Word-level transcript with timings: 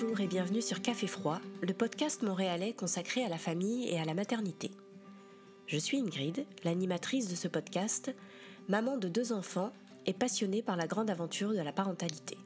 Bonjour 0.00 0.20
et 0.20 0.28
bienvenue 0.28 0.62
sur 0.62 0.80
Café 0.80 1.08
Froid, 1.08 1.40
le 1.60 1.74
podcast 1.74 2.22
montréalais 2.22 2.72
consacré 2.72 3.24
à 3.24 3.28
la 3.28 3.36
famille 3.36 3.88
et 3.88 3.98
à 3.98 4.04
la 4.04 4.14
maternité. 4.14 4.70
Je 5.66 5.76
suis 5.76 5.98
Ingrid, 5.98 6.46
l'animatrice 6.62 7.28
de 7.28 7.34
ce 7.34 7.48
podcast, 7.48 8.14
maman 8.68 8.96
de 8.96 9.08
deux 9.08 9.32
enfants 9.32 9.72
et 10.06 10.12
passionnée 10.12 10.62
par 10.62 10.76
la 10.76 10.86
grande 10.86 11.10
aventure 11.10 11.50
de 11.50 11.60
la 11.60 11.72
parentalité. 11.72 12.38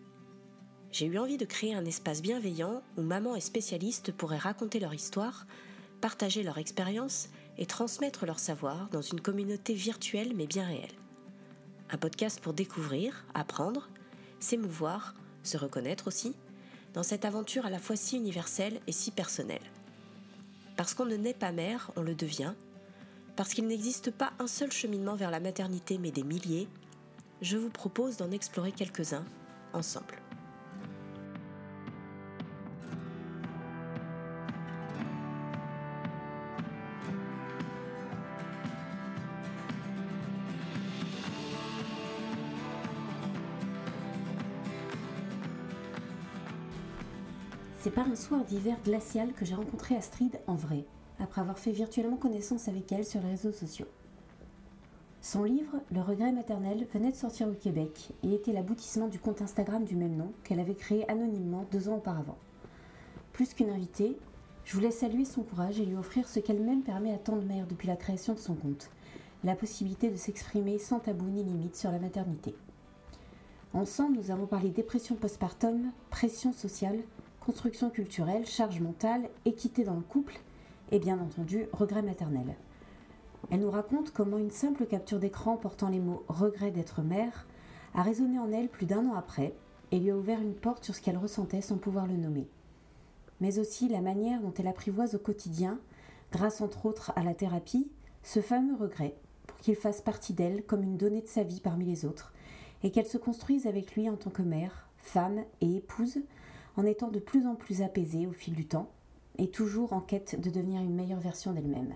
J'ai 0.93 1.04
eu 1.04 1.18
envie 1.18 1.36
de 1.36 1.44
créer 1.44 1.75
un 1.75 1.84
espace 1.84 2.22
bienveillant 2.22 2.82
où 2.96 3.02
maman 3.02 3.36
et 3.36 3.40
spécialistes 3.40 4.12
pourraient 4.12 4.39
raconter 4.39 4.80
leur 4.80 4.94
histoire, 4.94 5.46
partager 6.00 6.43
leur 6.43 6.57
expérience 6.57 7.29
et 7.58 7.66
transmettre 7.66 8.25
leur 8.25 8.39
savoir 8.39 8.89
dans 8.93 9.03
une 9.03 9.21
communauté 9.21 9.75
virtuelle 9.75 10.32
mais 10.34 10.46
bien 10.46 10.64
réelle. 10.64 10.96
Un 11.90 11.98
podcast 11.98 12.40
pour 12.40 12.54
découvrir, 12.54 13.26
apprendre, 13.34 13.90
s'émouvoir, 14.40 15.14
se 15.43 15.58
reconnaître 15.58 16.08
aussi, 16.08 16.34
dans 16.94 17.02
cette 17.02 17.24
aventure 17.24 17.66
à 17.66 17.70
la 17.70 17.78
fois 17.78 17.96
si 17.96 18.16
universelle 18.16 18.80
et 18.86 18.92
si 18.92 19.10
personnelle. 19.10 19.62
Parce 20.76 20.94
qu'on 20.94 21.06
ne 21.06 21.16
naît 21.16 21.34
pas 21.34 21.52
mère, 21.52 21.90
on 21.96 22.02
le 22.02 22.14
devient. 22.14 22.54
Parce 23.36 23.54
qu'il 23.54 23.66
n'existe 23.66 24.10
pas 24.10 24.32
un 24.38 24.46
seul 24.46 24.70
cheminement 24.70 25.14
vers 25.14 25.30
la 25.30 25.40
maternité, 25.40 25.98
mais 25.98 26.10
des 26.10 26.22
milliers, 26.22 26.68
je 27.40 27.56
vous 27.56 27.70
propose 27.70 28.16
d'en 28.16 28.30
explorer 28.30 28.72
quelques-uns 28.72 29.24
ensemble. 29.72 30.21
Par 47.94 48.08
un 48.08 48.16
soir 48.16 48.42
d'hiver 48.44 48.76
glacial 48.84 49.32
que 49.34 49.44
j'ai 49.44 49.54
rencontré 49.54 49.94
Astrid 49.96 50.40
en 50.46 50.54
vrai, 50.54 50.84
après 51.20 51.42
avoir 51.42 51.58
fait 51.58 51.72
virtuellement 51.72 52.16
connaissance 52.16 52.68
avec 52.68 52.90
elle 52.90 53.04
sur 53.04 53.20
les 53.20 53.30
réseaux 53.30 53.52
sociaux. 53.52 53.86
Son 55.20 55.44
livre, 55.44 55.80
Le 55.92 56.00
regret 56.00 56.32
maternel, 56.32 56.86
venait 56.92 57.10
de 57.10 57.16
sortir 57.16 57.48
au 57.48 57.52
Québec 57.52 58.12
et 58.22 58.34
était 58.34 58.52
l'aboutissement 58.52 59.08
du 59.08 59.18
compte 59.18 59.42
Instagram 59.42 59.84
du 59.84 59.94
même 59.94 60.16
nom 60.16 60.32
qu'elle 60.42 60.58
avait 60.58 60.74
créé 60.74 61.08
anonymement 61.10 61.66
deux 61.70 61.88
ans 61.88 61.96
auparavant. 61.96 62.38
Plus 63.32 63.52
qu'une 63.52 63.70
invitée, 63.70 64.16
je 64.64 64.74
voulais 64.74 64.90
saluer 64.90 65.24
son 65.24 65.42
courage 65.42 65.78
et 65.78 65.84
lui 65.84 65.96
offrir 65.96 66.28
ce 66.28 66.40
qu'elle-même 66.40 66.82
permet 66.82 67.12
à 67.12 67.18
tant 67.18 67.36
de 67.36 67.44
mères 67.44 67.66
depuis 67.66 67.88
la 67.88 67.96
création 67.96 68.32
de 68.32 68.38
son 68.38 68.54
compte, 68.54 68.90
la 69.44 69.54
possibilité 69.54 70.10
de 70.10 70.16
s'exprimer 70.16 70.78
sans 70.78 70.98
tabou 70.98 71.27
ni 71.27 71.44
limite 71.44 71.77
sur 71.77 71.92
la 71.92 71.98
maternité. 71.98 72.54
Ensemble, 73.74 74.16
nous 74.16 74.30
avons 74.30 74.46
parlé 74.46 74.70
dépression 74.70 75.14
postpartum, 75.14 75.92
pression 76.10 76.52
sociale, 76.52 76.98
construction 77.44 77.90
culturelle, 77.90 78.46
charge 78.46 78.80
mentale, 78.80 79.28
équité 79.44 79.82
dans 79.82 79.96
le 79.96 80.02
couple 80.02 80.38
et 80.92 81.00
bien 81.00 81.18
entendu 81.18 81.66
regret 81.72 82.02
maternel. 82.02 82.54
Elle 83.50 83.60
nous 83.60 83.70
raconte 83.70 84.12
comment 84.12 84.38
une 84.38 84.52
simple 84.52 84.86
capture 84.86 85.18
d'écran 85.18 85.56
portant 85.56 85.88
les 85.88 85.98
mots 85.98 86.22
regret 86.28 86.70
d'être 86.70 87.02
mère 87.02 87.46
a 87.94 88.02
résonné 88.02 88.38
en 88.38 88.52
elle 88.52 88.68
plus 88.68 88.86
d'un 88.86 89.06
an 89.06 89.14
après 89.14 89.54
et 89.90 89.98
lui 89.98 90.10
a 90.10 90.16
ouvert 90.16 90.40
une 90.40 90.54
porte 90.54 90.84
sur 90.84 90.94
ce 90.94 91.02
qu'elle 91.02 91.18
ressentait 91.18 91.60
sans 91.60 91.78
pouvoir 91.78 92.06
le 92.06 92.16
nommer. 92.16 92.46
Mais 93.40 93.58
aussi 93.58 93.88
la 93.88 94.00
manière 94.00 94.40
dont 94.40 94.54
elle 94.56 94.68
apprivoise 94.68 95.16
au 95.16 95.18
quotidien, 95.18 95.80
grâce 96.30 96.60
entre 96.60 96.86
autres 96.86 97.12
à 97.16 97.24
la 97.24 97.34
thérapie, 97.34 97.90
ce 98.22 98.40
fameux 98.40 98.77
regret 98.77 99.16
pour 99.48 99.58
qu'il 99.58 99.74
fasse 99.74 100.00
partie 100.00 100.32
d'elle 100.32 100.62
comme 100.64 100.84
une 100.84 100.96
donnée 100.96 101.22
de 101.22 101.27
sa 101.27 101.42
vie 101.42 101.60
parmi 101.60 101.84
les 101.84 102.04
autres 102.04 102.32
et 102.84 102.92
qu'elle 102.92 103.06
se 103.06 103.18
construise 103.18 103.66
avec 103.66 103.96
lui 103.96 104.08
en 104.08 104.16
tant 104.16 104.30
que 104.30 104.42
mère, 104.42 104.88
femme 104.96 105.40
et 105.60 105.77
épouse 105.77 106.20
en 106.77 106.86
étant 106.86 107.08
de 107.08 107.18
plus 107.18 107.46
en 107.46 107.55
plus 107.55 107.83
apaisée 107.83 108.27
au 108.27 108.33
fil 108.33 108.55
du 108.55 108.66
temps 108.66 108.90
et 109.38 109.50
toujours 109.50 109.92
en 109.92 110.00
quête 110.00 110.40
de 110.40 110.50
devenir 110.50 110.80
une 110.83 110.94
meilleure 110.94 111.20
version 111.20 111.52
d'elle-même. 111.52 111.94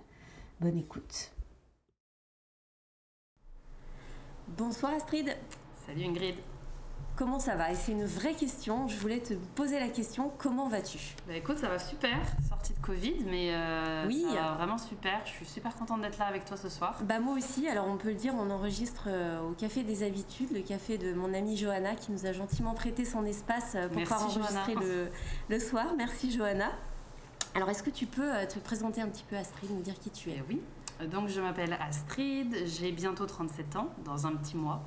Bonne 0.61 0.79
écoute. 0.79 1.33
Bonsoir 4.57 4.95
Astrid. 4.95 5.37
Salut 5.87 6.05
Ingrid. 6.05 6.37
Comment 7.17 7.39
ça 7.39 7.55
va? 7.57 7.71
Et 7.73 7.75
c'est 7.75 7.93
une 7.93 8.05
vraie 8.05 8.35
question. 8.35 8.89
Je 8.89 8.97
voulais 8.99 9.21
te 9.21 9.33
poser 9.55 9.81
la 9.81 9.89
question 9.89 10.31
comment 10.37 10.69
vas-tu? 10.69 10.99
Bah 11.27 11.35
écoute, 11.35 11.57
ça 11.57 11.69
va 11.69 11.79
super. 11.79 12.19
Sortie 12.47 12.75
de 12.75 12.79
Covid, 12.81 13.25
mais 13.25 13.55
euh, 13.55 14.05
Oui. 14.07 14.27
ça 14.29 14.43
va 14.43 14.53
vraiment 14.57 14.77
super. 14.77 15.21
Je 15.25 15.31
suis 15.31 15.47
super 15.47 15.75
contente 15.77 16.03
d'être 16.03 16.19
là 16.19 16.27
avec 16.27 16.45
toi 16.45 16.59
ce 16.59 16.69
soir. 16.69 16.99
Bah 17.05 17.19
moi 17.19 17.35
aussi, 17.35 17.67
alors 17.69 17.87
on 17.89 17.97
peut 17.97 18.09
le 18.09 18.17
dire, 18.17 18.35
on 18.39 18.51
enregistre 18.51 19.05
euh, 19.07 19.41
au 19.49 19.53
Café 19.53 19.83
des 19.83 20.03
Habitudes, 20.03 20.51
le 20.53 20.61
café 20.61 20.99
de 20.99 21.15
mon 21.15 21.33
amie 21.33 21.57
Johanna 21.57 21.95
qui 21.95 22.13
nous 22.13 22.27
a 22.27 22.33
gentiment 22.33 22.75
prêté 22.75 23.07
son 23.07 23.25
espace 23.25 23.77
euh, 23.77 23.89
pour 23.89 23.97
Merci, 23.97 24.13
pouvoir 24.13 24.31
enregistrer 24.31 24.75
le, 24.75 25.09
le 25.49 25.59
soir. 25.59 25.87
Merci 25.97 26.31
Johanna. 26.31 26.71
Alors 27.55 27.71
est-ce 27.71 27.83
que 27.83 27.89
tu 27.89 28.05
peux 28.05 28.31
euh, 28.35 28.45
te 28.45 28.59
présenter 28.59 29.01
un 29.01 29.09
petit 29.09 29.25
peu 29.27 29.37
Astrid, 29.37 29.71
nous 29.71 29.81
dire 29.81 29.99
qui 29.99 30.11
tu 30.11 30.29
es? 30.33 30.37
Eh 30.37 30.45
oui. 30.51 30.61
Donc 31.11 31.29
je 31.29 31.41
m'appelle 31.41 31.79
Astrid, 31.81 32.55
j'ai 32.67 32.93
bientôt 32.93 33.25
37 33.25 33.77
ans, 33.77 33.89
dans 34.05 34.27
un 34.27 34.33
petit 34.37 34.57
mois. 34.59 34.83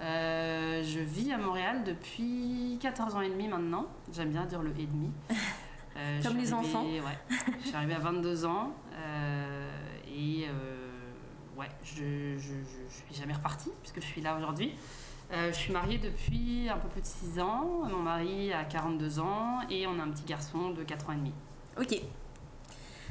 Euh, 0.00 0.82
je 0.84 1.00
vis 1.00 1.32
à 1.32 1.38
Montréal 1.38 1.82
depuis 1.84 2.78
14 2.80 3.16
ans 3.16 3.20
et 3.20 3.28
demi 3.30 3.48
maintenant. 3.48 3.86
J'aime 4.12 4.30
bien 4.30 4.46
dire 4.46 4.62
le 4.62 4.70
et 4.78 4.86
demi. 4.86 5.10
Euh, 5.96 6.22
Comme 6.22 6.36
les 6.36 6.52
arrivée- 6.52 6.68
enfants. 6.76 6.84
Ouais. 6.84 7.18
je 7.60 7.66
suis 7.66 7.74
arrivée 7.74 7.94
à 7.94 7.98
22 7.98 8.44
ans 8.44 8.70
euh, 8.92 9.68
et 10.06 10.46
euh, 10.48 11.58
ouais, 11.58 11.66
je, 11.82 12.36
je, 12.38 12.52
je, 12.52 12.88
je 12.88 12.94
suis 12.94 13.14
jamais 13.20 13.32
repartie 13.34 13.70
puisque 13.82 14.00
je 14.00 14.06
suis 14.06 14.20
là 14.20 14.36
aujourd'hui. 14.36 14.76
Je 15.32 15.50
suis 15.52 15.72
mariée 15.72 15.98
depuis 15.98 16.68
un 16.68 16.76
peu 16.78 16.86
plus 16.88 17.00
de 17.00 17.06
6 17.06 17.40
ans. 17.40 17.80
Mon 17.90 17.98
mari 17.98 18.52
a 18.52 18.62
42 18.62 19.18
ans 19.18 19.58
et 19.68 19.88
on 19.88 19.98
a 19.98 20.04
un 20.04 20.10
petit 20.10 20.22
garçon 20.24 20.70
de 20.70 20.84
4 20.84 21.08
ans 21.10 21.12
et 21.14 21.16
demi. 21.16 21.32
Ok. 21.80 22.00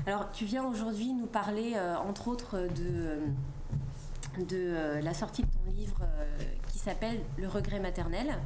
Alors, 0.06 0.32
tu 0.32 0.46
viens 0.46 0.64
aujourd'hui 0.64 1.12
nous 1.12 1.28
parler, 1.28 1.74
entre 2.08 2.30
autres, 2.30 2.56
de, 2.74 3.20
de 4.46 4.56
euh, 4.56 5.02
la 5.02 5.14
sortie 5.14 5.44
de 5.44 5.48
ton 5.50 5.72
livre 5.76 6.00
euh, 6.04 6.38
s'appelle 6.90 7.20
Le 7.38 7.48
regret 7.48 7.80
maternel, 7.80 8.38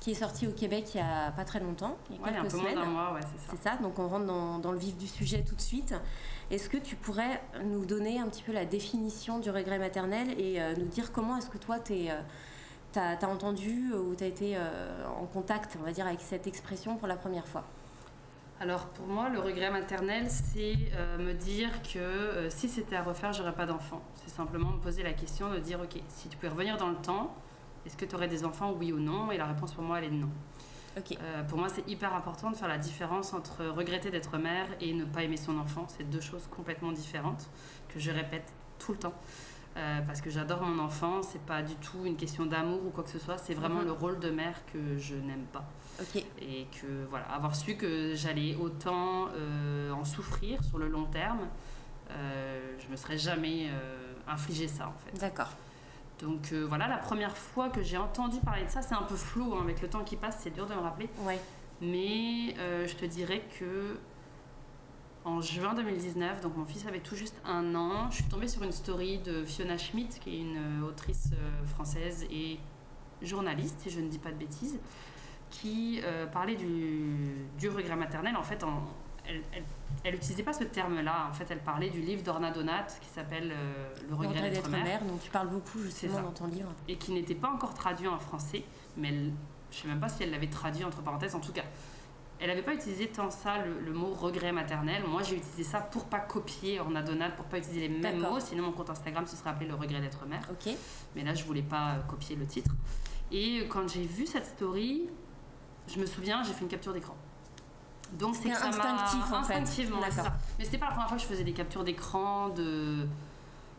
qui 0.00 0.12
est 0.12 0.14
sorti 0.14 0.46
au 0.46 0.52
Québec 0.52 0.90
il 0.94 0.98
y 0.98 1.00
a 1.00 1.30
pas 1.32 1.44
très 1.44 1.60
longtemps, 1.60 1.96
il 2.10 2.16
y 2.16 2.18
a 2.18 2.22
Ouais, 2.22 2.28
a 2.28 2.32
un 2.32 2.42
quelques 2.42 2.52
peu 2.52 2.58
moins 2.58 2.70
semaines. 2.70 2.88
mois, 2.90 3.12
ouais, 3.14 3.20
c'est 3.22 3.46
ça. 3.46 3.52
C'est 3.56 3.62
ça, 3.68 3.76
donc 3.82 3.98
on 3.98 4.08
rentre 4.08 4.26
dans, 4.26 4.58
dans 4.58 4.72
le 4.72 4.78
vif 4.78 4.96
du 4.96 5.06
sujet 5.06 5.42
tout 5.42 5.54
de 5.54 5.60
suite. 5.60 5.94
Est-ce 6.50 6.68
que 6.70 6.76
tu 6.76 6.94
pourrais 6.96 7.42
nous 7.64 7.84
donner 7.84 8.20
un 8.20 8.28
petit 8.28 8.42
peu 8.42 8.52
la 8.52 8.64
définition 8.64 9.38
du 9.38 9.50
regret 9.50 9.78
maternel 9.78 10.28
et 10.38 10.60
euh, 10.60 10.74
nous 10.76 10.86
dire 10.86 11.12
comment 11.12 11.36
est-ce 11.36 11.50
que 11.50 11.58
toi, 11.58 11.78
tu 11.80 12.08
as, 12.08 13.28
entendu 13.28 13.92
ou 13.94 14.14
tu 14.14 14.24
as 14.24 14.28
été 14.28 14.56
euh, 14.56 15.04
en 15.20 15.26
contact, 15.26 15.76
on 15.80 15.84
va 15.84 15.92
dire, 15.92 16.06
avec 16.06 16.20
cette 16.20 16.46
expression 16.46 16.96
pour 16.96 17.08
la 17.08 17.16
première 17.16 17.46
fois? 17.48 17.64
Alors 18.58 18.86
pour 18.86 19.06
moi, 19.06 19.28
le 19.28 19.38
regret 19.38 19.70
maternel, 19.70 20.30
c'est 20.30 20.76
euh, 20.94 21.18
me 21.18 21.34
dire 21.34 21.68
que 21.82 21.98
euh, 21.98 22.48
si 22.48 22.68
c'était 22.68 22.96
à 22.96 23.02
refaire, 23.02 23.32
j'aurais 23.34 23.52
pas 23.54 23.66
d'enfant. 23.66 24.00
C'est 24.14 24.30
simplement 24.30 24.70
me 24.70 24.78
poser 24.78 25.02
la 25.02 25.12
question 25.12 25.50
de 25.52 25.58
dire, 25.58 25.78
ok, 25.80 26.00
si 26.08 26.28
tu 26.28 26.36
pouvais 26.38 26.48
revenir 26.48 26.78
dans 26.78 26.88
le 26.88 26.96
temps, 26.96 27.34
est-ce 27.86 27.96
que 27.96 28.04
tu 28.04 28.14
aurais 28.14 28.28
des 28.28 28.44
enfants, 28.44 28.72
oui 28.78 28.92
ou 28.92 28.98
non? 28.98 29.30
Et 29.32 29.36
la 29.38 29.46
réponse 29.46 29.72
pour 29.72 29.84
moi, 29.84 29.98
elle 29.98 30.04
est 30.04 30.10
non. 30.10 30.28
Euh, 31.20 31.42
pour 31.44 31.58
moi, 31.58 31.68
c'est 31.68 31.86
hyper 31.88 32.14
important 32.14 32.50
de 32.50 32.56
faire 32.56 32.68
la 32.68 32.78
différence 32.78 33.34
entre 33.34 33.64
regretter 33.66 34.10
d'être 34.10 34.38
mère 34.38 34.66
et 34.80 34.92
ne 34.94 35.04
pas 35.04 35.22
aimer 35.22 35.36
son 35.36 35.58
enfant. 35.58 35.86
C'est 35.88 36.08
deux 36.08 36.20
choses 36.22 36.46
complètement 36.50 36.90
différentes 36.92 37.48
que 37.88 37.98
je 38.00 38.10
répète 38.10 38.52
tout 38.78 38.92
le 38.92 38.98
temps. 38.98 39.14
Euh, 39.76 40.00
parce 40.06 40.22
que 40.22 40.30
j'adore 40.30 40.62
mon 40.62 40.82
enfant, 40.82 41.22
c'est 41.22 41.42
pas 41.42 41.60
du 41.62 41.74
tout 41.76 42.06
une 42.06 42.16
question 42.16 42.46
d'amour 42.46 42.80
ou 42.86 42.88
quoi 42.88 43.04
que 43.04 43.10
ce 43.10 43.18
soit, 43.18 43.36
c'est 43.36 43.52
vraiment 43.52 43.80
Mhm. 43.80 43.84
le 43.84 43.92
rôle 43.92 44.18
de 44.20 44.30
mère 44.30 44.58
que 44.72 44.96
je 44.96 45.14
n'aime 45.16 45.44
pas 45.52 45.66
et 46.40 46.66
que 46.80 47.04
voilà 47.10 47.26
avoir 47.26 47.54
su 47.54 47.76
que 47.76 48.14
j'allais 48.14 48.54
autant 48.56 49.28
euh, 49.34 49.90
en 49.92 50.04
souffrir 50.06 50.64
sur 50.64 50.78
le 50.78 50.88
long 50.88 51.04
terme 51.04 51.40
je 52.08 52.90
me 52.90 52.96
serais 52.96 53.18
jamais 53.18 53.68
infligé 54.28 54.68
ça 54.68 54.88
en 54.88 54.92
fait 54.92 55.18
D'accord. 55.18 55.50
Donc 56.20 56.52
euh, 56.52 56.64
voilà 56.66 56.88
la 56.88 56.96
première 56.96 57.36
fois 57.36 57.68
que 57.68 57.82
j'ai 57.82 57.96
entendu 57.98 58.38
parler 58.40 58.64
de 58.64 58.70
ça 58.70 58.80
c'est 58.82 58.94
un 58.94 59.02
peu 59.02 59.16
flou 59.16 59.54
hein, 59.54 59.60
avec 59.62 59.82
le 59.82 59.88
temps 59.88 60.02
qui 60.04 60.16
passe 60.16 60.38
c'est 60.42 60.50
dur 60.50 60.66
de 60.66 60.74
me 60.74 60.80
rappeler 60.80 61.08
Ouais. 61.24 61.38
mais 61.80 62.54
euh, 62.58 62.86
je 62.86 62.94
te 62.96 63.04
dirais 63.04 63.42
que 63.58 63.98
en 65.24 65.40
juin 65.40 65.74
2019, 65.74 66.40
donc 66.40 66.56
mon 66.56 66.64
fils 66.64 66.86
avait 66.86 67.00
tout 67.00 67.16
juste 67.16 67.34
un 67.44 67.74
an, 67.74 68.08
je 68.10 68.16
suis 68.16 68.24
tombée 68.26 68.46
sur 68.46 68.62
une 68.62 68.70
story 68.70 69.18
de 69.18 69.44
Fiona 69.44 69.76
Schmidt, 69.76 70.20
qui 70.20 70.36
est 70.36 70.40
une 70.40 70.56
euh, 70.84 70.88
autrice 70.88 71.30
française 71.74 72.24
et 72.30 72.60
journaliste, 73.22 73.80
si 73.80 73.90
je 73.90 73.98
ne 73.98 74.08
dis 74.08 74.18
pas 74.20 74.30
de 74.30 74.36
bêtises, 74.36 74.78
qui 75.50 76.00
euh, 76.04 76.26
parlait 76.28 76.54
du, 76.54 77.34
du 77.58 77.68
regret 77.68 77.96
maternel. 77.96 78.36
En 78.36 78.44
fait, 78.44 78.62
en- 78.62 78.84
elle, 79.28 79.42
elle, 79.52 79.64
elle 80.04 80.14
utilisait 80.14 80.42
pas 80.42 80.52
ce 80.52 80.64
terme-là. 80.64 81.28
En 81.30 81.32
fait, 81.32 81.46
elle 81.50 81.60
parlait 81.60 81.90
du 81.90 82.00
livre 82.00 82.22
d'Orna 82.22 82.50
Donat 82.50 82.86
qui 83.00 83.08
s'appelle 83.08 83.52
euh, 83.52 83.88
Le 84.08 84.14
regret 84.14 84.50
d'être 84.50 84.70
mère 84.84 85.02
dont 85.04 85.16
tu 85.16 85.30
parles 85.30 85.48
beaucoup 85.48 85.78
justement 85.80 86.22
dans 86.22 86.32
ton 86.32 86.46
livre. 86.46 86.72
et 86.88 86.96
qui 86.96 87.12
n'était 87.12 87.34
pas 87.34 87.48
encore 87.48 87.74
traduit 87.74 88.08
en 88.08 88.18
français, 88.18 88.64
mais 88.96 89.08
elle- 89.08 89.32
je 89.70 89.78
sais 89.78 89.88
même 89.88 90.00
pas 90.00 90.08
si 90.08 90.22
elle 90.22 90.30
l'avait 90.30 90.46
traduit 90.48 90.84
entre 90.84 91.02
parenthèses. 91.02 91.34
En 91.34 91.40
tout 91.40 91.52
cas, 91.52 91.64
elle 92.38 92.48
n'avait 92.48 92.62
pas 92.62 92.74
utilisé 92.74 93.08
tant 93.08 93.30
ça 93.30 93.58
le, 93.64 93.80
le 93.80 93.92
mot 93.92 94.12
regret 94.12 94.52
maternel. 94.52 95.02
Moi, 95.08 95.22
j'ai 95.22 95.36
utilisé 95.36 95.64
ça 95.64 95.80
pour 95.80 96.04
pas 96.04 96.20
copier 96.20 96.78
Orna 96.80 97.02
Donat, 97.02 97.30
pour 97.30 97.46
pas 97.46 97.58
utiliser 97.58 97.88
les 97.88 97.88
mêmes 97.88 98.20
mots. 98.30 98.40
Sinon, 98.40 98.64
mon 98.64 98.72
compte 98.72 98.90
Instagram 98.90 99.26
se 99.26 99.36
serait 99.36 99.50
appelé 99.50 99.66
le 99.68 99.74
regret 99.74 100.00
d'être 100.00 100.24
mère. 100.26 100.46
Ok. 100.50 100.72
Mais 101.14 101.24
là, 101.24 101.34
je 101.34 101.44
voulais 101.44 101.62
pas 101.62 101.96
copier 102.08 102.36
le 102.36 102.46
titre. 102.46 102.70
Et 103.32 103.66
quand 103.68 103.88
j'ai 103.88 104.02
vu 104.04 104.26
cette 104.26 104.46
story, 104.46 105.08
je 105.88 105.98
me 105.98 106.06
souviens, 106.06 106.42
j'ai 106.44 106.52
fait 106.52 106.62
une 106.62 106.68
capture 106.68 106.92
d'écran. 106.92 107.16
Donc 108.12 108.34
c'est 108.36 108.42
C'était 108.52 108.54
instinctif, 108.66 109.32
en 109.32 109.42
fait. 109.42 109.54
Instinctivement, 109.54 110.00
D'accord. 110.00 110.24
ça. 110.24 110.32
Mais 110.58 110.64
c'était 110.64 110.78
pas 110.78 110.86
la 110.86 110.92
première 110.92 111.08
fois 111.08 111.16
que 111.16 111.22
je 111.22 111.28
faisais 111.28 111.44
des 111.44 111.52
captures 111.52 111.84
d'écran 111.84 112.48
de 112.50 113.06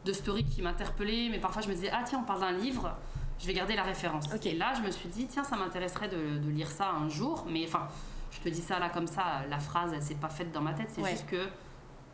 de 0.06 0.14
stories 0.14 0.46
qui 0.46 0.62
m'interpellaient, 0.62 1.28
mais 1.30 1.40
parfois 1.40 1.62
je 1.62 1.68
me 1.68 1.74
disais 1.74 1.90
ah 1.92 2.02
tiens 2.06 2.20
on 2.20 2.24
parle 2.24 2.40
d'un 2.40 2.52
livre, 2.54 2.96
je 3.40 3.48
vais 3.48 3.54
garder 3.54 3.76
la 3.76 3.84
référence. 3.84 4.26
Et 4.46 4.54
là 4.56 4.74
je 4.76 4.82
me 4.82 4.90
suis 4.92 5.10
dit 5.10 5.28
tiens 5.28 5.44
ça 5.44 5.58
m'intéresserait 5.58 6.08
de, 6.08 6.38
de 6.38 6.50
lire 6.50 6.72
ça 6.72 6.92
un 6.92 7.10
jour, 7.10 7.46
mais 7.50 7.66
enfin 7.68 7.88
je 8.32 8.40
te 8.40 8.48
dis 8.48 8.62
ça 8.62 8.80
là 8.80 8.90
comme 8.90 9.08
ça, 9.08 9.42
la 9.50 9.60
phrase 9.60 9.92
elle 9.94 10.02
s'est 10.02 10.16
pas 10.16 10.30
faite 10.30 10.52
dans 10.54 10.62
ma 10.62 10.74
tête, 10.74 10.90
c'est 10.92 11.02
Ouais. 11.02 11.12
juste 11.12 11.26
que 11.28 11.48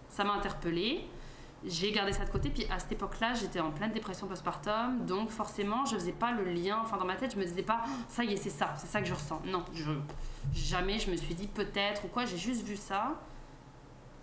ça 0.09 0.23
m'a 0.23 0.33
interpellée. 0.33 1.07
J'ai 1.65 1.91
gardé 1.93 2.11
ça 2.11 2.25
de 2.25 2.29
côté, 2.29 2.49
puis 2.49 2.65
à 2.69 2.77
cette 2.77 2.91
époque-là, 2.91 3.33
j'étais 3.35 3.61
en 3.61 3.71
pleine 3.71 3.91
dépression 3.93 4.27
postpartum, 4.27 5.05
donc 5.05 5.29
forcément, 5.29 5.85
je 5.85 5.95
faisais 5.95 6.11
pas 6.11 6.31
le 6.33 6.43
lien. 6.43 6.79
Enfin, 6.83 6.97
dans 6.97 7.05
ma 7.05 7.15
tête, 7.15 7.33
je 7.33 7.39
me 7.39 7.45
disais 7.45 7.63
pas, 7.63 7.83
ça 8.09 8.23
y 8.25 8.33
est, 8.33 8.37
c'est 8.37 8.49
ça, 8.49 8.73
c'est 8.77 8.87
ça 8.87 8.99
que 8.99 9.07
je 9.07 9.13
ressens. 9.13 9.41
Non, 9.45 9.63
je, 9.73 9.91
jamais 10.53 10.99
je 10.99 11.09
me 11.09 11.15
suis 11.15 11.33
dit 11.35 11.47
peut-être 11.47 12.03
ou 12.03 12.07
quoi, 12.09 12.25
j'ai 12.25 12.37
juste 12.37 12.63
vu 12.65 12.75
ça. 12.75 13.13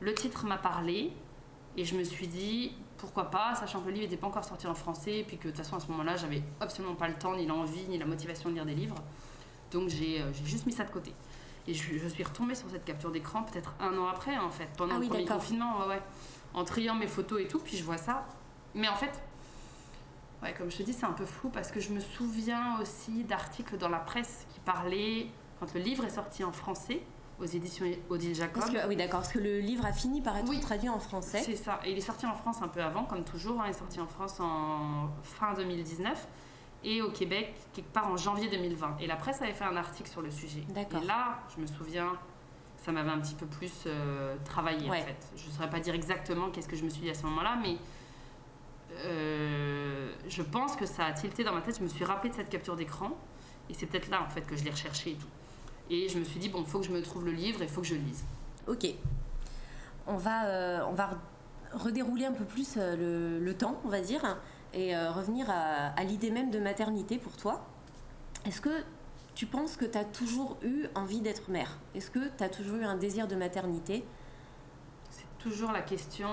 Le 0.01 0.13
titre 0.15 0.45
m'a 0.45 0.59
parlé, 0.59 1.13
et 1.77 1.85
je 1.85 1.97
me 1.97 2.05
suis 2.05 2.27
dit 2.27 2.73
pourquoi 2.99 3.31
pas, 3.31 3.55
sachant 3.55 3.81
que 3.81 3.87
le 3.87 3.93
livre 3.93 4.05
n'était 4.05 4.19
pas 4.19 4.27
encore 4.27 4.45
sorti 4.45 4.67
en 4.67 4.75
français, 4.75 5.21
et 5.21 5.25
puis 5.25 5.39
que 5.39 5.45
de 5.45 5.49
toute 5.53 5.65
façon, 5.65 5.77
à 5.77 5.81
ce 5.81 5.87
moment-là, 5.89 6.17
j'avais 6.17 6.43
absolument 6.61 6.95
pas 6.95 7.09
le 7.09 7.15
temps, 7.15 7.35
ni 7.35 7.47
l'envie, 7.47 7.87
ni 7.89 7.97
la 7.97 8.05
motivation 8.05 8.51
de 8.51 8.55
lire 8.57 8.67
des 8.67 8.75
livres. 8.75 8.97
Donc 9.71 9.89
j'ai 9.89 10.21
euh, 10.21 10.31
juste 10.45 10.67
mis 10.67 10.73
ça 10.73 10.85
de 10.85 10.91
côté. 10.91 11.15
Et 11.67 11.73
je, 11.73 11.97
je 11.97 12.09
suis 12.09 12.25
retombée 12.25 12.55
sur 12.55 12.69
cette 12.71 12.85
capture 12.85 13.11
d'écran 13.11 13.45
peut-être 13.45 13.73
un 13.81 13.97
an 13.97 14.09
après, 14.09 14.37
en 14.37 14.51
fait, 14.51 14.69
pendant 14.77 14.95
Ah 14.95 14.99
le 14.99 15.03
oui, 15.03 15.09
premier 15.09 15.25
d'accord. 15.25 15.39
confinement, 15.39 15.79
ouais, 15.81 15.87
ouais. 15.89 16.03
En 16.55 16.64
triant 16.64 16.94
mes 16.94 17.06
photos 17.06 17.41
et 17.41 17.47
tout, 17.49 17.58
puis 17.58 17.76
je 17.76 17.85
vois 17.85 17.99
ça. 17.99 18.26
Mais 18.75 18.88
en 18.88 18.97
fait, 18.97 19.20
ouais, 20.43 20.52
comme 20.55 20.70
je 20.70 20.79
te 20.79 20.82
dis, 20.82 20.93
c'est 20.93 21.06
un 21.06 21.12
peu 21.12 21.25
flou 21.26 21.49
parce 21.50 21.70
que 21.70 21.81
je 21.81 21.93
me 21.93 22.00
souviens 22.00 22.79
aussi 22.81 23.25
d'articles 23.25 23.76
dans 23.79 23.88
la 23.88 23.99
presse 23.99 24.47
qui 24.52 24.61
parlaient, 24.61 25.26
quand 25.58 25.73
le 25.75 25.81
livre 25.81 26.05
est 26.05 26.11
sorti 26.11 26.43
en 26.44 26.52
français, 26.52 27.02
aux 27.38 27.44
éditions 27.47 27.87
Odile 28.11 28.35
Jacob. 28.35 28.61
Parce 28.61 28.70
que, 28.70 28.79
ah 28.79 28.87
oui, 28.88 28.97
d'accord, 28.97 29.20
parce 29.20 29.32
que 29.32 29.38
le 29.38 29.61
livre 29.61 29.85
a 29.87 29.93
fini 29.93 30.20
par 30.20 30.37
être 30.37 30.49
Oui. 30.49 30.61
traduit 30.61 30.88
en 30.91 30.99
français. 30.99 31.43
C'est 31.44 31.56
ça. 31.56 31.81
Et 31.85 31.93
il 31.93 31.99
est 31.99 32.02
sorti 32.02 32.26
en 32.26 32.35
France 32.35 32.61
un 32.62 32.69
peu 32.69 32.82
avant, 32.82 33.05
comme 33.05 33.25
toujours. 33.25 33.61
hein. 33.61 33.64
Il 33.67 33.70
est 33.70 33.79
sorti 33.79 33.99
en 34.00 34.06
France 34.06 34.41
en 34.41 35.08
fin 35.23 35.55
2019 35.55 36.29
et 36.85 37.00
au 37.03 37.11
Québec 37.11 37.55
quelque 37.73 37.93
part 37.93 38.08
en 38.11 38.17
janvier 38.19 38.49
2020. 38.49 38.96
Et 39.00 39.06
la 39.06 39.17
presse 39.17 39.41
avait 39.41 39.55
fait 39.55 39.64
un 39.64 39.76
article 39.76 40.11
sur 40.11 40.20
le 40.23 40.31
sujet. 40.31 40.64
D'accord. 40.69 41.03
Et 41.03 41.06
là, 41.06 41.38
je 41.55 41.62
me 41.62 41.67
souviens, 41.67 42.12
ça 42.82 42.93
m'avait 42.93 43.11
un 43.11 43.21
petit 43.21 43.35
peu 43.35 43.47
plus 43.47 43.73
euh, 43.87 44.37
travaillé 44.44 44.88
Ouais. 44.88 45.00
en 45.03 45.05
fait. 45.05 45.27
Je 45.37 45.47
ne 45.47 45.53
saurais 45.53 45.71
pas 45.71 45.81
dire 45.81 45.94
exactement 45.94 46.50
qu'est-ce 46.50 46.69
que 46.69 46.77
je 46.77 46.85
me 46.85 46.88
suis 46.91 47.03
dit 47.03 47.11
à 47.11 47.15
ce 47.15 47.25
moment-là, 47.25 47.59
mais 47.62 47.77
euh, 49.05 50.11
je 50.29 50.43
pense 50.43 50.77
que 50.77 50.87
ça 50.87 51.06
a 51.06 51.12
tilté 51.12 51.44
dans 51.44 51.53
ma 51.55 51.61
tête. 51.61 51.79
Je 51.79 51.82
me 51.85 51.88
suis 51.88 52.05
rappelé 52.05 52.31
de 52.31 52.35
cette 52.37 52.49
capture 52.49 52.77
d'écran 52.77 53.11
et 53.69 53.75
c'est 53.75 53.87
peut-être 53.87 54.09
là 54.11 54.23
en 54.23 54.29
fait 54.29 54.43
que 54.43 54.56
je 54.56 54.65
l'ai 54.65 54.71
recherché 54.71 55.12
et 55.12 55.15
tout. 55.15 55.27
Et 55.91 56.09
je 56.09 56.19
me 56.19 56.25
suis 56.25 56.38
dit, 56.38 56.49
bon, 56.49 56.61
il 56.62 56.67
faut 56.67 56.81
que 56.81 56.87
je 56.87 56.93
me 56.93 57.03
trouve 57.03 57.25
le 57.25 57.32
livre 57.32 57.61
et 57.62 57.65
il 57.65 57.71
faut 57.71 57.81
que 57.81 57.87
je 57.87 57.94
le 57.94 58.00
lise. 58.00 58.25
Ok. 58.69 58.87
On 60.06 60.17
va, 60.17 60.47
euh, 60.47 60.81
on 60.88 60.93
va 60.93 61.11
re- 61.11 61.79
redérouler 61.79 62.25
un 62.27 62.32
peu 62.32 62.44
plus 62.44 62.77
le, 62.77 63.38
le 63.41 63.55
temps, 63.56 63.81
on 63.85 63.88
va 63.88 64.00
dire, 64.00 64.38
et 64.73 64.94
euh, 64.97 65.11
revenir 65.11 65.50
à, 65.50 65.88
à 65.99 66.05
l'idée 66.05 66.31
même 66.31 66.50
de 66.50 66.59
maternité 66.61 67.19
pour 67.19 67.37
toi. 67.37 67.67
Est-ce 68.47 68.61
que 68.61 68.71
tu 69.35 69.47
penses 69.47 69.77
que 69.77 69.85
tu 69.85 69.97
as 69.97 70.05
toujours 70.05 70.59
eu 70.62 70.87
envie 70.94 71.21
d'être 71.21 71.50
mère? 71.50 71.79
Est-ce 71.94 72.11
que 72.11 72.29
tu 72.37 72.44
as 72.44 72.49
toujours 72.49 72.77
eu 72.77 72.85
un 72.85 72.97
désir 72.97 73.27
de 73.29 73.35
maternité? 73.37 74.05
C'est 75.11 75.27
toujours 75.38 75.73
la 75.73 75.82
question 75.82 76.29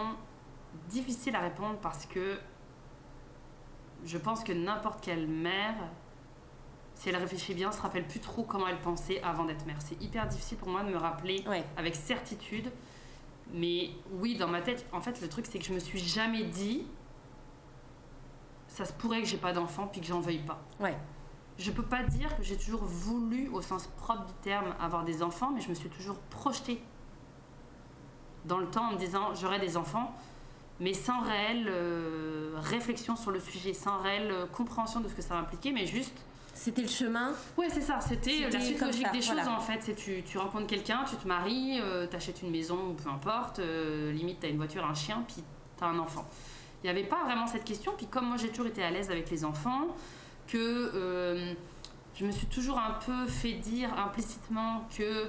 difficile 0.89 1.35
à 1.35 1.39
répondre 1.39 1.77
parce 1.79 2.05
que 2.05 2.37
je 4.05 4.17
pense 4.17 4.43
que 4.43 4.51
n'importe 4.51 5.01
quelle 5.03 5.27
mère, 5.27 5.75
si 6.95 7.09
elle 7.09 7.15
réfléchit 7.15 7.53
bien, 7.53 7.71
se 7.71 7.81
rappelle 7.81 8.07
plus 8.07 8.19
trop 8.19 8.43
comment 8.43 8.67
elle 8.67 8.79
pensait 8.81 9.21
avant 9.23 9.45
d'être 9.45 9.65
mère. 9.65 9.81
C'est 9.81 10.01
hyper 10.01 10.27
difficile 10.27 10.57
pour 10.57 10.69
moi 10.69 10.83
de 10.83 10.89
me 10.89 10.97
rappeler 10.97 11.43
Ouais. 11.47 11.63
avec 11.77 11.95
certitude. 11.95 12.71
Mais 13.53 13.91
oui, 14.19 14.35
dans 14.37 14.47
ma 14.47 14.61
tête, 14.61 14.85
en 14.91 14.99
fait, 15.01 15.21
le 15.21 15.29
truc, 15.29 15.45
c'est 15.49 15.57
que 15.59 15.65
je 15.65 15.73
me 15.73 15.79
suis 15.79 15.99
jamais 15.99 16.43
dit 16.43 16.85
ça 18.67 18.85
se 18.85 18.93
pourrait 18.93 19.21
que 19.21 19.27
j'ai 19.27 19.37
pas 19.37 19.53
d'enfant 19.53 19.87
puis 19.87 20.01
que 20.01 20.07
j'en 20.07 20.19
veuille 20.19 20.43
pas. 20.43 20.59
Ouais. 20.79 20.95
Je 21.59 21.71
peux 21.71 21.83
pas 21.83 22.03
dire 22.03 22.35
que 22.37 22.43
j'ai 22.43 22.57
toujours 22.57 22.83
voulu, 22.83 23.49
au 23.49 23.61
sens 23.61 23.87
propre 23.97 24.25
du 24.25 24.33
terme, 24.43 24.75
avoir 24.79 25.03
des 25.03 25.23
enfants, 25.23 25.51
mais 25.53 25.61
je 25.61 25.69
me 25.69 25.73
suis 25.73 25.89
toujours 25.89 26.17
projetée 26.29 26.81
dans 28.45 28.57
le 28.59 28.67
temps 28.67 28.89
en 28.89 28.93
me 28.93 28.97
disant 28.97 29.33
j'aurai 29.35 29.59
des 29.59 29.75
enfants, 29.75 30.15
mais 30.79 30.93
sans 30.93 31.21
réelle 31.21 31.67
euh, 31.67 32.53
réflexion 32.57 33.15
sur 33.15 33.31
le 33.31 33.39
sujet, 33.39 33.73
sans 33.73 33.97
réelle 33.99 34.31
euh, 34.31 34.45
compréhension 34.45 34.99
de 34.99 35.07
ce 35.07 35.13
que 35.13 35.21
ça 35.21 35.35
impliquait, 35.35 35.71
mais 35.71 35.87
juste 35.87 36.17
C'était 36.53 36.83
le 36.83 36.87
chemin 36.87 37.33
Ouais, 37.57 37.67
c'est 37.69 37.81
ça. 37.81 37.99
C'était 38.01 38.45
euh, 38.45 38.49
la 38.51 38.61
suite 38.61 38.79
logique 38.79 39.07
ça, 39.07 39.11
des 39.11 39.21
choses 39.21 39.47
en 39.47 39.59
fait. 39.59 39.79
C'est 39.81 39.95
tu, 39.95 40.23
tu 40.23 40.37
rencontres 40.37 40.67
quelqu'un, 40.67 41.03
tu 41.09 41.15
te 41.15 41.27
maries, 41.27 41.79
euh, 41.81 42.05
t'achètes 42.05 42.41
une 42.43 42.51
maison 42.51 42.91
ou 42.91 42.93
peu 42.93 43.09
importe. 43.09 43.59
limite, 43.59 44.39
t'as 44.39 44.49
une 44.49 44.57
voiture, 44.57 44.85
un 44.85 44.93
chien, 44.93 45.23
puis 45.27 45.43
t'as 45.77 45.87
un 45.87 45.97
enfant. 45.99 46.25
Il 46.83 46.85
n'y 46.85 46.91
avait 46.91 47.07
pas 47.07 47.23
vraiment 47.25 47.47
cette 47.47 47.63
question. 47.63 47.93
Puis 47.97 48.05
comme 48.05 48.27
moi, 48.27 48.37
j'ai 48.37 48.49
toujours 48.49 48.67
été 48.67 48.83
à 48.83 48.91
l'aise 48.91 49.09
avec 49.09 49.29
les 49.31 49.43
enfants, 49.43 49.87
que 50.47 50.57
euh, 50.93 51.53
je 52.15 52.25
me 52.25 52.31
suis 52.31 52.47
toujours 52.47 52.79
un 52.79 52.97
peu 53.05 53.25
fait 53.27 53.53
dire 53.53 53.89
implicitement 53.97 54.87
que 54.97 55.25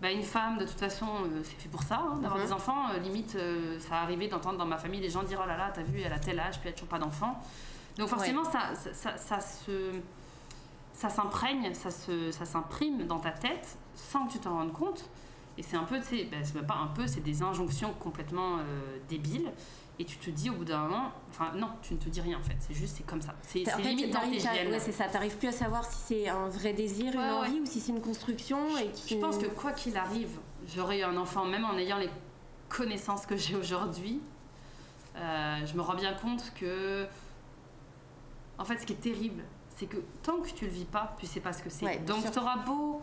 bah, 0.00 0.10
une 0.10 0.22
femme, 0.22 0.58
de 0.58 0.64
toute 0.64 0.78
façon, 0.80 1.06
euh, 1.24 1.40
c'est 1.44 1.60
fait 1.60 1.68
pour 1.68 1.82
ça, 1.84 2.02
hein, 2.04 2.16
d'avoir 2.20 2.38
Mhm. 2.40 2.46
des 2.46 2.52
enfants. 2.52 2.88
Euh, 2.92 2.98
limite, 2.98 3.36
euh, 3.36 3.78
ça 3.78 3.96
arrivait 4.02 4.26
d'entendre 4.28 4.58
dans 4.58 4.66
ma 4.66 4.76
famille 4.78 5.00
des 5.00 5.10
gens 5.10 5.22
dire 5.22 5.40
Oh 5.42 5.46
là 5.46 5.56
là, 5.56 5.70
t'as 5.72 5.82
vu, 5.82 6.00
elle 6.00 6.12
a 6.12 6.18
tel 6.18 6.38
âge, 6.40 6.58
puis 6.58 6.68
elle 6.68 6.70
a 6.74 6.76
toujours 6.76 6.88
pas 6.88 6.98
d'enfant. 6.98 7.40
Donc 7.98 8.08
forcément, 8.08 8.42
ça, 8.44 8.74
ça, 8.74 8.92
ça, 8.94 9.16
ça 9.18 9.40
se 9.40 9.92
ça 10.94 11.08
s'imprègne, 11.08 11.72
ça 11.74 11.90
se, 11.90 12.30
ça 12.32 12.44
s'imprime 12.44 13.06
dans 13.06 13.18
ta 13.18 13.30
tête 13.30 13.76
sans 13.94 14.26
que 14.26 14.32
tu 14.32 14.38
t'en 14.38 14.54
rendes 14.58 14.72
compte. 14.72 15.08
Et 15.58 15.62
c'est 15.62 15.76
un 15.76 15.84
peu, 15.84 15.98
tu 16.00 16.06
sais, 16.06 16.24
ben, 16.30 16.44
c'est 16.44 16.66
pas 16.66 16.76
un 16.76 16.86
peu, 16.88 17.06
c'est 17.06 17.20
des 17.22 17.42
injonctions 17.42 17.92
complètement 18.00 18.58
débiles. 19.08 19.50
Et 20.02 20.04
tu 20.04 20.16
te 20.16 20.30
dis 20.30 20.50
au 20.50 20.54
bout 20.54 20.64
d'un 20.64 20.80
moment, 20.80 21.12
enfin 21.30 21.52
non, 21.54 21.68
tu 21.80 21.94
ne 21.94 21.98
te 22.00 22.08
dis 22.08 22.20
rien 22.20 22.36
en 22.36 22.42
fait, 22.42 22.56
c'est 22.58 22.74
juste, 22.74 22.96
c'est 22.96 23.06
comme 23.06 23.22
ça. 23.22 23.36
C'est 23.42 23.62
limite 23.78 24.12
ouais, 24.12 24.80
c'est 24.80 24.90
ça. 24.90 25.04
T'arrives 25.04 25.36
plus 25.36 25.46
à 25.46 25.52
savoir 25.52 25.84
si 25.84 25.96
c'est 25.96 26.28
un 26.28 26.48
vrai 26.48 26.72
désir, 26.72 27.12
une 27.12 27.20
ouais. 27.20 27.30
envie, 27.30 27.60
ou 27.60 27.66
si 27.66 27.78
c'est 27.78 27.92
une 27.92 28.00
construction. 28.00 28.76
Et 28.78 28.90
qui... 28.90 29.14
Je 29.14 29.20
pense 29.20 29.38
que 29.38 29.46
quoi 29.46 29.70
qu'il 29.70 29.96
arrive, 29.96 30.40
j'aurais 30.66 30.98
eu 30.98 31.02
un 31.04 31.16
enfant, 31.16 31.44
même 31.44 31.64
en 31.64 31.78
ayant 31.78 31.98
les 31.98 32.10
connaissances 32.68 33.26
que 33.26 33.36
j'ai 33.36 33.54
aujourd'hui. 33.54 34.20
Euh, 35.14 35.64
je 35.64 35.76
me 35.76 35.82
rends 35.82 35.94
bien 35.94 36.14
compte 36.14 36.52
que, 36.58 37.06
en 38.58 38.64
fait, 38.64 38.78
ce 38.78 38.84
qui 38.84 38.94
est 38.94 38.96
terrible, 38.96 39.44
c'est 39.76 39.86
que 39.86 39.98
tant 40.24 40.38
que 40.38 40.48
tu 40.48 40.64
le 40.64 40.72
vis 40.72 40.84
pas, 40.84 41.14
tu 41.16 41.26
sais 41.26 41.38
pas 41.38 41.52
ce 41.52 41.62
que 41.62 41.70
c'est. 41.70 42.04
Donc, 42.04 42.28
tu 42.28 42.38
auras 42.40 42.56
beau. 42.56 43.02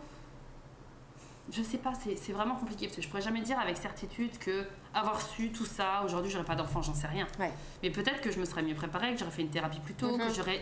Je 1.52 1.62
sais 1.62 1.78
pas, 1.78 1.92
c'est 1.94 2.32
vraiment 2.32 2.54
compliqué 2.54 2.86
parce 2.86 2.96
que 2.96 3.02
je 3.02 3.08
pourrais 3.08 3.22
jamais 3.22 3.40
dire 3.40 3.58
avec 3.58 3.76
certitude 3.76 4.38
que 4.38 4.64
avoir 4.94 5.20
su 5.20 5.50
tout 5.50 5.64
ça, 5.64 6.02
aujourd'hui 6.04 6.30
j'aurais 6.30 6.44
pas 6.44 6.54
d'enfant, 6.54 6.80
j'en 6.82 6.94
sais 6.94 7.08
rien. 7.08 7.26
Ouais. 7.38 7.50
Mais 7.82 7.90
peut-être 7.90 8.20
que 8.20 8.30
je 8.30 8.38
me 8.38 8.44
serais 8.44 8.62
mieux 8.62 8.74
préparée, 8.74 9.12
que 9.14 9.18
j'aurais 9.18 9.30
fait 9.32 9.42
une 9.42 9.50
thérapie 9.50 9.80
plus 9.80 9.94
tôt, 9.94 10.16
que 10.16 10.32
j'aurais. 10.32 10.60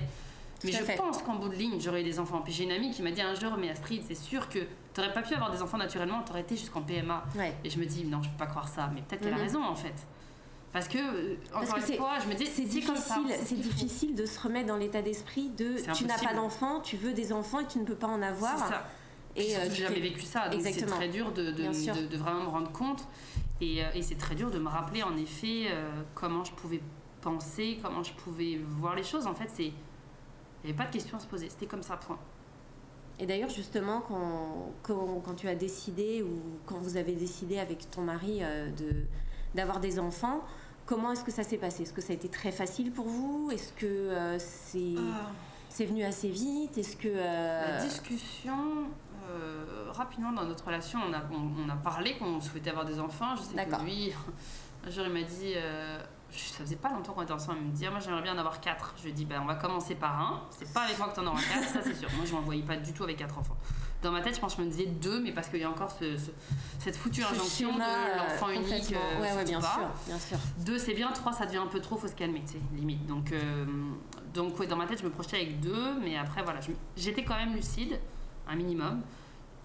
Mais 0.64 0.72
je 0.72 0.78
fait. 0.82 0.96
pense 0.96 1.22
qu'en 1.22 1.36
bout 1.36 1.48
de 1.50 1.54
ligne, 1.54 1.78
j'aurais 1.80 2.00
eu 2.00 2.04
des 2.04 2.18
enfants. 2.18 2.40
Puis 2.42 2.52
j'ai 2.52 2.64
une 2.64 2.72
amie 2.72 2.90
qui 2.90 3.02
m'a 3.02 3.10
dit 3.12 3.20
un 3.22 3.34
jour, 3.34 3.52
mais 3.58 3.70
Astrid, 3.70 4.02
c'est 4.08 4.16
sûr 4.16 4.48
que 4.48 4.58
t'aurais 4.92 5.12
pas 5.12 5.22
pu 5.22 5.34
avoir 5.34 5.52
des 5.52 5.62
enfants 5.62 5.76
naturellement, 5.78 6.22
t'aurais 6.22 6.40
été 6.40 6.56
jusqu'en 6.56 6.82
PMA. 6.82 7.22
Ouais. 7.36 7.54
Et 7.62 7.70
je 7.70 7.78
me 7.78 7.84
dis, 7.84 8.04
non, 8.04 8.22
je 8.22 8.28
peux 8.30 8.36
pas 8.38 8.46
croire 8.46 8.66
ça. 8.68 8.90
Mais 8.92 9.02
peut-être 9.02 9.20
qu'elle 9.22 9.34
a 9.34 9.36
Mhm. 9.36 9.42
raison 9.42 9.62
en 9.64 9.76
fait. 9.76 9.94
Parce 10.72 10.88
que, 10.88 10.98
euh, 10.98 11.36
Parce 11.52 11.64
encore 11.64 11.76
que 11.76 11.80
une 11.80 11.86
c'est- 11.86 11.96
fois, 11.96 12.18
je 12.22 12.28
me 12.28 12.34
dis, 12.34 12.44
C'est 12.46 12.64
difficile, 12.64 12.94
ce 12.96 13.44
c'est 13.46 13.54
difficile 13.54 14.14
de 14.14 14.26
se 14.26 14.38
remettre 14.40 14.66
dans 14.66 14.76
l'état 14.76 15.00
d'esprit 15.00 15.48
de 15.50 15.76
tu 15.94 16.04
n'as 16.04 16.18
pas 16.18 16.34
d'enfant, 16.34 16.80
tu 16.80 16.96
veux 16.96 17.12
des 17.12 17.32
enfants 17.32 17.60
et 17.60 17.66
tu 17.66 17.78
ne 17.78 17.84
peux 17.84 17.94
pas 17.94 18.06
en 18.08 18.20
avoir. 18.20 18.58
C'est 18.58 18.72
ça. 18.74 18.86
Et 19.36 19.56
euh, 19.56 19.60
j'ai 19.70 19.84
jamais 19.84 20.00
vécu 20.00 20.22
ça, 20.22 20.48
donc 20.48 20.60
c'est 20.62 20.84
très 20.86 21.08
dur 21.08 21.32
de, 21.32 21.50
de, 21.52 21.62
Bien 21.62 21.72
sûr. 21.72 21.94
de- 21.94 22.06
de 22.06 22.16
vraiment 22.16 22.42
me 22.42 22.48
rendre 22.48 22.72
compte. 22.72 23.06
Et, 23.60 23.84
euh, 23.84 23.88
et 23.94 24.02
c'est 24.02 24.16
très 24.16 24.34
dur 24.34 24.50
de 24.50 24.58
me 24.58 24.68
rappeler 24.68 25.02
en 25.02 25.16
effet 25.16 25.66
euh, 25.70 26.02
comment 26.14 26.44
je 26.44 26.52
pouvais 26.52 26.80
penser, 27.20 27.78
comment 27.82 28.02
je 28.02 28.12
pouvais 28.14 28.58
voir 28.78 28.94
les 28.94 29.02
choses. 29.02 29.26
En 29.26 29.34
fait, 29.34 29.48
c'est 29.52 29.66
il 29.66 29.72
n'y 30.64 30.70
avait 30.70 30.72
pas 30.78 30.86
de 30.86 30.92
question 30.92 31.16
à 31.16 31.20
se 31.20 31.26
poser, 31.26 31.48
c'était 31.48 31.66
comme 31.66 31.82
ça, 31.82 31.96
point. 31.96 32.18
Et 33.20 33.26
d'ailleurs, 33.26 33.48
justement, 33.48 34.00
quand, 34.00 34.72
quand, 34.82 35.20
quand 35.24 35.34
tu 35.34 35.48
as 35.48 35.54
décidé 35.54 36.22
ou 36.22 36.40
quand 36.66 36.78
vous 36.78 36.96
avez 36.96 37.12
décidé 37.12 37.58
avec 37.58 37.90
ton 37.90 38.02
mari 38.02 38.38
euh, 38.42 38.70
de 38.70 39.04
d'avoir 39.54 39.80
des 39.80 39.98
enfants, 39.98 40.44
comment 40.86 41.12
est-ce 41.12 41.24
que 41.24 41.30
ça 41.32 41.42
s'est 41.42 41.56
passé? 41.58 41.82
Est-ce 41.82 41.92
que 41.92 42.00
ça 42.00 42.12
a 42.12 42.16
été 42.16 42.28
très 42.28 42.52
facile 42.52 42.92
pour 42.92 43.06
vous? 43.06 43.50
Est-ce 43.52 43.72
que 43.72 43.86
euh, 43.86 44.38
c'est 44.38 44.94
c'est 45.68 45.84
venu 45.86 46.04
assez 46.04 46.28
vite? 46.28 46.76
Est-ce 46.78 46.96
que 46.96 47.08
euh, 47.08 47.78
La 47.78 47.84
discussion, 47.84 48.86
euh, 49.28 49.86
rapidement 49.92 50.32
dans 50.32 50.44
notre 50.44 50.64
relation, 50.64 50.98
on 51.08 51.12
a, 51.12 51.18
on, 51.32 51.66
on 51.66 51.68
a 51.68 51.76
parlé 51.76 52.16
qu'on 52.18 52.40
souhaitait 52.40 52.70
avoir 52.70 52.84
des 52.84 52.98
enfants. 53.00 53.36
Je 53.36 53.42
sais 53.42 53.64
que 53.66 53.82
lui, 53.84 54.12
un 54.86 54.90
jour, 54.90 55.04
il 55.06 55.12
m'a 55.12 55.22
dit, 55.22 55.52
euh, 55.56 55.98
ça 56.30 56.58
faisait 56.64 56.76
pas 56.76 56.90
longtemps 56.90 57.12
qu'on 57.12 57.22
était 57.22 57.32
ensemble, 57.32 57.58
il 57.62 57.68
me 57.68 57.72
dit, 57.72 57.86
Ah, 57.86 57.90
moi 57.90 58.00
j'aimerais 58.00 58.22
bien 58.22 58.34
en 58.34 58.38
avoir 58.38 58.60
quatre. 58.60 58.94
Je 58.98 59.02
lui 59.04 59.10
ai 59.10 59.12
dit, 59.12 59.24
ben, 59.24 59.40
on 59.42 59.46
va 59.46 59.54
commencer 59.54 59.94
par 59.94 60.20
un. 60.20 60.42
C'est 60.50 60.72
pas 60.72 60.82
avec 60.82 60.98
moi 60.98 61.08
que 61.08 61.14
t'en 61.16 61.26
auras 61.26 61.40
quatre, 61.42 61.68
ça 61.68 61.80
c'est 61.82 61.94
sûr. 61.94 62.08
Moi 62.16 62.24
je 62.26 62.32
m'en 62.34 62.40
voyais 62.42 62.62
pas 62.62 62.76
du 62.76 62.92
tout 62.92 63.04
avec 63.04 63.16
quatre 63.16 63.38
enfants. 63.38 63.56
Dans 64.00 64.12
ma 64.12 64.20
tête, 64.20 64.36
je 64.36 64.40
pense 64.40 64.54
que 64.54 64.62
je 64.62 64.66
me 64.66 64.70
disais 64.70 64.86
deux, 64.86 65.20
mais 65.20 65.32
parce 65.32 65.48
qu'il 65.48 65.58
y 65.58 65.64
a 65.64 65.68
encore 65.70 65.90
ce, 65.90 66.16
ce- 66.16 66.30
cette 66.78 66.94
foutue 66.96 67.20
ce 67.22 67.32
injonction 67.32 67.72
schéma, 67.72 67.84
de 67.84 68.18
l'enfant 68.18 68.48
unique. 68.50 68.92
euh, 68.92 69.16
ouais, 69.16 69.22
ouais, 69.22 69.28
surtout 69.32 69.44
bien 69.48 69.60
pas. 69.60 69.72
sûr, 69.74 69.88
bien 70.06 70.18
sûr. 70.20 70.38
Deux, 70.58 70.78
c'est 70.78 70.94
bien. 70.94 71.10
Trois, 71.10 71.32
ça 71.32 71.46
devient 71.46 71.56
un 71.58 71.66
peu 71.66 71.80
trop. 71.80 71.96
Faut 71.96 72.06
se 72.06 72.14
calmer, 72.14 72.40
tu 72.46 72.52
sais, 72.52 72.60
limite. 72.76 73.04
Donc, 73.06 73.32
euh, 73.32 73.64
donc 74.32 74.56
ouais, 74.60 74.68
dans 74.68 74.76
ma 74.76 74.86
tête, 74.86 75.00
je 75.00 75.04
me 75.04 75.10
projetais 75.10 75.38
avec 75.38 75.58
deux. 75.58 75.98
Mais 76.00 76.16
après, 76.16 76.44
voilà, 76.44 76.60
j'étais 76.96 77.24
quand 77.24 77.34
même 77.34 77.54
lucide, 77.54 77.98
un 78.46 78.54
minimum. 78.54 79.00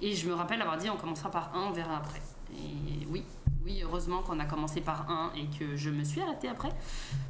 Et 0.05 0.13
je 0.15 0.27
me 0.27 0.33
rappelle 0.33 0.61
avoir 0.61 0.77
dit 0.77 0.89
on 0.89 0.97
commencera 0.97 1.31
par 1.31 1.55
un, 1.55 1.67
on 1.67 1.71
verra 1.71 1.95
après. 1.97 2.21
Et 2.53 3.05
oui, 3.09 3.23
oui, 3.65 3.79
heureusement 3.83 4.21
qu'on 4.21 4.37
a 4.39 4.45
commencé 4.45 4.81
par 4.81 5.09
un 5.09 5.31
et 5.33 5.45
que 5.57 5.77
je 5.77 5.89
me 5.89 6.03
suis 6.03 6.19
arrêtée 6.21 6.49
après. 6.49 6.69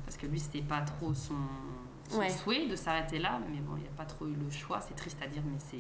Parce 0.06 0.18
que 0.18 0.26
lui, 0.26 0.40
c'était 0.40 0.64
pas 0.64 0.82
trop 0.82 1.14
son, 1.14 1.36
son 2.10 2.18
Ouais. 2.18 2.30
souhait 2.32 2.66
de 2.66 2.76
s'arrêter 2.76 3.20
là. 3.20 3.40
Mais 3.52 3.60
bon, 3.60 3.74
il 3.78 3.84
n'y 3.84 3.88
a 3.88 3.92
pas 3.96 4.06
trop 4.06 4.26
eu 4.26 4.34
le 4.34 4.50
choix. 4.50 4.82
C'est 4.82 4.96
triste 4.96 5.20
à 5.24 5.28
dire, 5.28 5.44
mais 5.46 5.60
c'est. 5.60 5.78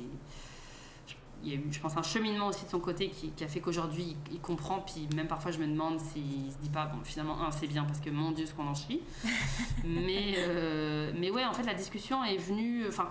Il 1.45 1.49
y 1.49 1.55
a 1.55 1.55
eu, 1.59 1.67
je 1.71 1.79
pense, 1.79 1.97
un 1.97 2.03
cheminement 2.03 2.47
aussi 2.47 2.63
de 2.63 2.69
son 2.69 2.79
côté 2.79 3.09
qui, 3.09 3.31
qui 3.31 3.43
a 3.43 3.47
fait 3.49 3.59
qu'aujourd'hui, 3.59 4.15
il, 4.29 4.35
il 4.35 4.39
comprend. 4.39 4.79
Puis 4.79 5.09
même 5.15 5.27
parfois, 5.27 5.51
je 5.51 5.57
me 5.57 5.67
demande 5.67 5.99
s'il 5.99 6.51
se 6.51 6.57
dit 6.59 6.69
pas, 6.69 6.85
bon, 6.85 6.99
finalement, 7.03 7.41
un, 7.43 7.51
c'est 7.51 7.67
bien 7.67 7.83
parce 7.85 7.99
que 7.99 8.09
mon 8.11 8.31
Dieu, 8.31 8.45
ce 8.45 8.53
qu'on 8.53 8.67
en 8.67 8.75
chie. 8.75 9.01
mais, 9.83 10.35
euh, 10.37 11.11
mais 11.17 11.31
ouais, 11.31 11.43
en 11.43 11.53
fait, 11.53 11.63
la 11.63 11.73
discussion 11.73 12.23
est 12.23 12.37
venue. 12.37 12.87
Enfin, 12.87 13.09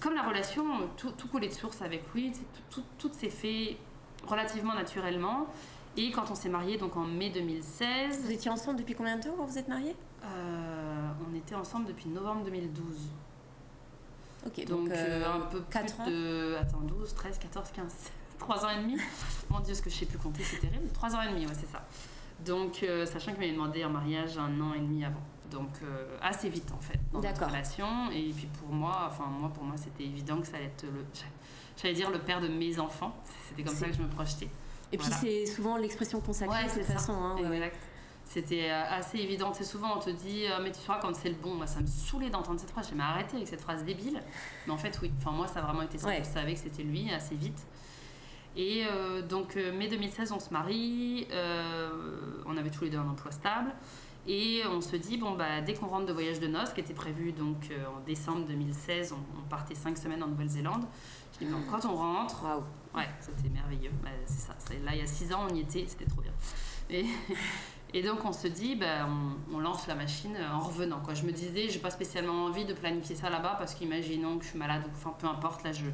comme 0.00 0.14
la 0.14 0.22
relation, 0.22 0.64
tout, 0.96 1.10
tout 1.12 1.28
coulait 1.28 1.48
de 1.48 1.52
source 1.54 1.82
avec 1.82 2.02
lui. 2.14 2.32
Tout, 2.32 2.40
tout, 2.70 2.84
tout 3.08 3.10
s'est 3.14 3.30
fait 3.30 3.76
relativement 4.26 4.74
naturellement. 4.74 5.46
Et 5.96 6.10
quand 6.10 6.30
on 6.30 6.34
s'est 6.34 6.48
mariés, 6.48 6.78
donc 6.78 6.96
en 6.96 7.02
mai 7.04 7.30
2016, 7.30 8.22
Vous 8.24 8.30
étiez 8.30 8.50
ensemble 8.50 8.78
depuis 8.78 8.94
combien 8.94 9.18
de 9.18 9.22
temps 9.22 9.34
quand 9.36 9.44
vous 9.44 9.58
êtes 9.58 9.68
mariés? 9.68 9.94
euh, 10.24 11.08
on 11.30 11.34
était 11.36 11.54
ensemble 11.54 11.86
depuis 11.86 12.08
novembre 12.08 12.44
2012. 12.44 12.84
Ok, 14.46 14.64
Donc, 14.66 14.88
euh, 14.90 15.24
un 15.32 15.40
peu 15.40 15.60
plus 15.60 15.70
quatre 15.72 16.00
ans. 16.00 16.06
de. 16.06 16.56
Attends, 16.60 16.80
12, 16.80 17.14
13, 17.14 17.38
14, 17.38 17.70
15, 17.72 17.94
3 18.38 18.64
ans 18.64 18.70
et 18.70 18.82
demi. 18.82 18.96
Mon 19.50 19.60
Dieu, 19.60 19.74
ce 19.74 19.82
que 19.82 19.90
je 19.90 19.96
sais 19.96 20.06
plus 20.06 20.18
compter, 20.18 20.42
c'est 20.42 20.58
terrible. 20.58 20.88
3 20.92 21.14
ans 21.14 21.22
et 21.22 21.28
demi, 21.28 21.46
ouais, 21.46 21.52
c'est 21.54 21.70
ça. 21.70 21.84
Donc, 22.44 22.82
euh, 22.82 23.06
sachant 23.06 23.30
qu'il 23.32 23.40
m'avait 23.40 23.52
demandé 23.52 23.82
un 23.84 23.88
mariage 23.88 24.36
un 24.38 24.60
an 24.60 24.74
et 24.74 24.80
demi 24.80 25.04
avant. 25.04 25.20
Donc, 25.52 25.68
euh, 25.82 26.16
assez 26.20 26.48
vite 26.48 26.70
en 26.72 26.80
fait, 26.80 26.98
dans 27.12 27.20
notre 27.20 27.32
D'accord. 27.34 27.48
relation. 27.48 28.10
Et 28.10 28.30
puis 28.32 28.46
pour 28.60 28.68
moi, 28.72 29.04
enfin, 29.08 29.26
moi, 29.26 29.50
pour 29.52 29.64
moi, 29.64 29.76
c'était 29.76 30.04
évident 30.04 30.40
que 30.40 30.46
ça 30.46 30.56
allait 30.56 30.66
être 30.66 30.84
le. 30.84 31.04
J'allais 31.80 31.94
dire 31.94 32.10
le 32.10 32.18
père 32.18 32.40
de 32.40 32.48
mes 32.48 32.78
enfants. 32.78 33.14
C'était 33.48 33.62
comme 33.62 33.74
ça 33.74 33.86
que 33.86 33.94
je 33.94 34.02
me 34.02 34.08
projetais. 34.08 34.48
Et 34.92 34.98
puis 34.98 35.08
c'est 35.20 35.46
souvent 35.46 35.76
l'expression 35.78 36.20
consacrée 36.20 36.54
Ouais, 36.54 36.64
de 36.64 36.70
toute 36.74 36.82
façon. 36.84 37.12
hein, 37.14 37.36
ouais. 37.48 37.72
C'était 38.24 38.70
euh, 38.70 38.82
assez 38.90 39.18
évident. 39.18 39.52
C'est 39.52 39.64
souvent, 39.64 39.96
on 39.96 39.98
te 40.00 40.10
dit, 40.10 40.44
euh, 40.46 40.60
mais 40.62 40.70
tu 40.72 40.80
sauras 40.80 41.00
quand 41.00 41.14
c'est 41.14 41.28
le 41.28 41.34
bon. 41.34 41.54
Moi, 41.54 41.66
ça 41.66 41.80
me 41.80 41.86
saoulait 41.86 42.30
d'entendre 42.30 42.60
cette 42.60 42.70
phrase. 42.70 42.90
J'ai 42.94 43.00
arrêté 43.00 43.36
avec 43.36 43.48
cette 43.48 43.60
phrase 43.60 43.84
débile. 43.84 44.22
Mais 44.66 44.72
en 44.72 44.78
fait, 44.78 44.98
oui. 45.02 45.10
Enfin, 45.18 45.32
moi, 45.32 45.46
ça 45.48 45.60
a 45.60 45.62
vraiment 45.62 45.82
été 45.82 45.98
ça. 45.98 46.08
Ouais. 46.08 46.18
Je 46.22 46.28
savais 46.28 46.54
que 46.54 46.60
c'était 46.60 46.82
lui 46.82 47.10
assez 47.12 47.34
vite. 47.34 47.60
Et 48.56 48.84
euh, 48.86 49.22
donc, 49.22 49.56
mai 49.56 49.88
2016, 49.88 50.32
on 50.32 50.38
se 50.40 50.50
marie. 50.50 51.26
euh, 51.32 51.90
on 52.46 52.56
avait 52.56 52.70
tous 52.70 52.84
les 52.84 52.90
deux 52.90 52.98
un 52.98 53.08
emploi 53.08 53.30
stable. 53.32 53.72
Et 54.26 54.62
on 54.70 54.80
se 54.80 54.94
dit, 54.96 55.16
bon, 55.16 55.32
bah, 55.32 55.60
dès 55.60 55.74
qu'on 55.74 55.88
rentre 55.88 56.06
de 56.06 56.12
voyage 56.12 56.38
de 56.38 56.46
noces, 56.46 56.72
qui 56.72 56.80
était 56.80 56.94
prévu 56.94 57.32
donc 57.32 57.70
euh, 57.70 57.86
en 57.86 58.00
décembre 58.00 58.46
2016, 58.46 59.12
on, 59.12 59.38
on 59.38 59.48
partait 59.48 59.74
cinq 59.74 59.98
semaines 59.98 60.22
en 60.22 60.28
Nouvelle-Zélande. 60.28 60.84
Je 61.32 61.44
dis, 61.44 61.52
bon, 61.52 61.58
quand 61.70 61.84
on 61.86 61.96
rentre, 61.96 62.44
Waouh. 62.44 62.62
Ouais, 62.94 63.08
c'était 63.20 63.48
merveilleux. 63.48 63.90
Bah, 64.02 64.10
c'est 64.26 64.46
ça. 64.46 64.54
Là, 64.84 64.92
il 64.94 65.00
y 65.00 65.02
a 65.02 65.06
six 65.06 65.32
ans, 65.32 65.46
on 65.50 65.54
y 65.54 65.60
était, 65.60 65.84
c'était 65.88 66.04
trop 66.04 66.20
bien. 66.20 66.32
Et, 66.90 67.06
et 67.94 68.02
donc, 68.02 68.24
on 68.24 68.32
se 68.32 68.46
dit, 68.48 68.74
bah, 68.76 69.06
on, 69.08 69.56
on 69.56 69.58
lance 69.60 69.86
la 69.86 69.94
machine 69.94 70.36
en 70.52 70.60
revenant. 70.60 71.00
Quoi. 71.04 71.14
Je 71.14 71.24
me 71.24 71.32
disais, 71.32 71.68
j'ai 71.68 71.78
pas 71.78 71.90
spécialement 71.90 72.44
envie 72.44 72.64
de 72.64 72.72
planifier 72.72 73.14
ça 73.16 73.28
là-bas 73.30 73.56
parce 73.58 73.74
qu'imaginons 73.74 74.38
que 74.38 74.44
je 74.44 74.50
suis 74.50 74.58
malade 74.58 74.82
ou 74.86 74.90
enfin, 74.96 75.14
peu 75.18 75.26
importe, 75.26 75.62
là, 75.64 75.72
je, 75.72 75.84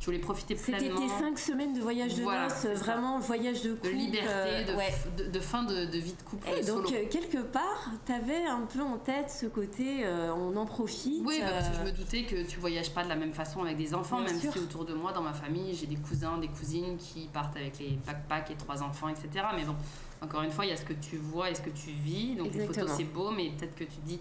je 0.00 0.04
voulais 0.06 0.18
profiter 0.18 0.54
C'était 0.56 0.76
pleinement 0.78 1.00
tes 1.00 1.08
cinq 1.08 1.38
semaines 1.38 1.72
de 1.74 1.80
voyage 1.80 2.14
de 2.14 2.22
Voilà, 2.22 2.44
noces, 2.48 2.66
vraiment 2.66 3.18
voyage 3.18 3.62
de 3.62 3.70
de 3.70 3.74
couple. 3.74 3.88
liberté, 3.94 4.28
euh, 4.30 4.64
de, 4.64 4.72
ouais. 4.76 4.90
f- 4.90 5.14
de, 5.16 5.30
de 5.30 5.40
fin 5.40 5.64
de, 5.64 5.84
de 5.86 5.98
vie 5.98 6.12
de 6.14 6.22
couple 6.22 6.46
Et 6.48 6.64
donc, 6.64 6.86
solo. 6.86 6.90
euh, 6.94 7.06
quelque 7.10 7.38
part, 7.38 7.90
t'avais 8.04 8.44
un 8.46 8.62
peu 8.62 8.80
en 8.82 8.96
tête 8.98 9.30
ce 9.30 9.46
côté 9.46 10.04
euh, 10.04 10.32
on 10.32 10.56
en 10.56 10.64
profite. 10.66 11.22
Oui, 11.26 11.38
bah, 11.40 11.46
parce 11.52 11.68
que 11.70 11.74
je 11.74 11.80
euh, 11.80 11.84
me 11.84 11.92
doutais 11.92 12.22
que 12.24 12.46
tu 12.46 12.60
voyages 12.60 12.90
pas 12.94 13.02
de 13.04 13.08
la 13.08 13.16
même 13.16 13.32
façon 13.32 13.62
avec 13.62 13.76
des 13.76 13.94
enfants, 13.94 14.18
Bien 14.20 14.26
même 14.32 14.40
sûr. 14.40 14.52
si 14.52 14.58
autour 14.60 14.84
de 14.84 14.94
moi, 14.94 15.12
dans 15.12 15.22
ma 15.22 15.32
famille, 15.32 15.74
j'ai 15.74 15.86
des 15.86 15.96
cousins, 15.96 16.38
des 16.38 16.48
cousines 16.48 16.96
qui 16.98 17.28
partent 17.32 17.56
avec 17.56 17.78
les 17.80 17.98
backpacks 18.06 18.50
et 18.52 18.54
trois 18.56 18.82
enfants, 18.82 19.08
etc. 19.08 19.28
Mais 19.56 19.64
bon, 19.64 19.74
encore 20.22 20.42
une 20.42 20.50
fois, 20.50 20.64
il 20.66 20.70
y 20.70 20.72
a 20.72 20.76
ce 20.76 20.84
que 20.84 20.92
tu 20.94 21.16
vois 21.16 21.50
et 21.50 21.54
ce 21.54 21.62
que 21.62 21.70
tu 21.70 21.90
vis. 21.90 22.34
Donc 22.36 22.46
les 22.52 22.60
Exactement. 22.60 22.86
photos, 22.86 22.96
c'est 22.96 23.04
beau, 23.04 23.30
mais 23.30 23.50
peut-être 23.50 23.74
que 23.74 23.84
tu 23.84 23.98
dis, 24.04 24.20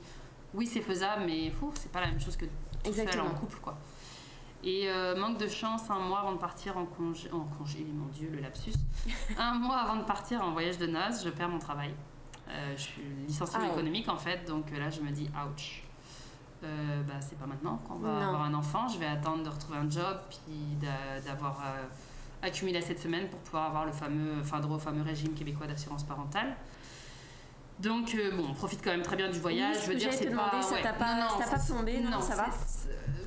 oui, 0.54 0.66
c'est 0.68 0.82
faisable, 0.82 1.24
mais 1.26 1.52
c'est 1.76 1.92
pas 1.92 2.02
la 2.02 2.08
même 2.08 2.20
chose 2.20 2.36
que 2.38 2.46
tout 2.46 2.94
seul 2.94 3.20
en 3.22 3.30
couple, 3.32 3.60
quoi. 3.60 3.78
Et 4.64 4.90
euh, 4.90 5.16
manque 5.16 5.38
de 5.38 5.48
chance, 5.48 5.90
un 5.90 6.00
mois 6.00 6.20
avant 6.22 6.32
de 6.34 6.40
partir 6.40 6.78
en 6.78 6.86
congé, 6.86 7.32
en 7.32 7.42
congé, 7.42 7.86
mon 7.94 8.08
Dieu, 8.08 8.30
le 8.34 8.40
lapsus. 8.40 8.74
un 9.38 9.54
mois 9.54 9.78
avant 9.78 9.98
de 9.98 10.04
partir 10.04 10.44
en 10.44 10.52
voyage 10.52 10.78
de 10.78 10.88
noces, 10.88 11.24
je 11.24 11.30
perds 11.30 11.50
mon 11.50 11.60
travail. 11.60 11.94
Euh, 12.50 12.74
je 12.76 12.82
suis 12.82 13.02
licenciée 13.28 13.60
Ah, 13.62 13.68
économique 13.68 14.08
en 14.10 14.18
fait, 14.18 14.46
donc 14.48 14.72
euh, 14.72 14.80
là 14.80 14.90
je 14.90 15.02
me 15.02 15.12
dis 15.12 15.30
ouch. 15.48 15.84
Euh, 16.64 17.04
bah, 17.04 17.16
c'est 17.22 17.38
pas 17.38 17.46
maintenant 17.46 17.78
qu'on 17.88 17.96
va 17.96 18.08
Non. 18.14 18.28
avoir 18.30 18.44
un 18.44 18.54
enfant. 18.56 18.88
Je 18.88 18.98
vais 18.98 19.06
attendre 19.06 19.44
de 19.44 19.50
retrouver 19.50 19.78
un 19.78 19.90
job, 19.90 20.18
puis 20.30 20.76
d'a- 20.82 21.20
d'avoir 21.22 21.62
accumulé 22.42 22.82
cette 22.82 23.00
semaine 23.00 23.28
pour 23.30 23.40
pouvoir 23.40 23.66
avoir 23.68 23.86
le 23.86 23.92
fameux, 23.92 24.34
enfin 24.42 24.60
droit 24.60 24.76
au 24.78 24.80
fameux 24.80 25.02
régime 25.02 25.34
québécois 25.34 25.68
d'assurance 25.68 26.04
parentale. 26.04 26.56
Donc 27.80 28.16
euh, 28.16 28.36
bon, 28.36 28.46
on 28.50 28.54
profite 28.54 28.84
quand 28.84 28.92
même 28.92 29.04
très 29.04 29.16
bien 29.16 29.30
du 29.30 29.40
voyage. 29.40 29.76
Oui, 29.76 29.82
ce 29.82 29.86
je 29.86 29.88
veux 29.90 29.94
que 29.96 30.00
dire, 30.00 30.14
c'est 30.14 30.30
pas, 30.36 30.62
ça 30.62 30.74
ouais. 30.76 30.82
t'a 30.82 30.94
pas- 30.94 31.16
Non, 31.16 31.22
non, 31.22 31.30
ça 31.30 31.46
pas 31.46 32.10
non, 32.10 32.22
ça 32.22 32.36
va 32.36 32.46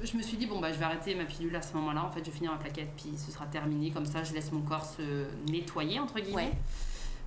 Je 0.03 0.17
me 0.17 0.23
suis 0.23 0.37
dit 0.37 0.47
bon 0.47 0.59
bah 0.61 0.73
je 0.73 0.79
vais 0.79 0.85
arrêter 0.85 1.15
ma 1.15 1.25
pilule 1.25 1.55
à 1.55 1.63
ce 1.63 1.75
moment-là. 1.75 2.05
En 2.05 2.11
fait, 2.11 2.21
je 2.21 2.31
vais 2.31 2.37
finir 2.37 2.51
ma 2.53 2.59
plaquette, 2.59 2.91
puis 2.97 3.13
ce 3.17 3.31
sera 3.31 3.47
terminé. 3.47 3.91
Comme 3.91 4.07
ça, 4.07 4.25
je 4.25 4.33
laisse 4.35 4.51
mon 4.51 4.63
corps 4.63 4.85
se 4.85 5.27
nettoyer 5.51 6.01
entre 6.01 6.19
guillemets. 6.19 6.35
Ouais. 6.47 6.59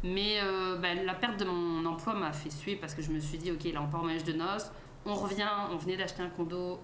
Mais 0.04 0.40
euh, 0.44 0.78
bah, 0.80 0.94
la 0.96 1.14
perte 1.14 1.40
de 1.40 1.46
mon 1.46 1.86
emploi 1.86 2.14
m'a 2.14 2.34
fait 2.34 2.50
suer 2.50 2.76
parce 2.76 2.94
que 2.94 3.02
je 3.02 3.10
me 3.10 3.20
suis 3.22 3.38
dit, 3.38 3.52
ok, 3.52 3.64
là 3.74 3.82
on 3.82 3.88
part 3.88 4.02
en 4.02 4.04
voyage 4.04 4.26
de 4.26 4.34
noces, 4.34 4.70
on 5.06 5.14
revient, 5.14 5.48
on 5.72 5.78
venait 5.78 5.96
d'acheter 5.96 6.22
un 6.22 6.28
condo, 6.30 6.78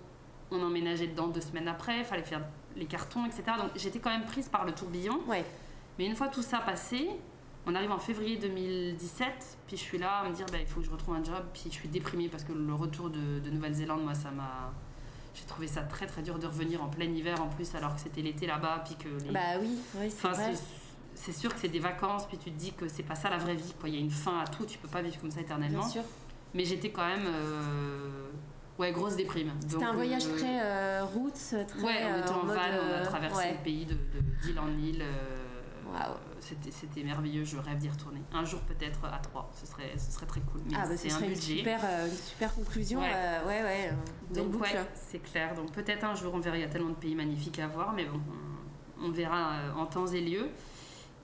on 0.52 0.64
emménageait 0.64 1.08
dedans 1.08 1.28
deux 1.28 1.42
semaines 1.42 1.68
après, 1.68 1.98
il 2.00 2.06
fallait 2.06 2.24
faire 2.24 2.44
les 2.76 2.86
cartons, 2.86 3.26
etc. 3.26 3.44
Donc 3.58 3.72
j'étais 3.76 4.00
quand 4.00 4.10
même 4.12 4.26
prise 4.26 4.48
par 4.50 4.66
le 4.66 4.72
tourbillon. 4.74 5.20
Ouais. 5.28 5.46
Mais 5.98 6.06
une 6.06 6.16
fois 6.16 6.28
tout 6.30 6.42
ça 6.42 6.60
passé, 6.60 7.10
on 7.66 7.76
arrive 7.76 7.92
en 7.92 8.00
février 8.00 8.38
2017, 8.38 9.58
puis 9.68 9.78
je 9.78 9.82
suis 9.82 9.98
là 9.98 10.20
à 10.20 10.30
me 10.30 10.34
dire, 10.34 10.46
bah, 10.52 10.58
il 10.60 10.66
faut 10.66 10.80
que 10.80 10.86
je 10.86 10.92
retrouve 10.92 11.16
un 11.16 11.24
job, 11.24 11.44
puis 11.54 11.64
je 11.66 11.76
suis 11.76 11.90
déprimée 11.90 12.30
parce 12.30 12.44
que 12.44 12.54
le 12.54 12.74
retour 12.74 13.10
de, 13.10 13.40
de 13.40 13.50
Nouvelle-Zélande, 13.50 14.04
moi, 14.04 14.14
ça 14.16 14.32
m'a... 14.32 14.72
J'ai 15.36 15.46
trouvé 15.46 15.68
ça 15.68 15.82
très 15.84 16.08
très 16.08 16.22
dur 16.22 16.40
de 16.40 16.48
revenir 16.48 16.84
en 16.84 16.88
plein 16.88 17.06
hiver 17.06 17.42
en 17.42 17.48
plus 17.48 17.74
alors 17.76 17.96
que 17.96 18.02
c'était 18.02 18.22
l'été 18.22 18.48
là-bas, 18.48 18.84
puis 18.86 18.96
que 18.96 19.10
les, 19.24 19.32
Bah 19.32 19.40
oui, 19.62 19.78
oui 19.96 20.10
c'est 20.10 20.28
Enfin, 20.28 20.52
c'est 21.14 21.32
sûr 21.34 21.54
que 21.54 21.60
c'est 21.60 21.68
des 21.68 21.80
vacances, 21.80 22.26
puis 22.28 22.38
tu 22.38 22.50
te 22.52 22.58
dis 22.58 22.72
que 22.74 22.88
c'est 22.88 23.04
pas 23.04 23.16
ça 23.16 23.30
la 23.30 23.38
vraie 23.38 23.56
vie. 23.56 23.74
Quoi. 23.80 23.90
Il 23.90 23.96
y 23.96 23.98
a 23.98 24.02
une 24.02 24.10
fin 24.10 24.40
à 24.40 24.48
tout, 24.48 24.66
tu 24.66 24.78
peux 24.78 24.88
pas 24.88 25.02
vivre 25.02 25.20
comme 25.20 25.32
ça 25.32 25.42
éternellement. 25.42 25.80
Bien 25.82 25.90
sûr. 25.90 26.04
Mais 26.54 26.66
j'étais 26.66 26.90
quand 26.92 27.06
même. 27.06 27.26
euh, 27.28 28.30
Ouais, 28.80 28.92
grosse 28.94 29.16
déprime. 29.18 29.52
C'était 29.68 29.84
un 29.84 29.94
voyage 29.94 30.26
euh, 30.26 30.38
très 30.38 30.60
euh, 30.62 31.04
roots, 31.04 31.34
très. 31.68 31.82
Ouais, 31.82 31.98
on 32.10 32.14
euh, 32.14 32.22
était 32.22 32.30
en, 32.32 32.44
mode, 32.46 32.56
van, 32.56 32.62
on 32.62 32.94
a 32.94 32.98
euh, 33.02 33.06
traversé 33.06 33.38
ouais. 33.38 33.52
le 33.58 33.64
pays 33.64 33.86
de, 33.86 33.96
d'île 34.42 34.58
en 34.60 34.70
île. 34.78 35.02
euh, 35.02 35.92
Waouh. 35.92 36.16
C'était, 36.40 36.72
c'était 36.72 37.04
merveilleux, 37.04 37.44
je 37.44 37.58
rêve 37.58 37.78
d'y 37.78 37.90
retourner. 37.90 38.22
Un 38.32 38.46
jour 38.46 38.62
peut-être 38.62 39.04
à 39.06 39.18
trois, 39.20 39.52
ce 39.60 39.68
serait, 39.68 39.92
ce 39.98 40.12
serait 40.12 40.26
très 40.26 40.40
cool. 40.42 40.62
Mais 40.66 40.78
Ah 40.78 40.88
bah 40.88 40.96
c'est 40.96 41.10
ce 41.10 41.16
un 41.16 41.18
serait 41.18 41.28
une 41.28 41.34
budget. 41.34 41.58
super, 41.58 41.80
une 42.06 42.12
super 42.16 42.54
conclusion. 42.56 43.00
Ouais. 43.02 43.12
euh, 43.14 43.48
ouais, 43.48 43.92
Donc 44.34 44.52
boucle. 44.52 44.64
ouais, 44.64 44.80
c'est 44.94 45.20
clair. 45.20 45.54
Donc 45.56 45.72
peut-être 45.74 46.06
un 46.06 46.16
jour 46.16 46.34
on 46.34 46.40
verra, 46.40 46.56
il 46.58 46.62
y 46.62 46.64
a 46.64 46.70
tellement 46.70 46.90
de 46.92 46.96
pays 46.96 47.16
magnifiques 47.16 47.60
à 47.60 47.68
voir, 47.68 47.92
mais 47.94 48.06
bon, 48.06 48.20
on, 49.02 49.08
on 49.08 49.12
verra 49.12 49.58
en 49.76 49.86
temps 49.88 50.08
et 50.08 50.22
lieu. 50.22 50.48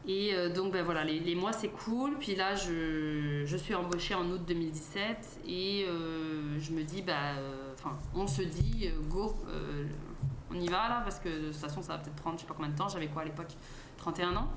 Et 0.07 0.33
euh, 0.33 0.49
donc 0.49 0.71
ben 0.71 0.83
voilà, 0.83 1.03
les, 1.03 1.19
les 1.19 1.35
mois 1.35 1.51
c'est 1.53 1.69
cool. 1.69 2.17
Puis 2.19 2.35
là, 2.35 2.55
je, 2.55 3.43
je 3.45 3.57
suis 3.57 3.73
embauchée 3.73 4.13
en 4.13 4.25
août 4.29 4.41
2017 4.45 5.41
et 5.47 5.85
euh, 5.87 6.59
je 6.59 6.71
me 6.71 6.83
dis, 6.83 7.01
bah, 7.01 7.33
euh, 7.37 7.73
on 8.13 8.27
se 8.27 8.43
dit, 8.43 8.87
euh, 8.87 9.01
go, 9.09 9.35
on 10.51 10.59
y 10.59 10.67
va 10.67 10.87
là, 10.89 11.01
parce 11.03 11.19
que 11.19 11.29
de 11.29 11.47
toute 11.47 11.55
façon 11.55 11.81
ça 11.81 11.93
va 11.93 11.99
peut-être 11.99 12.15
prendre 12.15 12.37
je 12.37 12.41
sais 12.41 12.47
pas 12.47 12.53
combien 12.55 12.71
de 12.71 12.77
temps. 12.77 12.87
J'avais 12.87 13.07
quoi 13.07 13.23
à 13.23 13.25
l'époque 13.25 13.53
31 13.97 14.35
ans. 14.35 14.49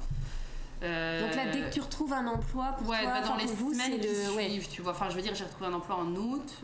Donc 0.81 1.35
là, 1.35 1.47
dès 1.51 1.63
que 1.63 1.73
tu 1.73 1.81
retrouves 1.81 2.13
un 2.13 2.27
emploi 2.27 2.75
pour 2.79 2.89
ouais, 2.89 3.03
toi, 3.03 3.21
bah, 3.21 3.27
dans 3.27 3.37
les 3.37 3.47
vous, 3.47 3.73
semaines 3.73 3.99
qui 3.99 4.07
le. 4.07 4.37
Ouais. 4.37 4.61
tu 4.71 4.83
vois. 4.83 4.93
Enfin, 4.93 5.09
je 5.09 5.17
veux 5.17 5.23
dire, 5.23 5.35
j'ai 5.35 5.45
retrouvé 5.45 5.67
un 5.67 5.73
emploi 5.73 5.97
en 5.97 6.15
août. 6.15 6.63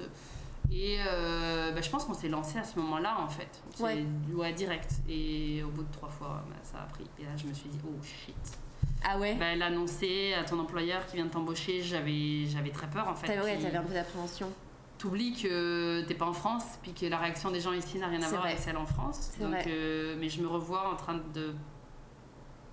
Et 0.70 0.98
euh, 1.06 1.72
bah, 1.72 1.80
je 1.80 1.90
pense 1.90 2.04
qu'on 2.04 2.14
s'est 2.14 2.28
lancé 2.28 2.58
à 2.58 2.64
ce 2.64 2.78
moment-là, 2.78 3.16
en 3.20 3.28
fait. 3.28 3.62
Ouais. 3.80 4.04
ouais, 4.34 4.52
direct. 4.52 4.90
Et 5.08 5.62
au 5.62 5.68
bout 5.68 5.82
de 5.82 5.92
trois 5.92 6.08
fois, 6.08 6.44
bah, 6.48 6.56
ça 6.62 6.78
a 6.78 6.86
pris. 6.86 7.04
Et 7.18 7.24
là, 7.24 7.30
je 7.36 7.46
me 7.46 7.52
suis 7.52 7.68
dit, 7.68 7.78
oh 7.86 8.02
shit. 8.02 8.58
Ah 9.06 9.18
ouais. 9.18 9.34
Bah, 9.34 9.54
l'annoncer 9.54 10.34
à 10.34 10.44
ton 10.44 10.58
employeur 10.58 11.04
qui 11.06 11.16
vient 11.16 11.26
de 11.26 11.30
t'embaucher, 11.30 11.82
j'avais, 11.82 12.46
j'avais 12.46 12.70
très 12.70 12.88
peur, 12.88 13.06
en 13.08 13.14
fait. 13.14 13.26
T'avais 13.26 13.42
ouais, 13.42 13.58
t'avais 13.58 13.76
un 13.76 13.82
peu 13.82 13.92
d'appréhension. 13.94 14.50
T'oublies 14.98 15.34
que 15.34 16.02
t'es 16.06 16.14
pas 16.14 16.24
en 16.26 16.32
France, 16.32 16.64
puis 16.82 16.94
que 16.94 17.04
la 17.06 17.18
réaction 17.18 17.50
des 17.50 17.60
gens 17.60 17.72
ici 17.72 17.98
n'a 17.98 18.06
rien 18.08 18.22
à 18.22 18.28
voir 18.28 18.42
vrai. 18.42 18.50
avec 18.52 18.62
celle 18.62 18.76
en 18.76 18.86
France. 18.86 19.32
Donc, 19.40 19.50
vrai. 19.50 19.64
euh, 19.66 20.16
mais 20.18 20.28
je 20.28 20.40
me 20.40 20.46
revois 20.46 20.88
en 20.90 20.96
train 20.96 21.14
de, 21.34 21.54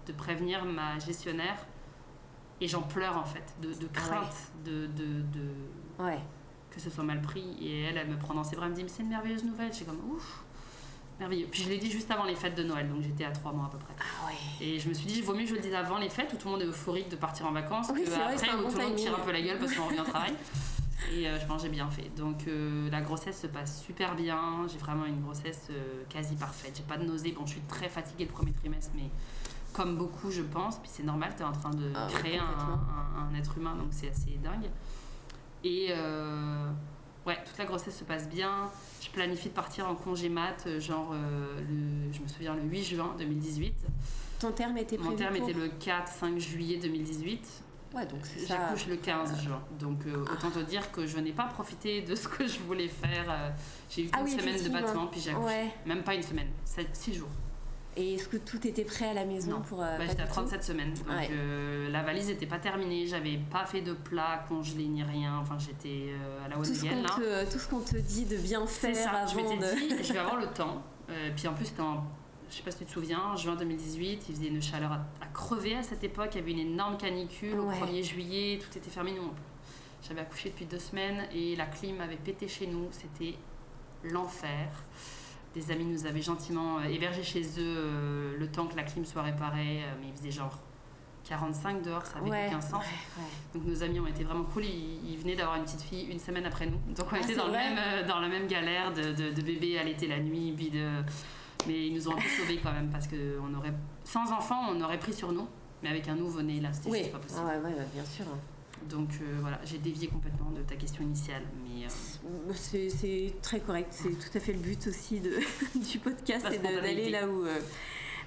de 0.07 0.11
prévenir 0.13 0.63
ma 0.63 0.97
gestionnaire. 1.00 1.57
Et 2.61 2.67
j'en 2.67 2.83
pleure 2.83 3.17
en 3.17 3.25
fait, 3.25 3.43
de, 3.61 3.69
de 3.69 3.73
Ah 3.73 3.81
ouais. 3.81 3.89
crainte 3.91 4.35
de, 4.63 4.85
de, 4.88 5.21
de- 5.33 6.03
Ouais. 6.03 6.19
que 6.69 6.79
ce 6.79 6.89
soit 6.91 7.03
mal 7.03 7.19
pris. 7.21 7.57
Et 7.59 7.81
elle, 7.85 7.97
elle 7.97 8.07
me 8.07 8.17
prend 8.17 8.35
dans 8.35 8.43
ses 8.43 8.55
bras, 8.55 8.65
elle 8.65 8.71
me 8.71 8.75
dit 8.75 8.83
Mais 8.83 8.89
c'est 8.89 9.01
une 9.01 9.09
merveilleuse 9.09 9.43
nouvelle. 9.43 9.73
J'ai 9.73 9.83
comme 9.83 10.00
Ouf, 10.11 10.40
merveilleux. 11.21 11.47
Puis 11.49 11.63
je 11.63 11.69
l'ai 11.69 11.77
dit 11.77 11.89
juste 11.89 12.11
avant 12.11 12.25
les 12.25 12.35
fêtes 12.35 12.55
de 12.55 12.63
Noël, 12.63 12.89
donc 12.89 13.01
j'étais 13.01 13.23
à 13.23 13.31
trois 13.31 13.53
mois 13.53 13.65
à 13.65 13.69
peu 13.69 13.77
près. 13.77 13.93
Ah 13.99 14.27
ouais. 14.27 14.65
Et 14.65 14.79
je 14.79 14.89
me 14.89 14.93
suis 14.93 15.05
dit 15.05 15.15
Il 15.19 15.23
vaut 15.23 15.33
mieux 15.33 15.43
que 15.43 15.49
je 15.49 15.55
le 15.55 15.61
dise 15.61 15.73
avant 15.73 15.97
les 15.97 16.09
fêtes 16.09 16.31
où 16.33 16.37
tout 16.37 16.47
le 16.47 16.51
monde 16.53 16.61
est 16.63 16.65
euphorique 16.67 17.09
de 17.09 17.15
partir 17.15 17.45
en 17.47 17.51
vacances 17.51 17.87
Oui, 17.93 18.03
que 18.03 18.09
vrai, 18.09 18.19
où 18.59 18.63
bon 18.63 18.69
tout 18.69 18.77
le 18.77 18.83
monde 18.87 18.95
tire 18.95 19.15
un 19.15 19.23
peu 19.23 19.31
la 19.31 19.41
gueule 19.41 19.57
parce 19.59 19.73
qu'on 19.73 19.85
revient 19.85 20.01
au 20.01 20.03
travail. 20.09 20.33
Et 21.13 21.27
euh, 21.27 21.39
je 21.39 21.45
pense 21.47 21.61
que 21.61 21.67
j'ai 21.67 21.73
bien 21.73 21.89
fait. 21.89 22.09
Donc 22.15 22.47
euh, 22.47 22.89
la 22.91 23.01
grossesse 23.01 23.41
se 23.41 23.47
passe 23.47 23.83
super 23.83 24.15
bien. 24.15 24.65
J'ai 24.71 24.77
vraiment 24.77 25.05
une 25.05 25.21
grossesse 25.21 25.67
euh, 25.71 26.03
quasi 26.09 26.35
parfaite. 26.35 26.73
J'ai 26.77 26.83
pas 26.83 26.97
de 26.97 27.05
nausées. 27.05 27.31
Bon, 27.31 27.45
je 27.45 27.51
suis 27.53 27.61
très 27.61 27.89
fatiguée 27.89 28.25
le 28.25 28.31
premier 28.31 28.51
trimestre, 28.51 28.91
mais 28.95 29.09
comme 29.73 29.97
beaucoup, 29.97 30.29
je 30.31 30.41
pense. 30.43 30.77
Puis 30.77 30.89
c'est 30.93 31.03
normal, 31.03 31.33
tu 31.35 31.41
es 31.43 31.45
en 31.45 31.51
train 31.51 31.71
de 31.71 31.91
Ah, 31.95 32.07
créer 32.09 32.37
un, 32.37 32.43
un- 32.43 33.29
un 33.31 33.35
être 33.39 33.57
humain, 33.57 33.75
donc 33.75 33.87
c'est 33.91 34.09
assez 34.09 34.37
dingue. 34.43 34.69
Et 35.63 35.87
euh, 35.91 36.69
ouais, 37.25 37.37
toute 37.45 37.57
la 37.57 37.65
grossesse 37.65 37.97
se 37.97 38.03
passe 38.03 38.27
bien. 38.29 38.69
Je 39.01 39.09
planifie 39.09 39.49
de 39.49 39.53
partir 39.53 39.87
en 39.89 39.95
congé 39.95 40.29
mat, 40.29 40.63
euh, 40.67 40.79
genre, 40.79 41.11
euh, 41.13 41.59
le, 41.59 42.13
je 42.13 42.21
me 42.21 42.27
souviens, 42.27 42.53
le 42.55 42.61
8 42.63 42.83
juin 42.83 43.15
2018. 43.17 43.73
Ton 44.39 44.51
terme 44.51 44.77
était 44.77 44.97
prévu 44.97 45.11
Mon 45.11 45.15
terme 45.17 45.37
pour- 45.37 45.49
était 45.49 45.59
le 45.59 45.67
4-5 45.67 46.39
juillet 46.39 46.77
2018. 46.77 47.47
Ouais, 47.93 48.05
donc 48.05 48.21
c'est 48.23 48.39
ça. 48.39 48.55
J'accouche 48.57 48.87
le 48.87 48.95
15 48.95 49.41
juin. 49.43 49.61
Donc 49.79 50.05
euh, 50.07 50.23
autant 50.31 50.49
te 50.49 50.59
dire 50.59 50.91
que 50.93 51.05
je 51.05 51.17
n'ai 51.19 51.33
pas 51.33 51.43
profité 51.43 52.01
de 52.01 52.15
ce 52.15 52.27
que 52.27 52.47
je 52.47 52.57
voulais 52.59 52.87
faire. 52.87 53.53
J'ai 53.89 54.03
eu 54.05 54.09
Ah 54.13 54.19
une 54.19 54.25
oui, 54.25 54.31
semaine 54.31 54.63
de 54.63 54.69
battement, 54.69 55.07
puis 55.07 55.19
j'ai 55.19 55.31
accouché. 55.31 55.45
Ouais. 55.45 55.71
Même 55.85 56.01
pas 56.01 56.15
une 56.15 56.23
semaine, 56.23 56.47
6 56.93 57.13
jours. 57.15 57.27
Et 57.98 58.13
est-ce 58.15 58.29
que 58.29 58.38
tout 58.38 58.65
était 58.65 58.86
prêt 58.86 59.10
à 59.10 59.13
la 59.13 59.25
maison 59.25 59.51
Non. 59.51 59.62
pour. 59.62 59.81
euh, 59.83 59.98
Bah, 59.98 60.05
J'étais 60.07 60.21
à 60.21 60.25
du 60.25 60.29
tout 60.29 60.36
37 60.36 60.63
semaines. 60.63 60.93
Donc 60.93 61.07
Ouais. 61.10 61.27
euh, 61.31 61.89
la 61.89 62.03
valise 62.03 62.27
n'était 62.27 62.45
pas 62.45 62.57
terminée. 62.60 63.05
J'avais 63.05 63.38
pas 63.38 63.65
fait 63.65 63.81
de 63.81 63.91
plat 63.93 64.45
congelé 64.48 64.86
ni 64.86 65.03
rien. 65.03 65.38
Enfin, 65.39 65.57
j'étais 65.60 66.13
euh, 66.13 66.45
à 66.45 66.48
la 66.48 66.57
haute 66.57 66.67
tout 66.67 66.74
ce, 66.74 66.81
Vienne, 66.81 67.03
qu'on 67.05 67.19
là. 67.21 67.45
te, 67.45 67.51
tout 67.51 67.60
ce 67.60 67.67
qu'on 67.67 67.81
te 67.81 67.98
dit 67.98 68.25
de 68.25 68.38
bien 68.38 68.65
faire 68.65 68.95
ça. 68.95 69.25
Je 69.25 69.38
avant 69.38 69.50
m'étais 69.55 69.57
de. 69.75 69.95
dit, 69.98 70.03
je 70.03 70.13
vais 70.13 70.19
avoir 70.25 70.38
le 70.38 70.48
temps. 70.48 70.81
Euh, 71.10 71.29
puis 71.36 71.48
en 71.48 71.53
plus, 71.53 71.65
c'était 71.65 71.81
en. 71.81 72.05
Je 72.50 72.55
sais 72.57 72.63
pas 72.63 72.71
si 72.71 72.79
tu 72.79 72.86
te 72.86 72.91
souviens, 72.91 73.36
juin 73.38 73.55
2018, 73.55 74.24
il 74.29 74.36
faisait 74.36 74.48
une 74.48 74.62
chaleur 74.62 74.91
à, 74.93 75.05
à 75.21 75.27
crever 75.33 75.75
à 75.75 75.83
cette 75.83 76.03
époque. 76.03 76.29
Il 76.33 76.38
y 76.39 76.41
avait 76.41 76.51
une 76.51 76.60
énorme 76.60 76.98
canicule 76.98 77.60
Ouais. 77.60 77.75
au 77.81 77.86
1er 77.86 78.03
juillet, 78.03 78.60
tout 78.62 78.77
était 78.77 78.89
fermé. 78.89 79.13
Nous, 79.13 79.31
j'avais 80.07 80.21
accouché 80.21 80.50
depuis 80.50 80.65
deux 80.65 80.79
semaines 80.79 81.27
et 81.33 81.55
la 81.57 81.65
clim 81.65 82.00
avait 82.01 82.15
pété 82.17 82.48
chez 82.50 82.67
nous. 82.67 82.88
C'était 82.91 83.36
l'enfer. 84.03 84.67
Des 85.53 85.70
amis 85.72 85.86
nous 85.86 86.05
avaient 86.05 86.22
gentiment 86.22 86.79
euh, 86.79 86.84
hébergés 86.84 87.24
chez 87.24 87.41
eux 87.41 87.46
euh, 87.60 88.38
le 88.39 88.48
temps 88.48 88.67
que 88.67 88.75
la 88.77 88.84
clim 88.84 89.03
soit 89.05 89.22
réparée, 89.22 89.84
euh, 89.84 89.93
mais 90.00 90.08
il 90.08 90.13
faisait 90.13 90.31
genre 90.31 90.58
45 91.25 91.81
dehors, 91.84 92.05
ça 92.05 92.17
avait 92.20 92.29
Ouais, 92.29 92.48
aucun 92.48 92.62
sens. 92.62 92.74
ouais, 92.84 93.24
ouais. 93.24 93.29
Donc 93.53 93.65
nos 93.65 93.84
amis 93.84 94.00
ont 94.00 94.08
été 94.08 94.24
vraiment 94.24 94.43
cool. 94.46 94.63
Ils, 94.65 95.12
ils 95.12 95.17
venaient 95.17 95.36
d'avoir 95.36 95.58
une 95.58 95.63
petite 95.63 95.81
fille 95.81 96.05
une 96.10 96.20
semaine 96.20 96.46
après 96.46 96.65
nous. 96.67 96.79
Donc 96.96 97.08
on 97.12 97.15
Ah, 97.15 97.20
était 97.20 97.36
dans, 97.36 97.48
le 97.48 97.51
même, 97.51 98.08
dans 98.08 98.20
la 98.20 98.27
même 98.29 98.48
galère 98.48 98.93
de, 98.93 99.12
de, 99.12 99.31
de 99.34 99.41
bébé 99.41 99.77
allaiter 99.77 100.08
la 100.08 100.20
nuit. 100.20 100.53
Puis 100.55 100.70
de... 100.70 100.89
Mais 101.67 101.88
ils 101.88 101.93
nous 101.93 102.08
ont 102.08 102.13
un 102.13 102.15
peu 102.15 102.27
sauvés 102.39 102.60
quand 102.63 102.72
même 102.72 102.89
parce 102.89 103.08
que 103.08 103.38
on 103.39 103.53
aurait, 103.55 103.74
sans 104.03 104.31
enfant, 104.31 104.70
on 104.72 104.81
aurait 104.81 104.98
pris 105.00 105.13
sur 105.13 105.31
nous. 105.31 105.48
Mais 105.84 105.89
avec 105.89 106.08
un 106.08 106.15
nouveau-né, 106.15 106.60
là, 106.60 106.70
c'était 106.74 106.89
Oui, 106.89 107.00
juste 107.00 107.12
pas 107.12 107.20
possible. 107.20 107.41
Ah 107.46 107.60
ouais, 107.60 107.74
bien 107.93 108.05
sûr. 108.05 108.25
Donc 108.89 109.10
euh, 109.22 109.38
voilà, 109.41 109.60
j'ai 109.63 109.77
dévié 109.77 110.08
complètement 110.08 110.50
de 110.50 110.62
ta 110.63 110.75
question 110.75 111.03
initiale. 111.03 111.43
C'est 112.55 113.33
très 113.41 113.59
correct, 113.59 113.88
c'est 113.91 114.09
tout 114.09 114.35
à 114.38 114.39
fait 114.39 114.53
le 114.53 114.59
but 114.59 114.88
aussi 114.88 115.19
de, 115.19 115.31
du 115.91 116.00
podcast, 116.00 116.45
de- 116.57 116.63
d'aller 116.81 117.09
là 117.11 117.27
où. 117.27 117.45
euh, 117.45 117.59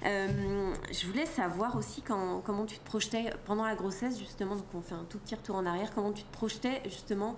euh, 0.05 0.73
je 0.91 1.07
voulais 1.07 1.25
savoir 1.25 1.75
aussi 1.77 2.01
quand- 2.01 2.41
comment 2.45 2.65
tu 2.65 2.77
te 2.77 2.85
projetais 2.85 3.31
pendant 3.45 3.65
la 3.65 3.75
grossesse, 3.75 4.19
justement, 4.19 4.55
donc 4.55 4.65
on 4.73 4.81
fait 4.81 4.93
un 4.95 5.05
tout 5.09 5.19
petit 5.19 5.35
retour 5.35 5.55
en 5.55 5.65
arrière, 5.65 5.91
comment 5.95 6.11
tu 6.11 6.23
te 6.23 6.31
projetais 6.31 6.81
justement 6.85 7.35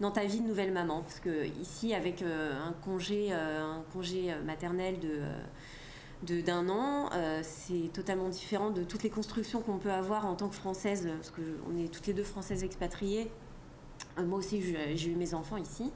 dans 0.00 0.10
ta 0.10 0.24
vie 0.24 0.40
de 0.40 0.46
nouvelle 0.46 0.72
maman? 0.72 1.02
Parce 1.02 1.20
que 1.20 1.46
ici, 1.60 1.94
avec 1.94 2.22
euh, 2.22 2.52
un 2.64 2.72
congé, 2.84 3.32
un 3.32 3.82
congé 3.92 4.34
maternel 4.44 4.98
de. 5.00 6.40
d'un 6.42 6.68
an, 6.68 7.10
euh, 7.12 7.40
c'est 7.42 7.90
totalement 7.92 8.28
différent 8.28 8.70
de 8.70 8.84
toutes 8.84 9.02
les 9.02 9.10
constructions 9.10 9.60
qu'on 9.60 9.78
peut 9.78 9.92
avoir 9.92 10.26
en 10.26 10.34
tant 10.36 10.48
que 10.48 10.54
française, 10.54 11.08
parce 11.16 11.30
que 11.30 11.42
je- 11.42 11.52
on 11.70 11.76
est 11.82 11.88
toutes 11.88 12.06
les 12.06 12.14
deux 12.14 12.24
françaises 12.24 12.62
expatriées. 12.64 13.30
Euh, 14.18 14.24
moi 14.24 14.38
aussi, 14.38 14.62
j'ai 14.94 15.10
eu 15.10 15.16
mes 15.16 15.34
enfants 15.34 15.56
ici. 15.56 15.92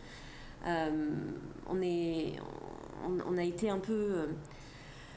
Euh, 0.66 1.10
on, 1.68 1.80
est, 1.82 2.34
on, 3.06 3.18
on 3.34 3.38
a 3.38 3.42
été 3.42 3.70
un 3.70 3.78
peu. 3.78 4.28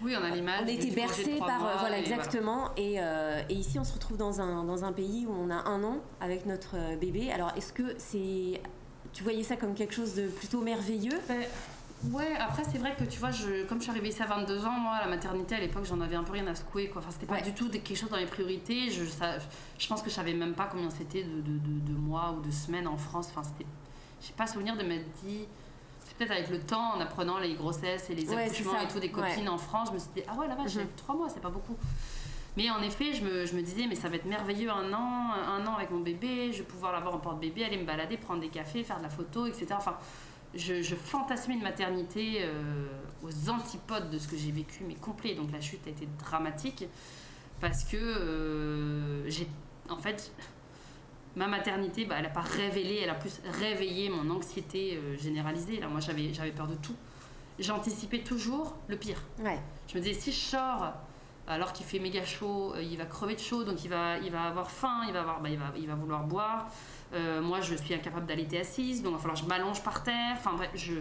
oui, 0.02 0.16
on 0.20 0.24
a 0.24 0.30
l'image. 0.30 0.62
on 0.64 0.68
a 0.68 0.72
été 0.72 0.92
bercé 0.92 1.38
par. 1.38 1.60
mois 1.60 1.78
voilà, 1.80 1.98
et 1.98 2.02
exactement. 2.02 2.70
Et, 2.78 2.96
euh, 3.00 3.42
et 3.50 3.54
ici, 3.54 3.78
on 3.80 3.84
se 3.84 3.94
retrouve 3.94 4.18
dans 4.18 4.40
un, 4.42 4.64
dans 4.64 4.86
un 4.86 4.94
pays 4.94 5.26
où 5.28 5.32
on 5.32 5.50
a 5.50 5.68
un 5.70 5.84
an 5.84 5.98
avec 6.22 6.46
notre 6.46 6.76
bébé. 7.00 7.32
Alors, 7.32 7.52
est-ce 7.58 7.74
que 7.74 7.96
c'est. 7.98 8.62
Tu 9.12 9.24
voyais 9.24 9.44
ça 9.44 9.58
comme 9.58 9.76
quelque 9.76 9.94
chose 9.94 10.16
de 10.16 10.28
plutôt 10.28 10.62
merveilleux? 10.62 11.20
Ouais, 12.12 12.34
après 12.40 12.64
c'est 12.64 12.78
vrai 12.78 12.96
que 12.96 13.04
tu 13.06 13.20
vois, 13.20 13.32
je, 13.32 13.66
comme 13.66 13.78
je 13.80 13.84
suis 13.84 13.92
arrivée 13.92 14.10
ici 14.10 14.22
à 14.22 14.26
22 14.26 14.66
ans, 14.66 14.72
moi, 14.72 15.00
la 15.02 15.08
maternité 15.08 15.56
à 15.56 15.60
l'époque, 15.60 15.86
j'en 15.86 16.00
avais 16.02 16.16
un 16.16 16.24
peu 16.24 16.34
rien 16.34 16.48
à 16.48 16.56
secouer. 16.56 16.90
Quoi. 16.90 17.02
Enfin, 17.02 17.12
c'était 17.12 17.26
pas 17.26 17.36
Ouais. 17.36 17.42
du 17.42 17.54
tout 17.54 17.70
quelque 17.70 17.96
chose 17.96 18.10
dans 18.10 18.18
mes 18.18 18.26
priorités. 18.26 18.90
Je, 18.90 19.06
ça- 19.06 19.38
je 19.78 19.88
pense 19.88 20.02
que 20.02 20.10
je 20.10 20.16
savais 20.16 20.34
même 20.34 20.54
pas 20.54 20.66
combien 20.72 20.90
c'était 20.90 21.24
de, 21.24 21.42
de, 21.42 21.58
de- 21.58 21.92
de 21.92 21.98
mois 21.98 22.36
ou 22.38 22.42
de 22.46 22.52
semaines 22.52 22.88
en 22.88 22.98
France. 22.98 23.28
Enfin, 23.32 23.44
c'était, 23.44 23.66
j'ai 24.22 24.34
pas 24.34 24.48
souvenir 24.48 24.76
de 24.78 24.84
m'être 24.84 25.10
dit. 25.24 25.46
C'est 26.06 26.16
peut-être 26.18 26.32
avec 26.32 26.50
le 26.50 26.60
temps, 26.60 26.96
en 26.96 27.00
apprenant 27.00 27.40
les 27.40 27.56
grossesses 27.56 28.10
et 28.10 28.16
les 28.16 28.28
Ouais, 28.30 28.44
accouchements 28.44 28.80
et 28.82 28.88
tout 28.88 29.00
des 29.00 29.08
Ouais. 29.08 29.14
copines 29.30 29.50
en 29.50 29.58
France, 29.58 29.88
je 29.90 29.94
me 29.94 30.00
suis 30.00 30.10
dit, 30.16 30.22
ah 30.28 30.36
ouais, 30.36 30.48
la 30.48 30.56
vache, 30.56 30.76
Mhm. 30.76 30.82
j'ai 30.82 30.88
trois 30.98 31.16
mois, 31.16 31.30
c'est 31.30 31.42
pas 31.42 31.50
beaucoup. 31.50 31.78
Mais 32.56 32.70
en 32.70 32.84
effet, 32.84 33.14
je 33.14 33.24
me, 33.24 33.46
je 33.48 33.56
me 33.56 33.62
disais, 33.64 33.88
mais 33.88 33.96
ça 33.96 34.10
va 34.10 34.18
être 34.18 34.26
merveilleux 34.26 34.70
un 34.70 34.94
an, 34.94 35.32
un 35.34 35.66
an 35.66 35.74
avec 35.76 35.90
mon 35.90 36.02
bébé, 36.02 36.52
je 36.54 36.60
vais 36.60 36.64
pouvoir 36.66 36.92
l'avoir 36.92 37.16
en 37.16 37.18
porte-bébé, 37.18 37.64
aller 37.66 37.78
me 37.78 37.84
balader, 37.86 38.18
prendre 38.18 38.42
des 38.42 38.50
cafés, 38.50 38.84
faire 38.84 38.98
de 39.00 39.04
la 39.04 39.10
photo, 39.10 39.48
etc. 39.48 39.66
Enfin, 39.76 39.96
je, 40.56 40.82
je 40.82 40.96
fantasmais 40.96 41.56
une 41.56 41.64
maternité 41.64 42.40
euh, 42.42 42.88
aux 43.24 43.50
antipodes 43.50 44.10
de 44.10 44.18
ce 44.18 44.28
que 44.28 44.38
j'ai 44.38 44.52
vécu, 44.52 44.84
mais 44.88 44.96
complet. 44.96 45.36
Donc 45.36 45.52
la 45.52 45.62
chute 45.62 45.86
a 45.88 45.90
été 45.90 46.08
dramatique 46.20 46.86
parce 47.60 47.84
que 47.84 47.98
euh, 47.98 49.30
j'ai. 49.30 49.48
En 49.90 49.98
fait, 49.98 50.32
ma 51.36 51.48
maternité, 51.48 52.06
bah, 52.06 52.16
elle 52.18 52.24
n'a 52.24 52.30
pas 52.30 52.42
révélé, 52.42 53.02
elle 53.04 53.10
a 53.10 53.16
plus 53.16 53.42
réveillé 53.60 54.10
mon 54.10 54.30
anxiété 54.30 54.98
euh, 54.98 55.18
généralisée. 55.18 55.80
Là, 55.80 55.88
moi, 55.88 56.00
j'avais 56.00 56.34
j'avais 56.34 56.52
peur 56.52 56.68
de 56.68 56.76
tout. 56.76 56.96
J'anticipais 57.60 58.20
toujours 58.20 58.76
le 58.88 58.98
pire. 58.98 59.22
Ouais. 59.40 59.60
Je 59.88 59.98
me 59.98 60.02
disais, 60.02 60.20
si 60.20 60.32
je 60.32 60.40
sors 60.40 60.94
alors 61.46 61.74
qu'il 61.74 61.86
fait 61.86 62.00
méga 62.00 62.24
chaud, 62.24 62.74
il 62.80 62.98
va 62.98 63.06
crever 63.06 63.36
de 63.36 63.40
chaud, 63.40 63.66
donc 63.66 63.84
il 63.84 63.90
va, 63.90 64.18
il 64.20 64.32
va 64.32 64.44
avoir 64.44 64.72
faim, 64.72 65.02
il 65.08 65.14
va, 65.14 65.20
avoir, 65.20 65.42
bah, 65.42 65.50
il 65.50 65.60
va, 65.60 65.74
il 65.78 65.88
va 65.88 65.94
vouloir 65.94 66.24
boire. 66.24 66.68
Euh, 67.14 67.42
moi, 67.42 67.62
je 67.62 67.76
suis 67.76 67.94
incapable 67.94 68.26
d'allaiter 68.26 68.60
assise, 68.60 69.04
donc 69.04 69.12
il 69.12 69.16
va 69.16 69.20
falloir 69.20 69.38
que 69.38 69.44
je 69.44 69.50
m'allonge 69.50 69.84
par 69.84 70.04
terre. 70.04 70.36
Enfin 70.38 70.54
bref, 70.54 70.72
je, 70.74 70.94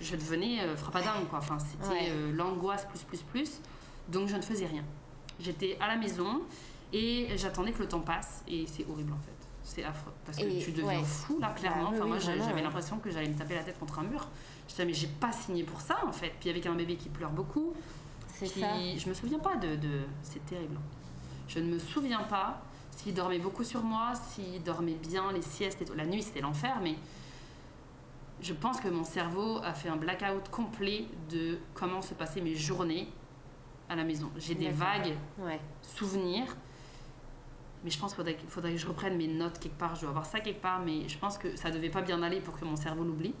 je 0.00 0.16
devenais 0.16 0.60
euh, 0.60 0.76
frappadingue, 0.76 1.28
quoi. 1.28 1.38
Enfin, 1.40 1.58
c'était 1.58 1.88
Ouais. 1.90 2.08
euh, 2.10 2.32
l'angoisse 2.32 2.86
plus, 2.86 3.00
plus, 3.00 3.22
plus. 3.22 3.60
Donc 4.08 4.28
je 4.28 4.36
ne 4.36 4.42
faisais 4.42 4.66
rien. 4.66 4.84
J'étais 5.38 5.76
à 5.80 5.86
la 5.88 5.96
maison 5.96 6.42
et 6.92 7.28
j'attendais 7.36 7.72
que 7.72 7.78
le 7.80 7.88
temps 7.88 8.00
passe, 8.00 8.42
et 8.48 8.66
c'est 8.66 8.86
horrible 8.90 9.12
en 9.12 9.18
fait. 9.18 9.32
C'est 9.62 9.84
affreux. 9.84 10.12
Parce 10.24 10.38
que 10.38 10.44
Et, 10.44 10.58
tu 10.58 10.72
deviens 10.72 10.98
ouais. 10.98 11.04
fou, 11.04 11.38
là, 11.38 11.48
clairement. 11.50 11.84
Ah, 11.88 11.90
oui, 11.90 11.96
enfin, 11.96 12.04
oui, 12.04 12.08
moi, 12.36 12.44
j'avais 12.46 12.62
l'impression 12.62 12.98
que 12.98 13.10
j'allais 13.10 13.28
me 13.28 13.34
taper 13.36 13.54
la 13.54 13.62
tête 13.62 13.78
contre 13.78 13.98
un 14.00 14.04
mur. 14.04 14.26
Je 14.66 14.72
disais, 14.72 14.84
mais 14.86 14.94
j'ai 14.94 15.06
pas 15.06 15.30
signé 15.32 15.62
pour 15.64 15.80
ça, 15.80 15.98
en 16.06 16.12
fait. 16.12 16.32
Puis 16.40 16.48
avec 16.50 16.64
un 16.66 16.74
bébé 16.74 16.96
qui 16.96 17.08
pleure 17.10 17.30
beaucoup, 17.30 17.74
C'est 18.28 18.46
ça. 18.46 18.68
je 18.96 19.08
me 19.08 19.14
souviens 19.14 19.38
pas 19.38 19.56
de. 19.56 19.76
de- 19.76 20.00
C'est 20.22 20.44
terrible. 20.46 20.76
Je 21.46 21.58
ne 21.60 21.72
me 21.74 21.78
souviens 21.78 22.22
pas 22.22 22.62
s'il 23.02 23.14
dormait 23.14 23.38
beaucoup 23.38 23.64
sur 23.64 23.82
moi, 23.82 24.12
s'il 24.14 24.62
dormait 24.62 24.94
bien, 24.94 25.32
les 25.32 25.42
siestes 25.42 25.80
et 25.80 25.84
tout. 25.86 25.94
La 25.94 26.04
nuit, 26.04 26.22
c'était 26.22 26.40
l'enfer, 26.42 26.78
mais 26.82 26.96
je 28.42 28.52
pense 28.52 28.80
que 28.80 28.88
mon 28.88 29.04
cerveau 29.04 29.58
a 29.64 29.72
fait 29.72 29.88
un 29.88 29.96
blackout 29.96 30.48
complet 30.50 31.06
de 31.30 31.58
comment 31.74 32.02
se 32.02 32.14
passaient 32.14 32.40
mes 32.40 32.54
journées 32.54 33.08
à 33.88 33.96
la 33.96 34.04
maison. 34.04 34.30
J'ai 34.36 34.54
des 34.54 34.70
vagues 34.70 35.14
Ouais. 35.38 35.60
souvenirs, 35.82 36.56
mais 37.84 37.90
je 37.90 37.98
pense 37.98 38.10
qu'il 38.10 38.16
faudrait, 38.18 38.34
que- 38.36 38.46
faudrait 38.48 38.72
que 38.72 38.78
je 38.78 38.86
reprenne 38.86 39.16
mes 39.16 39.28
notes 39.28 39.58
quelque 39.58 39.78
part. 39.78 39.94
Je 39.94 40.02
dois 40.02 40.10
avoir 40.10 40.26
ça 40.26 40.40
quelque 40.40 40.60
part, 40.60 40.80
mais 40.80 41.08
je 41.08 41.18
pense 41.18 41.38
que 41.38 41.56
ça 41.56 41.70
devait 41.70 41.90
pas 41.90 42.02
bien 42.02 42.22
aller 42.22 42.40
pour 42.40 42.58
que 42.58 42.64
mon 42.64 42.76
cerveau 42.76 43.04
l'oublie. 43.04 43.34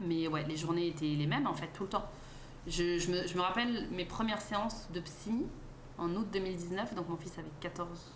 Mais 0.00 0.26
ouais, 0.26 0.44
les 0.44 0.56
journées 0.56 0.88
étaient 0.88 1.04
les 1.06 1.26
mêmes 1.26 1.46
en 1.46 1.54
fait, 1.54 1.68
tout 1.74 1.84
le 1.84 1.88
temps. 1.90 2.04
Je, 2.66 2.98
je 2.98 3.10
me, 3.10 3.26
je 3.26 3.36
me 3.36 3.42
rappelle 3.42 3.88
mes 3.90 4.06
premières 4.06 4.40
séances 4.40 4.88
de 4.92 5.00
psy 5.00 5.44
en 5.98 6.10
août 6.16 6.26
2019, 6.32 6.94
donc 6.94 7.08
mon 7.10 7.16
fils 7.16 7.38
avait 7.38 7.50
14, 7.60 8.10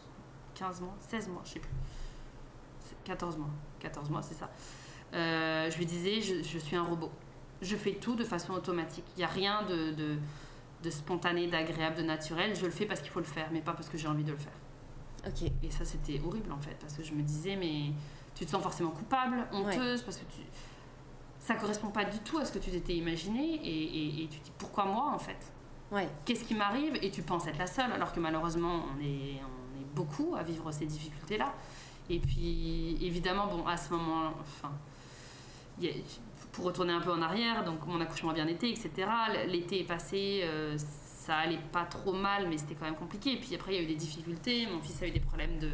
15 0.58 0.80
mois, 0.80 0.94
16 1.00 1.28
mois, 1.28 1.42
je 1.44 1.50
sais 1.52 1.58
plus. 1.60 1.70
C'est 2.80 2.96
14 3.04 3.36
mois, 3.36 3.50
14 3.80 4.10
mois, 4.10 4.22
c'est 4.22 4.34
ça. 4.34 4.50
Euh, 5.14 5.70
je 5.70 5.78
lui 5.78 5.86
disais, 5.86 6.20
je, 6.20 6.42
je 6.42 6.58
suis 6.58 6.76
un 6.76 6.82
robot. 6.82 7.10
Je 7.62 7.76
fais 7.76 7.92
tout 7.94 8.14
de 8.14 8.24
façon 8.24 8.52
automatique. 8.52 9.04
Il 9.16 9.18
n'y 9.20 9.24
a 9.24 9.28
rien 9.28 9.62
de, 9.62 9.92
de, 9.92 10.16
de 10.82 10.90
spontané, 10.90 11.46
d'agréable, 11.48 11.96
de 11.96 12.02
naturel. 12.02 12.54
Je 12.54 12.64
le 12.64 12.70
fais 12.70 12.86
parce 12.86 13.00
qu'il 13.00 13.10
faut 13.10 13.20
le 13.20 13.24
faire, 13.26 13.48
mais 13.52 13.60
pas 13.60 13.72
parce 13.72 13.88
que 13.88 13.96
j'ai 13.98 14.08
envie 14.08 14.24
de 14.24 14.32
le 14.32 14.36
faire. 14.38 14.52
Ok. 15.26 15.50
Et 15.62 15.70
ça, 15.70 15.84
c'était 15.84 16.20
horrible 16.24 16.52
en 16.52 16.58
fait, 16.60 16.76
parce 16.80 16.94
que 16.94 17.02
je 17.02 17.12
me 17.12 17.22
disais, 17.22 17.56
mais 17.56 17.92
tu 18.34 18.44
te 18.46 18.50
sens 18.50 18.62
forcément 18.62 18.90
coupable, 18.90 19.46
honteuse, 19.52 20.02
parce 20.02 20.16
que 20.18 20.24
tu... 20.26 20.40
ça 21.40 21.54
correspond 21.56 21.88
pas 21.88 22.04
du 22.04 22.18
tout 22.20 22.38
à 22.38 22.44
ce 22.44 22.52
que 22.52 22.58
tu 22.60 22.70
t'étais 22.70 22.94
imaginé, 22.94 23.54
et, 23.56 23.68
et- 24.20 24.24
et 24.24 24.28
tu 24.28 24.38
te 24.38 24.44
dis 24.44 24.52
pourquoi 24.56 24.84
moi 24.84 25.10
en 25.12 25.18
fait? 25.18 25.52
Ouais. 25.90 26.08
Qu'est-ce 26.24 26.44
qui 26.44 26.54
m'arrive? 26.54 26.96
Et 27.02 27.10
tu 27.10 27.22
penses 27.22 27.46
être 27.48 27.58
la 27.58 27.66
seule, 27.66 27.90
alors 27.92 28.12
que 28.12 28.20
malheureusement, 28.20 28.84
on 28.94 29.00
est, 29.02 29.40
on 29.78 29.82
est 29.82 29.94
beaucoup 29.94 30.34
à 30.36 30.42
vivre 30.42 30.70
ces 30.72 30.86
difficultés-là. 30.86 31.52
Et 32.10 32.18
puis, 32.18 32.96
évidemment, 33.04 33.46
bon, 33.46 33.66
à 33.66 33.76
ce 33.76 33.90
moment, 33.92 34.32
enfin, 34.40 34.72
il 35.80 35.84
y 35.86 35.90
a- 35.90 35.94
pour 36.52 36.64
retourner 36.64 36.92
un 36.92 37.00
peu 37.00 37.12
en 37.12 37.22
arrière, 37.22 37.64
donc 37.64 37.86
mon 37.86 38.00
accouchement 38.00 38.30
a 38.30 38.34
bien 38.34 38.46
été, 38.48 38.70
etc. 38.70 38.90
L'été 39.46 39.80
est 39.80 39.84
passé, 39.84 40.40
euh, 40.44 40.76
ça 40.78 41.36
allait 41.36 41.60
pas 41.72 41.84
trop 41.84 42.12
mal, 42.14 42.48
mais 42.48 42.56
c'était 42.58 42.74
quand 42.74 42.86
même 42.86 42.96
compliqué. 42.96 43.34
Et 43.34 43.36
puis 43.36 43.54
après, 43.54 43.74
il 43.74 43.76
y 43.76 43.78
a 43.78 43.82
eu 43.82 43.86
des 43.86 43.94
difficultés. 43.94 44.66
Mon 44.66 44.80
fils 44.80 45.00
a 45.02 45.06
eu 45.06 45.10
des 45.10 45.20
problèmes 45.20 45.58
de 45.58 45.70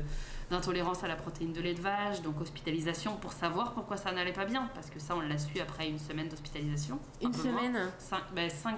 d'intolérance 0.50 1.02
à 1.02 1.08
la 1.08 1.16
protéine 1.16 1.54
de 1.54 1.60
lait 1.62 1.72
de 1.72 1.80
vache, 1.80 2.20
donc 2.20 2.38
hospitalisation 2.38 3.16
pour 3.16 3.32
savoir 3.32 3.72
pourquoi 3.72 3.96
ça 3.96 4.12
n'allait 4.12 4.34
pas 4.34 4.44
bien, 4.44 4.68
parce 4.74 4.90
que 4.90 5.00
ça, 5.00 5.16
on 5.16 5.20
l'a 5.20 5.38
su 5.38 5.58
après 5.58 5.88
une 5.88 5.98
semaine 5.98 6.28
d'hospitalisation. 6.28 6.96
un 7.22 7.26
Une 7.28 7.32
moins. 7.32 7.42
semaine. 7.42 7.90
Cinq, 7.98 8.22
ben, 8.34 8.50
cinq, 8.50 8.76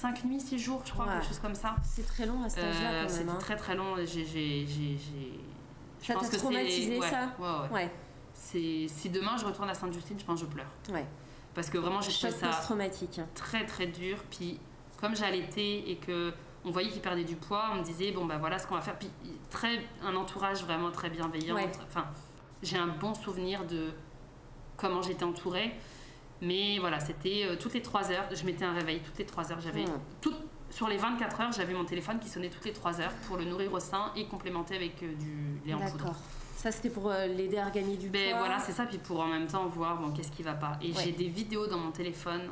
5 0.00 0.24
nuits, 0.24 0.40
6 0.40 0.58
jours, 0.58 0.82
je 0.84 0.92
crois, 0.92 1.06
Ouais. 1.06 1.12
quelque 1.14 1.26
chose 1.26 1.38
comme 1.40 1.54
ça. 1.54 1.74
C'est 1.82 2.06
très 2.06 2.24
long 2.26 2.42
à 2.44 2.48
cet 2.48 2.62
âge-là 2.64 2.90
Euh. 2.92 3.08
C'était 3.08 3.30
hein. 3.30 3.36
très 3.40 3.56
très 3.56 3.74
long. 3.74 3.96
J'ai, 3.96 4.24
j'ai, 4.24 4.66
j'ai, 4.66 4.96
Ça 6.00 6.14
t'a 6.14 6.38
traumatisé, 6.38 6.98
ouais, 7.00 7.10
ça 7.10 7.34
ouais, 7.38 7.74
ouais. 7.74 7.90
Si 8.32 9.10
demain 9.12 9.36
je 9.36 9.44
retourne 9.44 9.68
à 9.68 9.74
Sainte-Justine, 9.74 10.18
je 10.18 10.24
pense 10.24 10.40
que 10.40 10.46
je 10.46 10.50
pleure. 10.52 10.70
ouais. 10.92 11.06
Parce 11.54 11.70
que 11.70 11.78
vraiment, 11.78 12.00
j'ai 12.00 12.12
trouvé 12.12 12.30
ça 12.32 12.46
post-traumatique. 12.48 13.20
très 13.34 13.66
très 13.66 13.86
dur. 13.86 14.18
Puis 14.30 14.60
comme 15.00 15.16
j'allaitais 15.16 15.90
et 15.90 15.96
que 15.96 16.32
on 16.64 16.70
voyait 16.70 16.90
qu'il 16.90 17.02
perdait 17.02 17.24
du 17.24 17.34
poids, 17.34 17.70
on 17.72 17.76
me 17.76 17.82
disait 17.82 18.12
bon 18.12 18.24
bah 18.26 18.36
voilà 18.38 18.58
ce 18.60 18.66
qu'on 18.68 18.76
va 18.76 18.80
faire. 18.80 18.96
Puis 18.96 19.10
très 19.50 19.80
un 20.02 20.14
entourage 20.14 20.62
vraiment 20.62 20.92
très 20.92 21.10
bienveillant. 21.10 21.56
Ouais. 21.56 21.68
Enfin, 21.88 22.04
j'ai 22.62 22.76
un 22.76 22.86
bon 22.86 23.14
souvenir 23.14 23.64
de 23.66 23.90
comment 24.76 25.02
j'étais 25.02 25.24
entourée. 25.24 25.74
Mais 26.42 26.78
voilà, 26.78 27.00
c'était 27.00 27.44
euh, 27.46 27.56
toutes 27.56 27.74
les 27.74 27.82
3 27.82 28.10
heures, 28.12 28.24
je 28.32 28.44
mettais 28.44 28.64
un 28.64 28.72
réveil 28.72 29.00
toutes 29.00 29.18
les 29.18 29.26
3 29.26 29.50
heures. 29.52 29.60
J'avais 29.60 29.82
Hmm. 29.84 29.98
tout, 30.20 30.34
sur 30.70 30.86
les 30.88 30.96
24 30.96 31.40
heures, 31.40 31.52
j'avais 31.52 31.74
mon 31.74 31.84
téléphone 31.84 32.18
qui 32.20 32.28
sonnait 32.28 32.48
toutes 32.50 32.64
les 32.64 32.72
3 32.72 33.00
heures 33.00 33.12
pour 33.26 33.36
le 33.36 33.44
nourrir 33.44 33.72
au 33.72 33.80
sein 33.80 34.12
et 34.16 34.26
complémenter 34.26 34.76
avec 34.76 35.02
euh, 35.02 35.12
du 35.14 35.60
lait 35.66 35.74
en 35.74 35.78
poudre. 35.80 35.96
D'accord. 36.04 36.16
Ça, 36.56 36.70
c'était 36.72 36.90
pour 36.90 37.08
euh, 37.10 37.26
l'aider 37.26 37.58
à 37.58 37.70
gagner 37.70 37.96
du 37.96 38.08
Ben 38.08 38.30
poids. 38.30 38.38
voilà, 38.40 38.58
c'est 38.58 38.72
ça, 38.72 38.84
puis 38.86 38.98
pour 38.98 39.20
en 39.20 39.26
même 39.28 39.46
temps 39.46 39.66
voir 39.66 39.96
bon, 40.00 40.12
qu'est-ce 40.12 40.30
qui 40.32 40.42
va 40.42 40.54
pas. 40.54 40.78
Et 40.82 40.92
Ouais. 40.92 41.02
j'ai 41.04 41.12
des 41.12 41.28
vidéos 41.28 41.66
dans 41.66 41.78
mon 41.78 41.90
téléphone, 41.92 42.42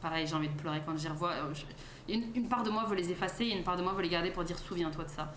pareil, 0.00 0.26
j'ai 0.26 0.34
envie 0.34 0.48
de 0.48 0.56
pleurer 0.58 0.82
quand 0.84 0.96
j'y 0.96 1.08
revois. 1.08 1.32
Je- 1.54 1.62
Une, 2.12 2.24
une 2.36 2.48
part 2.48 2.62
de 2.62 2.70
moi 2.70 2.84
veut 2.84 2.94
les 2.96 3.10
effacer 3.10 3.44
et 3.46 3.56
une 3.56 3.64
part 3.64 3.76
de 3.76 3.82
moi 3.82 3.92
veut 3.92 4.02
les 4.02 4.08
garder 4.08 4.30
pour 4.30 4.44
dire 4.44 4.56
souviens-toi 4.58 5.04
de 5.04 5.10
ça. 5.10 5.34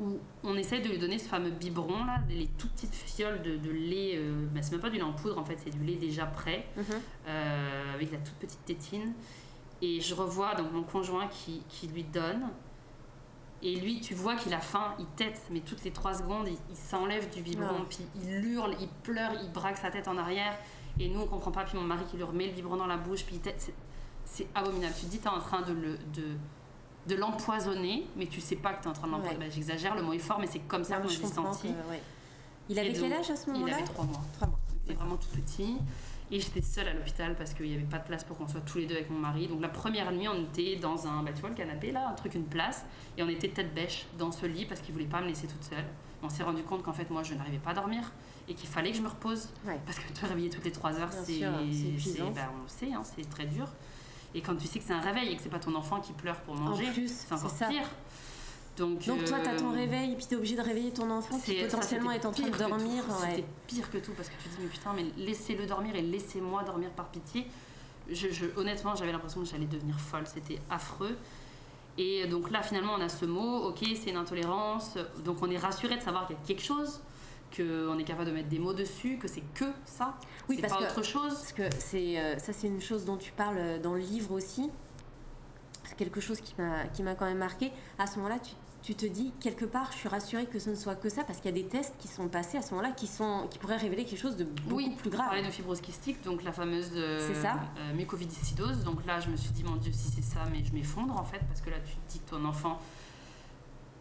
Où 0.00 0.18
on 0.44 0.56
essaie 0.56 0.80
de 0.80 0.88
lui 0.88 0.96
donner 0.98 1.18
ce 1.18 1.28
fameux 1.28 1.50
biberon 1.50 2.04
là, 2.04 2.20
les 2.30 2.46
toutes 2.58 2.72
petites 2.72 2.94
fioles 2.94 3.42
de, 3.42 3.56
de 3.58 3.70
lait, 3.70 4.14
euh, 4.16 4.46
ben, 4.50 4.62
c'est 4.62 4.72
même 4.72 4.80
pas 4.80 4.88
du 4.90 4.96
lait 4.96 5.02
en 5.02 5.12
poudre 5.12 5.38
en 5.38 5.44
fait, 5.44 5.58
c'est 5.62 5.70
du 5.70 5.84
lait 5.84 5.96
déjà 5.96 6.24
prêt, 6.26 6.66
Mhm. 6.76 6.84
euh, 7.28 7.94
avec 7.94 8.10
la 8.12 8.18
toute 8.18 8.34
petite 8.36 8.64
tétine. 8.64 9.12
Et 9.82 10.00
je 10.00 10.14
revois 10.14 10.54
donc 10.54 10.72
mon 10.72 10.82
conjoint 10.82 11.26
qui, 11.28 11.62
qui 11.68 11.86
lui 11.88 12.02
donne. 12.04 12.48
Et 13.62 13.76
lui, 13.76 14.00
tu 14.00 14.14
vois 14.14 14.36
qu'il 14.36 14.54
a 14.54 14.60
faim, 14.60 14.94
il 14.98 15.04
tète, 15.16 15.42
mais 15.50 15.60
toutes 15.60 15.84
les 15.84 15.90
trois 15.90 16.14
secondes, 16.14 16.48
il, 16.48 16.56
il 16.70 16.76
s'enlève 16.76 17.28
du 17.34 17.42
biberon, 17.42 17.80
Ah. 17.82 17.86
puis 17.90 17.98
il 18.22 18.30
hurle, 18.46 18.74
il 18.80 18.88
pleure, 19.02 19.32
il 19.42 19.52
braque 19.52 19.76
sa 19.76 19.90
tête 19.90 20.08
en 20.08 20.16
arrière. 20.16 20.56
Et 20.98 21.08
nous, 21.10 21.20
on 21.20 21.26
comprend 21.26 21.50
pas. 21.50 21.64
Puis 21.64 21.76
mon 21.78 21.84
mari 21.84 22.04
qui 22.10 22.16
lui 22.16 22.22
remet 22.24 22.46
le 22.46 22.52
biberon 22.54 22.76
dans 22.76 22.86
la 22.86 22.96
bouche, 22.96 23.24
puis 23.24 23.36
il 23.36 23.40
tète. 23.42 23.60
C'est- 23.60 23.74
C'est 24.24 24.46
abominable. 24.54 24.94
Tu 24.98 25.06
te 25.06 25.10
dis, 25.10 25.18
t'es 25.18 25.28
en 25.28 25.40
train 25.40 25.60
de 25.62 25.72
le. 25.72 25.98
De, 26.14 26.22
de 27.06 27.14
l'empoisonner, 27.16 28.06
mais 28.16 28.26
tu 28.26 28.40
sais 28.40 28.56
pas 28.56 28.72
que 28.74 28.82
tu 28.82 28.88
es 28.88 28.90
en 28.90 28.94
train 28.94 29.06
de 29.06 29.12
l'empoisonner. 29.12 29.38
Ouais. 29.38 29.46
Ben, 29.46 29.52
J'exagère, 29.52 29.94
le 29.96 30.02
mot 30.02 30.12
est 30.12 30.18
fort, 30.18 30.38
mais 30.38 30.46
c'est 30.46 30.60
comme 30.60 30.84
ça 30.84 30.98
Non, 30.98 31.06
que 31.06 31.12
je 31.12 31.20
comprends 31.20 31.52
senti. 31.52 31.68
que- 31.68 31.90
ouais. 31.90 32.02
Il 32.68 32.78
avait 32.78 32.92
quel 32.92 33.12
âge 33.12 33.30
à 33.30 33.36
ce 33.36 33.46
Il 33.48 33.54
moment-là 33.54 33.74
avait 33.76 33.84
trois 33.84 34.04
mois. 34.04 34.20
Trois 34.34 34.48
mois. 34.48 34.58
Il 34.86 34.92
était 34.92 35.00
vraiment 35.00 35.16
tout 35.16 35.28
petit. 35.28 35.76
Et 36.32 36.38
j'étais 36.38 36.62
seule 36.62 36.86
à 36.86 36.92
l'hôpital 36.94 37.34
parce 37.34 37.54
qu'il 37.54 37.66
n'y 37.66 37.74
avait 37.74 37.82
pas 37.82 37.98
de 37.98 38.04
place 38.06 38.22
pour 38.22 38.36
qu'on 38.38 38.46
soit 38.46 38.60
tous 38.60 38.78
les 38.78 38.86
deux 38.86 38.94
avec 38.94 39.10
mon 39.10 39.18
mari. 39.18 39.48
Donc 39.48 39.60
la 39.60 39.68
première 39.68 40.12
nuit, 40.12 40.28
on 40.28 40.44
était 40.44 40.76
dans 40.76 41.08
un, 41.08 41.24
bah, 41.24 41.32
tu 41.34 41.40
vois, 41.40 41.50
le 41.50 41.56
canapé 41.56 41.90
là, 41.90 42.08
un 42.08 42.12
truc, 42.12 42.34
une 42.36 42.44
place. 42.44 42.84
Et 43.18 43.22
on 43.24 43.28
était 43.28 43.48
tête 43.48 43.74
bêche 43.74 44.06
dans 44.16 44.30
ce 44.30 44.46
lit 44.46 44.64
parce 44.66 44.80
qu'il 44.80 44.92
voulait 44.92 45.06
pas 45.06 45.20
me 45.20 45.26
laisser 45.26 45.48
toute 45.48 45.64
seule. 45.64 45.84
On 46.22 46.28
s'est 46.28 46.44
rendu 46.44 46.62
compte 46.62 46.84
qu'en 46.84 46.92
fait, 46.92 47.10
moi, 47.10 47.24
je 47.24 47.34
n'arrivais 47.34 47.58
pas 47.58 47.70
à 47.70 47.74
dormir 47.74 48.12
et 48.46 48.54
qu'il 48.54 48.68
fallait 48.68 48.92
que 48.92 48.96
je 48.98 49.02
me 49.02 49.08
repose. 49.08 49.48
Ouais. 49.66 49.80
Parce 49.86 49.98
que 49.98 50.12
te 50.12 50.24
réveiller 50.24 50.50
toutes 50.50 50.64
les 50.64 50.70
3 50.70 51.00
heures, 51.00 51.12
c'est. 51.12 51.40
bah, 52.30 52.52
on 52.56 52.62
le 52.62 52.68
sait, 52.68 52.92
hein, 52.92 53.02
c'est 53.02 53.28
très 53.28 53.46
dur. 53.46 53.66
Et 54.34 54.40
quand 54.42 54.54
tu 54.56 54.66
sais 54.66 54.78
que 54.78 54.84
c'est 54.84 54.92
un 54.92 55.00
réveil 55.00 55.32
et 55.32 55.36
que 55.36 55.42
c'est 55.42 55.48
pas 55.48 55.58
ton 55.58 55.74
enfant 55.74 56.00
qui 56.00 56.12
pleure 56.12 56.36
pour 56.42 56.54
manger, 56.54 56.86
c'est 57.08 57.32
encore 57.34 57.50
ça. 57.50 57.66
pire. 57.66 57.88
Donc, 58.76 59.04
Donc 59.04 59.24
toi, 59.24 59.38
t'as 59.42 59.56
ton 59.56 59.72
euh, 59.72 59.74
réveil, 59.74 60.14
puis 60.16 60.24
t'es 60.26 60.36
obligé 60.36 60.54
de 60.56 60.62
réveiller 60.62 60.92
ton 60.92 61.10
enfant 61.10 61.38
qui 61.38 61.58
ça, 61.58 61.64
potentiellement 61.66 62.12
est 62.12 62.24
en 62.24 62.30
train 62.30 62.48
de 62.48 62.56
dormir. 62.56 63.04
ouais. 63.08 63.30
C'était 63.30 63.44
pire 63.66 63.90
que 63.90 63.98
tout 63.98 64.12
parce 64.16 64.28
que 64.28 64.34
tu 64.42 64.48
te 64.48 64.56
dis 64.56 64.62
mais 64.62 64.68
putain 64.68 64.92
mais 64.94 65.04
laissez-le 65.18 65.66
dormir 65.66 65.94
et 65.96 66.02
laissez-moi 66.02 66.62
dormir 66.62 66.90
par 66.90 67.08
pitié. 67.08 67.46
Je, 68.08 68.28
je- 68.30 68.46
honnêtement 68.56 68.94
j'avais 68.94 69.12
l'impression 69.12 69.40
que 69.40 69.46
j'allais 69.46 69.66
devenir 69.66 69.98
folle, 70.00 70.24
c'était 70.32 70.60
affreux. 70.70 71.16
Et 71.98 72.26
donc 72.28 72.50
là 72.50 72.62
finalement 72.62 72.94
on 72.96 73.00
a 73.02 73.08
ce 73.08 73.26
mot, 73.26 73.64
ok 73.68 73.80
c'est 74.02 74.10
une 74.10 74.16
intolérance, 74.16 74.96
donc 75.24 75.38
on 75.42 75.50
est 75.50 75.58
rassuré 75.58 75.96
de 75.96 76.02
savoir 76.02 76.26
qu'il 76.26 76.36
y 76.36 76.38
a 76.38 76.42
quelque 76.46 76.62
chose, 76.62 77.00
qu'on 77.56 77.98
est 77.98 78.04
capable 78.04 78.26
de 78.30 78.34
mettre 78.34 78.48
des 78.48 78.58
mots 78.58 78.72
dessus, 78.74 79.18
que 79.18 79.28
c'est 79.28 79.42
que 79.54 79.64
ça, 79.84 80.16
Oui, 80.48 80.56
c'est 80.56 80.62
parce 80.62 80.74
pas 80.80 80.86
que- 80.86 80.92
autre 80.92 81.02
chose. 81.04 81.34
Parce 81.34 81.52
que 81.52 81.62
c'est 81.78 82.18
euh, 82.18 82.38
ça, 82.38 82.52
c'est 82.52 82.66
une 82.68 82.80
chose 82.80 83.04
dont 83.04 83.16
tu 83.16 83.32
parles 83.32 83.56
euh, 83.58 83.78
dans 83.78 83.94
le 83.94 84.00
livre 84.00 84.32
aussi. 84.32 84.70
C'est 85.84 85.96
quelque 85.96 86.20
chose 86.20 86.40
qui 86.40 86.54
m'a 86.58 86.84
qui 86.88 87.02
m'a 87.02 87.14
quand 87.14 87.26
même 87.26 87.38
marqué. 87.38 87.72
À 87.98 88.06
ce 88.06 88.16
moment-là, 88.16 88.38
tu, 88.38 88.52
tu 88.82 88.94
te 88.94 89.04
dis 89.06 89.32
quelque 89.40 89.64
part, 89.64 89.90
je 89.92 89.98
suis 89.98 90.08
rassurée 90.08 90.46
que 90.46 90.58
ce 90.58 90.70
ne 90.70 90.74
soit 90.74 90.94
que 90.94 91.08
ça, 91.08 91.24
parce 91.24 91.40
qu'il 91.40 91.54
y 91.54 91.58
a 91.58 91.62
des 91.62 91.68
tests 91.68 91.94
qui 91.98 92.08
sont 92.08 92.28
passés 92.28 92.56
à 92.58 92.62
ce 92.62 92.70
moment-là 92.70 92.92
qui 92.92 93.06
sont 93.06 93.46
qui 93.50 93.58
pourraient 93.58 93.76
révéler 93.76 94.04
quelque 94.04 94.20
chose 94.20 94.36
de 94.36 94.44
beaucoup 94.44 94.76
oui, 94.76 94.94
plus 94.96 95.10
grave. 95.10 95.26
parlait 95.26 95.42
de 95.44 95.50
fibrose 95.50 95.80
kystique, 95.80 96.22
donc 96.22 96.44
la 96.44 96.52
fameuse 96.52 96.90
euh, 96.94 97.26
C'est 97.34 97.42
ça. 97.42 97.56
euh, 97.78 97.92
mucoviscidose. 97.94 98.84
Donc 98.84 99.04
là, 99.04 99.20
je 99.20 99.28
me 99.30 99.36
suis 99.36 99.50
dit, 99.50 99.64
mon 99.64 99.76
Dieu, 99.76 99.92
si 99.92 100.08
c'est 100.10 100.22
ça, 100.22 100.40
mais 100.52 100.62
je 100.64 100.72
m'effondre 100.72 101.14
en 101.18 101.24
fait, 101.24 101.40
parce 101.48 101.60
que 101.60 101.70
là, 101.70 101.76
tu 101.84 101.92
te 101.94 102.12
dis 102.12 102.20
que 102.20 102.30
ton 102.30 102.44
enfant, 102.44 102.80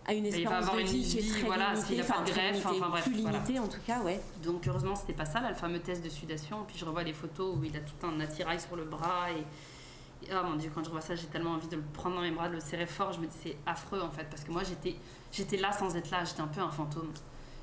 À 0.09 0.13
une 0.13 0.25
il 0.25 0.31
va 0.31 0.37
espérance 0.37 0.63
avoir 0.63 0.75
de 0.77 0.81
une 0.81 0.87
vie 0.87 1.03
qui 1.07 1.19
est 1.19 1.29
très 1.31 1.41
voilà, 1.43 1.73
limitée, 1.73 1.87
s'il 1.87 2.01
a 2.01 2.03
pas 2.03 2.13
de 2.17 2.21
enfin, 2.23 2.31
greffe, 2.33 2.65
enfin, 2.65 2.89
bref, 2.89 3.03
plus 3.03 3.21
voilà. 3.21 3.37
limitée 3.37 3.59
en 3.59 3.67
tout 3.67 3.79
cas, 3.85 4.01
ouais. 4.01 4.19
Donc 4.43 4.67
heureusement 4.67 4.95
c'était 4.95 5.13
pas 5.13 5.25
ça 5.25 5.39
là, 5.39 5.49
le 5.49 5.55
fameux 5.55 5.79
test 5.79 6.03
de 6.03 6.09
sudation. 6.09 6.63
Puis 6.67 6.77
je 6.79 6.85
revois 6.85 7.03
les 7.03 7.13
photos 7.13 7.55
où 7.55 7.63
il 7.63 7.75
a 7.77 7.79
tout 7.79 8.07
un 8.07 8.19
attirail 8.19 8.59
sur 8.59 8.75
le 8.75 8.85
bras 8.85 9.27
et, 9.31 10.25
et- 10.25 10.31
ah 10.31 10.41
mon 10.41 10.55
dieu 10.55 10.71
quand 10.73 10.83
je 10.83 10.89
vois 10.89 11.01
ça 11.01 11.13
j'ai 11.15 11.27
tellement 11.27 11.51
envie 11.51 11.67
de 11.67 11.75
le 11.75 11.83
prendre 11.93 12.15
dans 12.15 12.23
mes 12.23 12.31
bras, 12.31 12.49
de 12.49 12.55
le 12.55 12.59
serrer 12.59 12.87
fort. 12.87 13.13
Je 13.13 13.19
me 13.19 13.27
dis 13.27 13.35
c'est 13.43 13.57
affreux 13.67 14.01
en 14.01 14.09
fait 14.09 14.25
parce 14.31 14.43
que 14.43 14.51
moi 14.51 14.63
j'étais 14.63 14.95
j'étais 15.31 15.57
là 15.57 15.71
sans 15.71 15.95
être 15.95 16.09
là, 16.09 16.23
j'étais 16.25 16.41
un 16.41 16.47
peu 16.47 16.61
un 16.61 16.71
fantôme. 16.71 17.11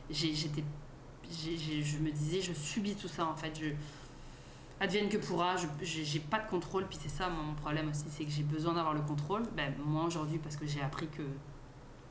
J'étais 0.08 0.62
je 1.28 1.98
me 1.98 2.12
disais 2.12 2.40
je 2.40 2.52
subis 2.52 2.94
tout 2.94 3.08
ça 3.08 3.26
en 3.26 3.34
fait. 3.34 3.58
Je 3.60 3.70
advienne 4.78 5.08
que 5.08 5.16
pourra, 5.16 5.56
j'ai 5.82 6.20
pas 6.20 6.38
de 6.38 6.48
contrôle. 6.48 6.86
Puis 6.86 6.98
c'est 7.02 7.08
ça 7.08 7.28
mon 7.28 7.54
problème 7.54 7.88
aussi, 7.90 8.04
c'est 8.08 8.24
que 8.24 8.30
j'ai 8.30 8.42
besoin 8.44 8.74
d'avoir 8.74 8.94
le 8.94 9.00
contrôle. 9.02 9.42
Ben 9.56 9.74
moi 9.84 10.04
aujourd'hui 10.04 10.38
parce 10.38 10.54
que 10.56 10.66
j'ai 10.66 10.80
appris 10.80 11.08
que 11.08 11.22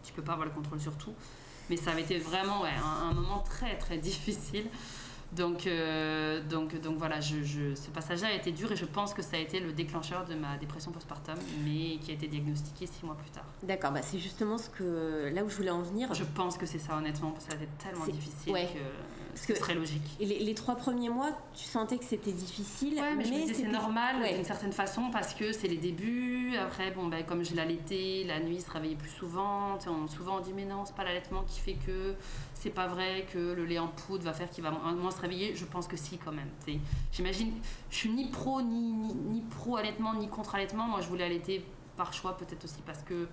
tu 0.05 0.13
peux 0.13 0.21
pas 0.21 0.33
avoir 0.33 0.47
le 0.47 0.53
contrôle 0.53 0.79
sur 0.79 0.95
tout. 0.97 1.13
Mais 1.69 1.77
ça 1.77 1.91
avait 1.91 2.01
été 2.03 2.19
vraiment 2.19 2.61
ouais, 2.61 2.69
un, 2.83 3.09
un 3.09 3.13
moment 3.13 3.39
très 3.39 3.77
très 3.77 3.97
difficile. 4.09 4.65
Donc, 5.31 5.67
euh, 5.67 6.41
donc, 6.43 6.79
donc 6.79 6.97
voilà, 6.97 7.19
je, 7.19 7.43
je- 7.43 7.75
ce 7.75 7.89
passage-là 7.89 8.27
a 8.29 8.33
été 8.33 8.51
dur 8.51 8.71
et 8.71 8.75
je 8.77 8.85
pense 8.85 9.13
que 9.13 9.21
ça 9.21 9.35
a 9.35 9.39
été 9.39 9.59
le 9.59 9.73
déclencheur 9.73 10.23
de 10.23 10.35
ma 10.35 10.55
dépression 10.57 10.91
postpartum, 10.91 11.35
mais 11.65 11.97
qui 11.97 12.11
a 12.11 12.13
été 12.13 12.27
diagnostiquée 12.27 12.85
six 12.85 13.03
mois 13.05 13.15
plus 13.15 13.31
tard. 13.31 13.43
D'accord, 13.63 13.91
bah 13.91 14.01
c'est 14.03 14.19
justement 14.19 14.57
ce 14.57 14.69
que 14.69 15.29
là 15.33 15.43
où 15.43 15.49
je 15.49 15.55
voulais 15.57 15.71
en 15.71 15.81
venir. 15.81 16.13
Je 16.13 16.23
pense 16.23 16.57
que 16.57 16.65
c'est 16.65 16.79
ça 16.79 16.95
honnêtement, 16.95 17.31
parce 17.31 17.45
que 17.45 17.51
ça 17.53 17.57
a 17.59 17.61
été 17.63 17.71
tellement 17.83 18.05
difficile 18.05 18.53
ouais. 18.53 18.65
que 18.67 18.79
Parce 19.35 19.47
ce 19.47 19.53
que- 19.53 19.59
serait 19.59 19.75
logique. 19.75 20.01
Les, 20.19 20.39
les 20.39 20.53
trois 20.55 20.75
premiers 20.75 21.09
mois, 21.09 21.29
tu 21.53 21.65
sentais 21.65 21.97
que 21.97 22.05
c'était 22.05 22.31
difficile, 22.31 22.95
Ouais, 22.95 23.15
mais, 23.15 23.23
disais 23.25 23.53
c'est 23.53 23.67
normal 23.67 24.21
ouais. 24.21 24.33
d'une 24.33 24.45
certaine 24.45 24.71
façon 24.71 25.09
parce 25.11 25.33
que 25.33 25.51
c'est 25.51 25.67
les 25.67 25.75
débuts. 25.77 26.55
Après, 26.57 26.91
bon, 26.91 27.07
ben, 27.07 27.23
comme 27.25 27.43
je 27.43 27.53
l'allaitais, 27.53 28.23
la 28.25 28.39
nuit, 28.39 28.61
se 28.61 28.71
réveillait 28.71 28.95
plus 28.95 29.09
souvent. 29.09 29.77
On, 29.87 30.07
souvent 30.07 30.37
on 30.37 30.39
dit 30.39 30.53
mais 30.55 30.63
non, 30.65 30.85
c'est 30.85 30.95
pas 30.95 31.03
l'allaitement 31.03 31.43
qui 31.43 31.59
fait 31.59 31.73
que 31.85 32.15
c'est 32.53 32.69
pas 32.69 32.87
vrai 32.87 33.27
que 33.31 33.37
le 33.37 33.65
lait 33.65 33.77
en 33.77 33.89
poudre 33.89 34.23
va 34.23 34.33
faire 34.33 34.49
qu'il 34.49 34.63
va 34.63 34.71
moins, 34.71 35.11
se 35.11 35.19
réveiller. 35.19 35.53
Je 35.55 35.65
pense 35.65 35.87
que 35.87 35.97
si 35.97 36.17
quand 36.17 36.31
même. 36.31 36.49
J'imagine, 37.11 37.51
je 37.91 37.95
suis 37.97 38.09
ni 38.09 38.27
pro 38.29 38.61
ni, 38.61 38.93
ni, 38.93 39.13
ni 39.13 39.41
pro 39.41 39.75
allaitement 39.75 40.13
ni 40.13 40.29
contre 40.29 40.55
allaitement. 40.55 40.87
Moi, 40.87 41.01
je 41.01 41.07
voulais 41.07 41.25
allaiter 41.25 41.63
par 41.97 42.13
choix, 42.13 42.37
peut-être 42.37 42.63
aussi 42.63 42.81
parce 42.85 43.03
que 43.03 43.27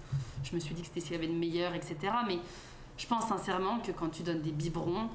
je 0.45 0.55
me 0.55 0.61
suis 0.61 0.75
dit 0.75 0.83
que 0.83 0.88
c'était 0.88 1.01
ce 1.01 1.07
qu'il 1.07 1.15
y 1.17 1.19
avait 1.19 1.29
de 1.29 1.33
meilleur, 1.38 1.75
etc. 1.75 1.97
Mais 2.27 2.38
je 2.99 3.07
pense 3.07 3.27
sincèrement 3.27 3.79
que 3.81 3.91
quand 3.93 4.09
tu 4.09 4.23
donnes 4.23 4.43
des 4.43 4.53
biberons, 4.53 5.09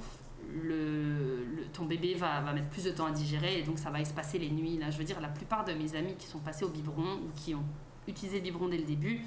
le, 0.49 1.43
le- 1.45 1.65
ton 1.73 1.85
bébé 1.85 2.13
va, 2.15 2.41
va 2.41 2.53
mettre 2.53 2.69
plus 2.69 2.83
de 2.85 2.91
temps 2.91 3.05
à 3.05 3.11
digérer 3.11 3.59
et 3.59 3.63
donc 3.63 3.79
ça 3.79 3.89
va 3.89 3.99
espacer 4.01 4.39
les 4.39 4.49
nuits. 4.49 4.77
Là, 4.77 4.89
je 4.91 4.97
veux 4.97 5.03
dire, 5.03 5.19
la 5.21 5.27
plupart 5.27 5.65
de 5.65 5.73
mes 5.73 5.95
amis 5.95 6.15
qui 6.17 6.27
sont 6.27 6.39
passés 6.39 6.65
au 6.65 6.69
biberon 6.69 7.15
ou 7.15 7.29
qui 7.35 7.53
ont 7.55 7.63
utilisé 8.07 8.37
le 8.37 8.43
biberon 8.43 8.67
dès 8.69 8.77
le 8.77 8.83
début 8.85 9.21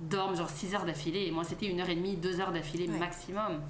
dorment 0.00 0.34
genre 0.34 0.48
6 0.48 0.74
heures 0.74 0.84
d'affilée 0.86 1.26
et 1.26 1.30
moi 1.30 1.44
c'était 1.44 1.66
une 1.66 1.80
heure 1.80 1.88
et 1.90 1.94
demie, 1.94 2.16
2 2.16 2.40
heures 2.40 2.52
d'affilée 2.52 2.88
Ouais. 2.88 2.98
maximum. 2.98 3.60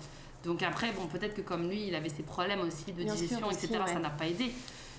Donc 0.44 0.62
après, 0.62 0.92
bon, 0.92 1.06
peut-être 1.06 1.34
que 1.34 1.42
comme 1.42 1.68
lui, 1.68 1.88
il 1.88 1.94
avait 1.94 2.08
ses 2.08 2.22
problèmes 2.22 2.60
aussi 2.60 2.86
de 2.92 2.92
Bien 3.02 3.14
sûr, 3.14 3.22
digestion, 3.26 3.46
aussi, 3.48 3.66
etc., 3.66 3.80
ouais. 3.84 3.92
ça 3.92 3.98
n'a 3.98 4.10
pas 4.10 4.26
aidé. 4.26 4.52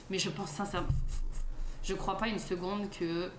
Mais 0.09 0.19
je 0.19 0.29
pense 0.29 0.51
sincèrement, 0.51 0.89
je 1.83 1.93
crois 1.93 2.17
pas 2.17 2.27
une 2.27 2.37
seconde 2.37 2.89
que 2.91 3.29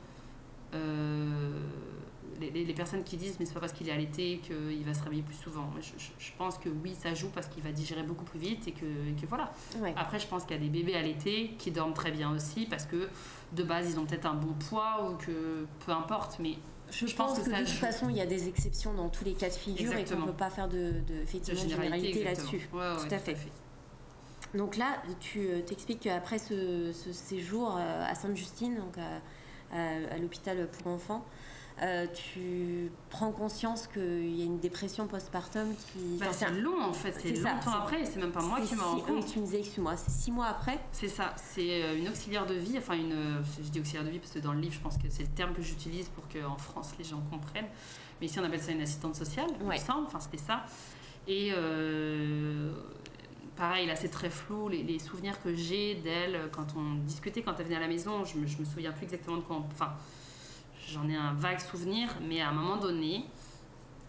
les, 2.41 2.51
les- 2.51 2.65
les 2.65 2.75
personnes 2.75 3.05
qui 3.05 3.17
disent 3.17 3.37
mais 3.39 3.47
c'est 3.47 3.55
pas 3.55 3.61
parce 3.61 3.73
qu'il 3.73 3.89
est 3.89 3.93
allaité 3.93 4.39
qu'il 4.43 4.83
va 4.85 4.95
se 4.95 5.03
réveiller 5.03 5.23
plus 5.23 5.37
souvent. 5.37 5.71
Je, 5.81 5.91
je- 5.99 6.11
je 6.19 6.33
pense 6.37 6.59
que 6.59 6.69
oui, 6.69 6.95
ça 6.99 7.15
joue 7.15 7.29
parce 7.29 7.47
qu'il 7.47 7.63
va 7.63 7.71
digérer 7.73 8.03
beaucoup 8.03 8.25
plus 8.25 8.39
vite 8.41 8.67
et 8.69 8.73
que, 8.73 8.85
et 8.85 9.21
que 9.21 9.27
voilà. 9.27 9.53
Ouais. 9.79 9.93
Après, 9.97 10.19
je 10.19 10.27
pense 10.27 10.45
qu'il 10.45 10.57
y 10.57 10.59
a 10.59 10.63
des 10.63 10.69
bébés 10.71 10.97
allaités 10.97 11.55
qui 11.59 11.71
dorment 11.71 11.95
très 11.95 12.11
bien 12.11 12.33
aussi 12.35 12.67
parce 12.67 12.87
que 12.87 13.09
de 13.53 13.63
base 13.63 13.91
ils 13.91 13.99
ont 13.99 14.07
peut-être 14.07 14.27
un 14.27 14.35
bon 14.35 14.55
poids 14.69 15.09
ou 15.11 15.17
que 15.17 15.67
peu 15.87 15.93
importe, 15.93 16.39
mais 16.41 16.55
Je, 16.91 17.07
Je 17.07 17.15
pense, 17.15 17.39
pense 17.39 17.47
que 17.47 17.51
de 17.51 17.57
toute 17.59 17.67
joue. 17.69 17.75
façon, 17.79 18.09
il 18.09 18.17
y 18.17 18.21
a 18.21 18.27
des 18.27 18.49
exceptions 18.49 18.93
dans 18.95 19.09
tous 19.09 19.25
les 19.25 19.35
cas 19.35 19.49
de 19.49 19.55
figure 19.55 19.93
et 19.95 20.05
qu'on 20.05 20.19
ne 20.21 20.27
peut 20.27 20.33
pas 20.33 20.51
faire 20.51 20.69
de, 20.69 20.93
de, 21.07 21.51
de 21.53 21.55
généralité, 21.57 22.25
là-dessus. 22.25 22.69
Ouais, 22.73 22.81
ouais, 22.81 23.09
Tout 23.09 23.15
à 23.15 23.19
fait. 23.19 23.37
Donc 24.55 24.77
là, 24.77 25.03
tu 25.21 25.39
euh, 25.49 25.61
t'expliques 25.63 26.01
qu'après 26.01 26.39
ce, 26.39 26.93
ce 26.93 27.11
séjour 27.13 27.77
euh, 27.79 28.05
à 28.07 28.15
Sainte-Justine, 28.15 28.77
donc 28.77 28.99
à, 28.99 29.21
à- 29.73 30.15
à 30.15 30.19
l'hôpital 30.19 30.69
pour 30.69 30.93
enfants, 30.93 31.25
euh, 31.83 32.07
tu 32.15 32.93
prends 33.09 33.33
conscience 33.33 33.87
qu'il 33.87 34.37
y 34.37 34.43
a 34.43 34.45
une 34.45 34.59
dépression 34.61 35.07
postpartum 35.07 35.75
qui. 35.75 36.19
Bah, 36.21 36.27
c'est 36.31 36.51
long 36.51 36.83
en 36.83 36.93
fait, 36.93 37.13
c'est 37.21 37.33
longtemps 37.33 37.73
après, 37.73 38.05
c'est 38.05 38.21
même 38.21 38.31
pas 38.33 38.43
moi 38.43 38.61
qui 38.61 38.75
m'en 38.77 38.93
rends 38.93 39.01
compte. 39.01 39.27
Tu 39.27 39.39
me 39.41 39.45
disais, 39.47 39.61
excuse-moi, 39.61 39.97
c'est 39.97 40.11
six 40.11 40.31
mois 40.31 40.47
après 40.47 40.79
C'est 40.93 41.09
ça, 41.09 41.35
c'est 41.37 41.83
euh, 41.83 41.97
une 41.99 42.09
auxiliaire 42.09 42.45
de 42.47 42.55
vie, 42.55 42.77
enfin 42.79 42.95
une. 42.95 43.43
Je 43.63 43.69
dis 43.71 43.81
auxiliaire 43.81 44.05
de 44.05 44.11
vie 44.11 44.19
parce 44.19 44.33
que 44.33 44.39
dans 44.41 44.53
le 44.53 44.61
livre, 44.61 44.75
je 44.75 44.81
pense 44.81 44.99
que 44.99 45.09
c'est 45.09 45.23
le 45.23 45.31
terme 45.31 45.55
que 45.55 45.63
j'utilise 45.63 46.09
pour 46.11 46.25
qu'en 46.29 46.57
France 46.59 46.91
les 46.99 47.05
gens 47.05 47.23
comprennent. 47.31 47.69
Mais 48.21 48.27
ici 48.27 48.39
on 48.39 48.45
appelle 48.45 48.61
ça 48.63 48.71
une 48.73 48.83
assistante 48.83 49.17
sociale, 49.17 49.49
il 49.61 49.67
me 49.67 49.77
semble, 49.77 50.07
enfin 50.07 50.21
c'était 50.21 50.39
ça. 50.39 50.65
Et. 51.27 51.53
Euh, 51.57 52.73
pareil, 53.63 53.87
là 53.87 53.95
c'est 53.95 54.09
très 54.09 54.29
flou, 54.29 54.69
les, 54.69 54.99
souvenirs 54.99 55.41
que 55.41 55.55
j'ai 55.55 55.95
d'elle 55.95 56.51
quand 56.51 56.75
on 56.77 56.95
discutait, 57.05 57.43
quand 57.43 57.55
elle 57.61 57.67
venait 57.67 57.77
à 57.77 57.81
la 57.81 57.87
maison, 57.87 58.25
je 58.25 58.37
me, 58.37 58.45
je 58.45 58.59
me 58.59 58.65
souviens 58.65 58.91
plus 58.91 59.05
exactement 59.05 59.37
de 59.37 59.43
quoi 59.43 59.55
on, 59.55 59.65
Enfin, 59.71 59.93
j'en 60.89 61.09
ai 61.09 61.15
un 61.15 61.33
vague 61.35 61.61
souvenir, 61.61 62.09
mais 62.21 62.41
à 62.41 62.49
un 62.49 62.53
moment 62.53 62.77
donné, 62.77 63.25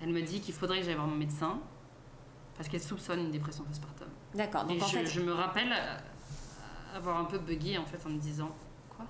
elle 0.02 0.10
me 0.10 0.24
dit 0.24 0.42
qu'il 0.42 0.56
faudrait 0.56 0.80
que 0.80 0.86
j'aille 0.86 0.96
voir 0.96 1.06
mon 1.06 1.16
médecin 1.16 1.60
parce 2.58 2.68
qu'elle 2.68 2.82
soupçonne 2.82 3.20
une 3.20 3.30
dépression 3.30 3.64
postpartum. 3.66 4.08
D'accord. 4.34 4.66
Et 4.72 4.80
je, 4.80 5.06
je, 5.06 5.22
me 5.22 5.34
rappelle 5.34 5.72
avoir 6.96 7.20
un 7.20 7.26
peu 7.26 7.38
bugué 7.38 7.78
en 7.78 7.86
fait 7.86 8.04
en 8.08 8.10
me 8.10 8.18
disant 8.18 8.50
quoi? 8.90 9.06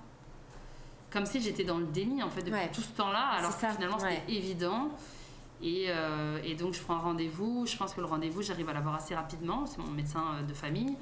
Comme 1.10 1.24
si 1.24 1.40
j'étais 1.40 1.64
dans 1.64 1.78
le 1.78 1.86
déni 1.86 2.22
en 2.22 2.28
fait 2.28 2.42
depuis 2.42 2.68
tout 2.70 2.82
ce 2.82 2.92
temps-là, 2.92 3.28
alors 3.38 3.58
que 3.58 3.66
finalement 3.66 3.98
c'était 3.98 4.24
évident. 4.28 4.90
Et, 5.64 5.86
euh, 5.88 6.38
et, 6.44 6.54
donc 6.54 6.74
je 6.74 6.80
prends 6.80 6.96
un 6.96 7.00
rendez-vous. 7.00 7.64
Je 7.66 7.76
pense 7.76 7.94
que 7.94 8.00
le 8.00 8.06
rendez-vous, 8.06 8.42
j'arrive 8.42 8.68
à 8.68 8.74
l'avoir 8.74 8.96
assez 8.96 9.14
rapidement. 9.14 9.64
C'est 9.66 9.78
mon 9.78 9.90
médecin 9.90 10.22
euh, 10.34 10.42
de 10.42 10.52
famille. 10.52 10.94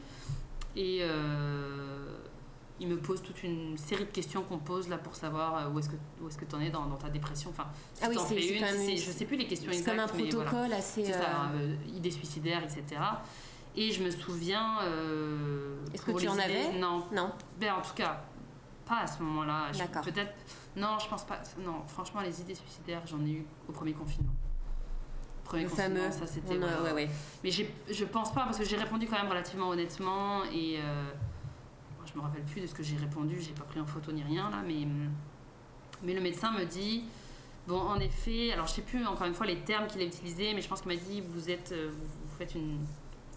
Et, 0.77 1.01
euh, 1.03 2.17
il 2.79 2.89
me 2.89 2.97
pose 2.97 3.23
toute 3.23 3.43
une 3.43 3.77
série 3.77 4.05
de 4.05 4.11
questions 4.11 4.43
qu'on 4.43 4.59
pose 4.59 4.89
là 4.89 4.99
pour 4.99 5.15
savoir 5.15 5.73
où 5.73 5.79
est-ce 5.79 5.89
que 5.89 5.97
où 6.21 6.29
est-ce 6.29 6.39
que 6.39 6.45
tu 6.45 6.55
en 6.55 6.61
es 6.61 6.71
dans, 6.71 6.87
dans, 6.87 6.97
ta 6.97 7.09
dépression. 7.09 7.51
Enfin, 7.51 7.67
si 7.95 8.05
ah 8.05 8.09
oui, 8.09 8.17
fais 8.19 8.59
une, 8.59 8.97
je 8.97 9.11
sais 9.11 9.25
plus 9.25 9.37
les 9.37 9.47
questions 9.47 9.71
exactes. 9.71 9.85
C'est 9.85 9.91
comme 9.91 10.01
un 10.01 10.31
protocole 10.31 10.73
assez. 10.73 11.05
C'est 11.05 11.13
ça, 11.13 11.51
euh, 11.55 11.75
euh, 11.75 11.97
idée 11.97 12.11
suicidaire, 12.11 12.63
etc. 12.63 13.01
Et 13.77 13.91
je 13.91 14.03
me 14.03 14.11
souviens. 14.11 14.79
est-ce 15.93 16.03
que 16.03 16.13
tu 16.13 16.29
en 16.29 16.39
avais 16.39 16.79
Non. 16.79 17.05
Non. 17.13 17.33
Ben, 17.61 17.73
en 17.75 17.83
tout 17.83 17.95
cas, 17.95 18.25
pas 18.87 19.01
à 19.01 19.07
ce 19.07 19.23
moment-là. 19.23 19.71
Peut-être. 20.03 20.35
Non, 20.77 20.99
je 20.99 21.09
pense 21.09 21.25
pas. 21.25 21.41
Non, 21.59 21.83
franchement, 21.87 22.21
les 22.21 22.41
idées 22.41 22.55
suicidaires, 22.55 23.03
j'en 23.07 23.25
ai 23.25 23.31
eu 23.31 23.47
au 23.69 23.73
premier 23.73 23.93
confinement. 23.93 24.33
Premier 25.45 25.65
le 25.65 25.69
fameux. 25.69 26.11
ça 26.11 26.27
c'était. 26.27 26.57
Ouais, 26.57 26.93
ouais. 26.95 27.09
Mais 27.45 27.51
je 27.51 28.05
pense 28.05 28.33
pas 28.33 28.45
parce 28.45 28.59
que 28.59 28.65
j'ai 28.65 28.77
répondu 28.77 29.07
quand 29.07 29.19
même 29.19 29.29
relativement 29.29 29.69
honnêtement 29.69 30.45
et 30.45 30.79
je 32.13 32.19
me 32.19 32.23
rappelle 32.23 32.43
plus 32.43 32.61
de 32.61 32.67
ce 32.67 32.75
que 32.75 32.83
j'ai 32.83 32.97
répondu, 32.97 33.41
j'ai 33.41 33.53
pas 33.53 33.65
pris 33.65 33.81
en 33.81 33.87
photo 33.87 34.13
ni 34.13 34.23
rien 34.23 34.51
là, 34.51 34.63
mais, 34.67 34.87
mais 36.03 36.15
le 36.15 36.21
médecin 36.21 36.53
me 36.53 36.65
dit 36.65 37.05
Bon, 37.67 37.79
en 37.79 38.01
effet, 38.01 38.53
alors 38.53 38.67
je 38.67 38.73
sais 38.73 38.83
plus 38.83 39.07
encore 39.07 39.27
une 39.27 39.35
fois 39.35 39.47
les 39.47 39.61
termes 39.61 39.87
qu'il 39.87 40.01
a 40.01 40.05
utilisés, 40.05 40.53
mais 40.53 40.61
je 40.61 40.69
pense 40.69 40.81
qu'il 40.81 40.91
m'a 40.91 40.99
dit 40.99 41.21
vous 41.21 41.49
êtes, 41.49 41.73
euh, 41.73 41.91
vous 41.93 42.37
faites 42.37 42.55
une, 42.55 42.85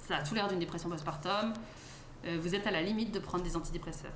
ça 0.02 0.18
a 0.18 0.24
tout 0.24 0.34
l'air 0.34 0.48
d'une 0.48 0.60
dépression 0.60 0.89
postpartum. 0.89 1.54
Euh, 2.26 2.39
vous 2.41 2.56
êtes 2.56 2.65
à 2.65 2.72
la 2.72 2.82
limite 2.82 3.13
de 3.13 3.20
prendre 3.20 3.44
des 3.44 3.56
antidépresseurs. 3.56 4.13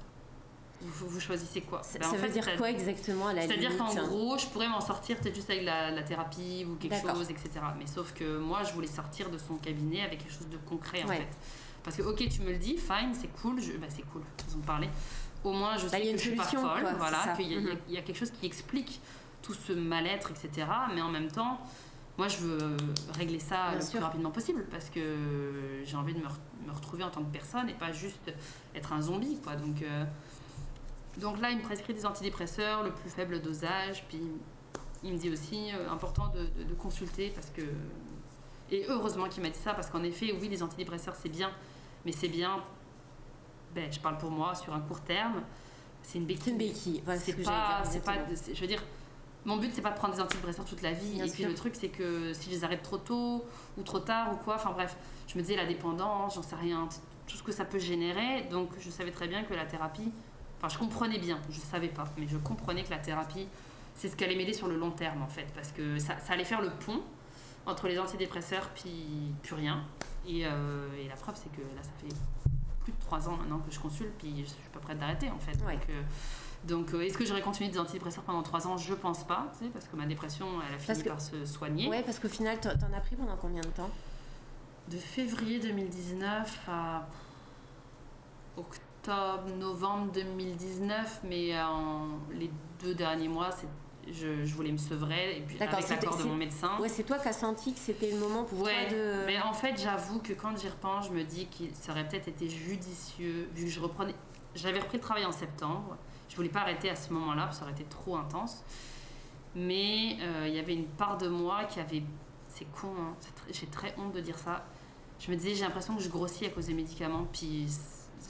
Vous, 0.82 1.20
choisissez 1.20 1.62
quoi 1.62 1.84
Ça, 1.84 2.00
ben, 2.00 2.08
veut 2.18 2.30
dire 2.30 2.46
quoi 2.56 2.70
exactement 2.70 3.28
à 3.28 3.34
la 3.34 3.42
C'est-à-dire 3.42 3.78
qu'en 3.78 3.94
gros, 3.94 4.38
je 4.38 4.46
pourrais 4.48 4.70
m'en 4.70 4.80
sortir 4.80 5.18
peut-être 5.18 5.36
juste 5.36 5.50
avec 5.50 5.64
la, 5.64 6.02
thérapie 6.04 6.66
ou 6.66 6.76
quelque 6.76 7.02
chose, 7.02 7.30
etc. 7.30 7.50
Mais 7.78 7.86
sauf 7.86 8.14
que 8.14 8.38
moi, 8.38 8.64
je 8.64 8.72
voulais 8.74 8.88
sortir 8.88 9.30
de 9.30 9.38
son 9.38 9.56
cabinet 9.56 10.02
avec 10.04 10.20
quelque 10.20 10.34
chose 10.34 10.50
de 10.50 10.58
concret 10.58 11.04
en 11.04 11.08
fait. 11.08 11.28
Parce 11.84 11.96
que, 11.96 12.02
ok, 12.04 12.28
tu 12.30 12.42
me 12.42 12.52
le 12.52 12.58
dis, 12.58 12.78
fine, 12.78 13.14
c'est 13.14 13.32
cool, 13.42 13.62
je, 13.62 13.72
bah, 13.74 13.88
c'est 13.90 14.04
cool, 14.12 14.22
façon 14.38 14.60
de 14.60 14.66
parler. 14.66 14.90
Au 15.44 15.54
moins, 15.54 15.78
je 15.78 15.84
bah, 15.84 15.92
sais 15.92 16.02
que 16.02 16.18
je 16.18 16.18
suis 16.18 16.36
pas 16.36 16.44
folle, 16.44 16.96
voilà, 16.98 17.34
qu'il 17.38 17.48
y, 17.48 17.94
y, 17.94 17.98
a 17.98 18.02
quelque 18.02 18.18
chose 18.18 18.32
qui 18.32 18.46
explique 18.46 19.00
tout 19.42 19.54
ce 19.54 19.72
mal-être, 19.72 20.32
etc. 20.32 20.68
Mais 20.94 21.02
en 21.02 21.10
même 21.10 21.32
temps, 21.32 21.60
moi, 22.18 22.28
je 22.28 22.38
veux 22.40 22.78
régler 23.18 23.40
ça 23.40 23.74
le 23.74 23.90
plus 23.90 24.00
rapidement 24.00 24.30
possible 24.30 24.66
parce 24.70 24.90
que 24.90 25.82
j'ai 25.86 25.96
envie 25.96 26.14
de 26.14 26.20
me, 26.20 26.28
me, 26.68 26.74
retrouver 26.74 27.04
en 27.04 27.10
tant 27.10 27.24
que 27.24 27.32
personne 27.32 27.70
et 27.70 27.74
pas 27.74 27.94
juste 27.94 28.34
être 28.76 28.92
un 28.92 29.02
zombie, 29.02 29.40
quoi. 29.42 29.56
Donc, 29.56 29.82
euh, 29.82 30.04
donc 31.20 31.40
là, 31.40 31.52
il 31.52 31.58
me 31.58 31.64
prescrit 31.64 31.94
des 31.94 32.06
antidépresseurs, 32.06 32.84
le 32.84 32.92
plus 32.92 33.10
faible 33.10 33.42
dosage, 33.42 34.06
puis 34.08 34.22
il 35.04 35.14
me 35.14 35.18
dit 35.18 35.30
aussi 35.30 35.72
euh, 35.74 35.90
important 35.90 36.28
de, 36.30 36.40
de, 36.62 36.70
de, 36.70 36.74
consulter 36.74 37.32
parce 37.34 37.50
que 37.52 37.62
et 38.72 38.86
heureusement 38.88 39.28
qu'il 39.30 39.42
m'a 39.42 39.50
dit 39.50 39.60
ça 39.60 39.74
parce 39.74 39.90
qu'en 39.90 40.04
effet, 40.04 40.36
oui, 40.40 40.50
les 40.50 40.62
antidépresseurs 40.62 41.16
c'est 41.16 41.30
bien, 41.30 41.52
mais 42.06 42.12
c'est 42.12 42.28
bien, 42.28 42.64
ben, 43.74 43.92
je 43.92 44.00
parle 44.00 44.18
pour 44.18 44.32
moi, 44.32 44.56
sur 44.56 44.74
un 44.74 44.80
court 44.80 45.02
terme, 45.02 45.42
c'est 46.04 46.18
une 46.18 46.26
béquille. 46.26 46.44
C'est 46.44 46.52
une 46.52 46.58
béquille, 46.58 47.04
c'est 47.18 47.44
pas, 47.44 47.84
c'est 47.86 48.04
pas, 48.04 48.16
je 48.54 48.60
veux 48.60 48.68
dire, 48.68 48.84
mon 49.46 49.58
but 49.58 49.72
c'est 49.74 49.82
pas 49.82 49.92
de 49.92 49.98
prendre 49.98 50.14
des 50.14 50.22
antidépresseurs 50.22 50.66
toute 50.66 50.82
la 50.82 50.92
vie. 50.92 51.22
et 51.22 51.30
puis 51.30 51.44
le 51.44 51.56
truc 51.56 51.76
c'est 51.76 51.90
que 51.90 52.34
si 52.34 52.50
je 52.50 52.56
les 52.56 52.64
arrête 52.64 52.84
trop 52.84 52.98
tôt 52.98 53.46
ou 53.78 53.84
trop 53.84 54.00
tard 54.00 54.34
ou 54.34 54.38
quoi, 54.38 54.56
enfin 54.56 54.72
bref, 54.72 54.96
je 55.28 55.38
me 55.38 55.42
disais 55.42 55.56
la 55.56 55.66
dépendance, 55.66 56.36
j'en 56.36 56.44
sais 56.44 56.56
rien, 56.56 56.88
tout 57.26 57.38
ce 57.38 57.44
que 57.44 57.52
ça 57.52 57.66
peut 57.66 57.80
générer. 57.80 58.44
Donc 58.52 58.70
je 58.80 58.90
savais 58.90 59.12
très 59.12 59.28
bien 59.28 59.44
que 59.44 59.54
la 59.54 59.66
thérapie, 59.66 60.12
enfin 60.60 60.70
je 60.70 60.78
comprenais 60.78 61.20
bien, 61.20 61.40
je 61.50 61.60
savais 61.60 61.88
pas, 61.88 62.06
mais 62.18 62.28
je 62.28 62.38
comprenais 62.38 62.84
que 62.84 62.92
la 62.92 63.00
thérapie 63.00 63.48
c'est 63.96 64.08
ce 64.08 64.16
qui 64.16 64.24
allait 64.24 64.36
m'aider 64.36 64.54
sur 64.54 64.68
le 64.68 64.78
long 64.78 64.92
terme 64.92 65.22
en 65.22 65.28
fait, 65.28 65.48
parce 65.54 65.72
que 65.72 66.00
ça, 66.00 66.18
ça 66.20 66.34
allait 66.34 66.46
faire 66.46 66.62
le 66.62 66.70
pont 66.70 67.02
entre 67.66 67.88
les 67.88 68.00
antidépresseurs 68.00 68.70
puis 68.70 69.34
plus 69.44 69.56
rien. 69.56 69.84
Euh, 70.28 71.04
et, 71.04 71.08
la 71.08 71.16
preuve, 71.16 71.36
c'est 71.36 71.52
que 71.52 71.62
là, 71.62 71.82
ça 71.82 71.92
fait 72.00 72.14
plus 72.84 72.92
de 72.92 73.00
trois 73.00 73.28
ans 73.28 73.38
maintenant 73.38 73.60
que 73.60 73.72
je 73.72 73.80
consulte, 73.80 74.14
puis 74.18 74.34
je 74.40 74.46
suis 74.46 74.70
pas 74.72 74.80
prête 74.80 75.00
d'arrêter 75.00 75.30
en 75.30 75.40
fait. 75.40 75.58
Donc, 76.66 76.94
euh, 76.94 76.98
euh, 76.98 77.02
est-ce 77.02 77.18
que 77.18 77.26
j'aurais 77.26 77.42
continué 77.42 77.70
des 77.70 77.80
antidépresseurs 77.80 78.24
pendant 78.24 78.44
trois 78.44 78.68
ans? 78.68 78.78
Je 78.78 78.94
pense 78.94 79.24
pas, 79.26 79.48
tu 79.58 79.66
sais, 79.66 79.72
parce 79.72 79.88
que 79.88 79.96
ma 79.96 80.06
dépression, 80.06 80.48
elle 80.68 80.76
a 80.76 80.78
fini 80.78 81.04
par 81.04 81.22
se 81.22 81.46
soigner. 81.46 81.90
Ouais, 81.90 82.04
parce 82.04 82.20
qu'au 82.20 82.30
final, 82.30 82.60
t'en 82.60 82.70
as 82.70 83.02
pris 83.02 83.16
pendant 83.16 83.38
combien 83.38 83.62
de 83.62 83.68
temps? 83.68 83.90
De 84.90 84.98
février 84.98 85.60
2019 85.60 86.68
à 86.68 87.08
octobre, 88.58 88.84
novembre 89.58 90.12
2019, 90.14 91.22
mais 91.24 91.60
en 91.60 92.20
les 92.32 92.52
deux 92.82 92.94
derniers 92.94 93.28
mois, 93.28 93.52
c'est 93.52 93.68
je, 94.12 94.54
voulais 94.54 94.72
me 94.72 94.78
sevrer 94.78 95.38
et 95.38 95.42
puis 95.42 95.62
avec 95.62 95.90
l'accord 95.90 96.18
de 96.18 96.24
mon 96.24 96.36
médecin. 96.36 96.78
Ouais, 96.80 96.90
c'est 96.90 97.04
toi 97.04 97.18
qui 97.20 97.28
as 97.28 97.34
senti 97.34 97.74
que 97.74 97.80
c'était 97.80 98.12
le 98.12 98.18
moment 98.18 98.44
pour 98.44 98.60
toi 98.60 98.72
de. 98.90 99.26
Mais 99.26 99.40
en 99.42 99.54
fait, 99.54 99.80
j'avoue 99.80 100.20
que 100.20 100.34
quand 100.34 100.58
j'y 100.58 100.68
repense, 100.68 101.08
je 101.08 101.12
me 101.12 101.24
dis 101.24 101.46
qu'il 101.48 101.70
aurait 101.90 102.08
peut-être 102.08 102.28
été 102.28 102.50
judicieux 102.50 103.50
vu 103.56 103.66
que 103.66 103.72
je 103.72 103.80
reprenais. 103.80 104.16
J'avais 104.56 104.80
repris 104.80 104.98
le 104.98 105.04
travail 105.04 105.26
en 105.26 105.32
septembre. 105.32 105.98
Je 106.28 106.36
voulais 106.36 106.50
pas 106.50 106.62
arrêter 106.62 106.90
à 106.90 106.96
ce 106.96 107.12
moment-là 107.14 107.44
parce 107.44 107.58
que 107.58 107.60
ça 107.60 107.64
aurait 107.66 107.80
été 107.80 107.90
trop 107.90 108.18
intense. 108.18 108.64
Mais 109.56 110.18
euh, 110.22 110.48
il 110.48 110.56
y 110.56 110.60
avait 110.60 110.76
une 110.76 110.88
part 110.88 111.18
de 111.18 111.28
moi 111.28 111.66
qui 111.66 111.80
avait. 111.80 112.04
C'est 112.48 112.66
con, 112.72 112.90
hein, 113.00 113.16
j'ai 113.52 113.68
très 113.68 113.94
honte 113.98 114.14
de 114.14 114.22
dire 114.22 114.38
ça. 114.38 114.66
Je 115.20 115.30
me 115.32 115.36
disais, 115.36 115.54
j'ai 115.54 115.64
l'impression 115.64 115.96
que 115.96 116.02
je 116.02 116.10
grossis 116.10 116.46
à 116.46 116.50
cause 116.50 116.68
des 116.68 116.74
médicaments, 116.74 117.28
puis 117.32 117.68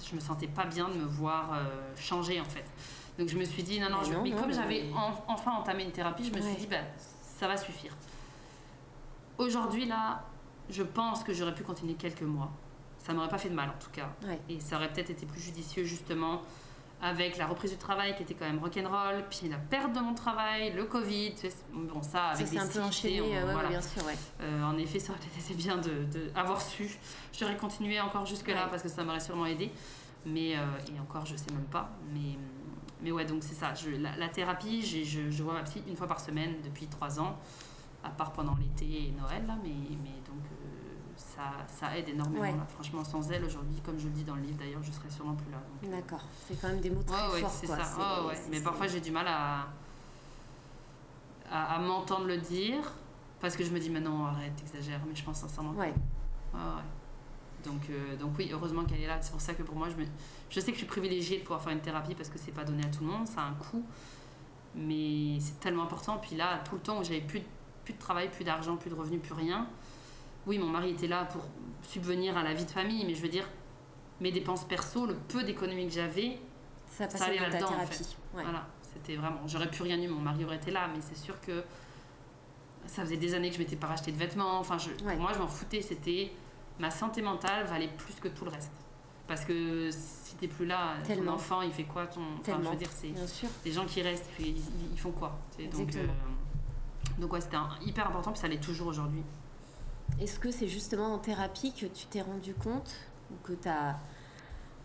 je 0.07 0.15
me 0.15 0.19
sentais 0.19 0.47
pas 0.47 0.65
bien 0.65 0.88
de 0.89 0.95
me 0.95 1.05
voir 1.05 1.53
euh, 1.53 1.95
changer 1.95 2.39
en 2.39 2.45
fait. 2.45 2.65
Donc 3.17 3.27
je 3.27 3.38
me 3.38 3.43
suis 3.43 3.63
dit, 3.63 3.79
non, 3.79 3.89
non, 3.89 3.99
mais, 4.23 4.31
comme 4.31 4.53
j'avais 4.53 4.85
enfin 5.27 5.51
entamé 5.51 5.83
une 5.83 5.91
thérapie, 5.91 6.23
je 6.23 6.33
me 6.33 6.41
suis 6.41 6.55
dit, 6.55 6.67
bah, 6.67 6.77
ça 7.38 7.47
va 7.47 7.57
suffire. 7.57 7.91
Aujourd'hui, 9.38 9.85
là, 9.85 10.23
je 10.69 10.83
pense 10.83 11.23
que 11.23 11.33
j'aurais 11.33 11.53
pu 11.53 11.63
continuer 11.63 11.95
quelques 11.95 12.21
mois. 12.21 12.49
Ça 12.97 13.13
m'aurait 13.13 13.29
pas 13.29 13.38
fait 13.38 13.49
de 13.49 13.55
mal, 13.55 13.69
en 13.69 13.79
tout 13.83 13.91
cas. 13.91 14.09
Et 14.47 14.59
ça 14.59 14.77
aurait 14.77 14.91
peut-être 14.91 15.09
été 15.09 15.25
plus 15.25 15.41
judicieux, 15.41 15.83
justement, 15.83 16.41
avec 17.01 17.38
la 17.38 17.47
reprise 17.47 17.71
du 17.71 17.77
travail 17.77 18.15
qui 18.15 18.23
était 18.23 18.33
quand 18.33 18.45
même 18.45 18.59
rock'n'roll, 18.59 19.23
puis 19.29 19.47
la 19.49 19.57
perte 19.57 19.93
de 19.93 19.99
mon 19.99 20.13
travail, 20.13 20.73
le 20.73 20.83
Covid, 20.83 21.33
bon 21.73 22.01
ça 22.01 22.27
avec 22.27 22.47
ça, 22.47 22.51
des 22.51 22.59
un 22.59 22.67
peu 22.67 22.81
enchaîné, 22.81 23.21
bien 23.69 23.81
sûr, 23.81 24.03
euh, 24.41 24.63
en 24.63 24.77
effet, 24.77 24.99
ça 24.99 25.13
aurait 25.13 25.21
peut-être 25.21 25.45
été 25.45 25.53
bien 25.53 25.77
de, 25.77 26.03
de 26.12 26.31
su. 26.59 26.97
J'aurais 27.38 27.57
continué 27.57 27.99
encore 28.01 28.25
jusque 28.25 28.49
là 28.49 28.67
parce 28.69 28.83
que 28.83 28.89
ça 28.89 29.03
m'aurait 29.03 29.19
sûrement 29.21 29.45
aidé, 29.45 29.71
mais 30.25 30.57
euh, 30.57 30.65
et 30.93 30.99
encore 30.99 31.25
je 31.25 31.35
sais 31.38 31.51
même 31.51 31.67
pas, 31.71 31.89
mais 32.13 32.38
mais 33.01 33.12
ouais, 33.12 33.25
donc 33.25 33.43
c'est 33.43 33.55
ça. 33.55 33.73
Je, 33.73 33.91
la, 33.91 34.29
thérapie, 34.29 34.81
je, 34.81 35.29
je, 35.29 35.43
vois 35.43 35.53
ma 35.53 35.63
psy 35.63 35.81
une 35.88 35.95
fois 35.95 36.07
par 36.07 36.19
semaine 36.19 36.55
depuis 36.63 36.88
trois 36.88 37.19
ans, 37.19 37.38
à 38.03 38.09
part 38.09 38.33
pendant 38.33 38.55
l'été 38.55 39.07
et 39.07 39.12
Noël, 39.12 39.45
là, 39.47 39.57
mais, 39.63 39.69
euh, 39.69 40.18
ça, 41.39 41.88
ça 41.88 41.97
aide 41.97 42.10
énormément. 42.10 42.43
Là. 42.43 42.65
Franchement, 42.75 43.04
sans 43.04 43.32
elle, 43.32 43.45
aujourd'hui, 43.45 43.80
comme 43.86 43.97
je 43.97 44.06
le 44.06 44.12
dis 44.12 44.23
dans 44.23 44.36
le 44.36 44.41
livre 44.41 44.58
d'ailleurs, 44.58 44.84
je 44.84 44.91
serais 44.91 45.10
sûrement 45.10 45.36
plus 45.36 45.52
là. 45.52 45.58
Euh. 45.84 45.91
D'accord, 45.91 46.25
c'est 46.47 46.60
quand 46.60 46.67
même 46.67 46.82
des 46.82 46.89
mots 46.89 47.04
très 47.04 47.34
ouais, 47.34 47.41
forts. 47.41 47.52
c'est 47.52 47.67
ça. 47.67 47.78
Mais 48.49 48.60
parfois, 48.60 48.88
j'ai 48.88 48.99
du 48.99 49.12
mal 49.12 49.25
à, 49.28 49.67
à, 51.49 51.80
m'entendre 51.80 52.25
le 52.25 52.38
dire, 52.38 52.91
parce 53.39 53.56
que 53.56 53.63
je 53.63 53.71
me 53.71 53.80
dis, 53.80 53.89
mais 53.89 54.02
non, 54.02 54.25
arrête, 54.25 54.56
t'exagères, 54.56 55.02
mais 55.08 55.15
je 55.15 55.23
pense 55.23 55.38
sincèrement. 55.38 55.71
Ouais. 55.71 55.93
ouais. 56.54 56.60
Donc, 57.63 57.82
euh, 57.89 58.15
donc 58.15 58.38
oui, 58.38 58.49
heureusement 58.52 58.84
qu'elle 58.86 59.02
est 59.02 59.08
là. 59.08 59.21
C'est 59.21 59.32
pour 59.32 59.41
ça 59.41 59.54
que 59.54 59.63
pour 59.63 59.75
moi, 59.75 59.88
je, 59.89 59.95
me... 59.95 60.06
je 60.49 60.60
sais 60.60 60.67
que 60.67 60.73
je 60.73 60.80
suis 60.80 60.88
privilégiée 60.88 61.38
de 61.38 61.43
pouvoir 61.43 61.62
faire 61.62 61.73
une 61.73 61.82
thérapie 61.82 62.15
parce 62.15 62.30
que 62.30 62.39
c'est 62.39 62.52
pas 62.52 62.63
donné 62.63 62.84
à 62.84 62.88
tout 62.88 63.04
le 63.04 63.12
monde, 63.12 63.28
ça 63.28 63.41
a 63.41 63.45
un 63.45 63.54
coût. 63.54 63.84
Mais 64.75 65.39
c'est 65.39 65.60
tellement 65.60 65.84
important. 65.84 66.17
Puis 66.17 66.36
là, 66.36 66.60
tout 66.63 66.75
le 66.75 66.82
temps 66.82 66.99
où 66.99 67.04
j'avais 67.04 67.21
plus 67.21 67.39
de, 67.39 67.45
plus 67.84 67.93
de 67.93 67.99
travail, 67.99 68.30
plus 68.30 68.45
d'argent, 68.45 68.78
plus 68.78 68.89
de 68.89 68.95
revenus, 68.95 69.21
plus 69.21 69.34
rien. 69.34 69.67
Oui, 70.49 70.57
mon 70.57 70.65
mari 70.65 70.89
était 70.89 71.05
là 71.05 71.25
pour 71.25 71.43
subvenir 71.83 72.35
à 72.35 72.41
la 72.41 72.55
vie 72.55 72.65
de 72.65 72.71
famille, 72.71 73.05
mais 73.05 73.13
je 73.13 73.21
veux 73.21 73.29
dire, 73.29 73.47
mes 74.19 74.31
dépenses 74.31 74.67
perso, 74.67 75.05
le 75.05 75.13
peu 75.13 75.43
d'économies 75.43 75.85
que 75.85 75.93
j'avais, 75.93 76.39
ça, 76.88 77.07
ça 77.07 77.25
allait 77.25 77.38
là-dedans. 77.38 77.67
thérapie. 77.67 78.17
Voilà, 78.33 78.65
c'était 78.81 79.15
vraiment. 79.15 79.41
J'aurais 79.45 79.69
pu 79.69 79.83
rien 79.83 80.01
eu, 80.01 80.07
mon 80.07 80.19
mari 80.19 80.43
aurait 80.43 80.55
été 80.55 80.71
là, 80.71 80.89
mais 80.91 81.01
c'est 81.01 81.15
sûr 81.15 81.39
que 81.41 81.63
ça 82.88 83.03
faisait 83.03 83.17
des 83.17 83.35
années 83.35 83.49
que 83.49 83.57
je 83.57 83.59
m'étais 83.59 83.75
pas 83.75 83.85
racheté 83.85 84.12
de 84.12 84.17
vêtements. 84.17 84.57
Enfin, 84.57 84.79
je, 84.79 84.89
pour 84.89 85.17
moi, 85.17 85.33
je 85.33 85.38
m'en 85.38 85.47
foutais. 85.47 85.83
C'était 85.83 86.31
ma 86.79 86.89
santé 86.89 87.21
mentale 87.21 87.67
valait 87.67 87.91
plus 87.95 88.15
que 88.15 88.27
tout 88.27 88.43
le 88.43 88.49
reste. 88.49 88.71
Parce 89.27 89.45
que 89.45 89.91
si 89.91 90.33
t'es 90.38 90.47
plus 90.47 90.65
là, 90.65 90.95
ton 91.07 91.27
enfant, 91.27 91.62
il 91.62 91.71
fait 91.71 91.83
quoi 91.83 92.07
ton... 92.07 92.21
Enfin, 92.39 92.59
je 92.63 92.69
veux 92.69 92.75
dire, 92.75 92.89
c'est 92.91 93.13
les 93.63 93.71
gens 93.71 93.85
qui 93.85 94.01
restent, 94.01 94.25
ils, 94.39 94.97
font 94.97 95.12
quoi 95.12 95.38
Donc, 95.71 95.95
euh, 95.95 96.07
donc 97.19 97.33
ouais, 97.33 97.41
c'était 97.41 97.57
hyper 97.85 98.07
important, 98.07 98.31
puis 98.31 98.41
ça 98.41 98.47
l'est 98.47 98.57
toujours 98.57 98.88
aujourd'hui. 98.88 99.21
Est-ce 100.19 100.39
que 100.39 100.52
c'est 100.52 100.67
justement 100.67 101.13
en 101.13 101.17
thérapie 101.17 101.74
que 101.74 101.86
tu 101.86 102.06
t'es 102.08 102.22
rendu 102.22 102.54
compte, 102.54 102.93
ou 103.32 103.36
que 103.43 103.54
tu 103.54 103.67
as, 103.69 104.00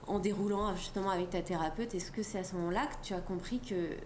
en 0.07 0.19
déroulant 0.19 0.75
justement 0.77 1.11
avec 1.11 1.31
ta 1.31 1.43
thérapeute, 1.43 1.95
est-ce 1.95 2.13
que 2.13 2.23
c'est 2.23 2.39
à 2.39 2.45
ce 2.45 2.55
moment-là 2.57 2.87
que 2.87 3.07
tu 3.07 3.15
as 3.15 3.21
compris 3.21 3.61
que 3.61 3.97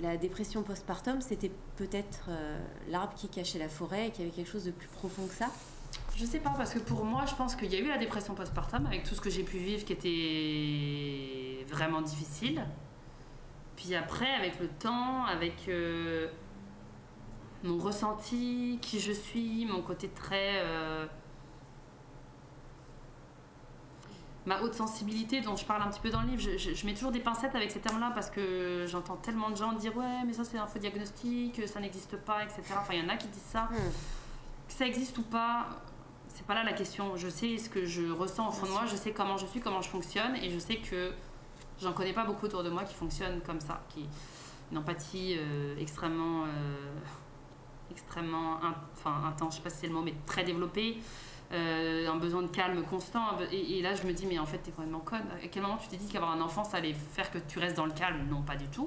la 0.00 0.16
dépression 0.16 0.62
postpartum, 0.62 1.20
c'était 1.20 1.50
peut-être 1.76 2.26
euh, 2.28 2.60
l'arbre 2.88 3.14
qui 3.14 3.28
cachait 3.28 3.58
la 3.58 3.68
forêt 3.68 4.08
et 4.08 4.10
qu'il 4.10 4.24
y 4.24 4.28
avait 4.28 4.36
quelque 4.36 4.50
chose 4.50 4.64
de 4.64 4.70
plus 4.70 4.88
profond 4.88 5.26
que 5.26 5.34
ça? 5.34 5.48
Je 6.16 6.24
sais 6.24 6.38
pas, 6.38 6.50
parce 6.50 6.72
que 6.72 6.78
pour 6.78 7.04
moi, 7.04 7.24
je 7.26 7.34
pense 7.34 7.56
qu'il 7.56 7.72
y 7.72 7.76
a 7.76 7.80
eu 7.80 7.88
la 7.88 7.98
dépression 7.98 8.34
postpartum 8.34 8.86
avec 8.86 9.04
tout 9.04 9.14
ce 9.14 9.20
que 9.20 9.30
j'ai 9.30 9.42
pu 9.42 9.58
vivre 9.58 9.84
qui 9.84 9.92
était 9.92 11.64
vraiment 11.72 12.02
difficile. 12.02 12.64
Puis 13.76 13.94
après, 13.94 14.30
avec 14.34 14.60
le 14.60 14.68
temps, 14.68 15.24
avec 15.24 15.54
euh, 15.68 16.28
mon 17.62 17.78
ressenti, 17.78 18.78
qui 18.80 19.00
je 19.00 19.12
suis, 19.12 19.66
mon 19.66 19.82
côté 19.82 20.08
très. 20.08 20.60
Euh, 20.62 21.06
ma 24.46 24.60
haute 24.62 24.74
sensibilité 24.74 25.42
dont 25.42 25.56
je 25.56 25.64
parle 25.64 25.82
un 25.82 25.88
petit 25.88 26.00
peu 26.00 26.10
dans 26.10 26.22
le 26.22 26.28
livre, 26.28 26.42
je, 26.42 26.86
mets 26.86 26.94
toujours 26.94 27.12
des 27.12 27.20
pincettes 27.20 27.54
avec 27.54 27.70
ces 27.70 27.80
termes-là 27.80 28.10
parce 28.14 28.30
que 28.30 28.86
j'entends 28.88 29.16
tellement 29.16 29.50
de 29.50 29.56
gens 29.56 29.74
dire 29.74 29.94
ouais 29.96 30.24
mais 30.26 30.32
ça 30.32 30.44
c'est 30.44 30.56
un 30.56 30.66
faux 30.66 30.78
diagnostic, 30.78 31.60
ça 31.68 31.78
n'existe 31.78 32.16
pas, 32.16 32.42
etc. 32.42 32.62
Enfin 32.78 32.94
il 32.94 33.02
y 33.02 33.04
en 33.04 33.08
a 33.10 33.16
qui 33.16 33.28
disent 33.28 33.42
ça. 33.42 33.64
Hmm. 33.64 33.76
Que 34.66 34.72
ça 34.72 34.86
existe 34.86 35.18
ou 35.18 35.22
pas, 35.22 35.66
c'est 36.28 36.46
pas 36.46 36.54
là 36.54 36.64
la 36.64 36.72
question. 36.72 37.16
Je 37.16 37.28
sais 37.28 37.58
ce 37.58 37.68
que 37.68 37.84
je 37.84 38.10
ressens 38.10 38.48
au 38.48 38.52
fond 38.52 38.66
de 38.66 38.70
moi, 38.70 38.86
je 38.86 38.96
sais 38.96 39.12
comment 39.12 39.36
je 39.36 39.46
suis, 39.46 39.60
comment 39.60 39.82
je 39.82 39.90
fonctionne, 39.90 40.36
et 40.36 40.48
je 40.50 40.58
sais 40.58 40.76
que 40.76 41.12
j'en 41.80 41.92
connais 41.92 42.12
pas 42.12 42.24
beaucoup 42.24 42.46
autour 42.46 42.62
de 42.62 42.70
moi 42.70 42.84
qui 42.84 42.94
fonctionnent 42.94 43.40
comme 43.42 43.60
ça, 43.60 43.82
qui 43.90 44.08
une 44.70 44.78
empathie 44.78 45.36
euh, 45.38 45.74
extrêmement, 45.78 46.44
euh, 46.44 46.46
extrêmement, 47.90 48.58
enfin 48.92 49.22
intense, 49.26 49.54
je 49.54 49.56
sais 49.58 49.62
pas 49.62 49.70
si 49.70 49.78
c'est 49.80 49.86
le 49.86 49.94
mot, 49.94 50.02
mais 50.02 50.14
très 50.26 50.44
développée. 50.44 50.98
Euh, 51.52 52.08
un 52.08 52.16
besoin 52.16 52.42
de 52.42 52.46
calme 52.46 52.80
constant. 52.84 53.36
Et, 53.50 53.82
là, 53.82 53.96
je 53.96 54.06
me 54.06 54.12
dis, 54.12 54.24
mais 54.24 54.38
en 54.38 54.46
fait, 54.46 54.58
t'es 54.58 54.70
complètement 54.70 55.00
conne. 55.00 55.24
À 55.32 55.48
quel 55.50 55.62
moment 55.62 55.78
tu 55.78 55.88
t'es 55.88 55.96
dit 55.96 56.06
qu'avoir 56.06 56.30
un 56.30 56.40
enfant, 56.40 56.62
ça 56.62 56.76
allait 56.76 56.94
faire 56.94 57.28
que 57.30 57.38
tu 57.38 57.58
restes 57.58 57.76
dans 57.76 57.86
le 57.86 57.92
calme? 57.92 58.24
Non, 58.30 58.42
pas 58.42 58.54
du 58.54 58.66
tout. 58.66 58.86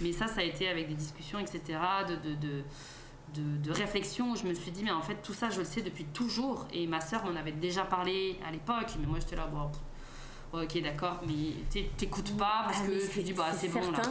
Mais 0.00 0.12
ça, 0.12 0.26
ça 0.26 0.40
a 0.40 0.44
été 0.44 0.66
avec 0.66 0.88
des 0.88 0.94
discussions, 0.94 1.38
etc., 1.38 1.78
de, 2.08 2.14
de, 2.14 2.34
de 2.36 2.62
de, 3.34 3.70
réflexion 3.70 4.32
où 4.32 4.36
je 4.36 4.44
me 4.44 4.54
suis 4.54 4.70
dit, 4.70 4.82
mais 4.82 4.90
en 4.90 5.02
fait, 5.02 5.16
tout 5.22 5.34
ça, 5.34 5.50
je 5.50 5.58
le 5.58 5.64
sais 5.64 5.82
depuis 5.82 6.04
toujours. 6.04 6.66
Et 6.72 6.86
ma 6.86 7.00
sœur 7.00 7.24
m'en 7.24 7.36
avait 7.36 7.52
déjà 7.52 7.84
parlé 7.84 8.38
à 8.46 8.50
l'époque, 8.50 8.88
mais 8.98 9.06
moi, 9.06 9.18
j'étais 9.20 9.36
là, 9.36 9.46
bon, 9.46 9.70
ok, 10.52 10.82
d'accord, 10.82 11.20
mais 11.26 11.82
t'écoutes 11.96 12.36
pas 12.36 12.64
parce 12.64 12.80
ah, 12.82 12.86
que 12.86 13.12
tu 13.12 13.22
dis, 13.22 13.32
bah, 13.32 13.52
c'est 13.56 13.68
bon 13.68 13.90
là. 13.90 14.02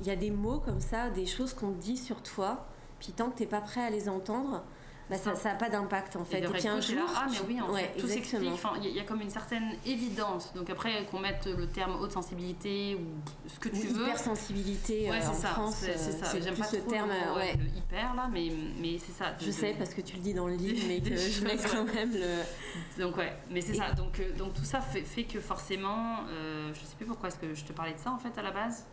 Il 0.00 0.06
y 0.06 0.10
a 0.10 0.16
des 0.16 0.30
mots 0.30 0.60
comme 0.60 0.80
ça, 0.80 1.10
des 1.10 1.26
choses 1.26 1.54
qu'on 1.54 1.70
dit 1.70 1.96
sur 1.96 2.22
toi, 2.22 2.66
puis 2.98 3.12
tant 3.12 3.30
que 3.30 3.38
t'es 3.38 3.46
pas 3.46 3.60
prêt 3.60 3.82
à 3.82 3.90
les 3.90 4.08
entendre, 4.08 4.62
bah, 5.10 5.16
ça 5.16 5.32
n'a 5.32 5.54
pas 5.54 5.70
d'impact 5.70 6.16
en 6.16 6.24
fait. 6.24 6.40
Et, 6.40 6.68
un 6.68 6.80
jour, 6.80 6.98
ah 7.16 7.26
mais 7.30 7.38
oui, 7.46 7.60
en 7.60 7.72
fait, 7.72 7.94
tout 7.98 8.06
s'explique. 8.06 8.50
Il 8.82 8.90
y, 8.90 9.00
a 9.00 9.04
comme 9.04 9.22
une 9.22 9.30
certaine 9.30 9.70
évidence. 9.86 10.52
Donc 10.54 10.68
après 10.68 11.06
qu'on 11.10 11.18
mette 11.18 11.46
le 11.46 11.66
terme 11.66 11.96
haute 11.98 12.12
sensibilité 12.12 12.94
ou 12.96 13.48
ce 13.48 13.58
que 13.58 13.70
tu 13.70 13.86
veux. 13.86 14.04
Hypersensibilité 14.04 15.10
ouais, 15.10 15.22
euh, 15.22 15.28
en 15.28 15.32
ça, 15.32 15.48
France, 15.48 15.76
c'est 15.80 15.92
euh, 15.92 16.24
ça. 16.24 16.38
J'aime 16.38 16.56
pas 16.56 16.64
ce 16.64 16.76
terme. 16.76 17.10
Ouais. 17.36 17.54
Le 17.54 17.78
hyper 17.78 18.14
là, 18.14 18.28
mais, 18.30 18.52
mais 18.80 18.98
c'est 18.98 19.12
ça. 19.12 19.34
je 19.40 19.50
sais 19.50 19.74
parce 19.78 19.94
que 19.94 20.02
tu 20.02 20.16
le 20.16 20.22
dis 20.22 20.34
dans 20.34 20.46
le 20.46 20.56
livre, 20.56 20.84
mais 20.88 21.00
que 21.00 21.16
je 21.16 21.42
mets 21.42 21.56
quand 21.56 21.84
même 21.84 22.12
le. 22.12 23.02
Donc 23.02 23.16
ouais, 23.16 23.34
mais 23.50 23.62
c'est 23.62 23.74
ça. 23.74 23.92
Donc, 23.92 24.20
euh, 24.20 24.36
donc 24.36 24.52
tout 24.52 24.64
ça 24.64 24.80
fait, 24.80 25.02
fait 25.02 25.24
que 25.24 25.40
forcément, 25.40 26.18
euh, 26.28 26.70
je 26.74 26.80
sais 26.80 26.96
plus 26.96 27.06
pourquoi 27.06 27.30
est-ce 27.30 27.38
que 27.38 27.54
je 27.54 27.64
te 27.64 27.72
parlais 27.72 27.94
de 27.94 27.98
ça 27.98 28.12
en 28.12 28.18
fait 28.18 28.36
à 28.36 28.42
la 28.42 28.50
base. 28.50 28.86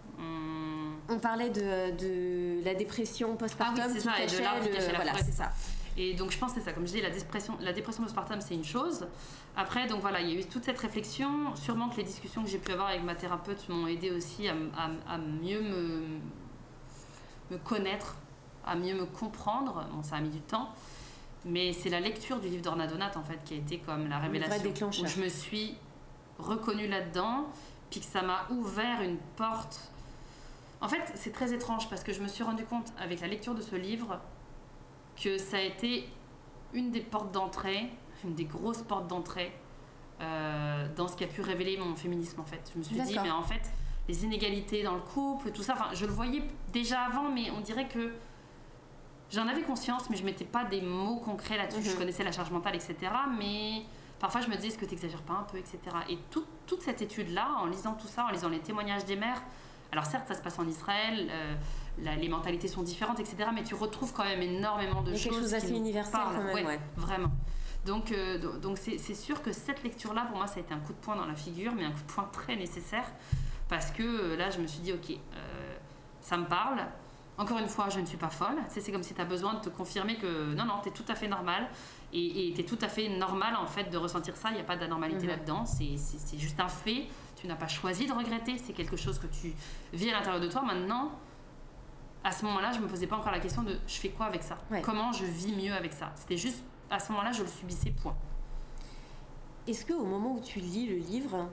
On 1.08 1.20
parlait 1.20 1.50
de, 1.50 1.92
de 1.98 2.66
la 2.66 2.74
dépression 2.74 3.36
postpartum 3.36 3.84
ah 3.84 3.88
oui, 3.88 3.96
qui, 3.96 4.02
ça, 4.02 4.14
cachait 4.14 4.42
le... 4.42 4.96
voilà, 4.96 5.14
c'est 5.18 5.32
ça. 5.32 5.52
Et 5.98 6.14
donc 6.14 6.32
je 6.32 6.38
pense 6.38 6.54
que 6.54 6.60
c'est 6.60 6.66
ça, 6.66 6.74
comme 6.74 6.88
je 6.88 6.94
dis, 6.94 7.02
la 7.02 7.10
dépression, 7.10 7.58
la 7.62 7.74
dépression 7.74 8.04
postpartum 8.04 8.42
c'est 8.42 8.56
une 8.56 8.66
chose. 8.66 9.08
Après, 9.56 9.88
donc 9.88 10.02
voilà, 10.02 10.20
il 10.20 10.30
y 10.30 10.36
a 10.36 10.40
eu 10.40 10.46
toute 10.46 10.66
cette 10.66 10.80
réflexion. 10.80 11.56
Sûrement 11.56 11.90
que 11.90 11.98
les 11.98 12.04
discussions 12.04 12.44
que 12.44 12.50
j'ai 12.50 12.58
pu 12.58 12.72
avoir 12.72 12.90
avec 12.90 13.04
ma 13.04 13.16
thérapeute 13.16 13.70
m'ont 13.70 13.88
aidé 13.88 14.12
aussi 14.12 14.48
à, 14.50 14.56
à, 15.08 15.18
mieux 15.18 15.62
me, 15.62 16.02
me 17.52 17.58
connaître, 17.58 18.18
à 18.66 18.76
mieux 18.76 18.96
me 18.96 19.06
comprendre. 19.06 19.86
Bon, 19.94 20.04
ça 20.04 20.18
a 20.18 20.22
mis 20.22 20.30
du 20.30 20.42
temps. 20.42 20.70
Mais 21.46 21.72
c'est 21.72 21.90
la 21.90 22.00
lecture 22.00 22.40
du 22.40 22.50
livre 22.50 22.64
d'Orna 22.64 22.88
Donat 22.88 23.12
en 23.16 23.24
fait 23.24 23.40
qui 23.46 23.54
a 23.54 23.58
été 23.58 23.78
comme 23.78 24.10
la 24.10 24.18
révélation. 24.18 24.90
Où 24.90 25.06
je 25.06 25.22
me 25.22 25.30
suis 25.30 25.78
reconnue 26.40 26.88
là-dedans, 26.88 27.46
puis 27.90 28.00
que 28.00 28.06
ça 28.06 28.24
m'a 28.24 28.48
ouvert 28.50 29.02
une 29.02 29.18
porte. 29.38 29.92
En 30.82 30.88
fait, 30.88 31.12
c'est 31.16 31.32
très 31.32 31.54
étrange 31.54 31.90
parce 31.90 32.04
que 32.04 32.14
je 32.14 32.22
me 32.22 32.28
suis 32.28 32.44
rendu 32.44 32.66
compte 32.66 32.94
avec 33.00 33.22
la 33.22 33.28
lecture 33.28 33.56
de 33.56 33.62
ce 33.62 33.76
livre 33.76 34.20
que 35.22 35.38
ça 35.38 35.58
a 35.58 35.62
été 35.62 36.10
une 36.74 36.92
des 36.92 37.02
portes 37.02 37.32
d'entrée, 37.32 37.90
une 38.24 38.36
des 38.36 38.46
grosses 38.46 38.82
portes 38.82 39.08
d'entrée 39.08 39.54
euh, 40.22 40.88
dans 40.96 41.08
ce 41.08 41.16
qui 41.16 41.24
a 41.24 41.28
pu 41.28 41.42
révéler 41.42 41.78
mon 41.78 41.96
féminisme 41.96 42.42
en 42.42 42.46
fait. 42.46 42.72
Je 42.74 42.80
me 42.80 42.84
suis 42.84 42.96
dit, 42.96 43.18
mais 43.22 43.32
en 43.32 43.44
fait, 43.44 43.72
les 44.08 44.24
inégalités 44.24 44.84
dans 44.84 44.96
le 44.96 45.02
couple, 45.02 45.52
tout 45.52 45.64
ça, 45.64 45.74
enfin, 45.74 45.90
je 45.94 46.06
le 46.06 46.12
voyais 46.12 46.44
déjà 46.72 47.02
avant, 47.02 47.30
mais 47.30 47.50
on 47.52 47.62
dirait 47.62 47.88
que 47.88 48.14
j'en 49.32 49.48
avais 49.48 49.62
conscience, 49.62 50.10
mais 50.10 50.18
je 50.18 50.24
mettais 50.24 50.46
pas 50.46 50.64
des 50.64 50.82
mots 50.82 51.18
concrets 51.18 51.58
là-dessus. 51.58 51.84
Je 51.84 51.92
mhm. 51.92 51.98
connaissais 51.98 52.24
la 52.24 52.32
charge 52.32 52.52
mentale, 52.52 52.76
etc. 52.76 52.96
Mais 53.38 53.84
parfois, 54.20 54.42
je 54.42 54.48
me 54.48 54.56
disais, 54.56 54.68
est-ce 54.68 54.78
que 54.78 54.86
tu 54.86 54.96
n'exagères 54.96 55.24
pas 55.24 55.34
un 55.34 55.44
peu, 55.44 55.58
etc. 55.58 55.80
Et 56.10 56.18
toute 56.30 56.82
cette 56.82 57.02
étude-là, 57.02 57.48
en 57.60 57.66
lisant 57.66 57.94
tout 57.94 58.08
ça, 58.08 58.26
en 58.26 58.30
lisant 58.30 58.50
les 58.50 58.60
témoignages 58.60 59.06
des 59.06 59.16
mères, 59.16 59.42
alors 59.96 60.06
certes, 60.06 60.28
ça 60.28 60.36
se 60.36 60.42
passe 60.42 60.60
en 60.60 60.68
Israël. 60.68 61.30
Euh, 61.32 61.56
les 62.18 62.28
mentalités 62.28 62.68
sont 62.68 62.84
différentes, 62.84 63.20
etc. 63.20 63.50
Mais 63.54 63.64
tu 63.64 63.76
retrouves 63.76 64.12
quand 64.14 64.26
même 64.26 64.42
énormément 64.42 65.02
de 65.02 65.14
choses. 65.14 65.24
Quelque 65.24 65.40
chose 65.40 65.54
assez 65.54 65.72
universel 65.72 66.20
quand 66.26 66.44
même. 66.44 66.66
Ouais, 66.66 66.80
Vraiment. 66.98 67.32
Donc, 67.86 68.12
euh, 68.12 68.38
donc 68.58 68.78
c'est 68.78 69.14
sûr 69.14 69.42
que 69.42 69.52
cette 69.52 69.84
lecture-là, 69.84 70.26
pour 70.26 70.38
moi, 70.38 70.48
ça 70.48 70.58
a 70.58 70.60
été 70.60 70.74
un 70.74 70.80
coup 70.80 70.94
de 70.94 70.98
poing 70.98 71.16
dans 71.16 71.26
la 71.26 71.36
figure, 71.36 71.72
mais 71.74 71.86
un 71.86 71.92
coup 71.92 72.02
de 72.02 72.12
poing 72.12 72.28
très 72.32 72.56
nécessaire. 72.56 73.06
Parce 73.70 73.92
que 73.92 74.04
euh, 74.04 74.36
là, 74.36 74.50
je 74.50 74.60
me 74.60 74.68
suis 74.68 74.80
dit, 74.80 74.92
ok, 74.92 75.12
euh, 75.12 75.76
ça 76.20 76.38
me 76.38 76.46
parle. 76.46 76.80
Encore 77.38 77.60
une 77.60 77.68
fois, 77.68 77.90
je 77.90 78.00
ne 78.00 78.06
suis 78.06 78.18
pas 78.18 78.30
folle. 78.30 78.58
C'est 78.70 78.92
comme 78.92 79.04
si 79.04 79.14
tu 79.14 79.22
as 79.22 79.26
besoin 79.26 79.56
de 79.56 79.60
te 79.60 79.70
confirmer 79.70 80.18
que 80.18 80.54
non, 80.56 80.66
non, 80.66 80.80
tu 80.82 80.90
es 80.90 80.92
tout 80.92 81.06
à 81.10 81.16
fait 81.16 81.28
normal. 81.28 81.68
Et 82.14 82.54
tu 82.56 82.62
es 82.62 82.64
tout 82.64 82.78
à 82.82 82.88
fait 82.88 83.10
normal, 83.10 83.56
en 83.62 83.68
fait, 83.68 83.90
de 83.90 83.98
ressentir 83.98 84.38
ça. 84.38 84.50
Il 84.50 84.56
n'y 84.56 84.62
a 84.62 84.64
pas 84.64 84.78
d'anormalité 84.78 85.26
mhm. 85.26 85.32
là-dedans. 85.32 85.66
C'est 85.66 86.38
juste 86.38 86.60
un 86.60 86.70
fait. 86.70 87.08
Tu 87.36 87.48
n'as 87.48 87.56
pas 87.56 87.68
choisi 87.68 88.06
de 88.08 88.14
regretter. 88.14 88.58
C'est 88.58 88.74
quelque 88.74 88.96
chose 88.98 89.20
que 89.20 89.28
tu 89.28 89.54
vis 89.94 90.10
à 90.10 90.14
l'intérieur 90.14 90.42
de 90.42 90.48
toi. 90.48 90.62
Maintenant, 90.62 91.12
à 92.24 92.32
ce 92.32 92.46
moment-là, 92.46 92.72
je 92.72 92.80
me 92.80 92.88
posais 92.88 93.08
pas 93.08 93.18
encore 93.18 93.32
la 93.32 93.40
question 93.40 93.64
de 93.64 93.78
je 93.88 93.96
fais 93.96 94.10
quoi 94.10 94.26
avec 94.28 94.42
ça? 94.44 94.58
Comment 94.82 95.12
je 95.12 95.26
vis 95.26 95.54
mieux 95.56 95.74
avec 95.74 95.94
ça? 95.94 96.12
C'était 96.16 96.38
juste, 96.38 96.64
à 96.90 97.00
ce 97.00 97.12
moment-là, 97.12 97.32
je 97.32 97.42
le 97.44 97.48
subissais, 97.50 97.92
point. 97.92 98.16
Est-ce 99.68 99.86
qu'au 99.86 100.04
moment 100.06 100.34
où 100.36 100.40
tu 100.42 100.60
lis 100.60 100.88
le 100.88 100.96
livre, 100.96 101.50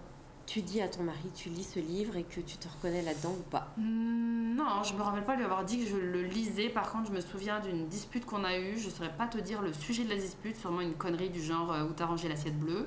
tu 0.46 0.60
dis 0.60 0.80
à 0.82 0.88
ton 0.88 1.02
mari, 1.02 1.30
tu 1.34 1.48
lis 1.48 1.64
ce 1.64 1.78
livre 1.78 2.16
et 2.16 2.24
que 2.24 2.40
tu 2.40 2.56
te 2.58 2.68
reconnais 2.68 3.02
là-dedans 3.02 3.30
ou 3.38 3.42
pas? 3.50 3.68
Hmm, 3.78 4.54
Non, 4.54 4.82
je 4.82 4.92
me 4.94 5.00
rappelle 5.02 5.24
pas 5.24 5.34
lui 5.36 5.44
avoir 5.44 5.64
dit 5.64 5.78
que 5.82 5.86
je 5.90 5.96
le 5.96 6.22
lisais. 6.22 6.68
Par 6.68 6.90
contre, 6.92 7.08
je 7.08 7.12
me 7.12 7.20
souviens 7.20 7.60
d'une 7.60 7.86
dispute 7.88 8.26
qu'on 8.26 8.44
a 8.44 8.58
eue. 8.58 8.78
Je 8.78 8.90
saurais 8.90 9.12
pas 9.14 9.26
te 9.26 9.38
dire 9.38 9.62
le 9.62 9.72
sujet 9.72 10.04
de 10.04 10.10
la 10.10 10.16
dispute, 10.16 10.56
sûrement 10.56 10.80
une 10.82 10.94
connerie 10.94 11.30
du 11.30 11.42
genre 11.42 11.72
euh, 11.72 11.84
où 11.84 11.92
t'as 11.92 12.06
rangé 12.06 12.28
l'assiette 12.28 12.58
bleue. 12.58 12.86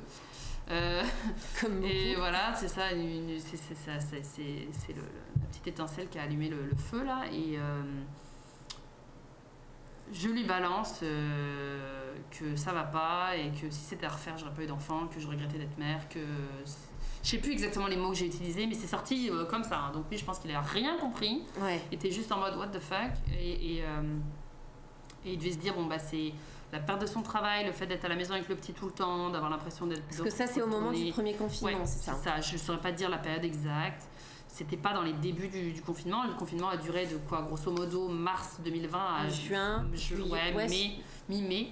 Euh, 0.71 1.04
Comme 1.62 1.84
et 1.84 2.15
voilà, 2.15 2.54
c'est 2.56 2.67
ça, 2.67 2.89
c'est 2.89 4.95
la 4.95 5.47
petite 5.47 5.67
étincelle 5.67 6.10
qui 6.10 6.17
a 6.17 6.23
allumé 6.23 6.49
le, 6.49 6.71
feu 6.78 7.04
là. 7.04 7.23
Et 7.32 7.58
euh, 7.58 7.82
je 10.12 10.30
lui 10.30 10.43
balance 10.43 10.99
euh, 11.04 12.15
que 12.32 12.56
ça 12.56 12.73
va 12.73 12.83
pas 12.83 13.35
et 13.35 13.52
que 13.52 13.69
si 13.69 13.81
c'était 13.81 14.06
à 14.06 14.10
refaire, 14.10 14.37
j'aurais 14.37 14.54
pas 14.54 14.63
eu 14.63 14.67
d'enfant, 14.67 15.08
que 15.08 15.19
je 15.19 15.27
regrettais 15.27 15.58
d'être 15.58 15.77
mère, 15.77 16.08
que. 16.10 16.19
Je 17.23 17.31
sais 17.31 17.37
plus 17.40 17.54
exactement 17.54 17.87
les 17.87 17.96
mots 17.96 18.12
que 18.12 18.17
j'ai 18.17 18.27
utilisés, 18.27 18.67
mais 18.67 18.75
c'est 18.75 18.85
sorti 18.85 19.31
comme 19.50 19.63
ça. 19.63 19.79
Hein. 19.79 19.92
Donc 19.94 20.06
lui, 20.12 20.17
je 20.17 20.23
pense 20.23 20.37
qu'il 20.37 20.52
a 20.52 20.62
rien 20.62 20.96
compris. 20.98 21.42
Il 21.92 21.96
était 21.96 22.12
juste 22.12 22.31
en 22.31 22.37
mode 22.37 22.56
what 22.56 22.67
the 22.67 22.79
fuck. 22.79 23.13
Et, 23.35 23.77
et, 23.77 23.83
et 25.25 25.33
il 25.33 25.40
devait 25.40 25.54
se 25.54 25.58
dire, 25.58 25.73
bon, 25.73 25.87
bah 25.87 25.98
c'est 25.98 26.33
la 26.72 26.80
perte 26.80 27.02
de 27.02 27.06
son 27.06 27.22
travail, 27.22 27.66
le 27.66 27.72
fait 27.72 27.86
d'être 27.88 28.06
à 28.06 28.10
la 28.10 28.16
maison 28.16 28.34
avec 28.34 28.50
le 28.50 28.56
petit 28.56 28.74
tout 28.74 28.86
le 28.86 28.92
temps, 28.92 29.30
d'avoir 29.30 29.50
l'impression 29.50 29.86
d'être. 29.88 30.04
Parce 30.04 30.22
que 30.22 30.30
ça, 30.30 30.48
c'est 30.48 30.62
au 30.62 30.68
moment 30.68 30.92
du 30.92 31.12
premier 31.12 31.34
confinement, 31.34 31.86
c'est 31.86 32.04
ça. 32.04 32.13
ça. 32.13 32.42
Je 32.42 32.54
ne 32.54 32.58
saurais 32.58 32.82
pas 32.82 32.92
dire 32.92 33.10
la 33.10 33.18
période 33.18 33.44
exacte. 33.46 34.04
C'était 34.48 34.78
pas 34.78 34.94
dans 34.94 35.02
les 35.02 35.12
débuts 35.13 35.50
du, 35.50 35.82
confinement. 35.82 36.24
Le 36.24 36.34
confinement 36.34 36.70
a 36.70 36.78
duré 36.78 37.06
de 37.06 37.18
quoi, 37.18 37.42
grosso 37.42 37.70
modo, 37.72 38.08
mars 38.08 38.58
2020 38.63 38.98
à 38.98 39.28
juin, 39.28 39.86
juillet, 39.94 40.54
mai, 40.54 41.00
mi-mai. 41.28 41.68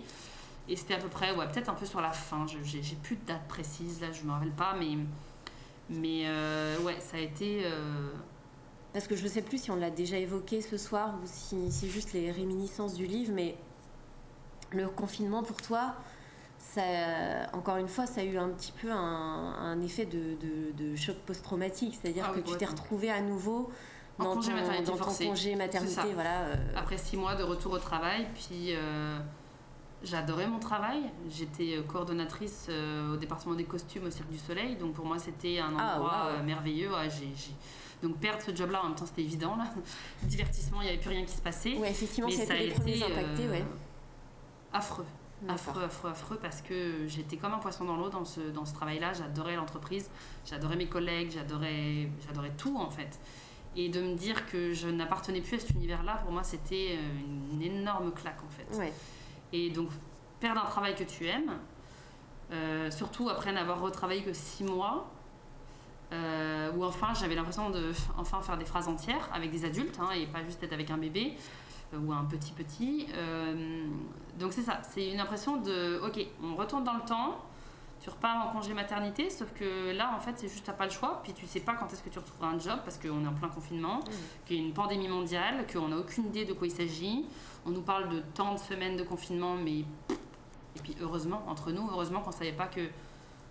Et 0.67 0.75
c'était 0.75 0.95
à 0.95 0.97
peu 0.97 1.07
près, 1.07 1.33
ouais, 1.35 1.47
peut-être 1.47 1.69
un 1.69 1.75
peu 1.75 1.85
sur 1.85 2.01
la 2.01 2.11
fin. 2.11 2.45
J'ai 2.45 2.95
plus 3.01 3.15
de 3.15 3.25
date 3.25 3.47
précise, 3.47 4.01
là, 4.01 4.11
je 4.11 4.23
me 4.23 4.31
rappelle 4.31 4.51
pas, 4.51 4.75
mais 4.77 4.97
Mais 5.89 6.23
euh, 6.25 6.77
ouais, 6.81 6.97
ça 6.99 7.17
a 7.17 7.19
été. 7.19 7.61
euh, 7.65 8.09
Parce 8.93 9.07
que 9.07 9.15
je 9.15 9.23
ne 9.23 9.29
sais 9.29 9.41
plus 9.41 9.61
si 9.63 9.71
on 9.71 9.75
l'a 9.75 9.89
déjà 9.89 10.17
évoqué 10.17 10.61
ce 10.61 10.77
soir 10.77 11.15
ou 11.21 11.25
si 11.25 11.71
c'est 11.71 11.89
juste 11.89 12.13
les 12.13 12.31
réminiscences 12.31 12.93
du 12.95 13.05
livre, 13.05 13.31
mais 13.33 13.55
le 14.73 14.87
confinement 14.89 15.43
pour 15.43 15.61
toi, 15.61 15.93
ça, 16.59 16.81
encore 17.53 17.77
une 17.77 17.87
fois, 17.87 18.05
ça 18.05 18.21
a 18.21 18.23
eu 18.23 18.37
un 18.37 18.49
petit 18.49 18.71
peu 18.71 18.91
un, 18.91 18.95
un 18.97 19.81
effet 19.81 20.05
de, 20.05 20.35
de- 20.41 20.71
de 20.91 20.95
choc 20.95 21.15
post-traumatique, 21.25 21.97
c'est-à-dire 22.01 22.25
Ah 22.29 22.33
que 22.35 22.39
tu 22.41 22.55
t'es 22.57 22.65
retrouvé 22.65 23.09
à 23.11 23.21
nouveau 23.21 23.69
En 24.17 24.23
dans, 24.23 24.33
congé 24.35 24.49
ton, 24.51 24.55
maternité 24.57 24.83
dans 24.85 24.97
ton 24.97 25.03
forcé. 25.03 25.25
congé 25.27 25.55
maternité, 25.55 26.01
voilà. 26.13 26.41
euh, 26.43 26.55
après 26.75 26.97
six 26.97 27.17
mois 27.17 27.35
de 27.35 27.43
retour 27.43 27.73
au 27.73 27.79
travail, 27.79 28.27
puis 28.33 28.73
euh, 28.75 29.19
j'adorais 30.03 30.47
mon 30.47 30.59
travail. 30.59 31.01
J'étais 31.29 31.75
euh, 31.77 31.83
coordonnatrice 31.83 32.67
euh, 32.69 33.13
au 33.13 33.17
département 33.17 33.55
des 33.55 33.65
costumes 33.65 34.05
au 34.05 34.11
Cirque 34.11 34.29
du 34.29 34.39
Soleil, 34.39 34.75
donc 34.77 34.93
pour 34.93 35.05
moi 35.05 35.19
c'était 35.19 35.59
un 35.59 35.73
Ah, 35.77 35.95
endroit 35.95 36.41
merveilleux. 36.43 36.91
Ouais, 36.91 37.09
Donc 38.01 38.17
perdre 38.17 38.41
ce 38.41 38.55
job-là, 38.55 38.81
en 38.83 38.87
même 38.87 38.95
temps 38.95 39.05
c'était 39.05 39.21
évident. 39.23 39.55
Là. 39.57 39.65
Divertissement, 40.23 40.81
il 40.81 40.85
n'y 40.85 40.89
avait 40.91 40.99
plus 40.99 41.09
rien 41.09 41.25
qui 41.25 41.33
se 41.35 41.41
passait. 41.41 41.75
ouais, 41.77 41.91
effectivement, 41.91 42.29
Mais 42.29 42.45
ça 42.45 42.53
a 42.53 42.55
été 42.57 42.67
les 42.67 42.71
premiers 42.73 42.95
été 42.97 43.05
impactés, 43.05 43.45
euh, 43.47 43.51
ouais. 43.51 43.65
Affreux. 44.73 45.05
Affreux, 45.47 45.83
affreux, 45.83 46.09
affreux, 46.09 46.39
parce 46.41 46.61
que 46.61 47.05
j'étais 47.07 47.35
comme 47.35 47.53
un 47.53 47.57
poisson 47.57 47.83
dans 47.83 47.97
l'eau 47.97 48.09
dans 48.09 48.23
ce, 48.23 48.39
dans 48.39 48.65
ce 48.65 48.73
travail-là. 48.73 49.11
J'adorais 49.13 49.55
l'entreprise, 49.55 50.09
j'adorais 50.45 50.77
mes 50.77 50.87
collègues, 50.87 51.31
j'adorais, 51.31 52.09
j'adorais 52.25 52.53
tout 52.57 52.77
en 52.77 52.89
fait. 52.89 53.19
Et 53.75 53.89
de 53.89 54.01
me 54.01 54.15
dire 54.15 54.45
que 54.45 54.71
je 54.71 54.87
n'appartenais 54.87 55.41
plus 55.41 55.57
à 55.57 55.59
cet 55.59 55.71
univers-là, 55.71 56.17
pour 56.23 56.31
moi, 56.31 56.43
c'était 56.43 56.97
euh, 56.97 57.51
une 57.51 57.61
énorme 57.61 58.13
claque 58.13 58.39
en 58.45 58.49
fait. 58.49 58.77
Ouais. 58.77 58.93
Et 59.51 59.69
donc, 59.69 59.89
perdre 60.39 60.61
un 60.63 60.69
travail 60.69 60.95
que 60.95 61.03
tu 61.03 61.25
aimes, 61.27 61.57
euh, 62.51 62.89
surtout 62.91 63.29
après 63.29 63.51
n'avoir 63.51 63.81
retravaillé 63.81 64.21
que 64.21 64.33
six 64.33 64.63
mois, 64.63 65.09
euh, 66.13 66.71
où 66.75 66.83
enfin 66.83 67.13
j'avais 67.19 67.33
l'impression 67.33 67.69
de 67.71 67.91
enfin 68.17 68.41
faire 68.41 68.57
des 68.57 68.65
phrases 68.65 68.87
entières 68.87 69.29
avec 69.33 69.49
des 69.49 69.65
adultes 69.65 69.97
hein, 69.99 70.11
et 70.11 70.27
pas 70.27 70.43
juste 70.43 70.61
être 70.61 70.73
avec 70.73 70.91
un 70.91 70.97
bébé 70.97 71.35
ou 71.97 72.11
un 72.11 72.25
petit 72.25 72.51
petit. 72.51 73.07
Euh, 73.15 73.85
donc 74.39 74.53
c'est 74.53 74.61
ça, 74.61 74.81
c'est 74.83 75.11
une 75.11 75.19
impression 75.19 75.57
de 75.57 75.99
ok, 76.05 76.25
on 76.43 76.55
retourne 76.55 76.83
dans 76.83 76.95
le 76.95 77.01
temps. 77.01 77.39
Tu 78.01 78.09
repars 78.09 78.47
en 78.47 78.51
congé 78.51 78.73
maternité, 78.73 79.29
sauf 79.29 79.53
que 79.53 79.95
là, 79.95 80.13
en 80.13 80.19
fait, 80.19 80.33
c'est 80.35 80.49
juste, 80.49 80.65
t'as 80.65 80.73
pas 80.73 80.83
le 80.83 80.91
choix. 80.91 81.21
Puis 81.23 81.31
tu 81.31 81.47
sais 81.47 81.61
pas 81.61 81.73
quand 81.75 81.87
est-ce 81.93 82.03
que 82.03 82.09
tu 82.09 82.19
retrouveras 82.19 82.49
un 82.49 82.59
job 82.59 82.79
parce 82.83 82.97
qu'on 82.97 83.23
est 83.23 83.27
en 83.27 83.33
plein 83.33 83.47
confinement, 83.47 84.01
qu'il 84.45 84.57
y 84.57 84.59
a 84.59 84.63
une 84.63 84.73
pandémie 84.73 85.07
mondiale, 85.07 85.65
qu'on 85.71 85.87
n'a 85.87 85.97
aucune 85.97 86.25
idée 86.25 86.43
de 86.43 86.51
quoi 86.51 86.67
il 86.67 86.71
s'agit. 86.71 87.25
On 87.65 87.69
nous 87.69 87.81
parle 87.81 88.09
de 88.09 88.21
tant 88.33 88.55
de 88.55 88.59
semaines 88.59 88.97
de 88.97 89.03
confinement, 89.03 89.55
mais. 89.55 89.85
Et 90.75 90.79
puis 90.83 90.97
heureusement, 91.01 91.43
entre 91.47 91.71
nous, 91.71 91.87
heureusement 91.93 92.19
qu'on 92.19 92.31
savait 92.31 92.51
pas 92.51 92.67
que 92.67 92.81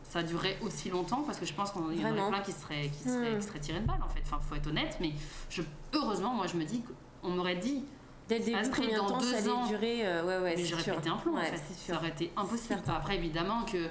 ça 0.03 0.22
durait 0.22 0.59
aussi 0.61 0.90
longtemps 0.90 1.22
parce 1.22 1.38
que 1.38 1.47
je 1.47 1.55
pense 1.55 1.70
qu'il 1.70 1.80
y 1.99 2.05
en 2.05 2.11
aurait 2.11 2.28
plein 2.28 2.40
qui 2.40 2.53
seraient, 2.53 2.88
qui 2.88 3.09
seraient, 3.09 3.38
qui 3.38 3.47
seraient 3.47 3.61
tirés 3.61 3.80
de 3.80 3.86
balle 3.86 4.03
en 4.05 4.09
fait. 4.09 4.20
Enfin, 4.24 4.38
faut 4.40 4.55
être 4.55 4.66
honnête, 4.66 4.99
mais 5.01 5.12
je, 5.49 5.62
heureusement, 5.95 6.34
moi 6.34 6.47
je 6.47 6.57
me 6.57 6.64
dis 6.64 6.82
qu'on 7.22 7.30
m'aurait 7.30 7.57
dit, 7.57 7.84
Dès 8.28 8.38
le 8.38 8.44
début, 8.44 8.70
combien 8.74 8.98
dans 8.98 9.06
temps 9.08 9.18
deux 9.18 9.32
ça 9.34 9.52
ans. 9.52 9.58
allait 9.60 9.68
durer 9.68 10.06
euh, 10.06 10.22
Ouais, 10.24 10.44
ouais, 10.44 10.54
mais 10.56 10.64
j'aurais 10.64 10.82
pété 10.84 11.08
un 11.08 11.16
plomb 11.16 11.36
en 11.36 11.42
fait. 11.42 11.56
Ça 11.56 11.96
aurait 11.96 12.08
été 12.10 12.32
impossible. 12.36 12.80
Après, 12.88 13.16
évidemment 13.16 13.64
que, 13.64 13.88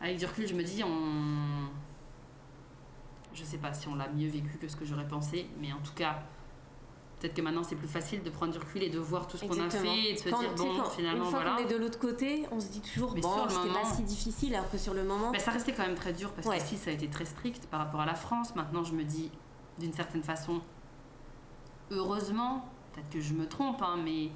avec 0.00 0.18
du 0.18 0.24
recul, 0.26 0.46
je 0.46 0.54
me 0.54 0.62
dis, 0.62 0.82
on. 0.84 1.68
Je 3.34 3.44
sais 3.44 3.58
pas 3.58 3.72
si 3.72 3.88
on 3.88 3.94
l'a 3.94 4.08
mieux 4.08 4.28
vécu 4.28 4.58
que 4.58 4.68
ce 4.68 4.76
que 4.76 4.84
j'aurais 4.84 5.08
pensé, 5.08 5.46
mais 5.58 5.72
en 5.72 5.78
tout 5.78 5.94
cas, 5.94 6.18
peut-être 7.18 7.32
que 7.34 7.40
maintenant 7.40 7.62
c'est 7.64 7.76
plus 7.76 7.88
facile 7.88 8.22
de 8.22 8.28
prendre 8.30 8.52
du 8.52 8.58
recul 8.58 8.82
et 8.82 8.90
de 8.90 8.98
voir 8.98 9.26
tout 9.26 9.38
ce 9.38 9.46
qu'on 9.46 9.58
a 9.58 9.70
fait 9.70 10.10
et 10.10 10.12
de 10.12 10.18
se 10.18 10.28
Quand- 10.28 10.40
dire, 10.40 10.54
bon, 10.54 10.76
quand- 10.76 10.90
finalement, 10.90 11.24
une 11.24 11.30
fois 11.30 11.40
voilà. 11.40 11.56
qu'on 11.56 11.62
est 11.62 11.72
de 11.72 11.76
l'autre 11.76 11.98
côté, 11.98 12.44
on 12.52 12.60
se 12.60 12.68
dit 12.68 12.82
toujours 12.82 13.14
Mais 13.14 13.22
bon, 13.22 13.48
c'était 13.48 13.72
pas 13.72 13.84
si 13.94 14.02
difficile, 14.02 14.54
alors 14.54 14.70
que 14.70 14.76
sur 14.76 14.92
le 14.92 15.02
moment, 15.04 15.30
Mais 15.30 15.38
ça 15.38 15.50
restait 15.50 15.72
quand 15.72 15.82
même 15.86 15.94
très 15.94 16.12
dur 16.12 16.30
parce 16.32 16.46
Ouais. 16.46 16.58
qu'ici 16.58 16.76
ça 16.76 16.90
a 16.90 16.92
été 16.92 17.08
très 17.08 17.24
strict 17.24 17.66
par 17.68 17.80
rapport 17.80 18.00
à 18.02 18.06
la 18.06 18.14
France. 18.16 18.54
Maintenant, 18.54 18.84
je 18.84 18.92
me 18.92 19.02
dis, 19.04 19.30
d'une 19.78 19.94
certaine 19.94 20.22
façon, 20.22 20.60
heureusement, 21.90 22.66
peut-être 22.92 23.10
que 23.10 23.20
je 23.20 23.34
me 23.34 23.46
trompe, 23.46 23.82
hein, 23.82 23.96
mais 24.04 24.28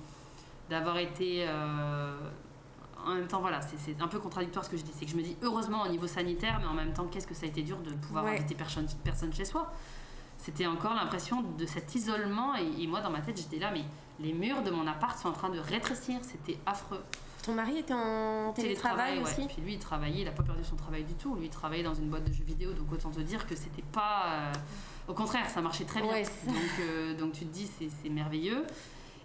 d'avoir 0.70 0.98
été. 0.98 1.44
euh, 1.48 2.16
en 3.07 3.14
même 3.14 3.28
temps, 3.28 3.40
voilà, 3.40 3.61
c'est- 3.62 4.00
un 4.02 4.09
peu 4.09 4.18
contradictoire 4.18 4.64
ce 4.64 4.70
que 4.70 4.76
je 4.76 4.82
dis. 4.82 4.90
C'est 4.98 5.04
que 5.04 5.11
je 5.12 5.16
me 5.16 5.22
dis, 5.22 5.36
heureusement 5.42 5.82
au 5.82 5.88
niveau 5.88 6.09
sanitaire, 6.09 6.59
mais 6.61 6.66
en 6.66 6.72
même 6.74 6.92
temps, 6.92 7.07
qu'est-ce 7.07 7.26
que 7.26 7.34
ça 7.34 7.44
a 7.46 7.48
été 7.48 7.62
dur 7.62 7.76
de 7.78 7.90
pouvoir 7.94 8.24
Ouais. 8.24 8.32
inviter 8.36 8.54
personne, 8.57 8.86
personne 9.04 9.32
chez 9.32 9.44
soi. 9.44 9.70
C'était 10.38 10.66
encore 10.66 10.94
l'impression 10.94 11.42
de 11.42 11.66
cet 11.66 11.94
isolement, 11.94 12.57
et, 12.57 12.82
et 12.82 12.86
moi 12.88 13.00
dans 13.00 13.11
ma 13.11 13.20
tête, 13.20 13.36
j'étais 13.36 13.59
là, 13.59 13.70
mais 13.72 13.84
les 14.18 14.32
murs 14.32 14.62
de 14.62 14.70
mon 14.70 14.86
appart 14.88 15.16
sont 15.18 15.28
en 15.28 15.32
train 15.32 15.50
de 15.50 15.59
rétrécir, 15.61 16.18
c'était 16.22 16.59
affreux. 16.66 17.02
ton 17.44 17.54
mari 17.54 17.78
était 17.78 17.94
en 17.94 18.52
télétravail 18.52 19.18
ouais. 19.18 19.22
aussi? 19.22 19.46
Puis 19.46 19.62
lui, 19.62 19.74
il 19.74 19.78
travaillait, 19.78 20.22
il 20.22 20.24
n'a 20.24 20.32
pas 20.32 20.42
perdu 20.42 20.64
son 20.64 20.74
travail 20.76 21.04
du 21.04 21.14
tout. 21.14 21.36
Lui, 21.36 21.46
il 21.46 21.50
travaillait 21.50 21.84
dans 21.84 21.94
une 21.94 22.09
boîte 22.09 22.24
de 22.24 22.32
jeux 22.32 22.42
vidéo, 22.44 22.72
donc 22.72 22.92
autant 22.92 23.11
te 23.11 23.20
dire 23.20 23.46
que 23.46 23.54
c'était 23.54 23.82
pas. 23.92 24.24
euh, 24.26 24.52
Au 25.09 25.14
contraire, 25.14 25.48
ça 25.48 25.61
marchait 25.61 25.84
très 25.84 26.02
bien. 26.02 26.12
Ouais, 26.12 26.24
donc, 26.46 26.57
euh, 26.80 27.14
donc 27.16 27.32
tu 27.32 27.46
te 27.46 27.52
dis, 27.52 27.70
c'est 28.02 28.09
merveilleux. 28.09 28.64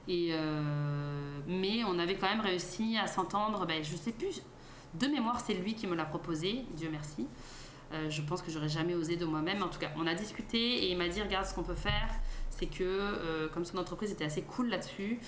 Et 0.07 0.29
euh, 0.32 1.39
mais 1.47 1.84
on 1.84 1.97
avait 1.99 2.15
quand 2.15 2.27
même 2.27 2.41
réussi 2.41 2.97
à 2.97 3.07
s'entendre. 3.07 3.65
Ben, 3.65 3.84
je 3.84 3.95
sais 3.95 4.11
plus. 4.11 4.41
De 4.93 5.07
mémoire, 5.07 5.39
c'est 5.39 5.53
lui 5.53 5.73
qui 5.73 5.88
me 5.88 5.95
l'a 5.95 6.05
proposé. 6.05 6.65
Dieu 6.75 6.89
merci. 6.91 7.27
Euh, 7.93 8.09
je 8.09 8.21
pense 8.21 8.41
que 8.41 8.51
j'aurais 8.51 8.69
jamais 8.69 8.95
osé 8.95 9.15
de 9.17 9.25
moi-même. 9.25 9.61
En 9.63 9.67
tout 9.67 9.79
cas, 9.79 9.89
on 9.97 10.07
a 10.07 10.13
discuté 10.13 10.86
et 10.86 10.91
il 10.91 10.97
m'a 10.97 11.07
dit 11.07 11.21
regarde 11.21 11.45
ce 11.45 11.53
qu'on 11.53 11.63
peut 11.63 11.75
faire, 11.75 12.09
c'est 12.49 12.67
que 12.67 12.84
euh, 12.84 13.49
comme 13.49 13.65
son 13.65 13.77
entreprise 13.77 14.11
était 14.11 14.25
assez 14.25 14.43
cool 14.43 14.69
là-dessus, 14.69 15.19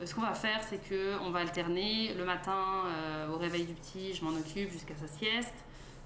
euh, 0.00 0.06
ce 0.06 0.14
qu'on 0.14 0.20
va 0.20 0.34
faire, 0.34 0.60
c'est 0.68 0.78
que 0.88 1.18
on 1.20 1.30
va 1.30 1.40
alterner 1.40 2.14
le 2.14 2.24
matin 2.24 2.84
au 3.32 3.38
réveil 3.38 3.64
du 3.64 3.74
petit, 3.74 4.14
je 4.14 4.24
m'en 4.24 4.30
occupe 4.30 4.70
jusqu'à 4.70 4.94
sa 4.94 5.08
sieste. 5.08 5.54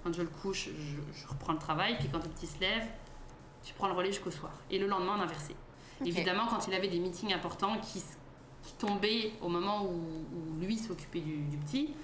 Quand 0.03 0.13
je 0.13 0.23
le 0.23 0.29
couche, 0.29 0.69
je, 0.69 1.21
je 1.21 1.27
reprends 1.27 1.53
le 1.53 1.59
travail. 1.59 1.97
Puis 1.99 2.09
quand 2.11 2.23
le 2.23 2.31
petit 2.31 2.47
se 2.47 2.61
lève, 2.61 2.87
tu 3.67 3.75
prends 3.75 3.89
le 3.89 3.95
relais 3.95 4.13
jusqu'au 4.13 4.31
soir. 4.31 4.53
Et 4.71 4.79
le 4.79 4.87
lendemain, 4.87 5.17
on 5.19 5.21
inversé. 5.21 5.55
Ok. 6.01 6.07
Évidemment, 6.07 6.47
quand 6.49 6.67
il 6.69 6.75
avait 6.75 6.89
des 6.89 7.01
meetings 7.01 7.33
importants 7.35 7.77
qui, 7.79 8.03
tombaient 8.79 9.33
au 9.43 9.49
moment 9.49 9.85
où, 9.85 9.91
où 9.91 10.61
lui 10.61 10.77
s'occupait 10.77 11.21
du, 11.21 11.37
du 11.45 11.57
petit, 11.57 11.95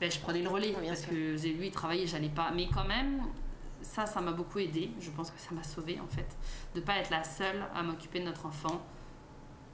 ben, 0.00 0.10
je 0.10 0.18
prenais 0.20 0.42
le 0.42 0.48
relais. 0.48 0.74
Oui, 0.80 0.86
parce 0.88 1.00
sûr. 1.02 1.10
que 1.10 1.14
lui, 1.14 1.66
il 1.66 1.70
travaillait, 1.70 2.06
j'allais 2.06 2.28
pas. 2.28 2.50
Mais 2.54 2.68
quand 2.68 2.84
même, 2.86 3.22
ça, 3.82 4.04
ça 4.06 4.20
m'a 4.20 4.32
beaucoup 4.32 4.58
aidé. 4.58 4.90
Je 5.00 5.10
pense 5.10 5.30
que 5.30 5.38
ça 5.40 5.54
m'a 5.54 5.62
sauvée, 5.62 5.98
en 6.00 6.06
fait. 6.08 6.36
De 6.74 6.80
pas 6.80 6.96
être 6.98 7.10
la 7.10 7.24
seule 7.24 7.64
à 7.74 7.82
m'occuper 7.82 8.20
de 8.20 8.24
notre 8.26 8.46
enfant 8.46 8.80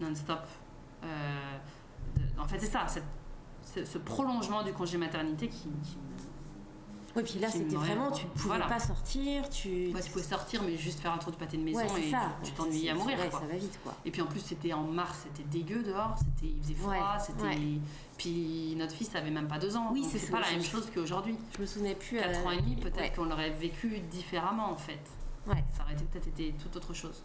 non-stop. 0.00 0.40
Euh, 1.04 1.58
en 2.38 2.46
fait, 2.46 2.58
c'est 2.60 2.66
ça, 2.66 2.86
cette- 2.88 3.04
ce, 3.62 3.84
ce 3.84 3.98
prolongement 3.98 4.62
du 4.62 4.72
congé 4.72 4.98
maternité 4.98 5.48
qui, 5.48 5.68
qui 5.82 5.96
Oui, 7.14 7.22
puis 7.24 7.38
là, 7.38 7.50
c'était 7.50 7.74
me- 7.76 7.80
vraiment, 7.80 8.10
tu 8.10 8.24
pouvais 8.26 8.46
voilà. 8.56 8.66
pas 8.66 8.78
sortir, 8.78 9.48
tu. 9.50 9.92
Ouais, 9.92 10.00
tu 10.00 10.10
pouvais 10.10 10.24
sortir, 10.24 10.62
mais 10.62 10.76
juste 10.76 11.00
faire 11.00 11.12
un 11.12 11.18
tour 11.18 11.30
de 11.30 11.36
pâté 11.36 11.58
de 11.58 11.62
maison 11.62 11.78
Ouais, 11.80 12.06
et 12.06 12.10
ça. 12.10 12.32
tu 12.42 12.52
t'ennuyais 12.52 12.90
à 12.90 12.94
mourir. 12.94 13.18
ouais, 13.18 13.28
quoi. 13.28 13.40
ça 13.40 13.46
va 13.46 13.56
vite, 13.56 13.78
quoi. 13.82 13.94
Et 14.04 14.10
puis 14.10 14.22
en 14.22 14.26
plus, 14.26 14.40
c'était 14.40 14.72
en 14.72 14.82
mars, 14.84 15.24
c'était 15.24 15.46
dégueu 15.48 15.82
dehors, 15.82 16.16
c'était, 16.18 16.52
il 16.56 16.62
faisait 16.62 16.74
froid, 16.74 17.18
c'était. 17.18 17.58
Puis 18.16 18.74
notre 18.76 18.94
fils 18.94 19.14
avait 19.14 19.30
même 19.30 19.48
pas 19.48 19.58
deux 19.58 19.76
ans. 19.76 19.90
Oui, 19.92 20.06
c'est 20.10 20.30
pas 20.30 20.40
la 20.40 20.50
même 20.50 20.62
chose 20.62 20.88
qu'aujourd'hui. 20.94 21.36
Je 21.56 21.60
me 21.60 21.66
souvenais 21.66 21.94
plus. 21.94 22.18
Quatre 22.18 22.40
euh, 22.40 22.46
ans 22.46 22.50
et 22.52 22.60
demi, 22.60 22.76
peut-être 22.76 23.16
qu'on 23.16 23.24
l'aurait 23.24 23.50
vécu 23.50 23.98
différemment 24.10 24.70
en 24.70 24.76
fait. 24.76 25.00
Ouais. 25.46 25.64
Ça 25.76 25.82
aurait 25.82 25.96
peut-être 25.96 26.28
été 26.28 26.54
tout 26.54 26.74
autre 26.76 26.94
chose. 26.94 27.22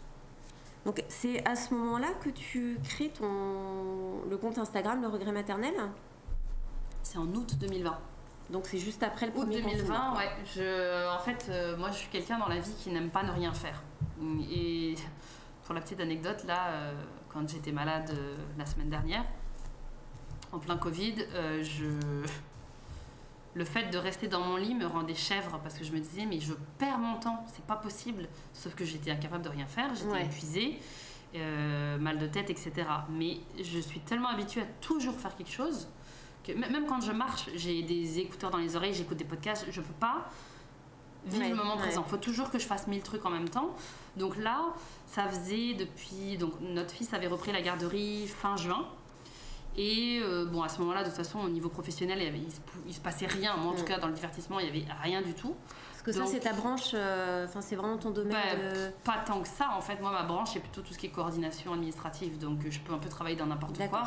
Donc, 0.84 1.02
c'est 1.08 1.46
à 1.46 1.54
ce 1.54 1.74
moment-là 1.74 2.08
que 2.22 2.30
tu 2.30 2.78
crées 2.82 3.10
ton 3.10 4.22
le 4.28 4.36
compte 4.36 4.58
Instagram, 4.58 5.00
le 5.02 5.08
regret 5.08 5.32
maternel? 5.32 5.74
C'est 7.02 7.18
en 7.18 7.26
août 7.26 7.56
2020. 7.58 7.96
Donc, 8.50 8.66
c'est 8.66 8.78
juste 8.78 9.02
après 9.02 9.26
le 9.26 9.32
Août 9.32 9.40
premier 9.42 9.60
2020, 9.60 9.78
confinement. 9.78 10.14
ouais. 10.16 10.30
Je, 10.54 11.14
en 11.14 11.18
fait, 11.18 11.46
euh, 11.50 11.76
moi, 11.76 11.90
je 11.90 11.96
suis 11.98 12.08
quelqu'un 12.08 12.38
dans 12.38 12.48
la 12.48 12.58
vie 12.58 12.72
qui 12.82 12.90
n'aime 12.90 13.10
pas 13.10 13.22
ne 13.22 13.30
rien 13.30 13.52
faire. 13.52 13.82
Et 14.50 14.94
pour 15.64 15.74
la 15.74 15.80
petite 15.82 16.00
anecdote, 16.00 16.44
là, 16.46 16.68
euh, 16.68 16.92
quand 17.32 17.46
j'étais 17.48 17.72
malade 17.72 18.10
euh, 18.14 18.36
la 18.56 18.64
semaine 18.64 18.88
dernière, 18.88 19.24
en 20.50 20.58
plein 20.58 20.78
Covid, 20.78 21.14
je... 21.60 22.22
le 23.54 23.64
fait 23.66 23.90
de 23.90 23.98
rester 23.98 24.28
dans 24.28 24.40
mon 24.40 24.56
lit 24.56 24.74
me 24.74 24.86
rendait 24.86 25.14
chèvre 25.14 25.58
parce 25.62 25.76
que 25.76 25.84
je 25.84 25.92
me 25.92 25.98
disais, 26.00 26.24
mais 26.24 26.40
je 26.40 26.54
perds 26.78 26.96
mon 26.98 27.18
temps, 27.20 27.44
c'est 27.54 27.64
pas 27.66 27.76
possible. 27.76 28.26
Sauf 28.54 28.74
que 28.74 28.86
j'étais 28.86 29.10
incapable 29.10 29.44
de 29.44 29.50
rien 29.50 29.66
faire, 29.66 29.94
j'étais 29.94 30.08
Ouais. 30.10 30.24
épuisée, 30.24 30.80
mal 32.00 32.16
de 32.18 32.26
tête, 32.26 32.48
etc. 32.48 32.72
Mais 33.10 33.40
je 33.62 33.78
suis 33.78 34.00
tellement 34.00 34.28
habituée 34.28 34.62
à 34.62 34.66
toujours 34.80 35.14
faire 35.16 35.36
quelque 35.36 35.52
chose 35.52 35.88
que 36.52 36.58
même 36.58 36.86
quand 36.86 37.00
je 37.00 37.12
marche, 37.12 37.48
j'ai 37.54 37.82
des 37.82 38.18
écouteurs 38.18 38.50
dans 38.50 38.58
les 38.58 38.76
oreilles, 38.76 38.94
j'écoute 38.94 39.16
des 39.16 39.24
podcasts, 39.24 39.66
je 39.70 39.80
peux 39.80 39.92
pas 40.00 40.30
vivre 41.26 41.42
Ouais, 41.44 41.50
le 41.50 41.56
moment 41.56 41.74
ouais. 41.76 41.82
présent. 41.82 42.02
Il 42.06 42.10
faut 42.10 42.16
toujours 42.16 42.50
que 42.50 42.58
je 42.58 42.66
fasse 42.66 42.86
mille 42.86 43.02
trucs 43.02 43.24
en 43.26 43.30
même 43.30 43.48
temps. 43.48 43.70
Donc 44.16 44.36
là, 44.36 44.64
ça 45.06 45.28
faisait 45.28 45.74
depuis. 45.74 46.36
Donc 46.38 46.54
notre 46.60 46.92
fils 46.92 47.12
avait 47.12 47.26
repris 47.26 47.52
la 47.52 47.60
garderie 47.62 48.26
fin 48.28 48.56
juin. 48.56 48.86
Et 49.76 50.20
euh, 50.22 50.44
bon, 50.46 50.62
à 50.62 50.68
ce 50.68 50.80
moment-là, 50.80 51.02
de 51.04 51.08
toute 51.08 51.16
façon, 51.16 51.38
au 51.38 51.48
niveau 51.48 51.68
professionnel, 51.68 52.18
il, 52.20 52.26
avait- 52.26 52.38
il 52.38 52.50
se, 52.50 52.58
pou- 52.60 52.78
il 52.86 52.94
se 52.94 53.00
passait 53.00 53.26
rien. 53.26 53.56
Moi, 53.56 53.72
en 53.72 53.76
tout 53.76 53.82
Mm. 53.82 53.86
cas, 53.86 53.98
dans 53.98 54.08
le 54.08 54.12
divertissement, 54.14 54.58
il 54.58 54.64
n'y 54.72 54.82
avait 54.82 54.92
rien 55.02 55.22
du 55.22 55.34
tout. 55.34 55.54
Parce 55.92 56.02
que 56.02 56.12
ça, 56.12 56.26
c'est 56.26 56.40
ta 56.40 56.52
branche, 56.52 56.90
euh, 56.94 57.44
enfin, 57.46 57.60
c'est 57.60 57.76
vraiment 57.76 57.96
ton 57.98 58.10
domaine 58.10 58.32
Bah, 58.32 58.56
de. 58.56 58.90
Pas 59.04 59.18
tant 59.24 59.40
que 59.40 59.46
ça, 59.48 59.70
en 59.76 59.80
fait. 59.80 60.00
Moi, 60.00 60.10
ma 60.10 60.22
branche, 60.24 60.50
c'est 60.54 60.60
plutôt 60.60 60.80
tout 60.80 60.92
ce 60.94 60.98
qui 60.98 61.06
est 61.06 61.10
coordination 61.10 61.72
administrative. 61.74 62.38
Donc, 62.38 62.64
euh, 62.64 62.70
je 62.70 62.80
peux 62.80 62.92
un 62.92 62.98
peu 62.98 63.08
travailler 63.08 63.36
dans 63.36 63.46
n'importe 63.46 63.78
quoi. 63.88 64.02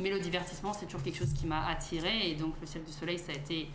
Mais 0.00 0.10
le 0.10 0.18
divertissement, 0.18 0.72
c'est 0.72 0.86
toujours 0.86 1.02
quelque 1.02 1.18
chose 1.18 1.32
qui 1.32 1.46
m'a 1.46 1.66
attirée. 1.66 2.30
Et 2.30 2.34
donc, 2.34 2.54
le 2.60 2.66
Cirque 2.66 2.84
du 2.84 2.92
Soleil, 2.92 3.18
ça 3.18 3.32
a 3.32 3.34
été 3.34 3.68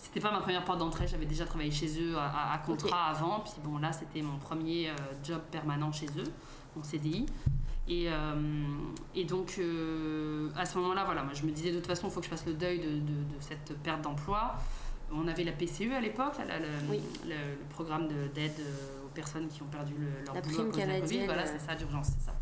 c'était 0.00 0.20
pas 0.20 0.30
ma 0.30 0.38
première 0.38 0.64
porte 0.64 0.78
d'entrée, 0.78 1.08
j'avais 1.08 1.26
déjà 1.26 1.44
travaillé 1.44 1.72
chez 1.72 2.00
eux 2.00 2.16
à, 2.16 2.56
contrat 2.64 3.06
avant. 3.06 3.40
Puis 3.40 3.54
bon, 3.64 3.78
là, 3.78 3.92
c'était 3.92 4.22
mon 4.22 4.38
premier 4.38 4.92
job 5.24 5.40
permanent 5.50 5.90
chez 5.90 6.06
eux, 6.16 6.32
mon 6.76 6.84
CDI. 6.84 7.26
Et, 7.88 8.06
et 9.16 9.24
donc, 9.24 9.60
à 10.56 10.64
ce 10.64 10.78
moment-là, 10.78 11.04
voilà, 11.04 11.24
moi, 11.24 11.32
je 11.34 11.42
me 11.42 11.50
disais 11.50 11.72
de 11.72 11.78
toute 11.78 11.88
façon, 11.88 12.06
il 12.06 12.12
faut 12.12 12.20
que 12.20 12.26
je 12.26 12.30
fasse 12.30 12.46
le 12.46 12.54
deuil 12.54 12.78
de, 12.78 12.90
de 12.90 13.40
cette 13.40 13.76
perte 13.82 14.02
d'emploi. 14.02 14.54
On 15.12 15.26
avait 15.26 15.44
la 15.44 15.52
PCE 15.52 15.92
à 15.96 16.00
l'époque, 16.00 16.34
le, 16.38 17.34
programme 17.70 18.08
d'aide 18.34 18.52
euh, 18.60 19.06
aux 19.06 19.08
personnes 19.08 19.48
qui 19.48 19.62
ont 19.62 19.66
perdu 19.66 19.94
leur 20.24 20.34
la 20.34 20.40
boulot 20.40 20.60
à 20.60 20.64
cause 20.64 20.76
de 20.76 20.86
la 20.86 21.00
Covid. 21.00 21.24
Voilà, 21.24 21.46
c'est 21.46 21.58
ça, 21.58 21.74
d'urgence, 21.74 22.08
c'est 22.18 22.26
ça. 22.26 22.34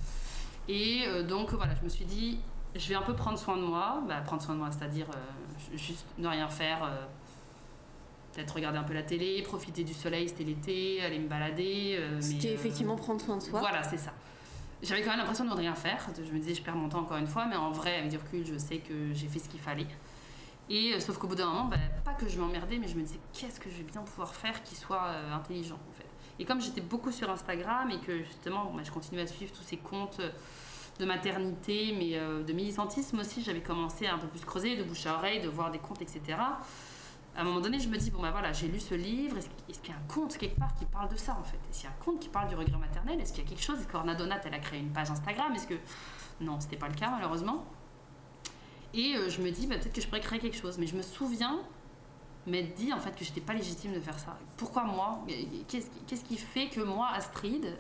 Et 0.68 1.04
euh, 1.06 1.22
donc, 1.22 1.52
voilà, 1.52 1.74
je 1.76 1.84
me 1.84 1.88
suis 1.88 2.04
dit, 2.04 2.40
je 2.78 2.88
vais 2.88 2.94
un 2.94 3.02
peu 3.02 3.14
prendre 3.14 3.38
soin 3.38 3.56
de 3.56 3.62
moi. 3.62 4.02
Bah, 4.08 4.20
prendre 4.24 4.42
soin 4.42 4.54
de 4.54 4.60
moi, 4.60 4.70
c'est-à-dire 4.70 5.06
euh, 5.14 5.76
juste 5.76 6.06
ne 6.18 6.28
rien 6.28 6.48
faire. 6.48 6.90
Peut-être 8.32 8.54
regarder 8.54 8.78
un 8.78 8.82
peu 8.84 8.94
la 8.94 9.02
télé, 9.02 9.42
profiter 9.42 9.82
du 9.82 9.94
soleil, 9.94 10.28
c'était 10.28 10.44
l'été, 10.44 11.02
aller 11.02 11.18
me 11.18 11.28
balader. 11.28 11.98
C'était 12.20 12.52
effectivement 12.52 12.96
prendre 12.96 13.20
soin 13.20 13.36
de 13.36 13.42
soi. 13.42 13.60
Voilà, 13.60 13.82
c'est 13.82 13.96
ça. 13.96 14.12
J'avais 14.82 15.02
quand 15.02 15.10
même 15.10 15.20
l'impression 15.20 15.44
de 15.44 15.50
ne 15.50 15.54
rien 15.54 15.74
faire. 15.74 16.06
Je 16.16 16.32
me 16.32 16.38
disais, 16.38 16.54
je 16.54 16.62
perds 16.62 16.76
mon 16.76 16.88
temps 16.88 17.00
encore 17.00 17.16
une 17.16 17.26
fois, 17.26 17.46
mais 17.46 17.56
en 17.56 17.70
vrai, 17.70 17.96
avec 17.96 18.10
du 18.10 18.18
recul, 18.18 18.44
je 18.44 18.58
sais 18.58 18.78
que 18.78 19.14
j'ai 19.14 19.26
fait 19.26 19.38
ce 19.38 19.48
qu'il 19.48 19.60
fallait. 19.60 19.86
Et 20.68 20.94
euh, 20.94 21.00
sauf 21.00 21.18
qu'au 21.18 21.28
bout 21.28 21.34
d'un 21.34 21.46
moment, 21.46 21.64
bah, 21.64 21.76
pas 22.04 22.14
que 22.14 22.28
je 22.28 22.38
m'emmerdais, 22.38 22.78
mais 22.78 22.88
je 22.88 22.96
me 22.96 23.02
disais 23.02 23.20
qu'est-ce 23.32 23.60
que 23.60 23.70
je 23.70 23.76
vais 23.76 23.84
bien 23.84 24.02
pouvoir 24.02 24.34
faire 24.34 24.62
qui 24.62 24.74
soit 24.74 25.04
euh, 25.04 25.32
intelligent 25.32 25.76
en 25.76 25.92
fait. 25.92 26.06
Et 26.38 26.44
comme 26.44 26.60
j'étais 26.60 26.80
beaucoup 26.80 27.12
sur 27.12 27.30
Instagram 27.30 27.90
et 27.90 27.98
que 28.00 28.22
justement, 28.24 28.72
bah, 28.74 28.82
je 28.84 28.90
continuais 28.90 29.22
à 29.22 29.26
suivre 29.26 29.52
tous 29.52 29.62
ces 29.62 29.76
comptes 29.76 30.20
euh, 30.20 30.30
de 30.98 31.04
maternité, 31.04 31.94
mais 31.98 32.18
de 32.18 32.52
militantisme 32.52 33.18
aussi, 33.18 33.42
j'avais 33.42 33.60
commencé 33.60 34.06
à 34.06 34.14
un 34.14 34.18
peu 34.18 34.26
plus 34.26 34.40
creuser, 34.40 34.76
de 34.76 34.82
bouche 34.82 35.06
à 35.06 35.14
oreille, 35.14 35.40
de 35.40 35.48
voir 35.48 35.70
des 35.70 35.78
comptes, 35.78 36.00
etc. 36.00 36.38
À 37.36 37.42
un 37.42 37.44
moment 37.44 37.60
donné, 37.60 37.78
je 37.78 37.88
me 37.88 37.98
dis 37.98 38.10
bon 38.10 38.22
bah 38.22 38.30
voilà, 38.30 38.52
j'ai 38.54 38.66
lu 38.66 38.80
ce 38.80 38.94
livre. 38.94 39.36
Est-ce 39.36 39.78
qu'il 39.80 39.90
y 39.90 39.92
a 39.92 39.98
un 39.98 40.08
conte 40.08 40.38
quelque 40.38 40.58
part 40.58 40.74
qui 40.74 40.86
parle 40.86 41.10
de 41.10 41.16
ça 41.16 41.36
en 41.38 41.44
fait? 41.44 41.58
Est-ce 41.70 41.80
qu'il 41.80 41.90
y 41.90 41.92
a 41.92 41.94
un 41.94 42.02
conte 42.02 42.18
qui 42.18 42.30
parle 42.30 42.48
du 42.48 42.54
regret 42.54 42.78
maternel? 42.78 43.20
Est-ce 43.20 43.34
qu'il 43.34 43.44
y 43.44 43.46
a 43.46 43.48
quelque 43.50 43.62
chose? 43.62 43.78
Est-ce 43.78 43.88
qu'Ornadonat 43.88 44.40
elle 44.46 44.54
a 44.54 44.58
créé 44.58 44.80
une 44.80 44.90
page 44.90 45.10
Instagram? 45.10 45.54
Est-ce 45.54 45.66
que 45.66 45.74
non, 46.40 46.58
c'était 46.60 46.76
pas 46.76 46.88
le 46.88 46.94
cas 46.94 47.10
malheureusement. 47.10 47.64
Et 48.94 49.14
euh, 49.16 49.28
je 49.28 49.42
me 49.42 49.50
dis, 49.50 49.66
bah, 49.66 49.76
peut-être 49.76 49.92
que 49.92 50.00
je 50.00 50.06
pourrais 50.06 50.20
créer 50.20 50.38
quelque 50.38 50.56
chose. 50.56 50.78
Mais 50.78 50.86
je 50.86 50.96
me 50.96 51.02
souviens 51.02 51.60
m'être 52.46 52.74
dit 52.74 52.92
en 52.92 53.00
fait 53.00 53.14
que 53.16 53.24
j'étais 53.24 53.40
pas 53.40 53.54
légitime 53.54 53.92
de 53.92 54.00
faire 54.00 54.18
ça. 54.18 54.38
Pourquoi 54.56 54.84
moi? 54.84 55.24
Qu'est-ce 55.68 56.24
qui 56.24 56.36
fait 56.36 56.68
que 56.68 56.80
moi, 56.80 57.08
Astrid, 57.12 57.76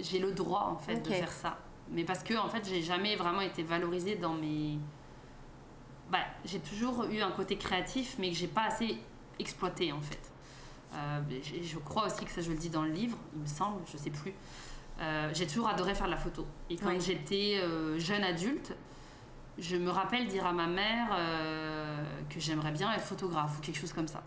j'ai 0.00 0.18
le 0.18 0.32
droit 0.32 0.68
en 0.72 0.78
fait 0.78 0.96
de 0.96 1.08
faire 1.08 1.32
ça 1.32 1.58
Mais 1.90 2.04
parce 2.04 2.22
que 2.22 2.34
en 2.34 2.48
fait, 2.48 2.66
j'ai 2.68 2.82
jamais 2.82 3.16
vraiment 3.16 3.40
été 3.40 3.62
valorisée 3.62 4.16
dans 4.16 4.34
mes. 4.34 4.78
Bah, 6.10 6.24
j'ai 6.44 6.60
toujours 6.60 7.04
eu 7.04 7.20
un 7.20 7.30
côté 7.30 7.56
créatif, 7.56 8.16
mais 8.18 8.30
que 8.30 8.36
j'ai 8.36 8.46
pas 8.46 8.64
assez 8.64 8.98
exploité 9.38 9.92
en 9.92 10.00
fait. 10.00 10.20
Euh, 10.94 11.20
je 11.62 11.78
crois 11.78 12.06
aussi 12.06 12.24
que 12.24 12.30
ça, 12.30 12.40
je 12.40 12.50
le 12.50 12.56
dis 12.56 12.70
dans 12.70 12.82
le 12.82 12.90
livre, 12.90 13.18
il 13.34 13.42
me 13.42 13.46
semble, 13.46 13.82
je 13.92 13.98
sais 13.98 14.10
plus. 14.10 14.32
Euh, 15.00 15.30
j'ai 15.34 15.46
toujours 15.46 15.68
adoré 15.68 15.94
faire 15.94 16.06
de 16.06 16.12
la 16.12 16.16
photo. 16.16 16.46
Et 16.70 16.76
quand 16.76 16.98
j'étais 16.98 17.60
jeune 17.98 18.24
adulte, 18.24 18.74
je 19.58 19.76
me 19.76 19.90
rappelle 19.90 20.26
dire 20.26 20.46
à 20.46 20.52
ma 20.52 20.66
mère 20.66 21.08
euh, 21.12 22.04
que 22.30 22.38
j'aimerais 22.38 22.70
bien 22.70 22.92
être 22.92 23.02
photographe 23.02 23.58
ou 23.58 23.60
quelque 23.60 23.78
chose 23.78 23.92
comme 23.92 24.06
ça. 24.06 24.22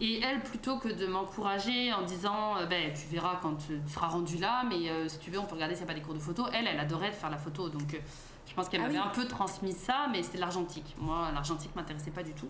Et 0.00 0.20
elle, 0.20 0.40
plutôt 0.40 0.78
que 0.78 0.88
de 0.88 1.06
m'encourager 1.06 1.92
en 1.92 2.02
disant 2.02 2.56
euh, 2.56 2.66
ben, 2.66 2.92
tu 2.92 3.06
verras 3.08 3.38
quand 3.42 3.56
tu 3.56 3.80
seras 3.86 4.08
rendu 4.08 4.38
là, 4.38 4.64
mais 4.64 4.88
euh, 4.88 5.08
si 5.08 5.18
tu 5.18 5.30
veux, 5.30 5.38
on 5.38 5.44
peut 5.44 5.54
regarder 5.54 5.74
s'il 5.74 5.84
n'y 5.84 5.90
a 5.90 5.94
pas 5.94 5.98
des 5.98 6.04
cours 6.04 6.14
de 6.14 6.18
photo, 6.18 6.46
elle, 6.52 6.66
elle 6.66 6.80
adorait 6.80 7.12
faire 7.12 7.30
la 7.30 7.36
photo. 7.36 7.68
Donc 7.68 8.00
je 8.46 8.54
pense 8.54 8.68
qu'elle 8.68 8.80
ah 8.80 8.86
m'avait 8.86 8.98
un 8.98 9.08
peu 9.08 9.26
transmis 9.26 9.72
ça, 9.72 10.06
mais 10.10 10.22
c'était 10.22 10.38
l'argentique. 10.38 10.94
Moi, 10.98 11.30
l'argentique 11.32 11.74
m'intéressait 11.76 12.10
pas 12.10 12.22
du 12.22 12.32
tout. 12.32 12.48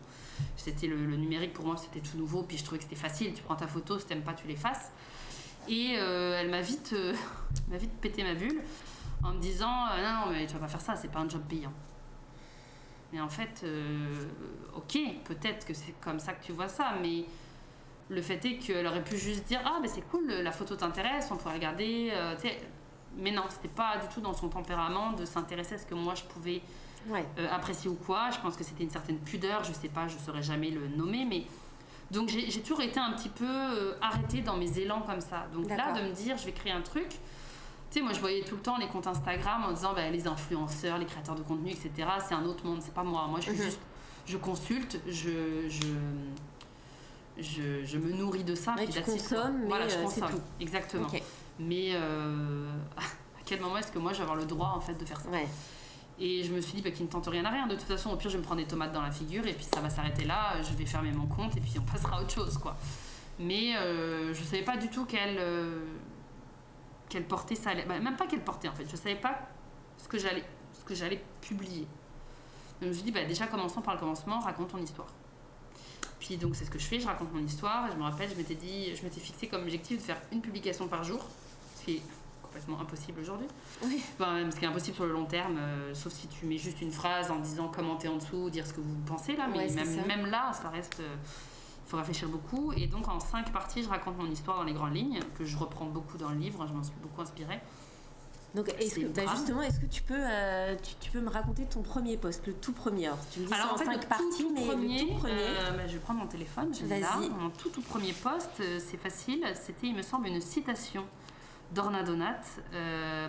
C'était 0.56 0.86
le, 0.86 0.96
numérique 1.16 1.52
pour 1.52 1.66
moi, 1.66 1.76
c'était 1.76 2.00
tout 2.00 2.16
nouveau, 2.16 2.42
puis 2.42 2.58
je 2.58 2.64
trouvais 2.64 2.78
que 2.78 2.84
c'était 2.84 2.96
facile. 2.96 3.34
Tu 3.34 3.42
prends 3.42 3.56
ta 3.56 3.66
photo, 3.66 3.98
si 3.98 4.06
t'aimes 4.06 4.22
pas, 4.22 4.34
tu 4.34 4.46
l'effaces. 4.46 4.92
Et 5.68 5.94
elle 5.94 6.50
m'a 6.50 6.60
vite, 6.60 6.94
m'a 7.68 7.76
vite 7.76 7.92
pété 8.00 8.22
ma 8.22 8.34
bulle 8.34 8.60
en 9.24 9.32
me 9.32 9.40
disant 9.40 9.86
non, 9.96 10.26
non, 10.26 10.32
mais 10.32 10.46
tu 10.46 10.52
vas 10.54 10.60
pas 10.60 10.68
faire 10.68 10.80
ça, 10.80 10.94
c'est 10.94 11.10
pas 11.10 11.20
un 11.20 11.28
job 11.28 11.42
payant. 11.48 11.72
Mais 13.14 13.20
en 13.20 13.28
fait, 13.28 13.62
euh, 13.62 14.24
ok, 14.74 14.98
peut-être 15.24 15.64
que 15.64 15.72
c'est 15.72 15.94
comme 16.00 16.18
ça 16.18 16.32
que 16.32 16.44
tu 16.44 16.50
vois 16.50 16.66
ça, 16.66 16.94
mais 17.00 17.24
le 18.08 18.20
fait 18.20 18.44
est 18.44 18.58
qu'elle 18.58 18.84
aurait 18.88 19.04
pu 19.04 19.16
juste 19.16 19.46
dire 19.46 19.60
Ah, 19.64 19.78
ben 19.80 19.88
c'est 19.88 20.02
cool, 20.08 20.26
la 20.26 20.50
photo 20.50 20.74
t'intéresse, 20.74 21.28
on 21.30 21.36
pourrait 21.36 21.54
regarder. 21.54 22.10
Euh, 22.12 22.34
mais 23.16 23.30
non, 23.30 23.44
c'était 23.48 23.68
pas 23.68 23.98
du 23.98 24.12
tout 24.12 24.20
dans 24.20 24.34
son 24.34 24.48
tempérament 24.48 25.12
de 25.12 25.24
s'intéresser 25.24 25.76
à 25.76 25.78
ce 25.78 25.86
que 25.86 25.94
moi 25.94 26.16
je 26.16 26.24
pouvais 26.24 26.60
euh, 27.12 27.48
apprécier 27.52 27.88
ou 27.88 27.94
quoi. 27.94 28.30
Je 28.32 28.40
pense 28.40 28.56
que 28.56 28.64
c'était 28.64 28.82
une 28.82 28.90
certaine 28.90 29.18
pudeur, 29.18 29.62
je 29.62 29.72
sais 29.72 29.88
pas, 29.88 30.08
je 30.08 30.18
saurais 30.18 30.42
jamais 30.42 30.70
le 30.70 30.88
nommer, 30.88 31.24
mais. 31.24 31.44
Donc 32.10 32.28
j'ai 32.28 32.60
toujours 32.60 32.82
été 32.82 33.00
un 33.00 33.12
petit 33.12 33.30
peu 33.30 33.96
arrêtée 34.02 34.42
dans 34.42 34.56
mes 34.56 34.78
élans 34.78 35.00
comme 35.00 35.20
ça. 35.20 35.46
Donc 35.54 35.70
là, 35.70 35.92
de 35.92 36.02
me 36.02 36.12
dire 36.12 36.36
Je 36.36 36.46
vais 36.46 36.52
créer 36.52 36.72
un 36.72 36.82
truc 36.82 37.08
moi, 38.02 38.12
je 38.12 38.20
voyais 38.20 38.42
tout 38.42 38.56
le 38.56 38.62
temps 38.62 38.78
les 38.78 38.86
comptes 38.86 39.06
Instagram 39.06 39.64
en 39.64 39.72
disant 39.72 39.94
bah, 39.94 40.08
les 40.10 40.26
influenceurs, 40.26 40.98
les 40.98 41.06
créateurs 41.06 41.34
de 41.34 41.42
contenu, 41.42 41.70
etc. 41.70 42.08
C'est 42.26 42.34
un 42.34 42.44
autre 42.44 42.64
monde, 42.64 42.80
c'est 42.82 42.94
pas 42.94 43.04
moi. 43.04 43.26
Moi, 43.28 43.40
je 43.40 43.50
suis 43.50 43.58
mhm. 43.58 43.64
juste, 43.64 43.80
je 44.26 44.36
consulte, 44.36 45.00
je, 45.06 45.68
je, 47.38 47.84
je, 47.84 47.98
me 47.98 48.12
nourris 48.12 48.44
de 48.44 48.54
ça. 48.54 48.74
Mais 48.76 48.86
tu 48.86 49.00
consommes, 49.02 49.60
mais 49.62 49.68
voilà, 49.68 49.88
je 49.88 49.96
euh, 49.96 50.02
consomme. 50.02 50.30
Tout. 50.30 50.40
Exactement. 50.60 51.08
Mais 51.58 51.92
euh, 51.94 52.68
à 52.96 53.02
quel 53.44 53.60
moment 53.60 53.78
est-ce 53.78 53.92
que 53.92 53.98
moi, 53.98 54.12
je 54.12 54.18
vais 54.18 54.24
avoir 54.24 54.38
le 54.38 54.46
droit 54.46 54.72
en 54.76 54.80
fait 54.80 54.94
de 54.94 55.04
faire 55.04 55.20
ça? 55.20 55.28
Et 56.20 56.44
je 56.44 56.52
me 56.52 56.60
suis 56.60 56.74
dit 56.74 56.82
bah, 56.82 56.90
qu'il 56.90 57.06
ne 57.06 57.10
tente 57.10 57.26
rien 57.26 57.44
à 57.44 57.50
rien. 57.50 57.66
De 57.66 57.74
toute 57.74 57.84
façon, 57.84 58.10
au 58.10 58.16
pire, 58.16 58.30
je 58.30 58.36
vais 58.36 58.40
me 58.40 58.44
prendre 58.44 58.60
des 58.60 58.68
tomates 58.68 58.92
dans 58.92 59.02
la 59.02 59.10
figure 59.10 59.46
et 59.46 59.52
puis 59.52 59.66
ça 59.72 59.80
va 59.80 59.90
s'arrêter 59.90 60.24
là. 60.24 60.62
Je 60.62 60.74
vais 60.74 60.86
fermer 60.86 61.12
mon 61.12 61.26
compte 61.26 61.56
et 61.56 61.60
puis 61.60 61.72
on 61.78 61.82
passera 61.82 62.18
à 62.18 62.22
autre 62.22 62.32
chose, 62.32 62.56
quoi. 62.58 62.76
Mais 63.38 63.76
euh, 63.76 64.32
je 64.32 64.42
savais 64.44 64.62
pas 64.62 64.76
du 64.76 64.88
tout 64.88 65.06
quelle 65.06 65.38
quelle 67.14 67.24
portée 67.24 67.54
ça 67.54 67.70
allait. 67.70 67.84
Bah, 67.84 68.00
même 68.00 68.16
pas 68.16 68.26
quelle 68.26 68.42
portée 68.42 68.68
en 68.68 68.74
fait. 68.74 68.90
Je 68.90 68.96
savais 68.96 69.14
pas 69.14 69.38
ce 69.98 70.08
que 70.08 70.18
j'allais, 70.18 70.42
ce 70.72 70.84
que 70.84 70.96
j'allais 70.96 71.22
publier. 71.40 71.82
Donc 71.82 72.82
je 72.82 72.86
me 72.88 72.92
suis 72.92 73.04
dit, 73.04 73.12
bah, 73.12 73.24
déjà 73.24 73.46
commençons 73.46 73.80
par 73.82 73.94
le 73.94 74.00
commencement, 74.00 74.40
raconte 74.40 74.72
ton 74.72 74.78
histoire. 74.78 75.06
Puis 76.18 76.36
donc 76.36 76.56
c'est 76.56 76.64
ce 76.64 76.72
que 76.72 76.78
je 76.80 76.86
fais, 76.86 76.98
je 76.98 77.06
raconte 77.06 77.32
mon 77.32 77.44
histoire. 77.44 77.88
Je 77.92 77.96
me 77.96 78.02
rappelle, 78.02 78.28
je 78.28 78.34
m'étais 78.34 78.56
dit, 78.56 78.96
je 78.96 79.04
m'étais 79.04 79.20
fixé 79.20 79.46
comme 79.46 79.62
objectif 79.62 79.98
de 79.98 80.02
faire 80.02 80.20
une 80.32 80.40
publication 80.40 80.88
par 80.88 81.04
jour, 81.04 81.24
ce 81.76 81.84
qui 81.84 81.96
est 81.98 82.02
complètement 82.42 82.80
impossible 82.80 83.20
aujourd'hui. 83.20 83.46
Oui. 83.84 84.02
Enfin, 84.18 84.50
ce 84.50 84.56
qui 84.56 84.64
est 84.64 84.68
impossible 84.68 84.96
sur 84.96 85.06
le 85.06 85.12
long 85.12 85.26
terme, 85.26 85.56
euh, 85.56 85.94
sauf 85.94 86.12
si 86.12 86.26
tu 86.26 86.46
mets 86.46 86.58
juste 86.58 86.80
une 86.80 86.90
phrase 86.90 87.30
en 87.30 87.38
disant 87.38 87.68
commenter 87.68 88.08
en 88.08 88.16
dessous, 88.16 88.50
dire 88.50 88.66
ce 88.66 88.74
que 88.74 88.80
vous 88.80 88.96
pensez 89.06 89.36
là. 89.36 89.46
Mais 89.46 89.68
même, 89.68 90.06
même, 90.06 90.26
là, 90.26 90.52
ça 90.52 90.68
reste. 90.68 90.98
Euh, 90.98 91.14
il 91.84 91.90
faut 91.90 91.96
réfléchir 91.96 92.28
beaucoup. 92.28 92.72
Et 92.72 92.86
donc, 92.86 93.08
en 93.08 93.20
cinq 93.20 93.52
parties, 93.52 93.82
je 93.82 93.88
raconte 93.88 94.16
mon 94.16 94.30
histoire 94.30 94.56
dans 94.56 94.64
les 94.64 94.72
grandes 94.72 94.94
lignes, 94.94 95.20
que 95.36 95.44
je 95.44 95.56
reprends 95.56 95.86
beaucoup 95.86 96.16
dans 96.16 96.30
le 96.30 96.36
livre. 96.36 96.66
Je 96.66 96.72
m'en 96.72 96.82
suis 96.82 96.94
beaucoup 97.02 97.20
inspirée. 97.20 97.60
Donc, 98.54 98.68
est-ce 98.78 99.00
que, 99.00 99.06
bah, 99.06 99.22
justement, 99.34 99.62
est-ce 99.62 99.80
que 99.80 99.86
tu 99.86 100.02
peux, 100.02 100.14
euh, 100.16 100.76
tu, 101.00 101.10
peux 101.10 101.20
me 101.20 101.28
raconter 101.28 101.64
ton 101.64 101.82
premier 101.82 102.16
poste, 102.16 102.46
le 102.46 102.54
tout 102.54 102.72
premier 102.72 103.10
Tu 103.32 103.40
me 103.40 103.46
dis 103.46 103.52
Alors, 103.52 103.74
en, 103.74 103.76
fait, 103.76 103.84
cinq 103.84 104.06
parties, 104.08 104.46
mais 104.54 104.64
premier, 104.64 105.00
le 105.00 105.08
tout 105.08 105.14
premier. 105.18 105.34
Euh, 105.34 105.70
bah, 105.72 105.86
je 105.88 105.94
vais 105.94 105.98
prendre 105.98 106.20
mon 106.20 106.28
téléphone, 106.28 106.72
je 106.72 106.86
là. 106.86 107.18
Mon 107.40 107.50
tout, 107.50 107.70
tout 107.70 107.82
premier 107.82 108.12
poste, 108.12 108.60
euh, 108.60 108.78
c'est 108.78 108.96
facile. 108.96 109.44
C'était, 109.54 109.88
il 109.88 109.96
me 109.96 110.02
semble, 110.02 110.28
une 110.28 110.40
citation 110.40 111.04
d'Orna 111.74 112.04
Donat, 112.04 112.40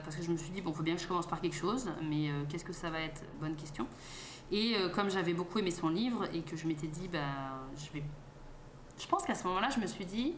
parce 0.03 0.15
que 0.15 0.21
je 0.21 0.29
me 0.29 0.37
suis 0.37 0.51
dit, 0.51 0.61
bon, 0.61 0.69
il 0.69 0.75
faut 0.75 0.83
bien 0.83 0.95
que 0.95 1.01
je 1.01 1.07
commence 1.07 1.25
par 1.25 1.41
quelque 1.41 1.55
chose, 1.55 1.89
mais 2.03 2.29
qu'est-ce 2.47 2.65
que 2.65 2.73
ça 2.73 2.91
va 2.91 2.99
être? 2.99 3.23
Bonne 3.39 3.55
question. 3.55 3.87
Et 4.51 4.75
comme 4.93 5.09
j'avais 5.09 5.33
beaucoup 5.33 5.57
aimé 5.57 5.71
son 5.71 5.89
livre 5.89 6.25
et 6.31 6.41
que 6.41 6.55
je 6.55 6.67
m'étais 6.67 6.85
dit, 6.85 7.07
bah, 7.07 7.21
je 7.75 7.91
vais 7.91 8.03
je 8.97 9.07
pense 9.07 9.23
qu'à 9.23 9.35
ce 9.35 9.45
moment-là, 9.47 9.69
je 9.69 9.79
me 9.79 9.87
suis 9.87 10.05
dit, 10.05 10.33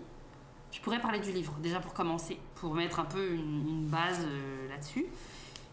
je 0.71 0.81
pourrais 0.81 0.99
parler 0.99 1.19
du 1.19 1.31
livre, 1.31 1.53
déjà 1.61 1.79
pour 1.79 1.93
commencer, 1.93 2.39
pour 2.55 2.73
mettre 2.73 2.99
un 2.99 3.05
peu 3.05 3.33
une, 3.33 3.87
base 3.87 4.25
euh, 4.25 4.67
là-dessus. 4.69 5.05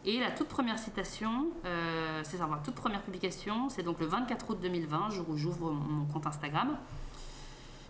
Et 0.07 0.20
la 0.20 0.30
toute 0.30 0.49
première 0.49 0.78
citation, 0.78 1.49
euh, 1.64 2.20
c'est 2.24 2.37
ça, 2.37 2.49
toute 2.62 2.74
première 2.74 3.03
publication, 3.03 3.70
c'est 3.70 3.82
donc 3.82 4.01
le 4.01 4.07
24 4.07 4.51
août 4.51 4.59
2020, 4.61 5.11
jour 5.11 5.26
où 5.30 5.37
j'ouvre 5.37 5.72
mon 5.72 6.05
compte 6.07 6.26
Instagram. 6.26 6.76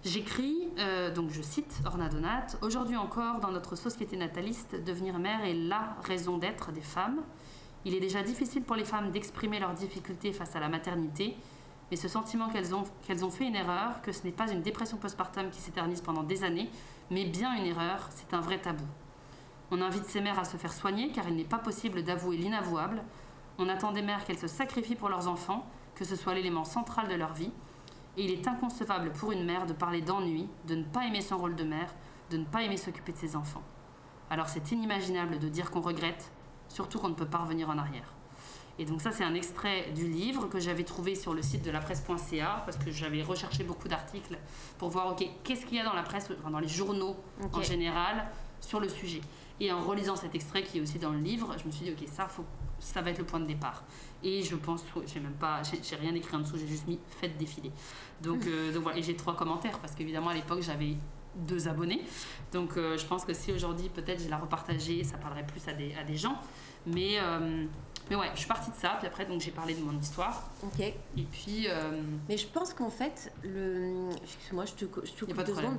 J'écris, 0.05 0.69
euh, 0.79 1.13
donc 1.13 1.31
je 1.31 1.43
cite 1.43 1.81
Orna 1.87 2.09
Donat, 2.09 2.47
Aujourd'hui 2.63 2.97
encore, 2.97 3.41
dans 3.41 3.51
notre 3.51 3.75
société 3.75 4.17
nataliste, 4.17 4.77
devenir 4.85 5.19
mère 5.19 5.45
est 5.45 5.55
la 5.55 5.97
raison 6.05 6.39
d'être 6.39 6.73
des 6.73 6.83
femmes. 6.83 7.23
Il 7.85 7.95
est 7.95 8.01
déjà 8.01 8.23
difficile 8.23 8.63
pour 8.63 8.77
les 8.77 8.85
femmes 8.85 9.11
d'exprimer 9.11 9.59
leurs 9.59 9.75
difficultés 9.75 10.33
face 10.33 10.55
à 10.55 10.61
la 10.61 10.69
maternité, 10.69 11.37
mais 11.91 11.97
ce 11.97 12.09
sentiment 12.09 12.49
qu'elles 12.49 12.75
ont, 12.75 12.85
qu'elles 13.07 13.25
ont 13.25 13.31
fait 13.31 13.47
une 13.47 13.57
erreur, 13.57 14.01
que 14.03 14.13
ce 14.13 14.25
n'est 14.25 14.33
pas 14.33 14.51
une 14.51 14.63
dépression 14.63 14.97
postpartum 14.97 15.51
qui 15.51 15.61
s'éternise 15.61 16.01
pendant 16.01 16.23
des 16.23 16.45
années, 16.45 16.71
mais 17.11 17.25
bien 17.25 17.55
une 17.55 17.67
erreur, 17.67 18.09
c'est 18.11 18.35
un 18.35 18.41
vrai 18.41 18.59
tabou. 18.59 18.85
On 19.71 19.81
invite 19.81 20.05
ces 20.05 20.21
mères 20.21 20.39
à 20.39 20.45
se 20.45 20.57
faire 20.57 20.73
soigner 20.73 21.11
car 21.11 21.29
il 21.29 21.37
n'est 21.37 21.45
pas 21.45 21.59
possible 21.59 22.03
d'avouer 22.03 22.37
l'inavouable. 22.37 23.03
On 23.59 23.69
attend 23.69 23.93
des 23.93 24.03
mères 24.03 24.25
qu'elles 24.25 24.39
se 24.39 24.47
sacrifient 24.47 24.95
pour 24.95 25.09
leurs 25.09 25.29
enfants, 25.29 25.67
que 25.95 26.05
ce 26.05 26.17
soit 26.17 26.35
l'élément 26.35 26.65
central 26.65 27.09
de 27.09 27.15
leur 27.15 27.33
vie. 27.33 27.53
Et 28.17 28.25
il 28.25 28.31
est 28.31 28.47
inconcevable 28.47 29.11
pour 29.13 29.33
une 29.33 29.45
mère 29.45 29.67
de 29.67 29.73
parler 29.73 30.01
d'ennui, 30.01 30.49
de 30.67 30.77
ne 30.77 30.85
pas 30.85 31.07
aimer 31.07 31.21
son 31.21 31.39
rôle 31.39 31.57
de 31.57 31.65
mère, 31.65 31.93
de 32.31 32.37
ne 32.37 32.45
pas 32.45 32.63
aimer 32.63 32.77
s'occuper 32.77 33.13
de 33.13 33.19
ses 33.19 33.37
enfants. 33.37 33.63
Alors 34.31 34.49
c'est 34.49 34.73
inimaginable 34.73 35.39
de 35.39 35.49
dire 35.49 35.71
qu'on 35.71 35.81
regrette, 35.81 36.31
surtout 36.69 36.99
qu'on 36.99 37.09
ne 37.09 37.15
peut 37.15 37.27
pas 37.27 37.39
revenir 37.39 37.69
en 37.69 37.79
arrière. 37.79 38.14
Et 38.79 38.85
donc 38.85 39.01
ça, 39.01 39.13
c'est 39.13 39.25
un 39.25 39.35
extrait 39.35 39.91
du 39.95 40.09
livre 40.09 40.49
que 40.49 40.59
j'avais 40.59 40.85
trouvé 40.85 41.15
sur 41.15 41.33
le 41.33 41.43
site 41.43 41.65
de 41.65 41.71
la 41.71 41.81
presse.ca 41.81 42.63
parce 42.65 42.77
que 42.77 42.91
j'avais 42.91 43.23
recherché 43.23 43.63
beaucoup 43.63 43.89
d'articles 43.89 44.37
pour 44.79 44.89
voir, 44.89 45.13
ok, 45.13 45.25
qu'est-ce 45.45 45.65
qu'il 45.67 45.77
y 45.77 45.81
a 45.81 45.85
dans 45.85 45.95
la 45.95 46.03
presse, 46.03 46.31
enfin, 46.39 46.51
dans 46.51 46.59
les 46.59 46.69
journaux 46.69 47.17
en 47.53 47.63
général 47.63 48.27
sur 48.61 48.81
le 48.81 48.89
sujet. 48.89 49.21
Et 49.61 49.71
en 49.71 49.81
relisant 49.81 50.17
cet 50.17 50.35
extrait 50.35 50.65
qui 50.65 50.79
est 50.79 50.81
aussi 50.81 50.99
dans 50.99 51.11
le 51.11 51.21
livre, 51.21 51.55
je 51.61 51.67
me 51.67 51.71
suis 51.71 51.85
dit, 51.85 51.93
ok, 51.93 52.09
ça, 52.11 52.27
faut, 52.27 52.45
ça 52.81 53.01
va 53.03 53.11
être 53.11 53.19
le 53.19 53.25
point 53.25 53.39
de 53.39 53.47
départ. 53.47 53.85
Et 54.23 54.43
je 54.43 54.57
pense, 54.57 54.83
j'ai 55.07 55.21
même 55.21 55.35
pas, 55.35 55.63
j'ai 55.63 55.97
rien 55.97 56.15
écrit 56.15 56.35
en 56.37 56.41
dessous, 56.41 56.59
j'ai 56.59 56.67
juste 56.67 56.89
mis 56.89 56.99
faites 57.21 57.37
défiler. 57.39 57.71
Donc, 58.21 58.45
euh, 58.47 58.73
donc 58.73 58.83
voilà, 58.83 58.99
et 58.99 59.03
j'ai 59.03 59.15
trois 59.15 59.37
commentaires 59.37 59.79
parce 59.79 59.95
qu'évidemment 59.95 60.31
à 60.31 60.35
l'époque 60.35 60.63
j'avais 60.63 60.97
deux 61.37 61.69
abonnés. 61.69 62.03
Donc 62.53 62.77
euh, 62.77 62.97
je 62.99 63.07
pense 63.07 63.25
que 63.25 63.35
si 63.35 63.53
aujourd'hui 63.53 63.89
peut-être 63.89 64.23
je 64.23 64.29
la 64.29 64.39
repartageais, 64.39 65.05
ça 65.05 65.19
parlerait 65.19 65.47
plus 65.47 65.67
à 65.69 65.73
des, 65.73 65.95
à 65.95 66.03
des 66.03 66.17
gens. 66.17 66.37
Mais, 66.87 67.19
euh, 67.21 67.67
mais 68.11 68.17
ouais, 68.17 68.31
je 68.35 68.41
suis 68.41 68.49
partie 68.49 68.71
de 68.71 68.77
ça, 68.77 68.97
puis 68.99 69.07
après 69.07 69.25
donc 69.25 69.41
j'ai 69.41 69.51
parlé 69.51 69.75
de 69.75 69.81
mon 69.83 69.99
histoire. 69.99 70.51
Ok. 70.63 70.81
Et 70.81 70.95
puis, 71.33 71.69
euh, 71.69 72.03
Mais 72.29 72.37
je 72.37 72.47
pense 72.47 72.75
qu'en 72.75 72.91
fait, 72.91 73.33
le. 73.43 74.11
Excuse-moi, 74.23 74.65
je 74.67 74.73
te, 74.73 74.85
je 75.05 75.13
te 75.13 75.25
coupe 75.25 75.45
deux 75.45 75.55
secondes. 75.55 75.79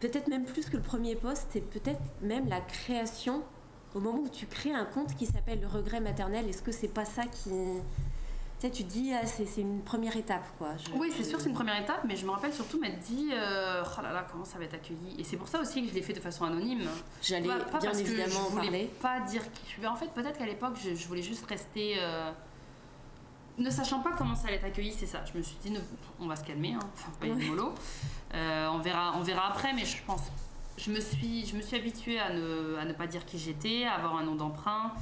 Peut-être 0.00 0.28
même 0.28 0.44
plus 0.44 0.68
que 0.68 0.76
le 0.76 0.82
premier 0.82 1.14
post, 1.14 1.46
c'est 1.52 1.60
peut-être 1.60 2.00
même 2.22 2.48
la 2.48 2.60
création. 2.60 3.42
Au 3.94 4.00
moment 4.00 4.20
où 4.20 4.28
tu 4.28 4.46
crées 4.46 4.72
un 4.72 4.84
compte 4.84 5.14
qui 5.16 5.26
s'appelle 5.26 5.60
le 5.60 5.66
regret 5.66 6.00
maternel, 6.00 6.48
est-ce 6.48 6.62
que 6.62 6.72
c'est 6.72 6.88
pas 6.88 7.04
ça 7.04 7.24
qui. 7.26 7.50
Tu 8.60 8.66
sais, 8.66 8.72
tu 8.72 8.82
dis, 8.82 9.10
ah, 9.14 9.24
c'est 9.26 9.62
une 9.62 9.80
première 9.80 10.14
étape, 10.18 10.44
quoi. 10.58 10.72
Je- 10.76 10.90
oui, 10.98 11.10
c'est 11.16 11.24
sûr, 11.24 11.40
c'est 11.40 11.48
une 11.48 11.54
première 11.54 11.80
étape, 11.80 12.02
mais 12.06 12.14
je 12.14 12.26
me 12.26 12.30
rappelle 12.30 12.52
surtout 12.52 12.78
m'être 12.78 12.98
dit, 13.00 13.30
euh, 13.32 13.82
oh 13.98 14.02
là 14.02 14.12
là, 14.12 14.26
comment 14.30 14.44
ça 14.44 14.58
va 14.58 14.64
être 14.64 14.74
accueilli? 14.74 15.16
Et 15.18 15.24
c'est 15.24 15.38
pour 15.38 15.48
ça 15.48 15.60
aussi 15.62 15.82
que 15.82 15.88
je 15.88 15.94
l'ai 15.94 16.02
fait 16.02 16.12
de 16.12 16.20
façon 16.20 16.44
anonyme. 16.44 16.82
J'allais 17.22 17.44
bien 17.48 17.58
parce 17.72 17.86
que 17.86 18.00
évidemment 18.00 18.44
je 18.50 18.50
voulais 18.56 18.68
parler. 18.68 18.90
pas 19.00 19.20
dire. 19.20 19.40
En 19.90 19.96
fait, 19.96 20.08
peut-être 20.08 20.38
qu'à 20.38 20.44
l'époque, 20.44 20.74
je, 20.84 20.94
je 20.94 21.08
voulais 21.08 21.22
juste 21.22 21.46
rester. 21.46 21.94
euh, 21.98 22.30
ne 23.56 23.68
sachant 23.70 24.00
pas 24.00 24.12
comment 24.16 24.34
ça 24.34 24.48
allait 24.48 24.56
être 24.56 24.64
accueilli, 24.66 24.92
c'est 24.92 25.06
ça. 25.06 25.22
Je 25.30 25.36
me 25.38 25.42
suis 25.42 25.56
dit, 25.62 25.70
ne- 25.70 25.80
on 26.18 26.26
va 26.26 26.36
se 26.36 26.44
calmer, 26.44 26.74
hein, 26.74 26.80
faut 26.94 27.10
pas 27.12 27.26
Ouais. 27.26 27.44
mollo. 27.46 27.74
Euh, 28.34 28.68
on, 28.72 28.78
verra, 28.78 29.12
on 29.16 29.20
verra 29.22 29.48
après, 29.48 29.72
mais 29.72 29.84
je 29.86 29.96
pense. 30.06 30.22
Je 30.78 30.90
me 30.90 31.00
suis, 31.00 31.46
je 31.46 31.56
me 31.56 31.62
suis 31.62 31.76
habituée 31.76 32.18
à 32.18 32.30
ne, 32.32 32.76
à 32.76 32.84
ne 32.84 32.92
pas 32.92 33.06
dire 33.06 33.24
qui 33.26 33.38
j'étais, 33.38 33.84
à 33.84 33.94
avoir 33.94 34.16
un 34.16 34.22
nom 34.24 34.34
d'emprunt. 34.34 34.92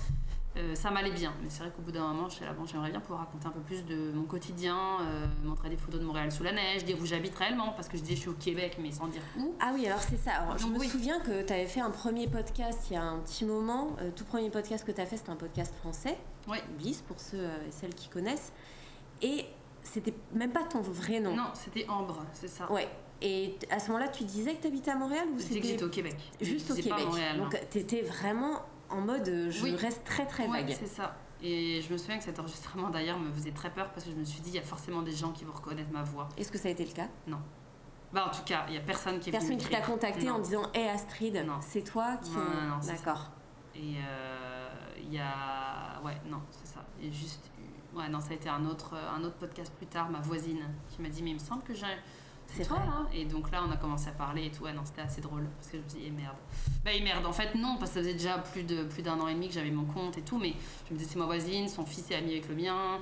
Euh, 0.58 0.74
ça 0.74 0.90
m'allait 0.90 1.12
bien, 1.12 1.32
mais 1.40 1.48
c'est 1.50 1.60
vrai 1.62 1.70
qu'au 1.74 1.82
bout 1.82 1.92
d'un 1.92 2.08
moment, 2.12 2.28
j'étais 2.28 2.44
là, 2.44 2.52
bon, 2.52 2.66
j'aimerais 2.66 2.90
bien 2.90 2.98
pouvoir 2.98 3.20
raconter 3.20 3.46
un 3.46 3.50
peu 3.50 3.60
plus 3.60 3.84
de 3.84 4.10
mon 4.12 4.24
quotidien, 4.24 4.76
euh, 5.02 5.26
montrer 5.44 5.68
des 5.70 5.76
photos 5.76 6.00
de 6.00 6.04
Montréal 6.04 6.32
sous 6.32 6.42
la 6.42 6.50
neige, 6.52 6.84
dire 6.84 6.96
où 7.00 7.06
j'habite 7.06 7.34
réellement, 7.36 7.72
parce 7.72 7.86
que 7.86 7.96
je 7.96 8.02
disais 8.02 8.16
je 8.16 8.20
suis 8.22 8.28
au 8.30 8.34
Québec, 8.34 8.76
mais 8.80 8.90
sans 8.90 9.06
dire 9.06 9.22
où. 9.38 9.54
Ah 9.60 9.70
oui, 9.72 9.86
alors 9.86 10.00
c'est 10.00 10.16
ça. 10.16 10.32
Alors, 10.32 10.58
je 10.58 10.66
me 10.66 10.76
oui. 10.78 10.88
souviens 10.88 11.20
que 11.20 11.42
tu 11.42 11.52
avais 11.52 11.66
fait 11.66 11.80
un 11.80 11.90
premier 11.90 12.26
podcast 12.26 12.80
il 12.90 12.94
y 12.94 12.96
a 12.96 13.02
un 13.04 13.18
petit 13.20 13.44
moment. 13.44 13.94
Euh, 14.00 14.10
tout 14.14 14.24
premier 14.24 14.50
podcast 14.50 14.84
que 14.84 14.90
tu 14.90 15.00
as 15.00 15.06
fait, 15.06 15.16
c'était 15.16 15.30
un 15.30 15.36
podcast 15.36 15.72
français. 15.76 16.18
Ouais. 16.48 16.62
Bliss, 16.76 17.02
pour 17.02 17.20
ceux 17.20 17.44
et 17.44 17.70
celles 17.70 17.94
qui 17.94 18.08
connaissent. 18.08 18.52
Et 19.22 19.44
c'était 19.82 20.14
même 20.32 20.50
pas 20.50 20.64
ton 20.64 20.80
vrai 20.80 21.20
nom. 21.20 21.36
Non, 21.36 21.50
c'était 21.54 21.86
Ambre, 21.88 22.24
c'est 22.32 22.48
ça. 22.48 22.70
Ouais. 22.72 22.88
Et 23.22 23.56
à 23.70 23.78
ce 23.78 23.88
moment-là, 23.88 24.08
tu 24.08 24.24
disais 24.24 24.54
que 24.54 24.62
tu 24.62 24.68
habitais 24.68 24.90
à 24.90 24.96
Montréal 24.96 25.26
ou 25.32 25.38
Je 25.38 25.44
disais 25.44 25.60
que 25.60 25.66
c'était 25.66 25.68
j'étais 25.68 25.84
au 25.84 25.88
Québec. 25.88 26.16
juste 26.40 26.68
Je 26.68 26.72
au 26.72 26.76
Québec 26.76 27.04
Montréal. 27.06 27.38
Donc 27.38 27.60
tu 27.70 27.78
étais 27.78 28.02
vraiment 28.02 28.60
en 28.90 29.00
mode 29.00 29.28
euh, 29.28 29.50
je 29.50 29.62
Oui. 29.64 29.76
reste 29.76 30.04
très 30.04 30.26
très 30.26 30.46
Ouais, 30.46 30.62
vague. 30.62 30.76
c'est 30.78 30.86
ça. 30.86 31.16
Et 31.42 31.80
je 31.82 31.92
me 31.92 31.98
souviens 31.98 32.18
que 32.18 32.24
cet 32.24 32.38
enregistrement 32.40 32.90
d'ailleurs 32.90 33.18
me 33.18 33.30
faisait 33.32 33.52
très 33.52 33.70
peur 33.70 33.90
parce 33.92 34.04
que 34.04 34.10
je 34.10 34.16
me 34.16 34.24
suis 34.24 34.40
dit, 34.40 34.50
il 34.50 34.56
y 34.56 34.58
a 34.58 34.62
forcément 34.62 35.02
des 35.02 35.12
gens 35.12 35.30
qui 35.30 35.44
vont 35.44 35.52
reconnaître 35.52 35.92
ma 35.92 36.02
voix. 36.02 36.28
Est-ce 36.36 36.50
que 36.50 36.58
ça 36.58 36.68
a 36.68 36.70
été 36.72 36.84
le 36.84 36.92
cas? 36.92 37.06
Bah, 38.12 38.26
en 38.26 38.30
tout 38.34 38.42
cas, 38.44 38.64
il 38.68 38.74
y 38.74 38.78
a 38.78 38.80
personne 38.80 39.20
qui 39.20 39.28
est 39.28 39.32
Personne 39.32 39.58
qui 39.58 39.68
t'a 39.68 39.80
contacté 39.82 40.24
Non. 40.26 40.34
en 40.36 40.38
disant 40.40 40.62
Hé 40.74 40.88
Astrid, 40.88 41.36
Non. 41.46 41.58
c'est 41.60 41.82
toi 41.82 42.16
qui. 42.22 42.30
Non, 42.32 42.38
non, 42.38 42.68
non, 42.68 42.76
c'est 42.80 42.92
D'accord. 42.94 43.30
Et 43.74 43.96
euh, 43.98 44.68
il 44.98 45.12
y 45.12 45.18
a. 45.18 46.00
Ouais, 46.02 46.16
non, 46.28 46.40
c'est 46.50 46.66
ça. 46.66 46.80
Et 47.02 47.12
juste. 47.12 47.50
Ouais, 47.94 48.08
non, 48.08 48.20
ça 48.20 48.30
a 48.30 48.34
été 48.34 48.48
un 48.48 48.64
autre, 48.64 48.94
un 48.94 49.22
autre 49.24 49.36
podcast 49.36 49.72
plus 49.76 49.86
tard, 49.86 50.10
ma 50.10 50.20
voisine, 50.20 50.62
qui 50.88 51.00
m'a 51.02 51.08
dit, 51.08 51.22
mais 51.22 51.30
il 51.30 51.34
me 51.34 51.38
semble 51.38 51.62
que 51.62 51.74
j'ai. 51.74 51.86
C'est 52.50 52.64
toi 52.66 52.78
vrai. 52.78 52.86
là 52.86 53.06
Et 53.12 53.24
donc 53.26 53.50
là, 53.50 53.62
on 53.66 53.70
a 53.70 53.76
commencé 53.76 54.08
à 54.08 54.12
parler 54.12 54.46
et 54.46 54.50
tout. 54.50 54.64
Ouais, 54.64 54.72
non, 54.72 54.82
c'était 54.84 55.02
assez 55.02 55.20
drôle. 55.20 55.46
Parce 55.58 55.68
que 55.70 55.76
je 55.78 55.82
me 55.82 55.88
dis, 55.88 55.98
eh 56.06 56.10
merde. 56.10 56.36
Bah, 56.84 56.90
eh 56.94 57.00
merde. 57.02 57.24
En 57.26 57.32
fait, 57.32 57.54
non, 57.54 57.76
parce 57.78 57.90
que 57.90 57.96
ça 57.96 58.00
faisait 58.00 58.14
déjà 58.14 58.38
plus 58.38 58.62
de 58.64 58.84
plus 58.84 59.02
d'un 59.02 59.18
an 59.20 59.28
et 59.28 59.34
demi 59.34 59.48
que 59.48 59.54
j'avais 59.54 59.70
mon 59.70 59.84
compte 59.84 60.16
et 60.18 60.22
tout. 60.22 60.38
Mais 60.38 60.54
je 60.88 60.94
me 60.94 60.98
disais, 60.98 61.10
c'est 61.12 61.18
ma 61.18 61.26
voisine, 61.26 61.68
son 61.68 61.84
fils 61.84 62.10
est 62.10 62.14
ami 62.16 62.32
avec 62.32 62.48
le 62.48 62.54
mien. 62.54 62.98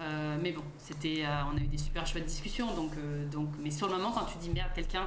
Euh, 0.00 0.38
mais 0.42 0.52
bon, 0.52 0.62
c'était, 0.78 1.24
euh, 1.24 1.42
on 1.52 1.56
a 1.56 1.60
eu 1.60 1.66
des 1.66 1.78
super 1.78 2.06
chouettes 2.06 2.26
discussions. 2.26 2.74
Donc, 2.74 2.92
euh, 2.96 3.26
donc, 3.28 3.48
mais 3.60 3.70
sur 3.70 3.86
le 3.88 3.94
moment, 3.96 4.12
quand 4.12 4.24
tu 4.26 4.38
dis 4.38 4.50
merde, 4.50 4.70
quelqu'un 4.74 5.06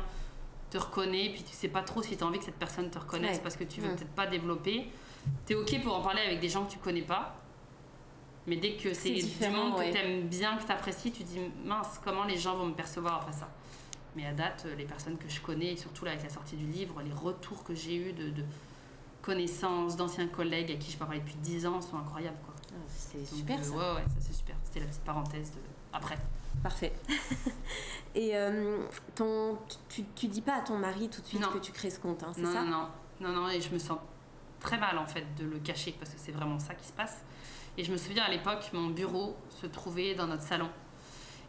te 0.69 0.77
reconnaît, 0.77 1.31
puis 1.33 1.41
tu 1.43 1.53
sais 1.53 1.67
pas 1.67 1.81
trop 1.81 2.01
si 2.03 2.15
tu 2.15 2.23
as 2.23 2.27
envie 2.27 2.37
que 2.39 2.45
cette 2.45 2.59
personne 2.59 2.89
te 2.91 2.99
reconnaisse 2.99 3.37
Ouais. 3.37 3.43
parce 3.43 3.55
que 3.57 3.63
tu 3.63 3.81
veux 3.81 3.89
Mm. 3.91 3.95
peut-être 3.95 4.11
pas 4.13 4.27
développer, 4.27 4.91
tu 5.47 5.53
es 5.53 5.55
ok 5.55 5.81
pour 5.83 5.95
en 5.95 6.01
parler 6.01 6.21
avec 6.21 6.39
des 6.39 6.49
gens 6.49 6.63
que 6.65 6.71
tu 6.73 6.77
connais 6.77 7.01
pas. 7.01 7.35
Mais 8.47 8.55
dès 8.55 8.75
que 8.77 8.93
C'est 8.93 9.13
du 9.13 9.49
monde 9.49 9.77
ouais. 9.77 9.89
que 9.91 9.95
tu 9.97 9.99
aimes 10.03 10.27
bien, 10.27 10.57
que 10.57 10.63
tu 10.65 10.71
apprécies, 10.71 11.11
tu 11.11 11.23
dis 11.23 11.39
mince, 11.65 11.99
comment 12.03 12.23
les 12.23 12.37
gens 12.37 12.55
vont 12.55 12.67
me 12.67 12.73
percevoir 12.73 13.15
après 13.15 13.33
ça? 13.33 13.49
Mais 14.15 14.25
à 14.25 14.33
date, 14.33 14.63
euh, 14.65 14.75
les 14.75 14.85
personnes 14.85 15.17
que 15.17 15.29
je 15.29 15.39
connais, 15.41 15.73
et 15.73 15.77
surtout 15.77 16.05
là 16.05 16.11
avec 16.11 16.23
la 16.23 16.29
sortie 16.29 16.55
du 16.55 16.65
livre, 16.65 17.01
les 17.01 17.13
retours 17.13 17.63
que 17.63 17.75
j'ai 17.75 17.95
eus 17.95 18.13
de, 18.13 18.29
de 18.29 18.43
connaissances, 19.21 19.95
d'anciens 19.95 20.27
collègues 20.27 20.71
à 20.71 20.75
qui 20.75 20.91
je 20.91 20.97
parler 20.97 21.19
depuis 21.19 21.35
10 21.35 21.65
ans 21.67 21.81
sont 21.81 21.97
incroyables. 21.97 22.37
Quoi. 22.45 22.55
Ah, 22.71 22.75
C'est 22.87 23.25
super 23.25 23.59
euh, 23.59 23.63
ça. 23.63 23.71
Ouais, 23.71 23.95
ouais, 24.01 24.07
ça 24.07 24.15
c'est 24.19 24.33
super. 24.33 24.55
C'était 24.63 24.79
la 24.79 24.87
petite 24.87 25.03
parenthèse 25.03 25.51
de 25.51 25.57
après. 25.93 26.17
Parfait. 26.63 26.93
Et 28.15 28.35
euh, 28.35 28.79
ton, 29.15 29.57
tu, 29.87 30.03
tu 30.15 30.27
dis 30.27 30.41
pas 30.41 30.55
à 30.57 30.61
ton 30.61 30.77
mari 30.77 31.09
tout 31.09 31.21
de 31.21 31.25
suite 31.27 31.41
Non. 31.41 31.49
que 31.51 31.59
tu 31.59 31.71
crées 31.71 31.89
ce 31.89 31.99
compte, 31.99 32.23
hein, 32.23 32.31
c'est 32.33 32.41
Non, 32.41 32.51
ça 32.53 32.63
non, 32.63 32.87
non, 33.21 33.29
non, 33.29 33.41
non, 33.43 33.49
et 33.49 33.61
je 33.61 33.71
me 33.71 33.77
sens 33.79 33.99
très 34.59 34.77
mal 34.77 34.97
en 34.97 35.05
fait 35.05 35.25
de 35.37 35.45
le 35.45 35.59
cacher 35.59 35.95
parce 35.97 36.11
que 36.11 36.19
c'est 36.19 36.31
vraiment 36.31 36.59
ça 36.59 36.73
qui 36.73 36.85
se 36.87 36.91
passe. 36.93 37.23
Et 37.77 37.83
je 37.83 37.91
me 37.91 37.97
souviens 37.97 38.23
à 38.23 38.29
l'époque, 38.29 38.69
mon 38.73 38.87
bureau 38.87 39.37
se 39.61 39.67
trouvait 39.67 40.15
dans 40.15 40.27
notre 40.27 40.43
salon. 40.43 40.69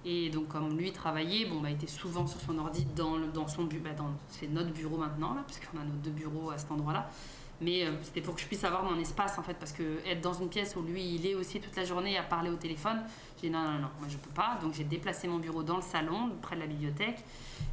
Et 0.04 0.30
donc 0.30 0.48
comme 0.48 0.76
lui 0.78 0.92
travaillait, 0.92 1.44
bon, 1.46 1.60
bah, 1.60 1.70
il 1.70 1.74
était 1.74 1.86
souvent 1.86 2.26
sur 2.26 2.40
son 2.40 2.58
ordi 2.58 2.86
dans, 2.96 3.16
le- 3.16 3.26
dans 3.28 3.46
son 3.48 3.64
bureau, 3.64 3.84
dans, 3.96 4.10
c'est 4.28 4.48
notre 4.48 4.70
bureau 4.70 4.96
maintenant 4.96 5.34
là, 5.34 5.42
puisqu'on 5.46 5.78
a 5.78 5.84
nos 5.84 5.96
deux 6.02 6.10
bureaux 6.10 6.50
à 6.50 6.58
cet 6.58 6.70
endroit-là. 6.70 7.10
Mais 7.62 7.84
euh, 7.84 7.90
c'était 8.02 8.22
pour 8.22 8.34
que 8.34 8.40
je 8.40 8.46
puisse 8.46 8.64
avoir 8.64 8.82
mon 8.82 8.98
espace 8.98 9.36
en 9.38 9.42
fait, 9.42 9.52
parce 9.52 9.72
que 9.72 9.98
être 10.06 10.22
dans 10.22 10.32
une 10.32 10.48
pièce 10.48 10.74
où 10.76 10.80
lui 10.82 11.04
il 11.16 11.26
est 11.26 11.34
aussi 11.34 11.60
toute 11.60 11.76
la 11.76 11.84
journée 11.84 12.16
à 12.16 12.22
parler 12.22 12.48
au 12.48 12.56
téléphone, 12.56 13.02
j'ai 13.38 13.48
dit 13.48 13.52
non, 13.52 13.60
non, 13.62 13.72
non, 13.72 13.88
moi 13.98 14.08
je 14.08 14.16
peux 14.16 14.30
pas. 14.30 14.58
Donc 14.62 14.72
j'ai 14.72 14.84
déplacé 14.84 15.28
mon 15.28 15.36
bureau 15.38 15.62
dans 15.62 15.76
le 15.76 15.82
salon, 15.82 16.30
près 16.40 16.56
de 16.56 16.60
la 16.62 16.66
bibliothèque. 16.66 17.22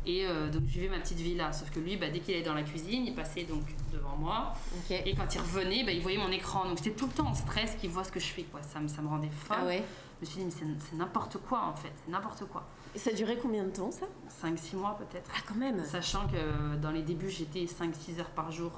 Et 0.05 0.25
euh, 0.25 0.49
donc 0.49 0.63
je 0.67 0.73
vivais 0.81 0.89
ma 0.89 0.99
petite 0.99 1.19
vie 1.19 1.35
là. 1.35 1.53
Sauf 1.53 1.69
que 1.71 1.79
lui, 1.79 1.95
bah, 1.95 2.09
dès 2.09 2.19
qu'il 2.19 2.33
allait 2.33 2.43
dans 2.43 2.53
la 2.53 2.63
cuisine, 2.63 3.05
il 3.07 3.15
passait 3.15 3.43
donc 3.43 3.63
devant 3.93 4.17
moi. 4.17 4.53
Ok. 4.75 4.91
Et 5.05 5.15
quand 5.15 5.33
il 5.33 5.39
revenait, 5.39 5.85
bah, 5.85 5.93
il 5.93 6.01
voyait 6.01 6.17
mon 6.17 6.31
écran. 6.33 6.65
Donc 6.65 6.79
j'étais 6.83 6.91
tout 6.91 7.05
le 7.07 7.13
temps 7.13 7.27
en 7.27 7.33
stress 7.33 7.75
qu'il 7.79 7.89
voit 7.89 8.03
ce 8.03 8.11
que 8.11 8.19
je 8.19 8.25
fais. 8.27 8.43
Quoi. 8.43 8.61
Ça, 8.63 8.81
me, 8.81 8.89
ça 8.89 9.01
me 9.01 9.07
rendait 9.07 9.29
folle. 9.29 9.57
Ah 9.61 9.65
ouais. 9.65 9.83
Je 10.21 10.25
me 10.25 10.31
suis 10.31 10.39
dit, 10.39 10.45
mais 10.45 10.75
c'est- 10.79 10.95
n'importe 10.95 11.37
quoi 11.37 11.63
en 11.65 11.75
fait. 11.75 11.91
C'est 12.05 12.11
n'importe 12.11 12.45
quoi. 12.45 12.65
Et 12.95 12.99
ça 12.99 13.11
durait 13.11 13.37
combien 13.37 13.63
de 13.63 13.69
temps 13.69 13.91
ça? 13.91 14.05
5-6 14.29 14.75
mois 14.75 14.97
peut-être. 14.97 15.29
Ah 15.35 15.39
quand 15.47 15.55
même. 15.55 15.83
Sachant 15.85 16.27
que 16.27 16.35
euh, 16.35 16.75
dans 16.77 16.91
les 16.91 17.03
débuts, 17.03 17.29
j'étais 17.29 17.65
5-6 17.65 18.19
heures 18.19 18.29
par 18.31 18.51
jour 18.51 18.71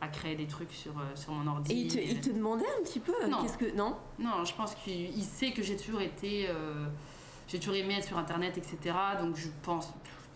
à 0.00 0.08
créer 0.08 0.36
des 0.36 0.46
trucs 0.46 0.70
sur, 0.72 0.92
euh, 0.98 1.16
sur 1.16 1.32
mon 1.32 1.50
ordi. 1.50 1.72
Et 1.72 1.76
il 1.76 1.88
te, 1.92 1.98
il 1.98 2.20
te 2.20 2.30
demandait 2.30 2.66
un 2.78 2.82
petit 2.84 3.00
peu? 3.00 3.12
Non. 3.28 3.42
qu'est-ce 3.42 3.58
que 3.58 3.74
non? 3.74 3.96
Non, 4.18 4.44
je 4.44 4.54
pense 4.54 4.74
qu'il 4.76 5.16
il 5.16 5.24
sait 5.24 5.52
que 5.52 5.62
j'ai 5.62 5.76
toujours 5.76 6.00
été. 6.02 6.46
euh, 6.48 6.86
j'ai 7.48 7.58
toujours 7.58 7.74
aimé 7.74 7.94
être 7.98 8.06
sur 8.06 8.18
internet, 8.18 8.56
etc. 8.58 8.94
Donc 9.20 9.36
je 9.36 9.48
pense. 9.62 9.92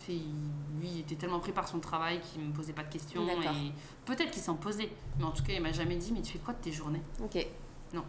Lui, 0.08 0.88
il 0.88 1.00
était 1.00 1.16
tellement 1.16 1.38
pris 1.40 1.52
par 1.52 1.68
son 1.68 1.80
travail 1.80 2.18
qu'il 2.20 2.40
me 2.42 2.50
posait 2.52 2.72
pas 2.72 2.82
de 2.82 2.90
questions. 2.90 3.26
Et 3.28 3.72
peut-être 4.06 4.30
qu'il 4.30 4.40
s'en 4.42 4.54
posait. 4.54 4.90
Mais 5.18 5.24
en 5.24 5.32
tout 5.32 5.42
cas, 5.42 5.52
il 5.52 5.60
m'a 5.60 5.72
jamais 5.72 5.96
dit 5.96 6.12
Mais 6.12 6.22
tu 6.22 6.32
fais 6.32 6.38
quoi 6.38 6.54
de 6.54 6.60
tes 6.60 6.72
journées? 6.72 7.02
Ok. 7.22 7.46
Non, 7.92 8.04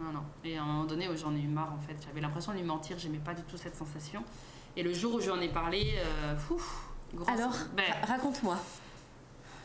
non. 0.00 0.22
Et 0.44 0.56
à 0.58 0.62
un 0.62 0.66
moment 0.66 0.84
donné, 0.84 1.08
j'en 1.16 1.34
ai 1.34 1.40
eu 1.40 1.46
marre 1.48 1.72
en 1.72 1.78
fait. 1.80 1.96
J'avais 2.06 2.20
l'impression 2.20 2.52
de 2.52 2.58
lui 2.58 2.64
mentir, 2.64 2.98
j'aimais 2.98 3.18
pas 3.18 3.34
du 3.34 3.42
tout 3.42 3.56
cette 3.56 3.76
sensation. 3.76 4.24
Et 4.76 4.82
le 4.82 4.92
jour 4.92 5.14
où 5.14 5.20
je 5.20 5.26
lui 5.26 5.32
en 5.32 5.40
ai 5.40 5.48
parlé, 5.48 5.94
euh, 5.98 6.34
ouf, 6.50 6.88
grosse- 7.14 7.28
Alors 7.28 7.52
Ben, 7.76 7.84
ra- 8.02 8.14
raconte-moi. 8.14 8.56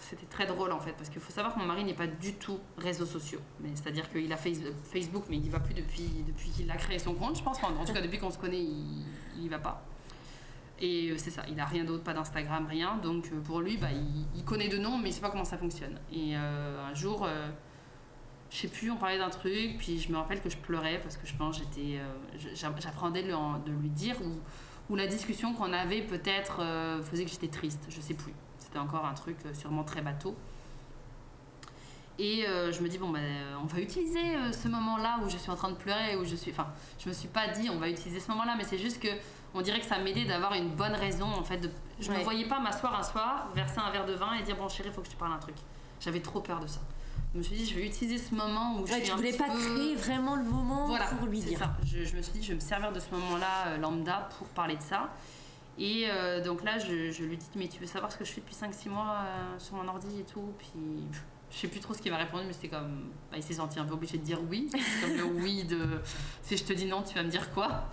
c'était 0.02 0.26
très 0.28 0.46
drôle 0.46 0.72
en 0.72 0.80
fait, 0.80 0.94
parce 0.94 1.10
qu'il 1.10 1.22
faut 1.22 1.32
savoir 1.32 1.54
que 1.54 1.60
mon 1.60 1.66
mari 1.66 1.84
n'est 1.84 1.94
pas 1.94 2.08
du 2.08 2.34
tout 2.36 2.60
réseaux 2.78 3.06
sociaux. 3.06 3.40
Mais 3.62 3.70
c'est-à-dire 3.76 4.10
qu'il 4.12 4.32
a 4.32 4.38
Face- 4.38 4.60
Facebook, 4.92 5.24
mais 5.30 5.38
il 5.38 5.46
y 5.46 5.50
va 5.50 5.60
plus 5.60 5.74
depuis, 5.74 6.10
depuis 6.28 6.50
qu'il 6.50 6.70
a 6.72 6.76
créé 6.78 7.00
son 7.00 7.14
compte, 7.14 7.38
je 7.38 7.44
pense. 7.44 7.58
Enfin, 7.58 7.74
en 7.80 7.86
tout 7.86 7.94
cas, 7.94 8.02
depuis 8.02 8.20
qu'on 8.20 8.32
se 8.32 8.38
connaît, 8.38 8.62
il, 8.62 9.06
il 9.38 9.44
y 9.46 9.50
va 9.50 9.60
pas. 9.60 9.84
Et 10.80 11.10
euh, 11.10 11.18
c'est 11.18 11.32
ça, 11.32 11.42
il 11.50 11.60
a 11.60 11.66
rien 11.66 11.84
d'autre, 11.84 12.04
pas 12.04 12.14
d'Instagram, 12.14 12.68
rien. 12.70 12.98
Donc 13.02 13.30
euh, 13.34 13.40
pour 13.42 13.62
lui, 13.62 13.78
bah, 13.78 13.92
il, 13.92 14.26
il 14.36 14.44
connaît 14.46 14.68
de 14.70 14.78
nom, 14.78 14.98
mais 14.98 15.10
il 15.10 15.14
sait 15.14 15.22
pas 15.22 15.30
comment 15.32 15.44
ça 15.46 15.58
fonctionne. 15.58 16.00
Et 16.12 16.38
euh, 16.38 16.86
un 16.90 16.94
jour, 16.94 17.26
euh, 17.26 17.50
je 18.50 18.58
sais 18.58 18.68
plus, 18.70 18.90
on 18.92 18.96
parlait 18.98 19.18
d'un 19.18 19.30
truc, 19.30 19.78
puis 19.78 20.00
je 20.00 20.12
me 20.12 20.18
rappelle 20.18 20.42
que 20.42 20.50
je 20.50 20.58
pleurais 20.58 21.00
parce 21.02 21.18
que 21.18 21.28
je 21.28 21.36
pense 21.36 21.58
j'étais, 21.58 22.00
euh, 22.00 22.78
j'apprenais 22.80 23.22
de, 23.22 23.28
lui 23.28 23.34
en- 23.34 23.60
de 23.60 23.72
lui 23.72 23.90
dire 23.90 24.16
ou, 24.22 24.40
ou 24.90 24.96
la 24.96 25.06
discussion 25.08 25.54
qu'on 25.54 25.74
avait 25.74 26.02
peut-être 26.02 26.62
euh, 26.62 27.04
faisait 27.04 27.26
que 27.26 27.32
j'étais 27.32 27.50
triste, 27.50 27.82
je 27.90 28.00
sais 28.00 28.14
plus. 28.14 28.34
C'était 28.58 28.80
encore 28.80 29.06
un 29.06 29.14
truc 29.14 29.38
euh, 29.46 29.54
sûrement 29.54 29.84
très 29.84 30.02
bateau. 30.02 30.36
Et 32.20 32.48
euh, 32.48 32.72
je 32.72 32.82
me 32.82 32.88
dis, 32.88 32.98
bon, 32.98 33.10
ben, 33.10 33.20
euh, 33.20 33.56
on 33.62 33.66
va 33.68 33.80
utiliser 33.80 34.20
ce 34.52 34.68
moment-là 34.70 35.20
où 35.24 35.30
je 35.30 35.38
suis 35.38 35.52
en 35.52 35.56
train 35.56 35.70
de 35.70 35.76
pleurer, 35.76 36.16
où 36.16 36.26
je 36.26 36.36
suis. 36.36 36.50
Enfin, 36.52 36.68
je 36.98 37.10
me 37.10 37.14
suis 37.14 37.28
pas 37.28 37.48
dit, 37.50 37.70
on 37.70 37.78
va 37.78 37.90
utiliser 37.90 38.20
ce 38.20 38.32
moment-là, 38.32 38.56
mais 38.58 38.64
c'est 38.64 38.80
juste 38.80 39.00
que 39.02 39.10
on 39.54 39.62
dirait 39.62 39.80
que 39.80 39.86
ça 39.86 40.00
m'aidait 40.00 40.26
d'avoir 40.26 40.54
une 40.54 40.70
bonne 40.70 40.94
raison, 40.96 41.28
en 41.28 41.44
fait. 41.44 41.58
De, 41.58 41.70
je 42.00 42.10
Ouais. 42.12 42.18
me 42.18 42.24
voyais 42.24 42.46
pas 42.48 42.60
m'asseoir 42.60 42.98
un 43.00 43.04
soir, 43.04 43.50
verser 43.54 43.80
un 43.80 43.92
verre 43.92 44.06
de 44.08 44.14
vin 44.14 44.34
et 44.34 44.42
dire, 44.42 44.56
bon, 44.58 44.68
chérie, 44.68 44.90
il 44.90 44.94
faut 44.96 45.02
que 45.02 45.08
je 45.08 45.14
te 45.14 45.18
parle 45.20 45.34
un 45.34 45.38
truc. 45.38 45.56
J'avais 46.00 46.20
trop 46.20 46.42
peur 46.42 46.60
de 46.60 46.66
ça. 46.68 46.80
Je 47.34 47.40
me 47.40 47.44
suis 47.44 47.56
dit, 47.58 47.66
je 47.66 47.76
vais 47.76 47.86
utiliser 47.86 48.18
ce 48.18 48.34
moment 48.34 48.76
où 48.80 48.88
je 48.88 48.94
Ouais, 48.94 49.00
suis 49.02 49.10
tu 49.10 49.16
voulais 49.16 49.34
pas 49.34 49.50
peu- 49.50 49.60
créer 49.60 49.96
vraiment 49.96 50.36
le 50.36 50.44
moment 50.44 50.88
voilà, 50.88 51.06
pour 51.08 51.28
lui 51.28 51.40
dire. 51.40 51.60
ça. 51.60 51.76
Je, 51.86 52.04
je 52.04 52.16
me 52.16 52.22
suis 52.22 52.34
dit, 52.34 52.42
je 52.44 52.50
vais 52.50 52.56
me 52.56 52.60
servir 52.60 52.92
de 52.92 53.00
ce 53.00 53.12
moment-là 53.12 53.68
euh, 53.68 53.78
lambda 53.78 54.30
pour 54.38 54.48
parler 54.50 54.76
de 54.76 54.82
ça. 54.82 55.10
Et 55.78 56.06
euh, 56.10 56.42
donc 56.44 56.64
là, 56.64 56.80
je, 56.80 57.12
je 57.12 57.24
lui 57.24 57.38
dis, 57.38 57.46
mais 57.56 57.68
tu 57.68 57.80
veux 57.80 57.86
savoir 57.86 58.12
ce 58.12 58.18
que 58.18 58.26
je 58.26 58.32
fais 58.32 58.42
depuis 58.42 58.56
5-6 58.56 58.90
mois 58.90 59.18
euh, 59.22 59.60
sur 59.60 59.76
mon 59.76 59.88
ordi 59.88 60.20
et 60.22 60.24
tout? 60.24 60.54
Puis 60.58 60.70
je 61.52 61.58
sais 61.58 61.68
plus 61.68 61.80
trop 61.80 61.94
ce 61.94 62.02
qu'il 62.02 62.12
m'a 62.12 62.18
répondu, 62.18 62.46
mais 62.48 62.54
c'était 62.54 62.70
comme. 62.70 63.10
bah, 63.30 63.38
il 63.38 63.44
s'est 63.44 63.54
senti 63.54 63.78
un 63.80 63.86
peu 63.86 63.94
obligé 63.94 64.18
de 64.18 64.24
dire 64.24 64.40
oui. 64.50 64.70
Comme 65.02 65.16
le 65.16 65.24
oui 65.26 65.64
de. 65.66 66.02
Si 66.42 66.58
je 66.58 66.64
te 66.64 66.74
dis 66.74 66.86
non, 66.86 67.04
tu 67.04 67.14
vas 67.14 67.24
me 67.24 67.30
dire 67.30 67.52
quoi? 67.54 67.90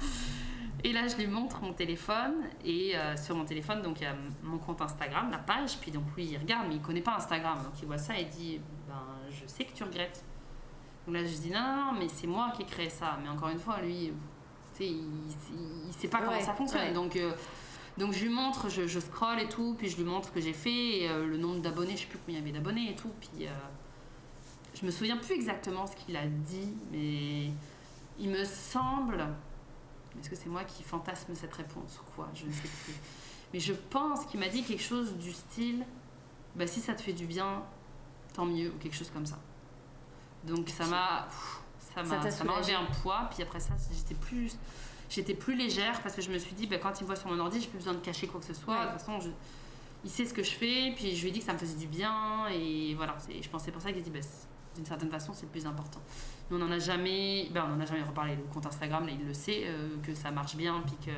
Et 0.83 0.93
là, 0.93 1.07
je 1.09 1.17
lui 1.17 1.27
montre 1.27 1.61
mon 1.63 1.73
téléphone. 1.73 2.35
Et 2.65 2.97
euh, 2.97 3.17
sur 3.17 3.37
mon 3.37 3.45
téléphone, 3.45 3.83
donc 3.83 4.01
il 4.01 4.05
y 4.05 4.07
a 4.07 4.17
mon 4.43 4.59
compte 4.59 4.81
Instagram, 4.81 5.31
la 5.31 5.39
page. 5.39 5.77
Puis 5.79 5.91
donc 5.91 6.05
lui, 6.17 6.25
il 6.25 6.39
regarde, 6.39 6.67
mais 6.69 6.77
il 6.77 6.81
connaît 6.81 7.01
pas 7.03 7.17
Instagram. 7.17 7.59
Donc 7.63 7.75
il 7.83 7.87
voit 7.87 7.99
ça 7.99 8.19
et 8.19 8.23
il 8.23 8.29
dit, 8.29 8.61
je 9.35 9.47
sais 9.47 9.65
que 9.65 9.73
tu 9.73 9.83
regrettes. 9.85 10.25
Donc 11.07 11.17
là, 11.17 11.25
je 11.25 11.37
dis 11.37 11.51
non, 11.51 11.61
non, 11.61 11.93
non, 11.93 11.99
mais 11.99 12.09
c'est 12.09 12.27
moi 12.27 12.53
qui 12.57 12.63
ai 12.63 12.65
créé 12.65 12.89
ça. 12.89 13.19
Mais 13.23 13.29
encore 13.29 13.49
une 13.49 13.59
fois, 13.59 13.81
lui, 13.81 14.11
il, 14.81 14.87
il, 14.87 15.87
il 15.89 15.93
sait 15.93 16.09
pas 16.09 16.21
comment 16.23 16.41
ça 16.41 16.55
fonctionne. 16.55 16.83
ouais. 16.83 16.93
Donc, 16.93 17.17
euh, 17.17 17.33
donc 17.99 18.13
je 18.13 18.25
lui 18.25 18.31
montre, 18.31 18.69
je, 18.69 18.87
je 18.87 19.01
scroll 19.01 19.41
et 19.41 19.49
tout, 19.49 19.75
puis 19.79 19.89
je 19.89 19.97
lui 19.97 20.05
montre 20.05 20.29
ce 20.29 20.33
que 20.33 20.41
j'ai 20.41 20.53
fait, 20.53 20.99
et, 21.01 21.09
euh, 21.09 21.27
le 21.27 21.37
nombre 21.37 21.61
d'abonnés, 21.61 21.93
je 21.97 22.03
sais 22.03 22.07
plus 22.07 22.19
combien 22.19 22.41
il 22.41 22.47
y 22.47 22.49
avait 22.49 22.59
d'abonnés 22.59 22.91
et 22.91 22.97
tout. 22.97 23.11
Puis 23.21 23.47
euh, 23.47 23.51
je 24.75 24.87
me 24.87 24.91
souviens 24.91 25.17
plus 25.17 25.35
exactement 25.35 25.87
ce 25.87 25.95
qu'il 25.97 26.17
a 26.17 26.27
dit, 26.27 26.75
mais 26.91 27.51
il 28.19 28.31
me 28.31 28.45
semble. 28.45 29.27
Est-ce 30.19 30.31
que 30.31 30.37
c'est 30.37 30.49
moi 30.49 30.65
qui 30.65 30.83
fantasme 30.85 31.35
cette 31.35 31.55
réponse 31.55 32.01
ou 32.01 32.11
quoi? 32.15 32.29
Je 32.35 32.47
ne 32.47 32.53
sais 32.53 32.69
plus. 32.85 32.95
Mais 33.53 33.61
je 33.61 33.73
pense 33.73 34.25
qu'il 34.27 34.41
m'a 34.41 34.49
dit 34.49 34.63
quelque 34.63 34.83
chose 34.83 35.17
du 35.17 35.33
style 35.33 35.85
bah, 36.57 36.67
si 36.67 36.81
ça 36.81 36.95
te 36.95 37.03
fait 37.03 37.13
du 37.13 37.27
bien, 37.27 37.63
tant 38.35 38.45
mieux, 38.45 38.69
ou 38.69 38.79
quelque 38.79 38.95
chose 38.97 39.11
comme 39.11 39.25
ça. 39.27 39.39
Donc 40.45 40.69
ça 40.69 40.87
m'a. 40.87 41.27
Ça 41.95 42.03
m'a 42.03 42.17
t'a 42.19 42.31
ça 42.31 42.43
m'a 42.45 42.53
enlevé 42.55 42.75
un 42.75 42.85
poids, 43.03 43.29
puis 43.33 43.43
après 43.43 43.61
ça, 43.61 43.75
j'étais 43.97 44.15
plus. 44.15 44.57
J'étais 45.09 45.35
plus 45.35 45.55
légère 45.57 46.01
parce 46.03 46.15
que 46.17 46.23
je 46.23 46.31
me 46.31 46.39
suis 46.39 46.55
dit, 46.55 46.67
bah, 46.67 46.79
quand 46.79 46.99
il 46.99 47.03
me 47.05 47.07
voit 47.07 47.17
sur 47.17 47.29
mon 47.31 47.39
ordi, 47.39 47.61
j'ai 47.61 47.69
plus 47.69 47.79
besoin 47.79 47.93
de 47.95 47.99
cacher 48.01 48.27
quoi 48.27 48.41
que 48.41 48.47
ce 48.47 48.55
soit. 48.55 48.75
Ouais. 48.75 48.81
De 48.87 48.91
toute 48.91 49.01
façon, 49.01 49.21
je- 49.21 49.29
il 50.03 50.11
sait 50.11 50.25
ce 50.25 50.35
que 50.35 50.43
je 50.43 50.51
fais, 50.51 50.93
puis 50.97 51.15
je 51.15 51.23
lui 51.23 51.29
ai 51.29 51.31
dit 51.33 51.39
que 51.39 51.45
ça 51.45 51.53
me 51.53 51.59
faisait 51.59 51.77
du 51.77 51.87
bien, 51.87 52.47
et 52.49 52.95
voilà. 52.95 53.15
c'est- 53.19 53.41
Je 53.41 53.49
c'est 53.59 53.71
pour 53.71 53.81
ça 53.81 53.91
qu'il 53.93 54.01
a 54.01 54.03
dit, 54.03 54.11
bah, 54.11 54.19
d'une 54.75 54.85
certaine 54.87 55.11
façon, 55.11 55.33
c'est 55.35 55.43
le 55.47 55.53
plus 55.53 55.67
important. 55.67 56.01
Nous, 56.51 56.57
on 56.57 56.61
n'en 56.67 56.71
a 56.73 56.79
jamais, 56.81 57.49
ben, 57.53 57.65
on 57.71 57.75
en 57.77 57.81
a 57.81 57.87
jamais 57.87 58.03
reparlé. 58.03 58.35
Le 58.35 58.43
compte 58.53 58.67
Instagram, 58.67 59.07
là, 59.07 59.13
il 59.13 59.25
le 59.25 59.35
sait, 59.35 59.63
euh, 59.67 59.97
que 60.03 60.15
ça 60.15 60.31
marche 60.33 60.57
bien, 60.57 60.83
puis 60.85 60.97
que, 61.07 61.13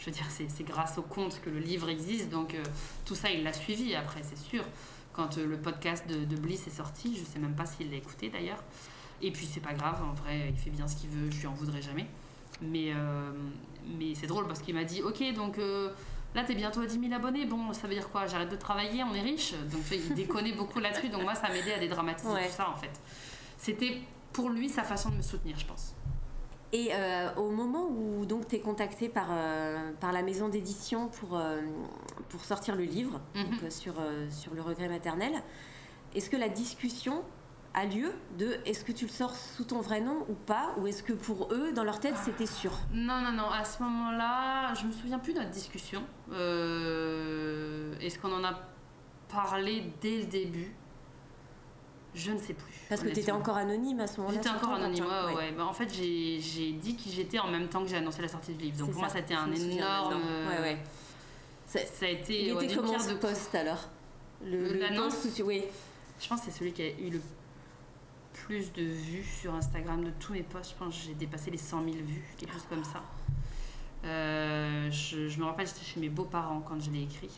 je 0.00 0.06
veux 0.06 0.12
dire, 0.12 0.26
c'est 0.28 0.48
c'est 0.50 0.64
grâce 0.64 0.98
au 0.98 1.02
compte 1.02 1.40
que 1.42 1.48
le 1.50 1.60
livre 1.60 1.88
existe, 1.88 2.28
donc 2.30 2.54
euh, 2.54 2.62
tout 3.04 3.14
ça, 3.14 3.30
il 3.30 3.44
l'a 3.44 3.52
suivi 3.52 3.94
après, 3.94 4.22
c'est 4.24 4.38
sûr. 4.38 4.64
Quand 5.16 5.38
euh, 5.38 5.46
le 5.46 5.56
podcast 5.56 6.06
de, 6.08 6.24
de 6.24 6.36
Bliss 6.36 6.66
est 6.66 6.76
sorti, 6.76 7.16
je 7.18 7.24
sais 7.24 7.38
même 7.38 7.54
pas 7.56 7.64
s'il 7.66 7.90
l'a 7.90 7.96
écouté 7.96 8.28
d'ailleurs. 8.28 8.62
Et 9.22 9.30
puis, 9.30 9.46
c'est 9.50 9.60
pas 9.60 9.72
grave, 9.72 10.02
en 10.04 10.12
vrai, 10.12 10.50
il 10.50 10.56
fait 10.56 10.68
bien 10.70 10.86
ce 10.86 10.96
qu'il 10.96 11.08
veut, 11.08 11.30
je 11.30 11.40
lui 11.40 11.46
en 11.46 11.54
voudrais 11.54 11.80
jamais. 11.80 12.06
Mais, 12.60 12.92
euh, 12.94 13.30
mais 13.98 14.14
c'est 14.14 14.26
drôle 14.26 14.46
parce 14.46 14.60
qu'il 14.60 14.74
m'a 14.74 14.84
dit, 14.84 15.02
ok, 15.02 15.32
donc 15.34 15.58
euh, 15.58 15.90
là, 16.34 16.44
t'es 16.44 16.54
bientôt 16.54 16.80
à 16.82 16.86
10 16.86 17.00
000 17.00 17.12
abonnés, 17.14 17.46
bon, 17.46 17.72
ça 17.72 17.86
veut 17.88 17.94
dire 17.94 18.10
quoi? 18.10 18.26
J'arrête 18.26 18.50
de 18.50 18.56
travailler, 18.56 19.02
on 19.04 19.14
est 19.14 19.22
riche? 19.22 19.54
Donc, 19.72 19.80
il 19.90 20.14
déconnait 20.14 20.52
beaucoup 20.56 20.80
là-dessus, 20.80 21.08
donc 21.08 21.22
moi, 21.22 21.34
ça 21.34 21.48
m'aidait 21.48 21.74
à 21.74 21.78
dédramatiser 21.78 22.28
Ouais. 22.28 22.46
tout 22.48 22.52
ça, 22.54 22.68
en 22.68 22.76
fait. 22.76 23.00
C'était 23.56 24.02
pour 24.34 24.50
lui 24.50 24.68
sa 24.68 24.82
façon 24.82 25.08
de 25.10 25.16
me 25.16 25.22
soutenir, 25.22 25.58
je 25.58 25.64
pense. 25.64 25.94
Et 26.72 26.88
euh, 26.92 27.32
au 27.36 27.50
moment 27.50 27.86
où 27.88 28.26
donc 28.26 28.48
tu 28.48 28.56
es 28.56 28.60
contacté 28.60 29.08
par, 29.08 29.28
euh, 29.30 29.92
par 30.00 30.12
la 30.12 30.22
maison 30.22 30.48
d'édition 30.48 31.08
pour, 31.08 31.38
euh, 31.38 31.60
pour 32.28 32.44
sortir 32.44 32.74
le 32.76 32.82
livre 32.84 33.20
Mhm. 33.34 33.44
donc, 33.44 33.72
sur, 33.72 33.94
sur 34.30 34.52
le 34.54 34.62
regret 34.62 34.88
maternel, 34.88 35.32
est-ce 36.14 36.28
que 36.28 36.36
la 36.36 36.48
discussion 36.48 37.22
a 37.72 37.84
lieu 37.84 38.10
de 38.38 38.56
est-ce 38.64 38.84
que 38.84 38.92
tu 38.92 39.04
le 39.04 39.10
sors 39.10 39.34
sous 39.34 39.64
ton 39.64 39.80
vrai 39.80 40.00
nom 40.00 40.24
ou 40.28 40.34
pas 40.34 40.74
Ou 40.78 40.86
est-ce 40.86 41.02
que 41.02 41.12
pour 41.12 41.52
eux, 41.52 41.72
dans 41.72 41.84
leur 41.84 42.00
tête, 42.00 42.16
c'était 42.24 42.46
sûr? 42.46 42.72
Non, 42.92 43.20
non, 43.20 43.32
non, 43.32 43.50
à 43.50 43.64
ce 43.64 43.82
moment-là, 43.82 44.72
je 44.74 44.86
me 44.86 44.92
souviens 44.92 45.18
plus 45.18 45.34
de 45.34 45.38
notre 45.40 45.50
discussion. 45.50 46.02
Est-ce 48.00 48.18
qu'on 48.18 48.32
en 48.32 48.44
a 48.44 48.58
parlé 49.28 49.92
dès 50.00 50.18
le 50.20 50.24
début? 50.26 50.72
Je 52.16 52.32
ne 52.32 52.38
sais 52.38 52.54
plus. 52.54 52.72
Parce 52.88 53.02
que 53.02 53.08
tu 53.10 53.20
étais 53.20 53.30
encore 53.30 53.56
anonyme 53.58 54.00
à 54.00 54.06
ce 54.06 54.16
moment-là 54.20 54.38
J'étais 54.42 54.48
encore 54.48 54.72
anonyme, 54.72 55.04
hein, 55.08 55.26
ouais, 55.28 55.34
ouais. 55.36 55.52
Bah, 55.52 55.66
en 55.66 55.72
fait, 55.74 55.92
j'ai 55.92 56.72
dit 56.72 56.96
qui 56.96 57.12
j'étais 57.12 57.38
en 57.38 57.48
même 57.48 57.68
temps 57.68 57.82
que 57.82 57.88
j'ai 57.88 57.98
annoncé 57.98 58.22
la 58.22 58.28
sortie 58.28 58.54
du 58.54 58.64
livre. 58.64 58.78
Donc 58.78 58.90
pour 58.92 59.00
moi, 59.00 59.08
ça, 59.10 59.16
c'était 59.18 59.34
je 59.34 59.38
un 59.38 59.52
énorme. 59.52 60.14
maintenant. 60.14 60.48
Ouais, 60.50 60.60
ouais. 60.62 60.78
C'est- 61.66 61.86
Ça 61.94 62.06
a 62.06 62.08
été. 62.08 62.46
Il 62.46 62.54
ouais, 62.54 62.64
était 62.64 62.74
comment 62.76 62.98
ce 62.98 63.10
de 63.10 63.14
poste 63.16 63.54
alors? 63.54 63.88
Le, 64.44 64.50
Le- 64.62 64.72
le 64.74 64.78
l'annonce 64.80 65.26
tu- 65.34 65.42
Oui. 65.42 65.62
Je 66.18 66.28
pense 66.28 66.40
que 66.40 66.46
c'est 66.46 66.58
celui 66.58 66.72
qui 66.72 66.82
a 66.82 66.88
eu 66.88 67.10
le 67.10 67.20
plus 68.32 68.72
de 68.72 68.82
vues 68.82 69.24
sur 69.24 69.54
Instagram 69.54 70.02
de 70.04 70.10
tous 70.18 70.32
mes 70.32 70.42
posts. 70.42 70.70
Je 70.72 70.76
pense 70.84 70.94
que 70.96 71.02
j'ai 71.08 71.14
dépassé 71.14 71.50
les 71.50 71.58
100 71.58 71.82
000 71.84 71.96
vues, 71.96 72.24
quelque 72.38 72.52
chose 72.54 72.66
comme 72.70 72.84
ça. 72.84 73.02
Euh, 74.04 74.90
je, 74.90 75.28
je 75.28 75.38
me 75.40 75.44
rappelle, 75.44 75.66
j'étais 75.66 75.84
chez 75.84 76.00
mes 76.00 76.08
beaux-parents 76.08 76.60
quand 76.60 76.80
je 76.80 76.90
l'ai 76.90 77.02
écrit. 77.02 77.30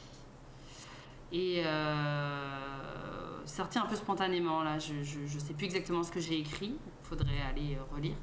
Et 1.33 1.63
euh, 1.65 3.47
sorti 3.47 3.79
un 3.79 3.87
peu 3.87 3.97
spontanément, 3.97 4.63
là. 4.63 4.79
Je, 4.79 5.03
je 5.03 5.39
sais 5.39 5.55
plus 5.55 5.67
exactement 5.67 6.03
ce 6.03 6.11
que 6.11 6.21
j'ai 6.21 6.39
écrit. 6.39 6.77
Il 6.77 7.07
faudrait 7.07 7.43
aller 7.51 7.77
euh, 7.77 7.95
relire. 7.95 8.17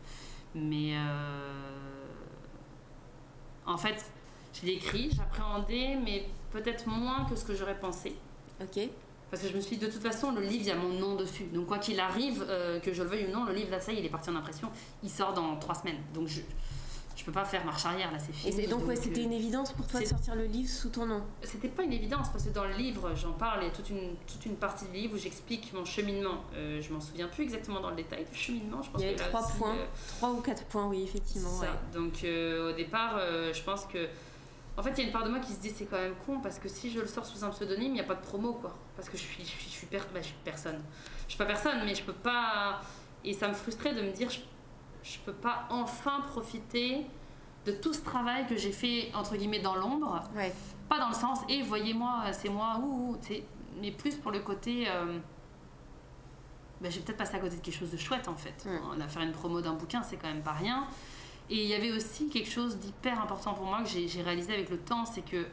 Mais 0.55 0.95
euh, 0.95 2.05
en 3.65 3.77
fait, 3.77 4.11
je 4.53 4.65
l'ai 4.65 4.73
écrit, 4.73 5.11
j'appréhendais, 5.15 5.97
mais 6.03 6.27
peut-être 6.51 6.87
moins 6.87 7.25
que 7.25 7.35
ce 7.35 7.43
que 7.43 7.53
j'aurais 7.53 7.79
pensé. 7.79 8.15
Ok. 8.61 8.89
Parce 9.29 9.41
que 9.41 9.49
je 9.49 9.55
me 9.55 9.61
suis 9.61 9.77
dit, 9.77 9.85
de 9.85 9.91
toute 9.91 10.01
façon, 10.01 10.31
le 10.31 10.41
livre, 10.41 10.61
il 10.61 10.67
y 10.67 10.71
a 10.71 10.75
mon 10.75 10.93
nom 10.93 11.15
dessus. 11.15 11.45
Donc, 11.53 11.65
quoi 11.65 11.79
qu'il 11.79 11.99
arrive, 11.99 12.45
euh, 12.47 12.79
que 12.79 12.93
je 12.93 13.03
le 13.03 13.09
veuille 13.09 13.25
ou 13.25 13.31
non, 13.31 13.43
le 13.43 13.53
livre, 13.53 13.71
là, 13.71 13.81
ça 13.81 13.91
y 13.91 13.97
est, 13.97 13.99
il 13.99 14.05
est 14.05 14.09
parti 14.09 14.29
en 14.29 14.35
impression. 14.35 14.71
Il 15.03 15.09
sort 15.09 15.33
dans 15.33 15.57
trois 15.57 15.75
semaines. 15.75 15.99
Donc, 16.13 16.27
je 16.27 16.41
peux 17.25 17.31
pas 17.31 17.45
faire 17.45 17.65
marche 17.65 17.85
arrière, 17.85 18.11
là, 18.11 18.19
c'est 18.19 18.29
Et 18.29 18.33
fini. 18.33 18.53
c'est- 18.53 18.67
donc, 18.67 18.87
ouais, 18.87 18.97
euh, 18.97 19.01
c'était 19.01 19.23
une 19.23 19.33
évidence 19.33 19.73
pour 19.73 19.87
toi 19.87 19.99
de 19.99 20.05
sortir 20.05 20.35
le 20.35 20.45
livre 20.45 20.69
sous 20.69 20.89
ton 20.89 21.05
nom. 21.05 21.21
C'était 21.43 21.67
pas 21.67 21.83
une 21.83 21.93
évidence, 21.93 22.29
parce 22.29 22.43
que 22.45 22.49
dans 22.49 22.65
le 22.65 22.73
livre, 22.73 23.13
j'en 23.15 23.33
parle, 23.33 23.63
il 23.63 23.67
y 23.67 23.69
a 23.69 23.73
toute 23.73 23.89
une, 23.89 24.15
toute 24.27 24.45
une 24.45 24.55
partie 24.55 24.85
du 24.85 24.93
livre 24.93 25.15
où 25.15 25.17
j'explique 25.17 25.73
mon 25.73 25.85
cheminement. 25.85 26.43
Euh, 26.55 26.81
je 26.81 26.93
m'en 26.93 27.01
souviens 27.01 27.27
plus 27.27 27.43
exactement 27.43 27.79
dans 27.79 27.89
le 27.89 27.95
détail 27.95 28.25
du 28.31 28.35
cheminement. 28.37 28.81
Je 28.81 28.89
pense 28.91 29.01
Il 29.01 29.05
y 29.05 29.09
avait 29.09 29.17
trois 29.17 29.43
aussi, 29.45 29.57
points. 29.57 29.75
euh, 29.75 29.85
Trois 30.17 30.29
ou 30.31 30.41
quatre 30.41 30.63
points, 30.65 30.87
oui, 30.87 31.03
effectivement. 31.03 31.49
C'est 31.49 31.65
ça. 31.65 31.71
ouais. 31.71 31.77
Donc 31.93 32.23
euh, 32.23 32.71
au 32.71 32.75
départ, 32.75 33.19
je 33.19 33.61
pense 33.63 33.85
que. 33.85 34.07
En 34.77 34.83
fait, 34.83 34.89
il 34.91 34.97
y 34.97 35.01
a 35.03 35.05
une 35.05 35.13
part 35.13 35.23
de 35.23 35.29
moi 35.29 35.39
qui 35.39 35.53
se 35.53 35.59
dit 35.59 35.69
c'est 35.69 35.85
quand 35.85 35.97
même 35.97 36.15
con 36.25 36.41
parce 36.41 36.59
que 36.59 36.67
si 36.67 36.91
je 36.91 36.99
le 36.99 37.07
sors 37.07 37.25
sous 37.25 37.45
un 37.45 37.49
pseudonyme, 37.49 37.91
il 37.91 37.93
n'y 37.93 38.01
a 38.01 38.03
pas 38.03 38.15
de 38.15 38.21
promo 38.21 38.51
quoi. 38.55 38.75
Parce 38.97 39.07
que 39.07 39.15
je 39.17 39.21
suis, 39.23 39.41
je 39.43 39.47
suis, 39.49 39.63
je 39.69 39.73
suis, 39.73 39.87
per- 39.87 39.99
bah, 40.13 40.19
je 40.21 40.25
suis 40.27 40.35
personne. 40.43 40.81
Je 41.27 41.31
suis 41.31 41.37
pas 41.37 41.45
personne, 41.45 41.79
mais 41.85 41.95
je 41.95 42.03
peux 42.03 42.11
pas. 42.11 42.81
Et 43.23 43.31
ça 43.33 43.47
me 43.47 43.53
frustrait 43.53 43.93
de 43.93 44.01
me 44.01 44.11
dire 44.11 44.29
je, 44.29 44.39
je 45.05 45.19
peux 45.19 45.33
pas 45.33 45.67
enfin 45.69 46.21
profiter 46.21 47.05
de 47.65 47.71
tout 47.71 47.93
ce 47.93 48.01
travail 48.01 48.45
que 48.47 48.57
j'ai 48.57 48.71
fait 48.71 49.11
entre 49.13 49.35
guillemets 49.35 49.59
dans 49.59 49.75
l'ombre. 49.75 50.21
Ouais. 50.35 50.53
Pas 50.89 50.99
dans 50.99 51.09
le 51.09 51.13
sens, 51.15 51.39
et 51.47 51.61
voyez-moi, 51.61 52.23
c'est 52.31 52.49
moi, 52.49 52.79
mais 53.81 53.91
plus 53.91 54.15
pour 54.15 54.31
le 54.31 54.39
côté. 54.39 54.87
euh, 54.89 55.19
bah, 56.81 56.89
j'ai 56.89 56.99
peut-être 56.99 57.17
passé 57.17 57.35
à 57.35 57.39
côté 57.39 57.55
de 57.55 57.61
quelque 57.61 57.77
chose 57.77 57.91
de 57.91 57.97
chouette 57.97 58.27
en 58.27 58.35
fait. 58.35 58.65
Mm. 58.65 58.79
On 58.93 58.99
a 59.01 59.07
faire 59.07 59.21
une 59.21 59.31
promo 59.31 59.61
d'un 59.61 59.73
bouquin, 59.73 60.03
c'est 60.03 60.17
quand 60.17 60.27
même 60.27 60.43
pas 60.43 60.51
rien. 60.51 60.85
Et 61.49 61.63
il 61.63 61.67
y 61.69 61.73
avait 61.75 61.91
aussi 61.91 62.27
quelque 62.29 62.49
chose 62.49 62.77
d'hyper 62.77 63.21
important 63.21 63.53
pour 63.53 63.65
moi 63.65 63.81
que 63.83 63.89
j'ai 63.89 64.07
j'ai 64.07 64.21
réalisé 64.23 64.53
avec 64.53 64.69
le 64.69 64.77
temps, 64.77 65.05
c'est 65.05 65.23
que 65.23 65.45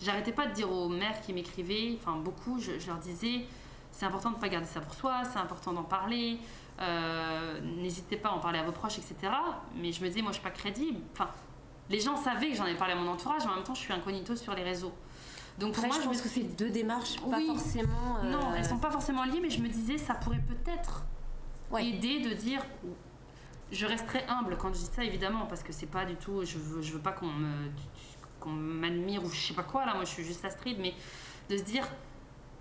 j'arrêtais 0.00 0.32
pas 0.32 0.46
de 0.46 0.52
dire 0.52 0.70
aux 0.70 0.88
mères 0.88 1.20
qui 1.22 1.32
m'écrivaient, 1.32 1.98
enfin 1.98 2.16
beaucoup, 2.16 2.58
je, 2.60 2.78
je 2.78 2.86
leur 2.86 2.98
disais 2.98 3.46
c'est 3.90 4.06
important 4.06 4.30
de 4.30 4.36
ne 4.36 4.40
pas 4.40 4.48
garder 4.48 4.66
ça 4.66 4.80
pour 4.80 4.94
soi, 4.94 5.22
c'est 5.24 5.38
important 5.38 5.72
d'en 5.72 5.84
parler, 5.84 6.38
euh, 6.80 7.60
n'hésitez 7.60 8.16
pas 8.16 8.30
à 8.30 8.32
en 8.32 8.38
parler 8.40 8.58
à 8.58 8.62
vos 8.64 8.72
proches, 8.72 8.98
etc. 8.98 9.32
Mais 9.76 9.92
je 9.92 10.02
me 10.02 10.08
disais, 10.08 10.22
moi 10.22 10.30
je 10.32 10.36
suis 10.36 10.42
pas 10.44 10.50
crédible. 10.50 11.00
Enfin, 11.12 11.28
les 11.90 12.00
gens 12.00 12.16
savaient 12.16 12.50
que 12.50 12.56
j'en 12.56 12.66
ai 12.66 12.74
parlé 12.74 12.94
à 12.94 12.96
mon 12.96 13.10
entourage, 13.10 13.44
mais 13.44 13.52
en 13.52 13.56
même 13.56 13.64
temps 13.64 13.74
je 13.74 13.80
suis 13.80 13.92
incognito 13.92 14.34
sur 14.36 14.54
les 14.54 14.62
réseaux. 14.62 14.92
Donc 15.58 15.74
pour 15.74 15.84
Après, 15.84 15.88
moi, 15.88 15.96
je 15.98 16.02
je 16.04 16.08
me 16.08 16.12
pense 16.14 16.22
que 16.22 16.28
suis 16.28 16.42
c'est 16.42 16.56
deux 16.56 16.70
démarches 16.70 17.20
pas 17.20 17.36
Oui. 17.36 17.46
forcément. 17.46 18.16
euh, 18.22 18.30
non, 18.30 18.54
elles 18.56 18.64
sont 18.64 18.78
pas 18.78 18.90
forcément 18.90 19.24
liées, 19.24 19.38
mais 19.40 19.50
je 19.50 19.60
me 19.62 19.68
disais, 19.68 19.98
ça 19.98 20.14
pourrait 20.14 20.42
peut-être 20.48 21.04
Ouais. 21.70 21.86
aider 21.86 22.20
de 22.20 22.34
dire. 22.34 22.60
Je 23.72 23.86
resterai 23.86 24.24
humble 24.28 24.56
quand 24.56 24.68
je 24.74 24.78
dis 24.80 24.90
ça, 24.92 25.02
évidemment, 25.04 25.46
parce 25.46 25.62
que 25.62 25.72
c'est 25.72 25.86
pas 25.86 26.04
du 26.04 26.16
tout. 26.16 26.44
Je 26.44 26.58
veux, 26.58 26.82
je 26.82 26.92
veux 26.92 26.98
pas 27.00 27.12
qu'on 27.12 27.26
me, 27.26 27.70
qu'on 28.40 28.50
m'admire 28.50 29.24
ou 29.24 29.30
je 29.30 29.40
sais 29.40 29.54
pas 29.54 29.62
quoi, 29.62 29.86
là, 29.86 29.94
moi 29.94 30.04
je 30.04 30.10
suis 30.10 30.24
juste 30.24 30.44
Astrid, 30.44 30.78
mais 30.80 30.94
de 31.48 31.56
se 31.56 31.62
dire. 31.62 31.86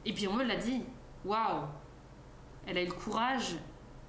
Et 0.05 0.13
puis 0.13 0.27
on 0.27 0.33
me 0.33 0.43
l'a 0.43 0.55
dit, 0.55 0.81
waouh, 1.25 1.63
elle 2.67 2.77
a 2.77 2.83
eu 2.83 2.87
le 2.87 2.93
courage, 2.93 3.55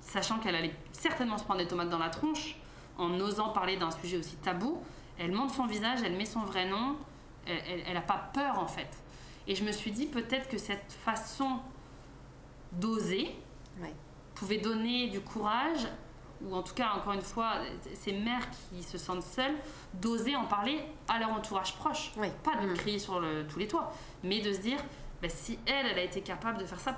sachant 0.05 0.39
qu'elle 0.39 0.55
allait 0.55 0.75
certainement 0.93 1.39
se 1.39 1.45
prendre 1.45 1.61
des 1.61 1.67
tomates 1.67 1.89
dans 1.91 1.99
la 1.99 2.11
tronche, 2.11 2.57
en 2.99 3.11
osant 3.21 3.49
parler 3.51 3.77
d'un 3.77 3.91
sujet 3.91 4.17
aussi 4.19 4.37
tabou. 4.37 4.81
Elle 5.19 5.33
montre 5.33 5.55
son 5.55 5.67
visage, 5.67 6.01
elle 6.05 6.17
met 6.17 6.25
son 6.27 6.41
vrai 6.41 6.69
nom, 6.69 6.97
elle, 7.47 7.61
elle, 7.69 7.83
elle 7.89 7.97
a 7.97 8.01
pas 8.03 8.31
peur 8.33 8.59
en 8.59 8.67
fait. 8.69 8.89
Et 9.47 9.55
je 9.55 9.65
me 9.65 9.73
suis 9.73 9.91
dit 9.93 10.07
peut-être 10.07 10.49
que 10.49 10.59
cette 10.59 10.93
façon 11.05 11.59
d'oser 12.73 13.35
Ouais. 13.81 13.93
pouvait 14.35 14.59
donner 14.59 15.09
du 15.09 15.21
courage, 15.21 15.89
ou 16.43 16.55
en 16.55 16.63
tout 16.63 16.75
cas, 16.75 16.93
encore 16.97 17.13
une 17.15 17.23
fois, 17.23 17.55
ces 17.95 18.13
mères 18.13 18.47
qui 18.51 18.83
se 18.83 18.99
sentent 18.99 19.23
seules, 19.23 19.55
d'oser 19.95 20.37
en 20.37 20.45
parler 20.45 20.81
à 21.09 21.19
leur 21.19 21.31
entourage 21.33 21.75
proche. 21.77 22.13
Ouais. 22.17 22.33
Pas 22.43 22.57
de 22.57 22.69
Mm. 22.69 22.75
crier 22.75 22.99
sur 22.99 23.19
le- 23.21 23.47
tous 23.49 23.59
les 23.59 23.67
toits, 23.69 23.93
mais 24.23 24.41
de 24.41 24.53
se 24.53 24.61
dire, 24.61 24.79
bah, 25.23 25.29
si 25.29 25.59
elle, 25.67 25.87
elle 25.87 25.99
a 25.99 26.03
été 26.03 26.21
capable 26.21 26.59
de 26.59 26.67
faire 26.67 26.79
ça, 26.81 26.97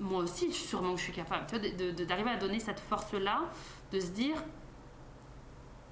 moi 0.00 0.22
aussi, 0.22 0.52
sûrement 0.52 0.92
que 0.92 0.98
je 0.98 1.04
suis 1.04 1.12
capable, 1.12 1.46
tu 1.46 2.04
d'arriver 2.04 2.30
à 2.30 2.36
donner 2.36 2.60
cette 2.60 2.80
force-là, 2.80 3.42
de 3.92 4.00
se 4.00 4.08
dire, 4.08 4.36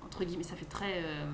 entre 0.05 0.25
guillemets, 0.25 0.45
ça 0.45 0.55
fait 0.55 0.67
très 0.67 1.03
euh, 1.05 1.27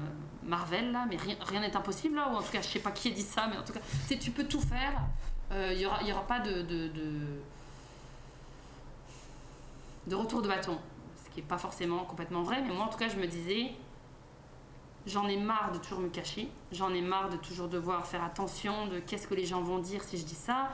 Marvel 0.42 0.92
là, 0.92 1.06
mais 1.08 1.16
rien 1.16 1.60
n'est 1.60 1.76
impossible 1.76 2.16
là, 2.16 2.28
ou 2.32 2.36
en 2.36 2.42
tout 2.42 2.52
cas, 2.52 2.62
je 2.62 2.68
sais 2.68 2.80
pas 2.80 2.90
qui 2.90 3.08
a 3.08 3.10
dit 3.10 3.22
ça, 3.22 3.46
mais 3.48 3.58
en 3.58 3.62
tout 3.62 3.72
cas, 3.72 3.80
tu 4.08 4.18
tu 4.18 4.30
peux 4.30 4.44
tout 4.44 4.60
faire, 4.60 5.02
il 5.50 5.56
euh, 5.56 5.74
n'y 5.74 5.86
aura, 5.86 6.02
y 6.02 6.12
aura 6.12 6.26
pas 6.26 6.40
de, 6.40 6.62
de, 6.62 6.90
de, 10.06 10.14
retour 10.14 10.40
de 10.40 10.48
bâton, 10.48 10.78
ce 11.24 11.30
qui 11.30 11.40
n'est 11.40 11.46
pas 11.46 11.58
forcément 11.58 12.04
complètement 12.04 12.42
vrai, 12.42 12.62
mais 12.62 12.72
moi 12.72 12.86
en 12.86 12.88
tout 12.88 12.98
cas, 12.98 13.08
je 13.08 13.16
me 13.16 13.26
disais, 13.26 13.72
j'en 15.06 15.28
ai 15.28 15.36
marre 15.36 15.72
de 15.72 15.78
toujours 15.78 16.00
me 16.00 16.08
cacher, 16.08 16.48
j'en 16.70 16.92
ai 16.92 17.00
marre 17.00 17.28
de 17.28 17.36
toujours 17.36 17.68
devoir 17.68 18.06
faire 18.06 18.22
attention 18.22 18.86
de 18.86 19.00
qu'est-ce 19.00 19.26
que 19.26 19.34
les 19.34 19.44
gens 19.44 19.60
vont 19.60 19.78
dire 19.78 20.02
si 20.04 20.16
je 20.16 20.24
dis 20.24 20.34
ça, 20.34 20.70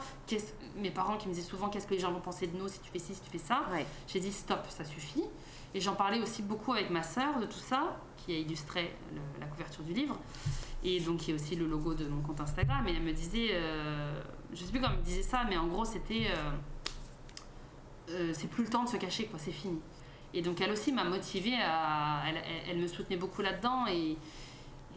mes 0.77 0.91
parents 0.91 1.17
qui 1.17 1.29
me 1.29 1.35
disaient 1.35 1.49
souvent 1.49 1.69
qu'est-ce 1.69 1.87
que 1.87 1.95
les 1.95 2.01
gens 2.01 2.13
vont 2.13 2.21
penser 2.21 2.47
de 2.47 2.57
nous 2.57 2.69
si 2.69 2.81
tu 2.81 2.91
fais 2.91 2.99
ci, 2.99 3.15
si 3.15 3.21
tu 3.21 3.31
fais 3.31 3.39
ça, 3.39 3.63
j'ai 4.07 4.21
dit 4.21 4.33
stop, 4.33 4.67
ça 4.69 4.85
suffit. 4.85 5.25
Et 5.75 5.81
j'en 5.81 5.95
parlais 5.95 6.21
aussi 6.21 6.43
beaucoup 6.43 6.73
avec 6.73 6.91
ma 6.91 7.03
sœur 7.03 7.39
de 7.41 7.47
tout 7.47 7.59
ça, 7.59 7.99
qui 8.17 8.33
a 8.33 8.39
illustré 8.39 8.95
la 9.39 9.47
couverture 9.47 9.85
du 9.85 9.93
livre, 9.93 10.19
et 10.83 11.01
donc 11.01 11.19
qui 11.19 11.31
est 11.31 11.35
aussi 11.35 11.57
le 11.57 11.67
logo 11.67 11.95
de 11.95 12.07
mon 12.07 12.23
compte 12.23 12.41
Instagram. 12.41 12.87
Et 12.89 12.95
elle 12.95 13.03
me 13.03 13.13
disait, 13.13 13.51
euh, 13.53 14.23
je 14.53 14.65
sais 14.65 14.71
plus 14.71 14.81
comment 14.81 14.93
elle 14.93 15.01
me 15.01 15.05
disait 15.05 15.23
ça, 15.23 15.45
mais 15.49 15.57
en 15.57 15.67
gros 15.67 15.85
c'était, 15.85 16.29
euh, 16.31 16.51
euh, 18.11 18.33
c'est 18.35 18.49
plus 18.49 18.65
le 18.65 18.71
temps 18.71 18.85
de 18.85 18.89
se 18.89 18.97
cacher, 18.97 19.27
quoi, 19.27 19.39
c'est 19.39 19.53
fini. 19.53 19.79
Et 20.35 20.43
donc 20.43 20.61
elle 20.61 20.71
aussi 20.71 20.93
m'a 20.93 21.05
motivée 21.05 21.57
à, 21.63 22.23
elle, 22.69 22.79
me 22.79 22.87
soutenait 22.87 23.17
beaucoup 23.17 23.43
là-dedans 23.43 23.87
et, 23.87 24.17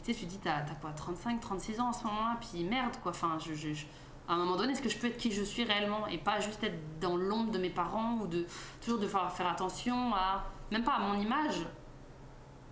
tu 0.03 0.13
sais, 0.13 0.19
tu 0.19 0.25
dis, 0.25 0.39
t'as, 0.39 0.61
quoi, 0.81 0.91
35, 0.91 1.39
36 1.39 1.79
ans 1.79 1.89
en 1.89 1.93
ce 1.93 2.03
moment-là, 2.05 2.37
puis 2.41 2.63
merde, 2.63 2.95
quoi, 3.01 3.11
enfin, 3.11 3.37
je, 3.39 3.53
je, 3.53 3.85
à 4.27 4.33
un 4.33 4.37
moment 4.37 4.55
donné, 4.55 4.73
est-ce 4.73 4.81
que 4.81 4.89
je 4.89 4.97
peux 4.97 5.07
être 5.07 5.17
qui 5.17 5.31
je 5.31 5.43
suis 5.43 5.63
réellement 5.63 6.07
et 6.07 6.17
pas 6.17 6.39
juste 6.39 6.63
être 6.63 6.79
dans 6.99 7.15
l'ombre 7.15 7.51
de 7.51 7.59
mes 7.59 7.69
parents 7.69 8.17
ou 8.21 8.27
de 8.27 8.45
toujours 8.83 8.99
devoir 8.99 9.31
faire 9.31 9.47
attention 9.47 10.13
à 10.15 10.45
même 10.71 10.83
pas 10.83 10.93
à 10.93 10.99
mon 10.99 11.19
image, 11.19 11.65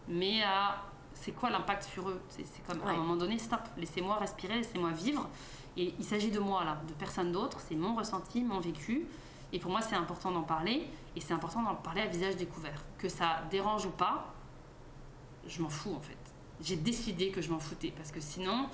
mais 0.07 0.41
à 0.43 0.84
c'est 1.14 1.32
quoi 1.32 1.49
l'impact 1.49 1.84
sur 1.84 2.10
eux? 2.10 2.22
C'est 2.30 2.45
comme 2.66 2.82
à 2.88 2.91
un 2.91 2.97
moment 2.97 3.16
donné, 3.16 3.38
stop, 3.38 3.62
laissez-moi 3.78 4.16
respirer, 4.18 4.55
laissez-moi 4.55 4.91
vivre. 4.91 5.28
Et 5.76 5.93
il 5.99 6.05
s'agit 6.05 6.32
de 6.32 6.39
moi 6.39 6.64
là, 6.64 6.78
de 6.88 6.93
personne 6.93 7.32
d'autre. 7.32 7.60
C'est 7.60 7.76
mon 7.76 7.95
ressenti, 7.95 8.43
mon 8.43 8.60
vécu. 8.60 9.05
Et 9.51 9.60
pour 9.60 9.72
moi, 9.72 9.82
c'est 9.82 9.95
important 9.95 10.32
d'en 10.32 10.43
parler. 10.43 10.88
Et 11.20 11.22
c'est 11.22 11.34
important 11.34 11.61
d'en 11.61 11.76
parler 11.76 11.99
à 11.99 12.05
visage 12.05 12.38
découvert. 12.38 12.82
Que 12.97 13.09
ça 13.09 13.43
dérange 13.51 13.86
ou 13.86 13.89
pas, 13.89 14.34
je 15.45 15.61
m'en 15.61 15.67
fous 15.67 15.93
en 15.93 15.99
fait. 15.99 16.15
J'ai 16.61 16.78
décidé 16.78 17.30
que 17.30 17.41
je 17.41 17.51
m'en 17.51 17.59
foutais. 17.59 17.91
Parce 17.93 18.09
que 18.09 18.22
sinon, 18.22 18.70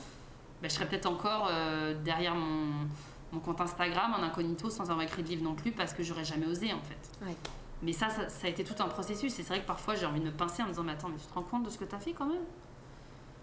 ben, 0.61 0.69
je 0.69 0.75
serais 0.75 0.87
peut-être 0.87 1.07
encore 1.07 1.47
euh, 1.49 1.95
derrière 2.03 2.35
mon, 2.35 2.87
mon, 3.33 3.39
compte 3.39 3.61
Instagram 3.61 4.13
en 4.13 4.21
incognito 4.21 4.69
sans 4.69 4.91
avoir 4.91 5.01
écrit 5.01 5.23
de 5.23 5.29
livre 5.29 5.43
non 5.43 5.55
plus 5.55 5.71
parce 5.71 5.91
que 5.93 6.03
j'aurais 6.03 6.23
jamais 6.23 6.45
osé 6.45 6.71
en 6.71 6.81
fait. 6.81 7.25
Ouais. 7.25 7.35
Mais 7.81 7.93
ça, 7.93 8.09
ça, 8.09 8.45
a 8.45 8.47
été 8.47 8.63
tout 8.63 8.75
un 8.77 8.89
processus. 8.89 9.33
Et 9.39 9.41
c'est 9.41 9.49
vrai 9.49 9.61
que 9.61 9.67
parfois, 9.67 9.95
j'ai 9.95 10.05
envie 10.05 10.19
de 10.19 10.25
me 10.25 10.31
pincer 10.31 10.61
en 10.61 10.65
me 10.65 10.71
disant, 10.71 10.83
mais 10.83 10.91
attends, 10.91 11.09
mais 11.09 11.17
tu 11.17 11.25
te 11.25 11.33
rends 11.33 11.41
compte 11.41 11.63
de 11.63 11.71
ce 11.71 11.79
que 11.79 11.85
tu 11.85 11.95
as 11.95 11.99
fait 11.99 12.13
quand 12.13 12.27
même? 12.27 12.43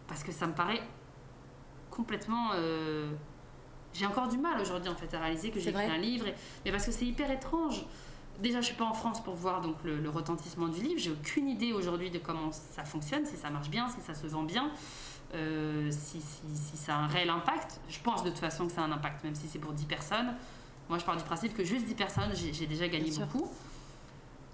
Parce 0.07 0.23
que 0.23 0.31
ça 0.31 0.47
me 0.47 0.53
paraît 0.53 0.83
complètement... 1.91 2.51
Euh, 2.55 3.11
j'ai 3.93 4.07
encore 4.07 4.29
du 4.29 4.39
mal 4.39 4.61
aujourd'hui, 4.61 4.89
en 4.89 4.95
fait, 4.95 5.13
à 5.13 5.19
réaliser 5.21 5.51
que 5.51 5.59
j'ai 5.59 5.71
écrit 5.71 5.85
un 5.85 5.99
livre. 5.99 6.27
Mais 6.65 6.71
parce 6.71 6.87
que 6.87 6.93
c'est 6.93 7.05
hyper 7.05 7.33
étrange. 7.33 7.85
Déjà, 8.41 8.61
je 8.61 8.67
suis 8.67 8.77
pas 8.77 8.85
en 8.85 8.95
France 8.95 9.23
pour 9.23 9.35
voir 9.35 9.61
donc 9.61 9.77
le, 9.85 10.09
retentissement 10.09 10.69
du 10.69 10.81
livre. 10.81 10.99
J'ai 10.99 11.11
aucune 11.11 11.49
idée 11.49 11.73
aujourd'hui 11.73 12.11
de 12.11 12.19
comment 12.19 12.51
ça 12.51 12.85
fonctionne, 12.85 13.25
si 13.27 13.37
ça 13.37 13.51
marche 13.51 13.71
bien, 13.71 13.89
si 13.89 14.01
ça 14.01 14.15
se 14.15 14.27
vend 14.27 14.43
bien, 14.43 14.71
euh, 15.35 15.91
si, 15.91 16.21
si, 16.21 16.77
ça 16.77 16.97
a 16.97 16.99
un 16.99 17.07
réel 17.07 17.31
impact. 17.31 17.81
Je 17.89 18.01
pense 18.01 18.25
de 18.25 18.31
toute 18.31 18.39
façon 18.39 18.67
que 18.67 18.73
ça 18.73 18.83
a 18.83 18.85
un 18.85 18.93
impact, 18.93 19.23
même 19.25 19.35
si 19.35 19.47
c'est 19.49 19.59
pour 19.59 19.73
10 19.73 19.85
personnes. 19.85 20.35
Moi, 20.89 20.99
je 20.99 21.05
pars 21.05 21.17
du 21.17 21.25
principe 21.25 21.55
que 21.55 21.65
juste 21.65 21.87
10 21.87 21.95
personnes, 21.95 22.33
j'ai 22.35 22.67
déjà 22.67 22.89
gagné 22.89 23.11
beaucoup. 23.11 23.49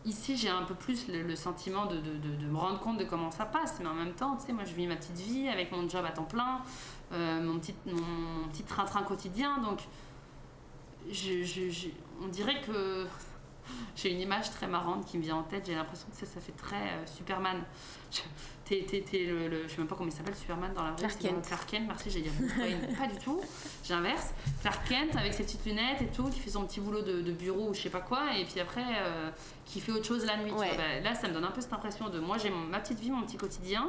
Ici, 0.04 0.36
j'ai 0.36 0.48
un 0.48 0.62
peu 0.62 0.74
plus 0.74 1.08
le, 1.08 1.34
sentiment 1.34 1.86
de, 1.86 1.96
de, 1.96 2.36
de, 2.36 2.46
me 2.46 2.56
rendre 2.56 2.78
compte 2.78 2.98
de 2.98 3.04
comment 3.04 3.30
ça 3.30 3.44
passe, 3.44 3.78
mais 3.80 3.88
en 3.88 3.94
même 3.94 4.12
temps, 4.12 4.36
tu 4.36 4.46
sais, 4.46 4.52
moi, 4.52 4.64
je 4.64 4.74
vis 4.74 4.86
ma 4.86 4.96
petite 4.96 5.18
vie 5.18 5.48
avec 5.48 5.72
mon 5.72 5.88
job 5.88 6.04
à 6.04 6.10
temps 6.10 6.24
plein, 6.24 6.60
euh, 7.12 7.42
mon 7.42 7.58
petit 7.58 7.74
mon, 7.86 8.48
train-train 8.66 9.02
quotidien, 9.02 9.58
donc 9.58 9.80
je, 11.10 11.42
je, 11.42 11.88
on 12.22 12.28
dirait 12.28 12.60
que 12.60 13.06
j'ai 13.96 14.12
une 14.12 14.20
image 14.20 14.50
très 14.50 14.66
marrante 14.66 15.04
qui 15.06 15.18
me 15.18 15.22
vient 15.22 15.36
en 15.36 15.42
tête. 15.42 15.66
J'ai 15.66 15.74
l'impression 15.74 16.06
que 16.10 16.16
ça, 16.16 16.26
ça 16.26 16.40
fait 16.40 16.52
très 16.52 16.76
euh, 16.76 17.06
Superman. 17.06 17.62
T'es, 18.64 18.84
le, 19.12 19.48
le, 19.48 19.62
je 19.62 19.68
sais 19.68 19.78
même 19.78 19.86
pas 19.86 19.96
comment 19.96 20.10
il 20.10 20.14
s'appelle, 20.14 20.36
Superman 20.36 20.72
dans 20.74 20.82
la 20.82 20.90
vraie 20.90 21.00
Clark 21.00 21.18
Kent. 21.18 21.46
Clark 21.46 21.70
Kent, 21.70 21.84
merci, 21.86 22.10
j'ai 22.10 22.20
dit 22.20 22.30
pas 22.98 23.06
du 23.06 23.18
tout. 23.18 23.40
J'inverse. 23.82 24.34
Clark 24.60 24.86
Kent 24.86 25.16
avec 25.16 25.32
ses 25.32 25.44
petites 25.44 25.64
lunettes 25.64 26.02
et 26.02 26.08
tout, 26.08 26.24
qui 26.24 26.38
fait 26.38 26.50
son 26.50 26.64
petit 26.66 26.80
boulot 26.80 27.00
de, 27.00 27.22
de 27.22 27.32
bureau 27.32 27.70
ou 27.70 27.74
je 27.74 27.80
sais 27.80 27.90
pas 27.90 28.00
quoi, 28.00 28.36
et 28.36 28.44
puis 28.44 28.60
après, 28.60 28.84
euh, 28.84 29.30
qui 29.64 29.80
fait 29.80 29.92
autre 29.92 30.04
chose 30.04 30.26
la 30.26 30.36
nuit. 30.36 30.52
Bah, 30.52 31.00
là, 31.02 31.14
ça 31.14 31.28
me 31.28 31.32
donne 31.32 31.44
un 31.44 31.50
peu 31.50 31.62
cette 31.62 31.72
impression 31.72 32.10
de 32.10 32.18
moi, 32.18 32.36
j'ai 32.36 32.50
ma 32.50 32.78
petite 32.80 33.00
vie, 33.00 33.10
mon 33.10 33.22
petit 33.22 33.38
quotidien. 33.38 33.88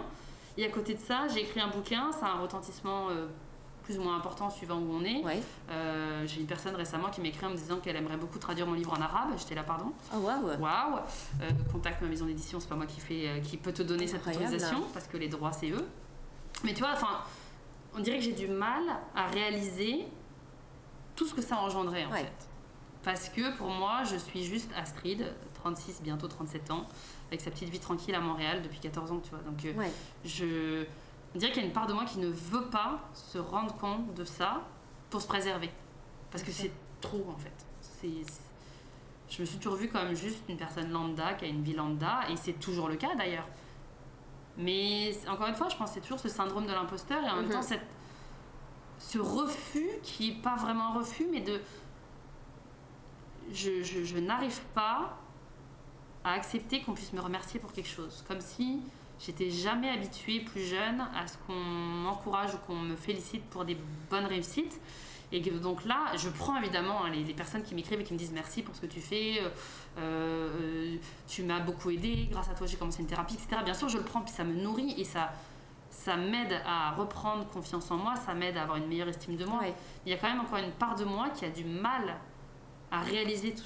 Et 0.58 0.66
à 0.66 0.70
côté 0.70 0.94
de 0.94 1.00
ça, 1.00 1.28
j'ai 1.28 1.42
écrit 1.42 1.60
un 1.60 1.70
bouquin, 1.70 2.12
ça 2.12 2.28
a 2.28 2.32
un 2.32 2.42
retentissement 2.42 3.10
euh, 3.10 3.28
plus 3.90 3.98
ou 3.98 4.04
moins 4.04 4.18
important 4.18 4.52
suivant 4.52 4.78
où 4.78 4.94
on 4.94 5.04
est. 5.04 5.24
Euh, 5.72 6.28
j'ai 6.28 6.42
une 6.42 6.46
personne 6.46 6.76
récemment 6.76 7.10
qui 7.10 7.22
m'écrit 7.22 7.48
en 7.48 7.50
me 7.50 7.56
disant 7.56 7.78
qu'elle 7.78 7.96
aimerait 7.96 8.18
beaucoup 8.18 8.38
traduire 8.38 8.68
mon 8.68 8.76
livre 8.76 8.94
en 8.94 9.02
arabe. 9.02 9.30
J'étais 9.36 9.56
là, 9.56 9.64
pardon. 9.64 9.92
Oh, 10.14 10.18
waouh 10.18 10.46
Waouh 10.60 11.00
euh, 11.42 11.50
Contacte 11.72 12.00
ma 12.04 12.08
maison 12.08 12.28
d'édition, 12.28 12.60
c'est 12.60 12.70
pas 12.70 12.76
moi 12.76 12.86
qui, 12.86 13.00
fait, 13.00 13.28
euh, 13.28 13.40
qui 13.40 13.58
peut 13.58 13.74
te 13.74 13.82
donner 13.82 14.06
cette 14.06 14.28
autorisation 14.28 14.84
parce 14.94 15.08
que 15.08 15.18
les 15.18 15.28
droits, 15.28 15.52
c'est 15.52 15.72
eux. 15.72 15.88
Mais 16.64 16.76
tu 16.76 16.82
vois, 16.82 16.92
enfin, 16.94 17.22
on 17.98 18.00
dirait 18.00 18.20
que 18.20 18.24
j'ai 18.26 18.34
du 18.34 18.48
mal 18.48 18.84
à 19.16 19.26
réaliser 19.26 20.06
tout 21.16 21.26
ce 21.26 21.34
que 21.34 21.42
ça 21.42 21.58
engendrait 21.58 22.06
en 22.06 22.12
fait. 22.12 22.48
Parce 23.02 23.28
que 23.30 23.58
pour 23.58 23.70
moi, 23.70 24.04
je 24.04 24.18
suis 24.18 24.44
juste 24.44 24.70
Astrid, 24.78 25.34
36, 25.56 26.04
bientôt 26.04 26.28
37 26.28 26.70
ans, 26.70 26.88
avec 27.30 27.42
sa 27.42 27.50
petite 27.50 27.70
vie 27.70 27.80
tranquille 27.80 28.14
à 28.14 28.20
Montréal 28.20 28.62
depuis 28.62 28.80
14 28.80 29.12
ans, 29.12 29.20
tu 29.24 29.32
vois. 29.32 29.40
Donc, 29.40 29.66
je 30.24 30.86
on 31.36 31.38
dirait 31.38 31.52
qu'il 31.52 31.62
y 31.62 31.66
a 31.66 31.68
une 31.68 31.74
part 31.74 31.88
de 31.88 31.94
moi 31.94 32.06
qui 32.06 32.20
ne 32.20 32.28
veut 32.28 32.70
pas 32.70 33.00
se 33.14 33.38
rendre 33.38 33.76
compte 33.78 34.14
de 34.14 34.24
ça 34.24 34.62
pour 35.10 35.22
se 35.22 35.28
préserver. 35.28 35.70
Parce 36.32 36.44
que 36.44 36.52
c'est 36.52 36.72
trop, 37.02 37.26
en 37.30 37.38
fait. 37.38 37.54
C'est, 37.82 38.24
je 39.30 39.42
me 39.42 39.46
suis 39.46 39.58
toujours 39.58 39.78
vue 39.78 39.90
comme 39.90 40.14
juste 40.14 40.44
une 40.50 40.58
personne 40.58 40.92
lambda 40.92 41.34
qui 41.34 41.46
a 41.46 41.48
une 41.48 41.64
vie 41.64 41.74
lambda, 41.74 42.22
et 42.30 42.36
c'est 42.36 42.54
toujours 42.54 42.88
le 42.88 42.96
cas 42.96 43.16
d'ailleurs. 43.16 43.48
Mais 44.58 45.12
encore 45.28 45.48
une 45.48 45.56
fois, 45.56 45.70
je 45.70 45.76
pense 45.76 45.90
que 45.90 45.96
c'est 45.96 46.02
toujours 46.02 46.20
ce 46.20 46.30
syndrome 46.30 46.66
de 46.66 46.72
l'imposteur, 46.72 47.24
et 47.24 47.30
en 47.30 47.38
même 47.38 47.50
temps, 47.50 47.62
cette, 47.62 47.86
ce 48.98 49.20
refus 49.20 49.88
qui 50.04 50.32
n'est 50.32 50.42
pas 50.42 50.56
vraiment 50.56 50.92
un 50.92 51.00
refus, 51.00 51.28
mais 51.32 51.42
de. 51.42 51.62
Je, 53.52 53.82
je, 53.82 54.04
je 54.04 54.18
n'arrive 54.18 54.62
pas 54.76 55.18
à 56.24 56.34
accepter 56.34 56.82
qu'on 56.82 56.94
puisse 56.94 57.14
me 57.14 57.22
remercier 57.22 57.60
pour 57.60 57.72
quelque 57.72 57.90
chose. 57.90 58.24
Comme 58.28 58.42
si 58.42 58.82
J'étais 59.20 59.49
jamais 59.49 59.89
habituée 59.89 60.39
plus 60.39 60.65
jeune 60.65 61.01
à 61.15 61.28
ce 61.28 61.38
qu'on 61.45 61.53
m'encourage 61.53 62.53
ou 62.53 62.57
qu'on 62.59 62.78
me 62.78 62.95
félicite 62.95 63.43
pour 63.45 63.65
des 63.65 63.78
bonnes 64.09 64.26
réussites. 64.26 64.80
Et 65.32 65.41
donc 65.41 65.86
là, 65.86 66.15
je 66.15 66.30
prends 66.30 66.57
évidemment 66.57 67.05
hein, 67.05 67.11
les, 67.11 67.34
personnes 67.34 67.61
qui 67.61 67.76
m'écrivent 67.76 67.99
et 67.99 68.03
qui 68.03 68.13
me 68.13 68.17
disent 68.17 68.32
merci 68.32 68.63
pour 68.63 68.76
ce 68.76 68.82
que 68.82 68.88
tu 68.88 68.99
fais, 68.99 69.39
euh, 69.39 69.49
euh, 69.99 70.95
tu 71.28 71.43
m'as 71.43 71.59
beaucoup 71.59 71.91
aidé, 71.91 72.28
grâce 72.32 72.49
à 72.49 72.55
toi 72.55 72.65
j'ai 72.65 72.78
commencé 72.78 73.01
une 73.01 73.07
thérapie, 73.07 73.36
etc. 73.36 73.61
Bien 73.63 73.76
sûr, 73.76 73.89
je 73.89 73.97
le 73.97 74.03
prends, 74.03 74.22
puis 74.22 74.34
ça 74.34 74.43
me 74.43 74.55
nourrit 74.55 74.95
et 74.97 75.03
ça, 75.03 75.32
ça 75.91 76.17
m'aide 76.17 76.59
à 76.65 76.91
reprendre 76.93 77.45
confiance 77.47 77.91
en 77.91 77.97
moi, 77.97 78.15
ça 78.15 78.34
m'aide 78.34 78.57
à 78.57 78.63
avoir 78.63 78.78
une 78.78 78.88
meilleure 78.88 79.09
estime 79.09 79.36
de 79.36 79.45
moi. 79.45 79.61
Il 80.05 80.11
y 80.11 80.15
a 80.15 80.17
quand 80.17 80.30
même 80.30 80.39
encore 80.39 80.57
une 80.57 80.72
part 80.72 80.95
de 80.95 81.05
moi 81.05 81.30
qui 81.30 81.45
a 81.45 81.49
du 81.49 81.63
mal 81.63 82.15
à 82.89 83.01
réaliser 83.01 83.53
tout, 83.53 83.61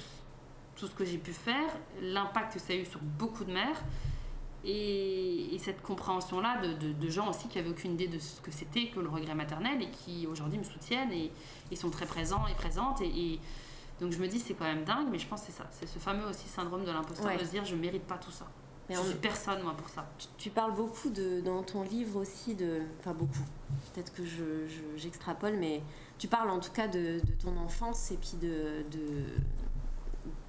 tout 0.76 0.86
ce 0.86 0.94
que 0.94 1.06
j'ai 1.06 1.16
pu 1.16 1.32
faire, 1.32 1.70
l'impact 2.02 2.54
que 2.54 2.58
ça 2.58 2.74
a 2.74 2.76
eu 2.76 2.84
sur 2.84 3.00
beaucoup 3.00 3.44
de 3.44 3.52
mères. 3.52 3.82
Et, 4.64 5.58
cette 5.60 5.80
compréhension-là 5.80 6.60
de, 6.60 7.08
gens 7.08 7.30
aussi 7.30 7.48
qui 7.48 7.58
avaient 7.58 7.70
aucune 7.70 7.92
idée 7.92 8.08
de 8.08 8.18
ce 8.18 8.40
que 8.42 8.50
c'était 8.50 8.88
que 8.88 9.00
le 9.00 9.08
regret 9.08 9.34
maternel 9.34 9.80
et 9.80 9.88
qui 9.88 10.26
aujourd'hui 10.26 10.58
me 10.58 10.64
soutiennent 10.64 11.12
et, 11.12 11.30
sont 11.74 11.90
très 11.90 12.06
présents 12.06 12.46
et 12.46 12.54
présentes. 12.54 13.00
Et, 13.00 13.40
donc 14.00 14.12
je 14.12 14.18
me 14.18 14.26
dis 14.26 14.40
c'est 14.40 14.54
quand 14.54 14.64
même 14.64 14.84
dingue, 14.84 15.06
mais 15.10 15.18
je 15.18 15.26
pense 15.26 15.40
que 15.40 15.46
c'est 15.46 15.58
ça. 15.58 15.66
C'est 15.70 15.86
ce 15.86 15.98
fameux 15.98 16.26
aussi 16.26 16.48
syndrome 16.48 16.84
de 16.84 16.90
l'imposteur 16.90 17.32
de 17.38 17.44
se 17.44 17.50
dire 17.50 17.64
je 17.64 17.76
mérite 17.76 18.02
pas 18.02 18.18
tout 18.18 18.30
ça. 18.30 18.46
Mais 18.88 18.96
je 18.96 19.00
suis 19.00 19.14
personne 19.14 19.62
moi 19.62 19.74
pour 19.74 19.88
ça. 19.88 20.06
Tu, 20.36 20.50
parles 20.50 20.74
beaucoup 20.74 21.08
de, 21.08 21.40
dans 21.40 21.62
ton 21.62 21.82
livre 21.84 22.20
aussi 22.20 22.54
de, 22.54 22.82
enfin 23.00 23.14
beaucoup. 23.14 23.44
Peut-être 23.94 24.12
que 24.12 24.22
j'extrapole, 24.96 25.56
mais 25.56 25.82
tu 26.18 26.28
parles 26.28 26.50
en 26.50 26.60
tout 26.60 26.72
cas 26.72 26.88
de, 26.88 27.20
ton 27.42 27.56
enfance 27.56 28.10
et 28.10 28.16
puis 28.16 28.36
de, 28.40 28.84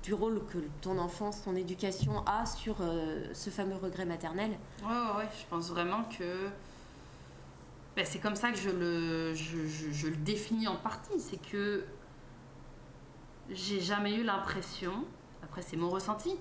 du 0.05 0.13
rôle 0.13 0.45
que 0.45 0.59
ton 0.81 0.99
enfance, 0.99 1.41
ton 1.41 1.55
éducation 1.55 2.23
a 2.27 2.45
sur 2.45 2.75
euh, 2.79 3.25
ce 3.33 3.49
fameux 3.49 3.75
regret 3.75 4.05
maternel 4.05 4.51
Ouais, 4.83 5.17
ouais, 5.17 5.27
je 5.39 5.45
pense 5.49 5.69
vraiment 5.71 6.03
que 6.03 6.47
ben, 7.95 8.05
c'est 8.05 8.19
comme 8.19 8.35
ça 8.35 8.51
que 8.51 8.57
je 8.57 8.69
le, 8.69 9.33
je, 9.33 9.65
je, 9.67 10.07
le 10.07 10.15
définis 10.17 10.67
en 10.67 10.75
partie. 10.75 11.19
C'est 11.19 11.41
que 11.41 11.85
j'ai 13.49 13.79
jamais 13.81 14.13
eu 14.13 14.23
l'impression, 14.23 14.93
après 15.41 15.63
c'est 15.63 15.77
mon 15.77 15.89
ressenti, 15.89 16.35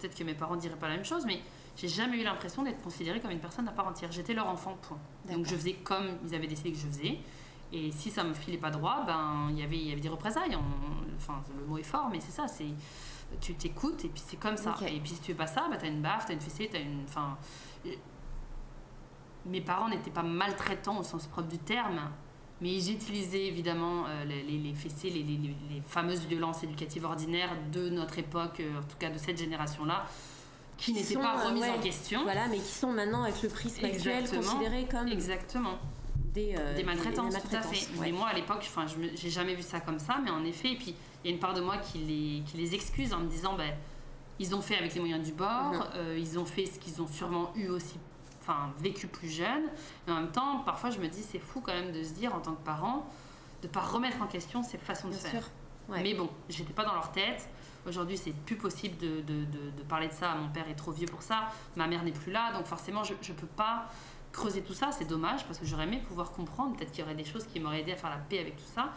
peut-être 0.00 0.16
que 0.16 0.24
mes 0.24 0.34
parents 0.34 0.56
diraient 0.56 0.74
pas 0.74 0.88
la 0.88 0.96
même 0.96 1.04
chose, 1.04 1.26
mais 1.26 1.40
j'ai 1.76 1.88
jamais 1.88 2.18
eu 2.20 2.24
l'impression 2.24 2.64
d'être 2.64 2.82
considérée 2.82 3.20
comme 3.20 3.30
une 3.30 3.38
personne 3.38 3.68
à 3.68 3.72
part 3.72 3.86
entière. 3.86 4.10
J'étais 4.10 4.34
leur 4.34 4.48
enfant, 4.48 4.76
point. 4.82 4.98
Donc 5.30 5.46
je 5.46 5.54
faisais 5.54 5.74
comme 5.74 6.08
ils 6.26 6.34
avaient 6.34 6.48
décidé 6.48 6.72
que 6.72 6.78
je 6.78 6.86
faisais. 6.88 7.18
Et 7.72 7.90
si 7.90 8.10
ça 8.10 8.22
me 8.22 8.32
filait 8.32 8.58
pas 8.58 8.70
droit, 8.70 9.04
ben 9.06 9.48
il 9.50 9.58
y 9.58 9.62
avait 9.62 9.76
il 9.76 9.88
y 9.88 9.92
avait 9.92 10.00
des 10.00 10.08
représailles. 10.08 10.56
enfin, 11.16 11.42
le 11.58 11.66
mot 11.66 11.78
est 11.78 11.82
fort, 11.82 12.08
mais 12.10 12.20
c'est 12.20 12.32
ça. 12.32 12.46
C'est 12.46 12.68
tu 13.40 13.54
t'écoutes 13.54 14.04
et 14.04 14.08
puis 14.08 14.22
c'est 14.24 14.38
comme 14.38 14.56
ça. 14.56 14.74
Et 14.86 15.00
puis 15.00 15.10
si 15.10 15.18
tu 15.18 15.26
fais 15.26 15.34
pas 15.34 15.46
ça, 15.46 15.66
ben, 15.70 15.76
tu 15.76 15.84
as 15.84 15.88
une 15.88 16.00
baffe, 16.00 16.26
tu 16.26 16.32
as 16.32 16.34
une 16.34 16.40
fessée, 16.40 16.68
tu 16.70 16.76
as 16.76 16.80
une. 16.80 17.02
Enfin, 17.04 17.36
mes 19.46 19.60
parents 19.60 19.88
n'étaient 19.88 20.10
pas 20.10 20.22
maltraitants 20.22 20.98
au 20.98 21.02
sens 21.02 21.26
propre 21.26 21.48
du 21.48 21.58
terme, 21.58 22.00
mais 22.60 22.72
ils 22.72 22.92
utilisaient 22.92 23.46
évidemment 23.46 24.06
euh, 24.08 24.24
les, 24.24 24.42
les, 24.42 24.74
fessées, 24.74 25.10
les, 25.10 25.22
les, 25.22 25.36
les, 25.36 25.82
fameuses 25.86 26.26
violences 26.26 26.62
éducatives 26.64 27.04
ordinaires 27.04 27.56
de 27.72 27.88
notre 27.90 28.18
époque, 28.18 28.60
euh, 28.60 28.78
en 28.78 28.82
tout 28.82 28.96
cas 28.98 29.10
de 29.10 29.18
cette 29.18 29.38
génération-là, 29.38 30.04
qui, 30.76 30.92
n'étaient 30.92 31.14
pas 31.14 31.38
euh, 31.38 31.48
remises 31.48 31.64
en 31.64 31.80
question. 31.80 32.22
Voilà, 32.24 32.48
mais 32.48 32.58
qui 32.58 32.72
sont 32.72 32.92
maintenant 32.92 33.22
avec 33.22 33.40
le 33.42 33.48
prisme 33.48 33.84
actuel 33.84 34.28
considérées 34.28 34.86
comme 34.90 35.08
exactement. 35.08 35.78
Des, 36.36 36.54
des, 36.76 36.84
maltraitances, 36.84 37.34
tout 37.34 37.56
à 37.56 37.62
fait. 37.62 37.88
Mais 37.98 38.12
moi, 38.12 38.28
à 38.28 38.34
l'époque, 38.34 38.70
j'ai 39.14 39.30
jamais 39.30 39.54
vu 39.54 39.62
ça 39.62 39.80
comme 39.80 39.98
ça, 39.98 40.18
mais 40.22 40.30
en 40.30 40.44
effet, 40.44 40.72
et 40.72 40.76
puis 40.76 40.94
il 41.24 41.30
y 41.30 41.32
a 41.32 41.34
une 41.34 41.40
part 41.40 41.54
de 41.54 41.62
moi 41.62 41.78
qui 41.78 41.98
les, 41.98 42.42
qui 42.44 42.58
les 42.58 42.74
excuse 42.74 43.14
en 43.14 43.20
me 43.20 43.26
disant, 43.26 43.54
ben, 43.54 43.72
ils 44.38 44.54
ont 44.54 44.60
fait 44.60 44.76
avec 44.76 44.94
les 44.94 45.00
moyens 45.00 45.24
du 45.24 45.32
bord, 45.32 45.72
mhm. 45.72 46.18
ils 46.18 46.38
ont 46.38 46.44
fait 46.44 46.66
ce 46.66 46.78
qu'ils 46.78 47.00
ont 47.00 47.08
sûrement 47.08 47.52
eu 47.56 47.68
aussi 47.68 47.98
enfin 48.42 48.70
vécu 48.78 49.06
plus 49.06 49.30
jeune. 49.30 49.64
Mais 50.06 50.12
en 50.12 50.16
même 50.16 50.30
temps, 50.30 50.60
parfois 50.60 50.90
je 50.90 50.98
me 50.98 51.08
dis 51.08 51.22
c'est 51.22 51.38
fou 51.38 51.60
quand 51.60 51.72
même 51.72 51.92
de 51.92 52.02
se 52.02 52.12
dire 52.12 52.34
en 52.34 52.40
tant 52.40 52.52
que 52.52 52.62
parent 52.64 53.08
de 53.62 53.68
pas 53.68 53.80
remettre 53.80 54.22
en 54.22 54.26
question 54.26 54.62
ces 54.62 54.78
façons 54.78 55.08
de 55.08 55.14
faire. 55.14 55.50
Mais 55.88 56.14
bon, 56.14 56.28
j'étais 56.48 56.72
pas 56.72 56.84
dans 56.84 56.94
leur 56.94 57.12
tête. 57.12 57.48
Aujourd'hui, 57.86 58.16
c'est 58.16 58.32
plus 58.32 58.56
possible 58.56 58.96
de, 58.98 59.20
de, 59.20 59.44
de, 59.44 59.82
parler 59.88 60.08
de 60.08 60.12
ça. 60.12 60.34
Mon 60.34 60.48
père 60.48 60.68
est 60.68 60.74
trop 60.74 60.90
vieux 60.90 61.06
pour 61.06 61.22
ça. 61.22 61.48
Ma 61.76 61.86
mère 61.86 62.02
n'est 62.02 62.12
plus 62.12 62.32
là. 62.32 62.52
Donc 62.52 62.66
forcément, 62.66 63.04
je 63.04 63.12
ne 63.12 63.38
peux 63.38 63.46
pas 63.46 63.86
creuser 64.36 64.62
tout 64.62 64.74
ça. 64.74 64.92
C'est 64.92 65.06
dommage 65.06 65.44
parce 65.46 65.58
que 65.58 65.66
j'aurais 65.66 65.84
aimé 65.84 66.02
pouvoir 66.06 66.30
comprendre. 66.30 66.76
Peut-être 66.76 66.92
qu'il 66.92 67.00
y 67.00 67.02
aurait 67.04 67.14
des 67.14 67.24
choses 67.24 67.46
qui 67.46 67.58
m'auraient 67.58 67.80
aidé 67.80 67.92
à 67.92 67.96
faire 67.96 68.10
la 68.10 68.18
paix 68.18 68.38
avec 68.38 68.56
tout 68.56 68.70
ça. 68.74 68.92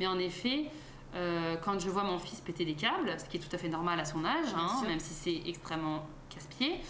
Mais 0.00 0.06
en 0.06 0.18
effet, 0.18 0.70
euh, 1.14 1.56
quand 1.62 1.78
je 1.78 1.90
vois 1.90 2.04
mon 2.04 2.18
fils 2.18 2.40
péter 2.40 2.64
des 2.64 2.74
câbles, 2.74 3.14
ce 3.18 3.24
qui 3.26 3.36
est 3.36 3.40
tout 3.40 3.54
à 3.54 3.58
fait 3.58 3.68
normal 3.68 4.00
à 4.00 4.04
son 4.04 4.24
âge, 4.24 4.48
hein, 4.56 4.82
même 4.86 5.00
si 5.00 5.12
c'est 5.12 5.48
extrêmement 5.48 6.06
casse-pied, 6.30 6.80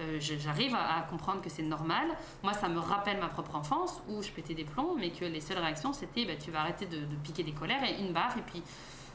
euh, 0.00 0.18
j'arrive 0.20 0.74
à, 0.76 1.02
comprendre 1.10 1.40
que 1.40 1.50
c'est 1.50 1.62
normal. 1.62 2.06
Moi, 2.44 2.52
ça 2.52 2.68
me 2.68 2.78
rappelle 2.78 3.18
ma 3.18 3.28
propre 3.28 3.56
enfance 3.56 4.00
où 4.08 4.22
je 4.22 4.30
pétais 4.30 4.54
des 4.54 4.64
plombs, 4.64 4.94
mais 4.96 5.10
que 5.10 5.24
les 5.24 5.40
seules 5.40 5.58
réactions, 5.58 5.92
c'était 5.92 6.24
bah, 6.24 6.36
tu 6.36 6.50
vas 6.50 6.60
arrêter 6.60 6.86
de, 6.86 6.98
de, 6.98 7.16
piquer 7.22 7.42
des 7.42 7.52
colères 7.52 7.82
et 7.82 8.00
une 8.00 8.12
barre, 8.12 8.36
et 8.38 8.42
puis 8.42 8.62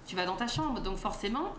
tu 0.06 0.16
vas 0.16 0.26
dans 0.26 0.36
ta 0.36 0.48
chambre. 0.48 0.82
Donc, 0.82 0.98
forcément, 0.98 1.54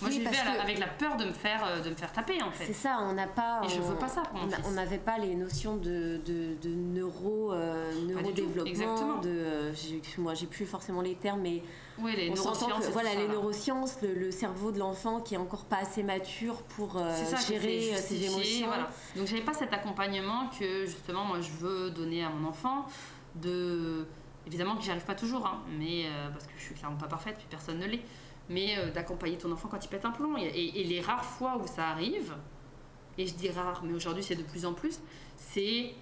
moi, 0.00 0.10
j'y 0.10 0.20
vais 0.20 0.36
avec 0.36 0.78
la 0.78 0.86
peur 0.86 1.16
de 1.16 1.24
me 1.24 1.32
faire, 1.32 1.64
euh, 1.64 1.80
de 1.80 1.90
me 1.90 1.94
faire 1.94 2.12
taper, 2.12 2.42
en 2.42 2.50
fait. 2.50 2.66
C'est 2.66 2.72
ça, 2.72 2.98
on 3.02 3.12
n'a 3.12 3.26
pas. 3.26 3.60
Et 3.64 3.68
je 3.68 3.80
veux 3.80 3.94
pas 3.94 4.08
ça 4.08 4.22
pour 4.22 4.38
mon 4.38 4.48
On 4.66 4.72
n'avait 4.72 4.98
pas 4.98 5.18
les 5.18 5.34
notions 5.34 5.76
de, 5.76 6.20
de, 6.24 6.56
de 6.60 6.74
neuro, 6.74 7.52
euh, 7.52 7.92
neurodéveloppement. 8.06 8.64
Exactement. 8.64 9.18
De, 9.20 9.30
euh, 9.30 9.72
moi, 10.18 10.34
j'ai 10.34 10.46
plus 10.46 10.66
forcément 10.66 11.00
les 11.00 11.14
termes, 11.14 11.40
mais. 11.40 11.62
Oui, 11.98 12.12
les 12.16 12.30
neurosciences. 12.30 12.88
voilà, 12.92 13.14
les 13.14 13.28
neurosciences, 13.28 13.98
le, 14.02 14.30
cerveau 14.32 14.72
de 14.72 14.80
l'enfant 14.80 15.20
qui 15.20 15.34
est 15.34 15.38
encore 15.38 15.64
pas 15.64 15.78
assez 15.78 16.02
mature 16.02 16.62
pour 16.62 17.00
gérer 17.48 17.94
ses 17.96 18.24
émotions. 18.24 18.66
Voilà. 18.66 18.88
Donc, 19.16 19.26
j'avais 19.26 19.42
pas 19.42 19.54
cet 19.54 19.72
accompagnement 19.72 20.50
que, 20.58 20.86
justement, 20.86 21.24
moi, 21.24 21.40
je 21.40 21.50
veux 21.52 21.90
donner 21.90 22.24
à 22.24 22.30
mon 22.30 22.48
enfant. 22.48 22.86
De. 23.36 24.06
Évidemment 24.46 24.76
que 24.76 24.82
j'y 24.82 24.90
arrive 24.90 25.04
pas 25.04 25.14
toujours, 25.14 25.46
hein, 25.46 25.62
mais 25.78 26.04
parce 26.32 26.46
que 26.46 26.52
je 26.58 26.64
suis 26.64 26.74
clairement 26.74 26.98
pas 26.98 27.06
parfaite, 27.06 27.36
puis 27.38 27.46
personne 27.48 27.78
ne 27.78 27.86
l'est 27.86 28.02
mais 28.48 28.78
euh, 28.78 28.90
d'accompagner 28.90 29.38
ton 29.38 29.50
enfant 29.52 29.68
quand 29.68 29.84
il 29.84 29.88
pète 29.88 30.04
un 30.04 30.10
plomb. 30.10 30.36
Et, 30.36 30.84
les 30.84 31.00
rares 31.00 31.24
fois 31.24 31.56
où 31.56 31.66
ça 31.66 31.88
arrive, 31.88 32.34
et 33.18 33.26
je 33.26 33.34
dis 33.34 33.50
rare, 33.50 33.82
mais 33.84 33.92
aujourd'hui 33.92 34.22
c'est 34.22 34.36
de 34.36 34.42
plus 34.42 34.64
en 34.66 34.74
plus, 34.74 35.00
c'est. 35.36 35.94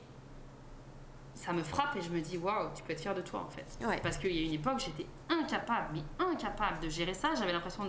Ça 1.35 1.53
me 1.55 1.63
frappe 1.63 1.97
et 1.97 2.03
je 2.03 2.11
me 2.11 2.21
dis, 2.21 2.37
waouh, 2.37 2.69
tu 2.75 2.83
peux 2.83 2.93
être 2.93 3.01
fier 3.01 3.15
de 3.15 3.23
toi 3.23 3.41
en 3.41 3.49
fait. 3.49 3.79
Parce 4.03 4.19
qu'il 4.19 4.33
y 4.33 4.39
a 4.39 4.43
une 4.43 4.53
époque, 4.53 4.79
j'étais 4.79 5.07
incapable, 5.31 5.89
mais 5.95 6.25
incapable 6.25 6.81
de 6.81 6.91
gérer 6.91 7.15
ça. 7.15 7.35
J'avais 7.35 7.53
l'impression, 7.53 7.85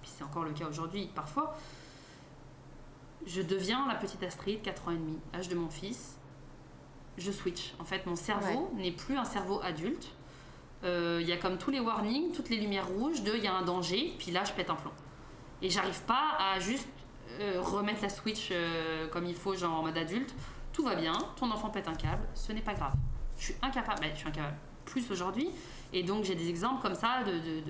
puis 0.00 0.10
c'est 0.12 0.24
encore 0.24 0.44
le 0.44 0.52
cas 0.52 0.66
aujourd'hui 0.66 1.10
parfois, 1.14 1.54
je 3.26 3.42
deviens 3.42 3.86
la 3.86 3.94
petite 3.94 4.22
Astrid, 4.22 4.62
4 4.62 4.88
ans 4.88 4.90
et 4.92 4.96
demi, 4.96 5.18
âge 5.34 5.48
de 5.48 5.54
mon 5.54 5.68
fils. 5.68 6.18
Je 7.18 7.30
switch. 7.30 7.74
En 7.78 7.84
fait, 7.84 8.06
mon 8.06 8.16
cerveau 8.16 8.70
n'est 8.76 8.92
plus 8.92 9.16
un 9.16 9.24
cerveau 9.24 9.60
adulte 9.62 10.14
il 10.82 10.88
euh, 10.88 11.22
y 11.22 11.32
a 11.32 11.36
comme 11.36 11.58
tous 11.58 11.70
les 11.70 11.80
warnings, 11.80 12.32
toutes 12.32 12.50
les 12.50 12.56
lumières 12.56 12.86
rouges 12.86 13.22
de 13.22 13.32
il 13.34 13.42
y 13.42 13.48
a 13.48 13.54
un 13.54 13.62
danger, 13.62 14.14
puis 14.18 14.30
là 14.30 14.44
je 14.44 14.52
pète 14.52 14.70
un 14.70 14.76
plomb. 14.76 14.92
Et 15.60 15.70
j'arrive 15.70 16.00
pas 16.02 16.36
à 16.38 16.60
juste 16.60 16.88
euh, 17.40 17.60
remettre 17.60 18.02
la 18.02 18.08
switch 18.08 18.50
euh, 18.52 19.08
comme 19.08 19.26
il 19.26 19.34
faut, 19.34 19.56
genre 19.56 19.80
en 19.80 19.82
mode 19.82 19.98
adulte. 19.98 20.34
Tout 20.72 20.84
va 20.84 20.94
bien, 20.94 21.14
ton 21.36 21.50
enfant 21.50 21.70
pète 21.70 21.88
un 21.88 21.94
câble, 21.94 22.22
ce 22.34 22.52
n'est 22.52 22.60
pas 22.60 22.74
grave. 22.74 22.92
Je 23.38 23.46
suis 23.46 23.54
incapable, 23.60 24.00
ben, 24.00 24.10
je 24.12 24.18
suis 24.18 24.28
incapable 24.28 24.56
plus 24.84 25.10
aujourd'hui. 25.10 25.48
Et 25.92 26.02
donc 26.02 26.24
j'ai 26.24 26.34
des 26.34 26.48
exemples 26.48 26.82
comme 26.82 26.94
ça 26.94 27.24
de, 27.24 27.62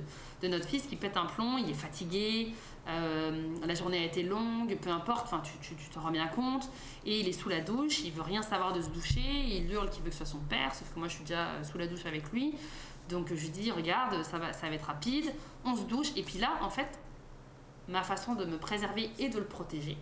de, 0.43 0.49
notre 0.49 0.67
fils 0.67 0.87
qui 0.87 0.97
pète 0.97 1.17
un 1.17 1.27
plomb, 1.27 1.57
il 1.57 1.71
est 1.71 1.75
fatigué, 1.75 2.53
la 2.87 3.75
journée 3.75 3.99
a 3.99 4.05
été 4.05 4.25
longue, 4.25 4.77
peu 4.81 4.91
importe, 4.91 5.27
enfin 5.27 5.41
tu, 5.41 5.53
tu, 5.61 5.77
tu, 5.77 5.89
te 5.89 5.99
rends 6.01 6.11
bien 6.11 6.27
compte, 6.27 6.69
et 7.07 7.21
il 7.21 7.29
est 7.29 7.33
sous 7.33 7.49
la 7.49 7.61
douche, 7.61 8.01
il 8.01 8.11
veut 8.11 8.23
rien 8.23 8.43
savoir 8.43 8.73
de 8.73 8.81
se 8.81 8.89
doucher, 8.89 9.21
il 9.21 9.71
hurle 9.71 9.89
qu'il 9.89 10.03
veut 10.03 10.09
que 10.09 10.17
ce 10.17 10.25
soit 10.25 10.33
son 10.33 10.45
père, 10.49 10.75
sauf 10.75 10.93
que 10.93 10.99
moi 10.99 11.07
je 11.07 11.15
suis 11.15 11.25
déjà 11.25 11.63
sous 11.63 11.79
la 11.79 11.87
douche 11.87 12.07
avec 12.07 12.33
lui. 12.33 12.55
Donc 13.09 13.29
je 13.29 13.41
lui 13.41 13.49
dis, 13.49 13.71
regarde, 13.71 14.23
ça 14.23 14.39
va, 14.39 14.53
ça 14.53 14.69
va 14.69 14.75
être 14.75 14.87
rapide, 14.87 15.33
on 15.65 15.77
se 15.77 15.83
douche. 15.85 16.09
Et 16.17 16.23
puis 16.23 16.39
là, 16.39 16.53
en 16.61 16.71
fait, 16.71 16.99
ma 17.89 18.03
façon 18.03 18.35
de 18.35 18.45
me 18.45 18.59
préserver 18.59 19.11
et 19.19 19.29
de 19.29 19.39
le 19.39 19.45
protéger. 19.45 19.97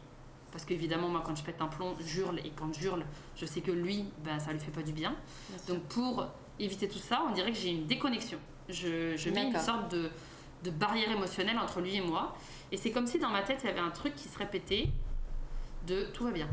Parce 0.53 0.65
qu'évidemment, 0.65 1.09
moi, 1.09 1.23
quand 1.25 1.37
je 1.37 1.45
pète 1.45 1.61
un 1.61 1.67
plomb, 1.67 1.95
j'hurle. 2.01 2.39
Et 2.41 2.51
quand 2.51 2.73
je 2.73 2.87
hurle, 2.87 3.05
je 3.37 3.47
sais 3.47 3.61
que 3.61 3.71
lui, 3.71 4.07
ben, 4.25 4.39
ça 4.39 4.53
lui 4.53 4.61
fait 4.61 4.71
pas 4.71 4.83
du 4.83 4.93
bien. 4.93 5.15
Donc 5.69 5.83
pour 5.83 6.27
éviter 6.59 6.89
tout 6.89 6.99
ça, 6.99 7.23
on 7.29 7.33
dirait 7.33 7.53
que 7.53 7.59
j'ai 7.59 7.71
une 7.71 7.87
déconnexion. 7.87 8.39
Je, 8.69 9.17
je 9.17 9.31
mets 9.31 9.45
une 9.45 9.59
sorte 9.59 9.91
de, 9.93 10.11
de 10.65 10.71
barrière 10.71 11.11
émotionnelle 11.11 11.59
entre 11.59 11.81
lui 11.81 11.97
et 11.97 12.01
moi. 12.01 12.35
Et 12.73 12.77
c'est 12.77 12.91
comme 12.91 13.07
si 13.07 13.19
dans 13.19 13.31
ma 13.31 13.43
tête, 13.43 13.61
il 13.63 13.67
y 13.67 13.71
avait 13.71 13.81
un 13.81 13.91
truc 13.91 14.15
qui 14.17 14.29
se 14.29 14.39
répétait 14.39 14.89
de 15.87 16.05
tout 16.13 16.25
va 16.25 16.31
bien. 16.33 16.49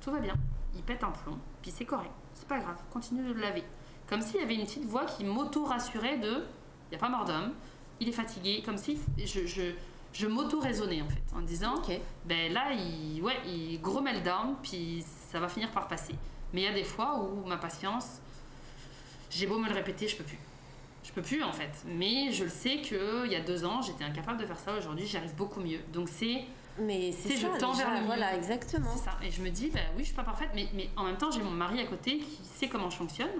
Tout 0.00 0.12
va 0.12 0.20
bien. 0.20 0.34
Il 0.76 0.82
pète 0.82 1.02
un 1.02 1.10
plomb, 1.10 1.38
puis 1.62 1.70
c'est 1.70 1.84
correct. 1.84 2.10
C'est 2.34 2.46
pas 2.46 2.58
grave, 2.58 2.76
continue 2.92 3.26
de 3.26 3.32
le 3.32 3.40
laver. 3.40 3.64
Comme 4.08 4.20
s'il 4.20 4.40
y 4.40 4.44
avait 4.44 4.54
une 4.54 4.64
petite 4.64 4.84
voix 4.84 5.04
qui 5.04 5.24
m'auto-rassurait 5.24 6.18
de 6.18 6.44
il 6.86 6.90
n'y 6.90 6.96
a 6.96 6.98
pas 6.98 7.08
mort 7.08 7.24
d'homme, 7.24 7.52
il 8.00 8.08
est 8.08 8.12
fatigué, 8.12 8.62
comme 8.64 8.76
si 8.76 8.98
je, 9.18 9.46
je, 9.46 9.72
je 10.12 10.26
m'auto-raisonnais 10.26 11.02
en 11.02 11.08
fait, 11.08 11.22
en 11.34 11.40
disant 11.40 11.74
ben 12.24 12.52
là, 12.52 12.72
il, 12.72 13.20
ouais, 13.22 13.36
il 13.46 13.80
gros 13.80 14.00
meltdown, 14.00 14.54
puis 14.62 15.04
ça 15.30 15.40
va 15.40 15.48
finir 15.48 15.70
par 15.70 15.88
passer. 15.88 16.14
Mais 16.52 16.62
il 16.62 16.64
y 16.64 16.68
a 16.68 16.72
des 16.72 16.84
fois 16.84 17.18
où 17.18 17.46
ma 17.46 17.56
patience, 17.56 18.20
j'ai 19.30 19.46
beau 19.46 19.58
me 19.58 19.68
le 19.68 19.74
répéter, 19.74 20.06
je 20.06 20.16
peux 20.16 20.24
plus. 20.24 20.38
Je 21.02 21.12
peux 21.12 21.22
plus 21.22 21.42
en 21.42 21.52
fait. 21.52 21.84
Mais 21.86 22.32
je 22.32 22.44
le 22.44 22.50
sais 22.50 22.80
qu'il 22.80 23.26
y 23.30 23.34
a 23.34 23.40
deux 23.40 23.64
ans, 23.64 23.82
j'étais 23.82 24.04
incapable 24.04 24.38
de 24.38 24.46
faire 24.46 24.58
ça. 24.58 24.76
Aujourd'hui, 24.76 25.06
j'y 25.06 25.16
arrive 25.16 25.34
beaucoup 25.34 25.60
mieux. 25.60 25.80
Donc 25.92 26.08
c'est. 26.08 26.44
Mais 26.78 27.12
c'est 27.12 27.36
ça, 27.36 27.48
je 27.54 27.58
tends 27.58 27.72
vers 27.72 27.90
le 28.00 28.06
Voilà, 28.06 28.34
exactement. 28.36 28.90
C'est 28.96 29.04
ça. 29.04 29.16
Et 29.22 29.30
je 29.30 29.42
me 29.42 29.50
dis, 29.50 29.68
ben 29.70 29.84
oui, 29.96 30.00
je 30.00 30.06
suis 30.06 30.14
pas 30.14 30.24
parfaite, 30.24 30.50
mais, 30.54 30.66
mais 30.74 30.90
en 30.96 31.04
même 31.04 31.16
temps, 31.16 31.30
j'ai 31.30 31.42
mon 31.42 31.50
mari 31.50 31.80
à 31.80 31.86
côté 31.86 32.18
qui 32.18 32.40
sait 32.44 32.68
comment 32.68 32.90
je 32.90 32.96
fonctionne 32.96 33.30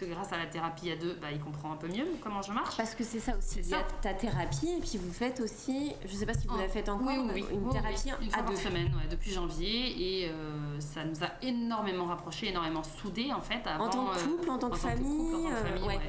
que 0.00 0.06
grâce 0.06 0.32
à 0.32 0.38
la 0.38 0.46
thérapie 0.46 0.90
à 0.90 0.96
deux, 0.96 1.14
bah, 1.20 1.28
il 1.30 1.38
comprend 1.38 1.72
un 1.72 1.76
peu 1.76 1.88
mieux 1.88 2.06
comment 2.22 2.40
je 2.42 2.52
marche. 2.52 2.76
Parce 2.76 2.94
que 2.94 3.04
c'est 3.04 3.20
ça 3.20 3.36
aussi. 3.36 3.60
Il 3.60 3.68
y 3.68 3.74
a 3.74 3.82
ta 4.00 4.14
thérapie 4.14 4.70
et 4.78 4.80
puis 4.80 4.98
vous 4.98 5.12
faites 5.12 5.40
aussi, 5.40 5.92
je 6.04 6.14
sais 6.14 6.26
pas 6.26 6.34
si 6.34 6.46
vous 6.46 6.56
la 6.56 6.68
faites 6.68 6.88
encore, 6.88 7.06
oui, 7.06 7.18
oui, 7.34 7.44
une 7.52 7.68
thérapie 7.68 8.10
une 8.22 8.34
à 8.34 8.42
deux 8.42 8.56
semaines, 8.56 8.92
depuis 9.10 9.30
janvier 9.30 10.22
et 10.22 10.30
euh, 10.30 10.80
ça 10.80 11.04
nous 11.04 11.22
a 11.22 11.28
énormément 11.42 12.06
rapprochés, 12.06 12.48
énormément 12.48 12.82
soudés 12.82 13.32
en 13.32 13.42
fait. 13.42 13.62
en 13.66 13.88
tant 13.88 14.06
que 14.06 14.18
euh, 14.18 14.24
couple, 14.24 14.50
en 14.50 14.58
tant 14.58 14.70
que 14.70 14.78
famille, 14.78 15.46
en 15.46 15.50
tant 15.50 15.50
que 15.50 15.68
famille, 15.68 15.86
ouais. 15.86 16.00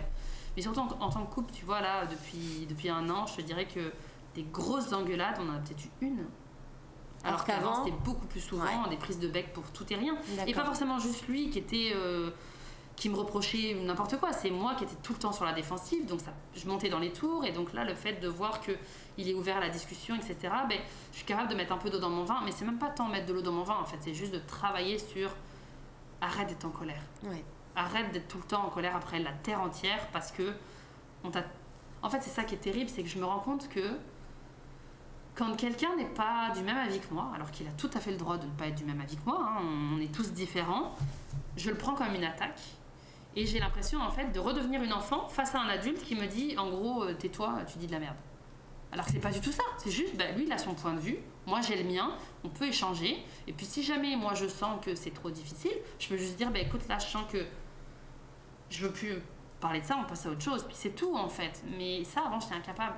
Mais 0.55 0.61
surtout 0.61 0.79
en, 0.79 1.09
tant 1.09 1.25
que 1.25 1.33
couple, 1.33 1.53
tu 1.53 1.65
vois 1.65 1.81
là, 1.81 2.05
depuis 2.05 2.65
depuis 2.69 2.89
un 2.89 3.09
an, 3.09 3.25
je 3.25 3.37
te 3.37 3.41
dirais 3.41 3.65
que 3.65 3.91
des 4.35 4.43
grosses 4.43 4.93
engueulades, 4.93 5.35
on 5.39 5.49
en 5.49 5.55
a 5.55 5.59
peut-être 5.59 5.85
eu 5.85 6.05
une. 6.05 6.25
Alors, 7.23 7.43
qu'avant, 7.45 7.85
c'était 7.85 7.97
beaucoup 8.03 8.25
plus 8.25 8.39
souvent 8.39 8.87
des 8.89 8.97
prises 8.97 9.19
de 9.19 9.27
bec 9.27 9.53
pour 9.53 9.63
tout 9.71 9.85
et 9.91 9.95
rien. 9.95 10.17
Et 10.47 10.53
pas 10.53 10.65
forcément 10.65 10.99
juste 10.99 11.27
lui 11.27 11.49
qui 11.49 11.59
était 11.59 11.91
euh, 11.93 12.31
qui 13.01 13.09
me 13.09 13.15
reprochait 13.15 13.73
n'importe 13.73 14.19
quoi. 14.19 14.31
C'est 14.31 14.51
moi 14.51 14.75
qui 14.75 14.83
étais 14.83 14.95
tout 15.01 15.13
le 15.13 15.17
temps 15.17 15.31
sur 15.31 15.43
la 15.43 15.53
défensive, 15.53 16.05
donc 16.05 16.21
ça, 16.21 16.33
je 16.53 16.67
montais 16.67 16.87
dans 16.87 16.99
les 16.99 17.11
tours. 17.11 17.43
Et 17.45 17.51
donc 17.51 17.73
là, 17.73 17.83
le 17.83 17.95
fait 17.95 18.21
de 18.21 18.27
voir 18.27 18.61
que 18.61 18.73
il 19.17 19.27
est 19.27 19.33
ouvert 19.33 19.57
à 19.57 19.59
la 19.59 19.69
discussion, 19.69 20.13
etc., 20.13 20.35
ben, 20.69 20.77
je 21.11 21.17
suis 21.17 21.25
capable 21.25 21.49
de 21.49 21.55
mettre 21.55 21.73
un 21.73 21.79
peu 21.79 21.89
d'eau 21.89 21.97
dans 21.97 22.11
mon 22.11 22.23
vin. 22.25 22.41
Mais 22.45 22.51
c'est 22.51 22.63
même 22.63 22.77
pas 22.77 22.89
tant 22.89 23.07
mettre 23.07 23.25
de 23.25 23.33
l'eau 23.33 23.41
dans 23.41 23.53
mon 23.53 23.63
vin, 23.63 23.77
en 23.81 23.85
fait. 23.85 23.97
C'est 24.01 24.13
juste 24.13 24.31
de 24.31 24.37
travailler 24.37 24.99
sur 24.99 25.31
arrête 26.21 26.49
d'être 26.49 26.63
en 26.63 26.69
colère. 26.69 27.01
Arrête 27.75 28.11
d'être 28.11 28.27
tout 28.27 28.37
le 28.37 28.43
temps 28.43 28.67
en 28.67 28.69
colère 28.69 28.95
après 28.95 29.17
la 29.17 29.31
terre 29.31 29.61
entière 29.61 30.07
parce 30.13 30.31
que 30.31 30.53
on 31.23 31.31
t'a. 31.31 31.43
En 32.03 32.09
fait, 32.11 32.21
c'est 32.21 32.29
ça 32.29 32.43
qui 32.43 32.53
est 32.53 32.59
terrible, 32.59 32.91
c'est 32.91 33.01
que 33.01 33.09
je 33.09 33.17
me 33.17 33.25
rends 33.25 33.39
compte 33.39 33.67
que 33.67 33.97
quand 35.33 35.55
quelqu'un 35.55 35.95
n'est 35.95 36.05
pas 36.05 36.51
du 36.53 36.61
même 36.61 36.77
avis 36.77 36.99
que 36.99 37.11
moi, 37.11 37.31
alors 37.33 37.49
qu'il 37.49 37.67
a 37.67 37.71
tout 37.71 37.89
à 37.95 37.99
fait 37.99 38.11
le 38.11 38.17
droit 38.17 38.37
de 38.37 38.45
ne 38.45 38.51
pas 38.51 38.67
être 38.67 38.75
du 38.75 38.85
même 38.85 39.01
avis 39.01 39.15
que 39.15 39.25
moi, 39.25 39.39
hein, 39.41 39.63
on 39.95 39.99
est 39.99 40.13
tous 40.13 40.33
différents, 40.33 40.93
je 41.57 41.71
le 41.71 41.77
prends 41.77 41.95
comme 41.95 42.13
une 42.13 42.25
attaque 42.25 42.61
et 43.35 43.45
j'ai 43.45 43.59
l'impression, 43.59 43.99
en 44.01 44.11
fait, 44.11 44.31
de 44.31 44.39
redevenir 44.39 44.81
une 44.83 44.93
enfant 44.93 45.27
face 45.29 45.55
à 45.55 45.61
un 45.61 45.69
adulte 45.69 46.01
qui 46.03 46.15
me 46.15 46.27
dit, 46.27 46.55
en 46.57 46.69
gros, 46.69 47.03
euh, 47.03 47.13
tais-toi, 47.13 47.59
tu 47.71 47.77
dis 47.77 47.87
de 47.87 47.91
la 47.93 47.99
merde. 47.99 48.15
Alors 48.91 49.05
que 49.05 49.11
c'est 49.11 49.19
pas 49.19 49.31
du 49.31 49.39
tout 49.39 49.53
ça. 49.53 49.63
C'est 49.77 49.89
juste, 49.91 50.17
bah, 50.17 50.31
lui, 50.35 50.43
il 50.45 50.51
a 50.51 50.57
son 50.57 50.73
point 50.73 50.93
de 50.93 50.99
vue, 50.99 51.17
moi 51.47 51.61
j'ai 51.61 51.81
le 51.81 51.89
mien, 51.89 52.13
on 52.43 52.49
peut 52.49 52.65
échanger. 52.67 53.23
Et 53.47 53.53
puis 53.53 53.65
si 53.65 53.83
jamais 53.83 54.17
moi 54.17 54.33
je 54.33 54.47
sens 54.47 54.83
que 54.83 54.95
c'est 54.95 55.11
trop 55.11 55.31
difficile, 55.31 55.71
je 55.97 56.09
peux 56.09 56.17
juste 56.17 56.35
dire, 56.35 56.51
bah, 56.51 56.59
écoute, 56.59 56.81
là, 56.89 56.99
je 56.99 57.05
sens 57.05 57.23
que 57.31 57.45
je 58.69 58.85
veux 58.85 58.91
plus 58.91 59.15
parler 59.61 59.79
de 59.79 59.85
ça, 59.85 59.97
on 59.97 60.05
passe 60.07 60.25
à 60.25 60.29
autre 60.29 60.41
chose, 60.41 60.63
puis 60.65 60.75
c'est 60.77 60.95
tout 60.95 61.15
en 61.15 61.29
fait. 61.29 61.63
Mais 61.77 62.03
ça, 62.03 62.23
avant, 62.25 62.39
j'étais 62.39 62.55
incapable. 62.55 62.95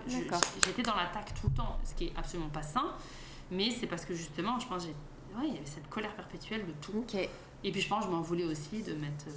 J'étais 0.65 0.81
dans 0.81 0.95
l'attaque 0.95 1.33
tout 1.39 1.47
le 1.49 1.53
temps, 1.55 1.77
ce 1.83 1.93
qui 1.93 2.05
est 2.05 2.13
absolument 2.17 2.49
pas 2.49 2.63
sain. 2.63 2.93
Mais 3.51 3.69
c'est 3.69 3.85
parce 3.87 4.05
que 4.05 4.15
justement, 4.15 4.57
je 4.59 4.65
pense, 4.67 4.83
j'ai- 4.83 4.89
ouais, 5.39 5.47
il 5.47 5.53
y 5.53 5.57
avait 5.57 5.65
cette 5.65 5.89
colère 5.89 6.15
perpétuelle 6.15 6.65
de 6.65 6.71
tout. 6.81 7.05
Et 7.63 7.71
puis 7.71 7.81
je 7.81 7.87
pense 7.87 8.05
je 8.05 8.09
m'en 8.09 8.21
voulais 8.21 8.45
aussi 8.45 8.81
de 8.81 8.93
mettre. 8.93 9.25
euh, 9.27 9.31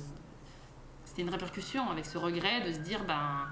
C'était 1.16 1.28
une 1.28 1.32
répercussion 1.32 1.88
avec 1.90 2.04
ce 2.04 2.18
regret 2.18 2.60
de 2.60 2.72
se 2.74 2.78
dire, 2.80 3.02
ben, 3.08 3.46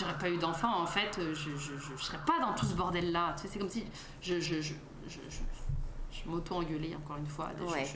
j'aurais 0.00 0.16
pas 0.16 0.30
eu 0.30 0.38
d'enfant, 0.38 0.80
en 0.80 0.86
fait, 0.86 1.10
je, 1.18 1.34
je, 1.34 1.50
je, 1.58 1.72
je 1.94 2.02
serais 2.02 2.16
pas 2.26 2.40
dans 2.40 2.54
tout 2.54 2.64
ce 2.64 2.72
bordel-là. 2.72 3.34
Tu 3.36 3.42
sais, 3.42 3.48
c'est 3.52 3.58
comme 3.58 3.68
si 3.68 3.84
je, 4.22 4.40
je, 4.40 4.62
je, 4.62 4.72
je, 5.06 5.18
je, 5.28 5.40
je 6.10 6.30
m'auto-engueulais, 6.30 6.96
encore 6.96 7.18
une 7.18 7.26
fois. 7.26 7.50
Je- 7.58 7.64
Ouais. 7.66 7.86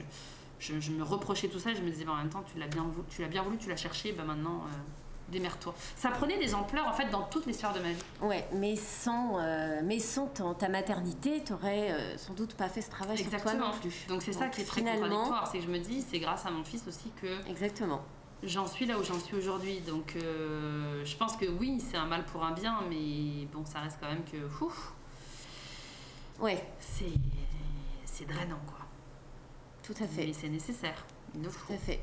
Me 0.90 1.02
reprochais 1.02 1.48
tout 1.48 1.58
ça 1.58 1.70
et 1.70 1.74
je 1.74 1.80
me 1.80 1.88
disais, 1.88 2.04
ben, 2.04 2.12
en 2.12 2.16
même 2.16 2.28
temps, 2.28 2.44
tu 2.52 2.58
l'as 2.58 2.66
bien, 2.66 2.82
voulu, 2.82 3.06
tu 3.08 3.22
l'as 3.22 3.28
bien 3.28 3.42
voulu, 3.42 3.56
tu 3.56 3.70
l'as 3.70 3.76
cherché, 3.78 4.12
ben 4.12 4.24
maintenant, 4.24 4.64
euh, 4.66 5.32
démerde-toi. 5.32 5.74
Ça 5.96 6.10
prenait 6.10 6.36
des 6.38 6.54
ampleurs, 6.54 6.86
en 6.86 6.92
fait, 6.92 7.08
dans 7.08 7.22
toutes 7.22 7.46
les 7.46 7.54
sphères 7.54 7.72
de 7.72 7.80
ma 7.80 7.92
vie. 7.92 8.02
Ouais, 8.20 8.46
mais 8.52 8.76
sans, 8.76 9.38
euh, 9.40 9.80
mais 9.82 9.98
sans 9.98 10.26
ton- 10.26 10.52
ta 10.52 10.68
maternité, 10.68 11.42
t'aurais 11.42 11.92
euh, 11.92 12.18
sans 12.18 12.34
doute 12.34 12.52
pas 12.52 12.68
fait 12.68 12.82
ce 12.82 12.90
travail 12.90 13.16
sur 13.16 13.30
toi 13.30 13.38
Exactement. 13.38 13.68
non 13.72 13.78
plus. 13.80 14.04
Donc 14.08 14.20
c'est 14.20 14.34
ça 14.34 14.48
qui 14.48 14.60
est 14.60 14.64
très 14.66 14.82
contradictoire, 14.82 15.48
c'est 15.50 15.58
que 15.60 15.64
je 15.64 15.70
me 15.70 15.78
dis, 15.78 16.02
c'est 16.02 16.18
grâce 16.18 16.44
à 16.44 16.50
mon 16.50 16.62
fils 16.64 16.86
aussi 16.86 17.10
que 17.22 17.48
Exactement. 17.48 18.02
J'en 18.42 18.66
suis 18.66 18.86
là 18.86 18.98
où 18.98 19.02
j'en 19.04 19.18
suis 19.18 19.36
aujourd'hui. 19.36 19.80
Donc 19.80 20.16
euh, 20.16 21.04
je 21.04 21.16
pense 21.16 21.36
que 21.36 21.46
oui, 21.46 21.80
c'est 21.80 21.96
un 21.96 22.06
mal 22.06 22.24
pour 22.26 22.44
un 22.44 22.52
bien, 22.52 22.80
mais 22.88 23.46
bon, 23.52 23.64
ça 23.64 23.80
reste 23.80 23.98
quand 24.00 24.08
même 24.08 24.24
que 24.24 24.36
ouf, 24.64 24.92
Ouais, 26.40 26.64
c'est 26.78 27.12
c'est 28.06 28.24
drainant 28.26 28.60
quoi. 28.66 28.78
tout 29.82 29.94
à 30.02 30.06
fait. 30.06 30.26
Mais 30.26 30.32
c'est 30.32 30.48
nécessaire. 30.48 31.04
Il 31.34 31.42
nous 31.42 31.50
faut. 31.50 31.66
Tout 31.68 31.74
à 31.74 31.78
fait. 31.78 32.00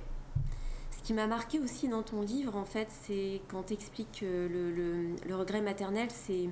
Ce 0.91 1.01
qui 1.03 1.13
m'a 1.13 1.27
marqué 1.27 1.59
aussi 1.59 1.87
dans 1.87 2.03
ton 2.03 2.21
livre, 2.21 2.55
en 2.55 2.65
fait, 2.65 2.87
c'est 3.05 3.41
quand 3.47 3.63
tu 3.63 3.73
expliques 3.73 4.19
que 4.19 4.25
le, 4.25 4.71
le- 4.71 5.15
le 5.27 5.35
regret 5.35 5.61
maternel, 5.61 6.09
c'est 6.11 6.49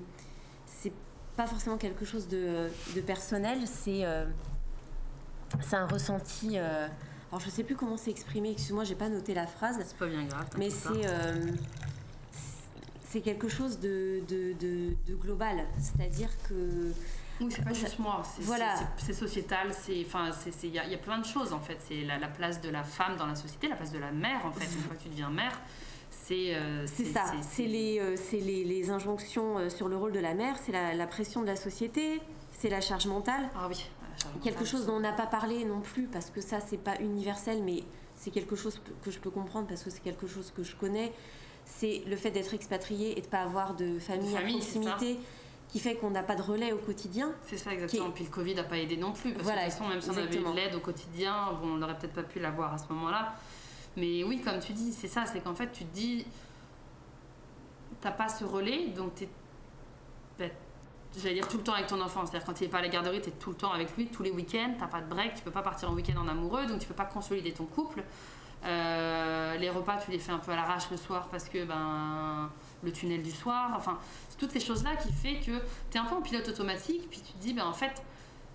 c'est 0.66 0.94
pas 1.36 1.46
forcément 1.46 1.78
quelque 1.78 2.06
chose 2.06 2.28
de, 2.28 2.70
de 2.96 3.02
personnel, 3.02 3.68
c'est 3.68 4.06
euh, 4.06 4.26
c'est 5.62 5.76
un 5.76 5.86
ressenti. 5.88 6.58
euh, 6.58 6.88
alors, 7.36 7.46
je 7.46 7.50
sais 7.52 7.64
plus 7.66 7.76
comment 7.76 7.98
c'est 7.98 8.12
exprimé, 8.12 8.52
excuse-moi, 8.52 8.86
j'ai 8.86 8.96
pas 8.96 9.10
noté 9.10 9.34
la 9.34 9.46
phrase, 9.46 9.78
C'est 9.86 9.98
pas 9.98 10.08
bien 10.08 10.24
grave. 10.24 10.48
mais 10.58 10.70
c'est. 10.70 10.88
euh, 11.06 11.52
c'est 13.10 13.20
quelque 13.22 13.50
chose 13.50 13.80
de, 13.80 14.22
de, 14.30 14.54
de- 14.54 14.96
de 15.08 15.16
global, 15.16 15.66
c'est-à-dire 15.78 16.30
que 16.48 16.92
Oui, 17.42 17.48
c'est 17.54 17.64
pas 17.66 17.74
juste 17.74 18.00
moi. 18.00 18.24
C'est, 18.24 18.42
Voilà. 18.44 18.76
sociétal. 19.14 19.74
C'est, 19.74 20.02
enfin, 20.06 20.32
il 20.64 20.70
y, 20.70 20.80
a- 20.80 20.86
il 20.86 20.92
y 20.92 20.96
a 20.96 20.98
plein 20.98 21.18
de 21.20 21.26
choses 21.26 21.52
en 21.52 21.60
fait. 21.60 21.78
C'est 21.86 22.04
la, 22.04 22.18
la 22.18 22.28
place 22.30 22.62
de 22.62 22.70
la 22.70 22.84
femme 22.84 23.18
dans 23.18 23.26
la 23.26 23.36
société, 23.36 23.68
la 23.68 23.76
place 23.76 23.92
de 23.92 24.00
la 24.00 24.12
mère 24.12 24.46
en 24.46 24.52
fait. 24.54 24.66
Une 24.66 24.82
fois 24.84 24.96
que 24.96 25.04
tu 25.04 25.10
deviens 25.10 25.30
mère, 25.30 25.60
c'est. 26.10 26.56
euh, 26.56 26.86
C'est 26.88 27.04
ça, 27.06 27.26
c'est 27.42 27.66
les, 27.68 28.00
euh, 28.00 28.16
c'est 28.18 28.40
les, 28.40 28.64
les 28.64 28.90
injonctions 28.90 29.60
euh, 29.60 29.70
sur 29.70 29.88
le 29.90 29.98
rôle 29.98 30.12
de 30.14 30.20
la 30.20 30.34
mère, 30.34 30.56
c'est 30.66 30.72
la, 30.72 30.94
la 30.94 31.08
pression 31.08 31.42
de 31.42 31.48
la 31.48 31.56
société, 31.58 32.22
c'est 32.58 32.70
la 32.70 32.80
charge 32.82 33.08
mentale. 33.08 33.50
Ah 33.56 33.68
oui. 33.70 33.86
Quelque 34.44 34.66
chose 34.66 34.86
dont 34.86 34.94
on 34.96 35.00
n'a 35.00 35.12
pas 35.14 35.26
parlé 35.28 35.66
non 35.66 35.82
plus, 35.82 36.08
parce 36.08 36.30
que 36.30 36.42
ça, 36.42 36.60
c'est 36.60 36.78
pas 36.78 36.96
universel, 37.00 37.62
mais 37.64 37.84
c'est 38.16 38.32
quelque 38.32 38.56
chose 38.56 38.82
que 39.04 39.12
je 39.12 39.20
peux 39.20 39.30
comprendre, 39.32 39.68
parce 39.68 39.84
que 39.84 39.90
c'est 39.90 40.02
quelque 40.04 40.28
chose 40.28 40.52
que 40.56 40.64
je 40.64 40.76
connais. 40.76 41.12
C'est 41.66 42.04
le 42.08 42.16
fait 42.16 42.32
d'être 42.32 42.54
expatrié 42.54 43.18
et 43.18 43.22
de 43.22 43.28
pas 43.28 43.40
avoir 43.42 43.76
de 43.76 43.98
famille, 44.00 44.32
De 44.34 44.38
famille, 44.38 44.56
à 44.56 44.60
proximité, 44.60 45.20
qui 45.68 45.80
fait 45.80 45.96
qu'on 45.96 46.12
n'a 46.12 46.22
pas 46.24 46.36
de 46.36 46.42
relais 46.44 46.72
au 46.72 46.78
quotidien. 46.78 47.34
C'est 47.48 47.58
ça 47.58 47.74
exactement. 47.74 48.10
Est- 48.10 48.14
Puis 48.14 48.24
le 48.24 48.30
Covid 48.30 48.56
n'a 48.56 48.64
pas 48.64 48.78
aidé 48.78 48.98
non 48.98 49.12
plus. 49.14 49.32
Parce 49.34 49.44
Voilà, 49.44 49.62
que 49.62 49.66
de 49.66 49.72
toute 49.72 49.80
façon, 49.80 49.90
même 49.90 50.02
si 50.02 50.10
on 50.10 50.14
avait 50.14 50.36
eu 50.38 50.44
de 50.44 50.56
l'aide 50.56 50.76
au 50.76 50.80
quotidien, 50.80 51.54
bon, 51.62 51.70
on 51.70 51.78
n'aurait 51.78 51.98
peut-être 51.98 52.14
pas 52.14 52.24
pu 52.24 52.40
l'avoir 52.40 52.74
à 52.74 52.78
ce 52.78 52.86
moment-là. 52.94 53.34
Mais 53.98 54.24
oui, 54.24 54.42
comme 54.42 54.60
tu 54.60 54.74
dis, 54.74 54.94
c'est 54.94 55.08
ça. 55.08 55.26
C'est 55.26 55.40
qu'en 55.40 55.56
fait, 55.56 55.72
tu 55.72 55.86
te 55.86 55.94
dis, 55.96 56.26
t'as 58.02 58.12
pas 58.12 58.30
ce 58.30 58.44
relais, 58.44 58.88
donc 58.90 59.16
t'es. 59.16 59.30
J'allais 61.22 61.36
dire 61.36 61.48
tout 61.48 61.58
le 61.58 61.64
temps 61.64 61.74
avec 61.74 61.88
ton 61.88 62.02
enfant. 62.02 62.26
C'est-à-dire 62.26 62.46
quand 62.46 62.60
il 62.60 62.66
n'est 62.66 62.70
pas 62.70 62.80
à 62.80 62.82
la 62.82 62.90
garderie, 62.90 63.22
tu 63.22 63.30
es 63.30 63.32
tout 63.34 63.52
le 63.52 63.56
temps 63.56 63.72
avec 63.72 63.96
lui, 63.96 64.08
tous 64.08 64.24
les 64.24 64.32
week-ends, 64.32 64.74
t'as 64.78 64.88
pas 64.88 65.02
de 65.02 65.08
break, 65.08 65.36
tu 65.36 65.42
peux 65.44 65.52
pas 65.52 65.62
partir 65.62 65.90
en 65.90 65.94
week-end 65.94 66.18
en 66.18 66.28
amoureux, 66.28 66.66
donc 66.66 66.80
tu 66.80 66.88
peux 66.88 66.94
pas 66.94 67.06
consolider 67.06 67.52
ton 67.52 67.66
couple. 67.66 68.04
Euh, 68.66 69.58
les 69.58 69.70
repas, 69.70 69.98
tu 69.98 70.12
les 70.12 70.18
fais 70.18 70.32
un 70.32 70.40
peu 70.40 70.52
à 70.52 70.56
l'arrache 70.56 70.90
le 70.90 70.98
soir 70.98 71.28
parce 71.30 71.50
que 71.50 71.66
ben, 71.66 72.50
le 72.84 72.92
tunnel 72.92 73.22
du 73.22 73.32
soir, 73.32 73.72
enfin, 73.76 74.00
c'est 74.30 74.38
toutes 74.38 74.52
ces 74.52 74.60
choses-là 74.60 74.96
qui 74.96 75.12
fait 75.12 75.40
que 75.40 75.62
tu 75.92 75.98
es 75.98 76.00
un 76.00 76.06
peu 76.06 76.16
en 76.16 76.22
pilote 76.22 76.48
automatique, 76.48 77.08
puis 77.10 77.22
tu 77.22 77.34
te 77.34 77.38
dis, 77.38 77.54
ben, 77.54 77.66
en 77.66 77.74
fait, 77.74 78.02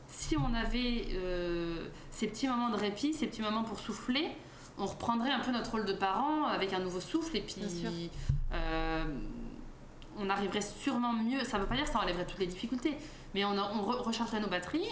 si 0.08 0.36
on 0.36 0.52
avait 0.52 1.06
euh, 1.12 1.88
ces 2.10 2.26
petits 2.26 2.48
moments 2.48 2.70
de 2.70 2.76
répit, 2.76 3.14
ces 3.14 3.28
petits 3.28 3.42
moments 3.42 3.62
pour 3.62 3.78
souffler, 3.78 4.28
on 4.78 4.86
reprendrait 4.86 5.30
un 5.30 5.40
peu 5.40 5.52
notre 5.52 5.72
rôle 5.72 5.84
de 5.84 5.92
parent 5.92 6.46
avec 6.46 6.72
un 6.72 6.80
nouveau 6.80 7.00
souffle, 7.00 7.36
et 7.36 7.42
puis 7.42 8.10
euh, 8.52 9.04
on 10.18 10.28
arriverait 10.30 10.60
sûrement 10.60 11.12
mieux. 11.12 11.44
Ça 11.44 11.58
veut 11.58 11.66
pas 11.66 11.76
dire 11.76 11.84
que 11.84 11.90
ça 11.90 12.00
enlèverait 12.00 12.26
toutes 12.26 12.38
les 12.40 12.46
difficultés, 12.46 12.96
mais 13.34 13.44
on, 13.44 13.54
rechargerait 13.82 14.40
nos 14.40 14.48
batteries, 14.48 14.88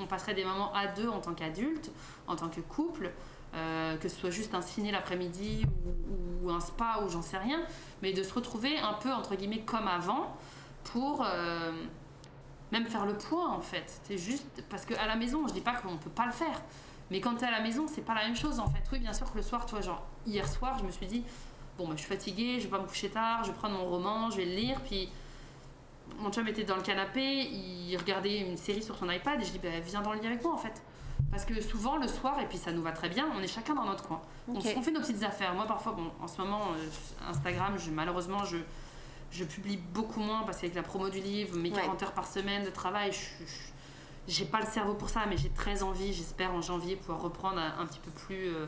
on, 0.00 0.06
passerait 0.06 0.34
des 0.34 0.44
moments 0.44 0.72
à 0.74 0.86
deux 0.86 1.08
en 1.08 1.20
tant 1.20 1.34
qu'adulte, 1.34 1.90
en 2.26 2.36
tant 2.36 2.48
que 2.48 2.60
couple. 2.60 3.12
euh, 3.54 3.96
que 3.96 4.08
ce 4.08 4.16
soit 4.16 4.30
juste 4.30 4.54
un 4.54 4.60
ciné 4.60 4.90
l'après-midi 4.90 5.64
ou, 5.64 6.48
ou 6.48 6.50
un 6.50 6.60
spa 6.60 7.00
ou 7.04 7.08
j'en 7.08 7.22
sais 7.22 7.38
rien, 7.38 7.62
mais 8.02 8.12
de 8.12 8.22
se 8.22 8.34
retrouver 8.34 8.78
un 8.78 8.92
peu 8.94 9.12
entre 9.12 9.34
guillemets 9.34 9.60
comme 9.60 9.88
avant 9.88 10.36
pour 10.84 11.24
euh, 11.24 11.72
même 12.72 12.86
faire 12.86 13.06
le 13.06 13.14
point 13.14 13.48
en 13.48 13.60
fait. 13.60 14.00
C'est 14.04 14.18
juste 14.18 14.62
parce 14.68 14.84
qu'à 14.84 15.06
la 15.06 15.16
maison, 15.16 15.46
je 15.46 15.52
dis 15.52 15.60
pas 15.60 15.74
qu'on 15.74 15.96
peut 15.96 16.10
pas 16.10 16.26
le 16.26 16.32
faire, 16.32 16.60
mais 17.10 17.20
quand 17.20 17.36
tu 17.36 17.44
es 17.44 17.48
à 17.48 17.50
la 17.50 17.60
maison, 17.60 17.86
c'est 17.86 18.04
pas 18.04 18.14
la 18.14 18.24
même 18.24 18.36
chose 18.36 18.58
en 18.60 18.68
fait. 18.68 18.82
Oui, 18.92 18.98
bien 18.98 19.12
sûr 19.12 19.30
que 19.30 19.36
le 19.36 19.42
soir, 19.42 19.66
toi, 19.66 19.80
genre 19.80 20.04
hier 20.26 20.46
soir, 20.46 20.78
je 20.78 20.84
me 20.84 20.90
suis 20.90 21.06
dit 21.06 21.24
bon, 21.78 21.86
bah, 21.88 21.94
je 21.96 22.00
suis 22.00 22.08
fatiguée, 22.08 22.58
je 22.58 22.64
vais 22.64 22.70
pas 22.70 22.78
me 22.80 22.86
coucher 22.86 23.08
tard, 23.10 23.44
je 23.44 23.50
vais 23.50 23.56
prendre 23.56 23.76
mon 23.76 23.84
roman, 23.86 24.30
je 24.30 24.36
vais 24.38 24.44
le 24.46 24.54
lire, 24.54 24.80
puis 24.82 25.08
mon 26.18 26.30
chum 26.30 26.46
était 26.48 26.64
dans 26.64 26.76
le 26.76 26.82
canapé, 26.82 27.22
il 27.50 27.96
regardait 27.96 28.38
une 28.38 28.56
série 28.56 28.82
sur 28.82 28.96
son 28.96 29.10
iPad 29.10 29.40
et 29.40 29.44
je 29.44 29.50
dis 29.52 29.58
bah, 29.58 29.68
viens 29.84 30.02
dans 30.02 30.12
le 30.12 30.20
lit 30.20 30.26
avec 30.26 30.42
moi 30.42 30.54
en 30.54 30.58
fait. 30.58 30.82
Parce 31.30 31.44
que 31.44 31.60
souvent 31.60 31.96
le 31.96 32.06
soir, 32.08 32.38
et 32.40 32.46
puis 32.46 32.56
ça 32.58 32.72
nous 32.72 32.82
va 32.82 32.92
très 32.92 33.08
bien, 33.08 33.26
on 33.36 33.40
est 33.40 33.46
chacun 33.48 33.74
dans 33.74 33.84
notre 33.84 34.06
coin. 34.06 34.20
On, 34.48 34.60
fait 34.60 34.90
nos 34.92 35.00
petites 35.00 35.22
affaires. 35.24 35.54
Moi 35.54 35.66
parfois, 35.66 35.92
bon, 35.92 36.10
en 36.22 36.28
ce 36.28 36.38
moment, 36.40 36.62
euh, 36.78 37.28
Instagram, 37.30 37.74
je, 37.78 37.90
malheureusement, 37.90 38.44
je, 38.44 38.58
je 39.32 39.44
publie 39.44 39.76
beaucoup 39.76 40.20
moins 40.20 40.42
parce 40.44 40.58
qu'avec 40.58 40.76
la 40.76 40.82
promo 40.82 41.08
du 41.08 41.20
livre, 41.20 41.56
mes 41.58 41.70
Ouais. 41.70 41.80
40 41.80 42.02
heures 42.04 42.12
par 42.12 42.26
semaine 42.26 42.64
de 42.64 42.70
travail, 42.70 43.12
je, 43.12 43.44
je- 43.44 43.52
j'ai 44.28 44.44
pas 44.44 44.60
le 44.60 44.66
cerveau 44.66 44.94
pour 44.94 45.08
ça, 45.08 45.22
mais 45.28 45.36
j'ai 45.36 45.50
très 45.50 45.82
envie, 45.82 46.12
j'espère 46.12 46.52
en 46.54 46.60
janvier 46.60 46.96
pouvoir 46.96 47.20
reprendre 47.22 47.58
un, 47.58 47.80
un 47.80 47.86
petit 47.86 48.00
peu 48.00 48.10
plus 48.10 48.48
euh, 48.48 48.66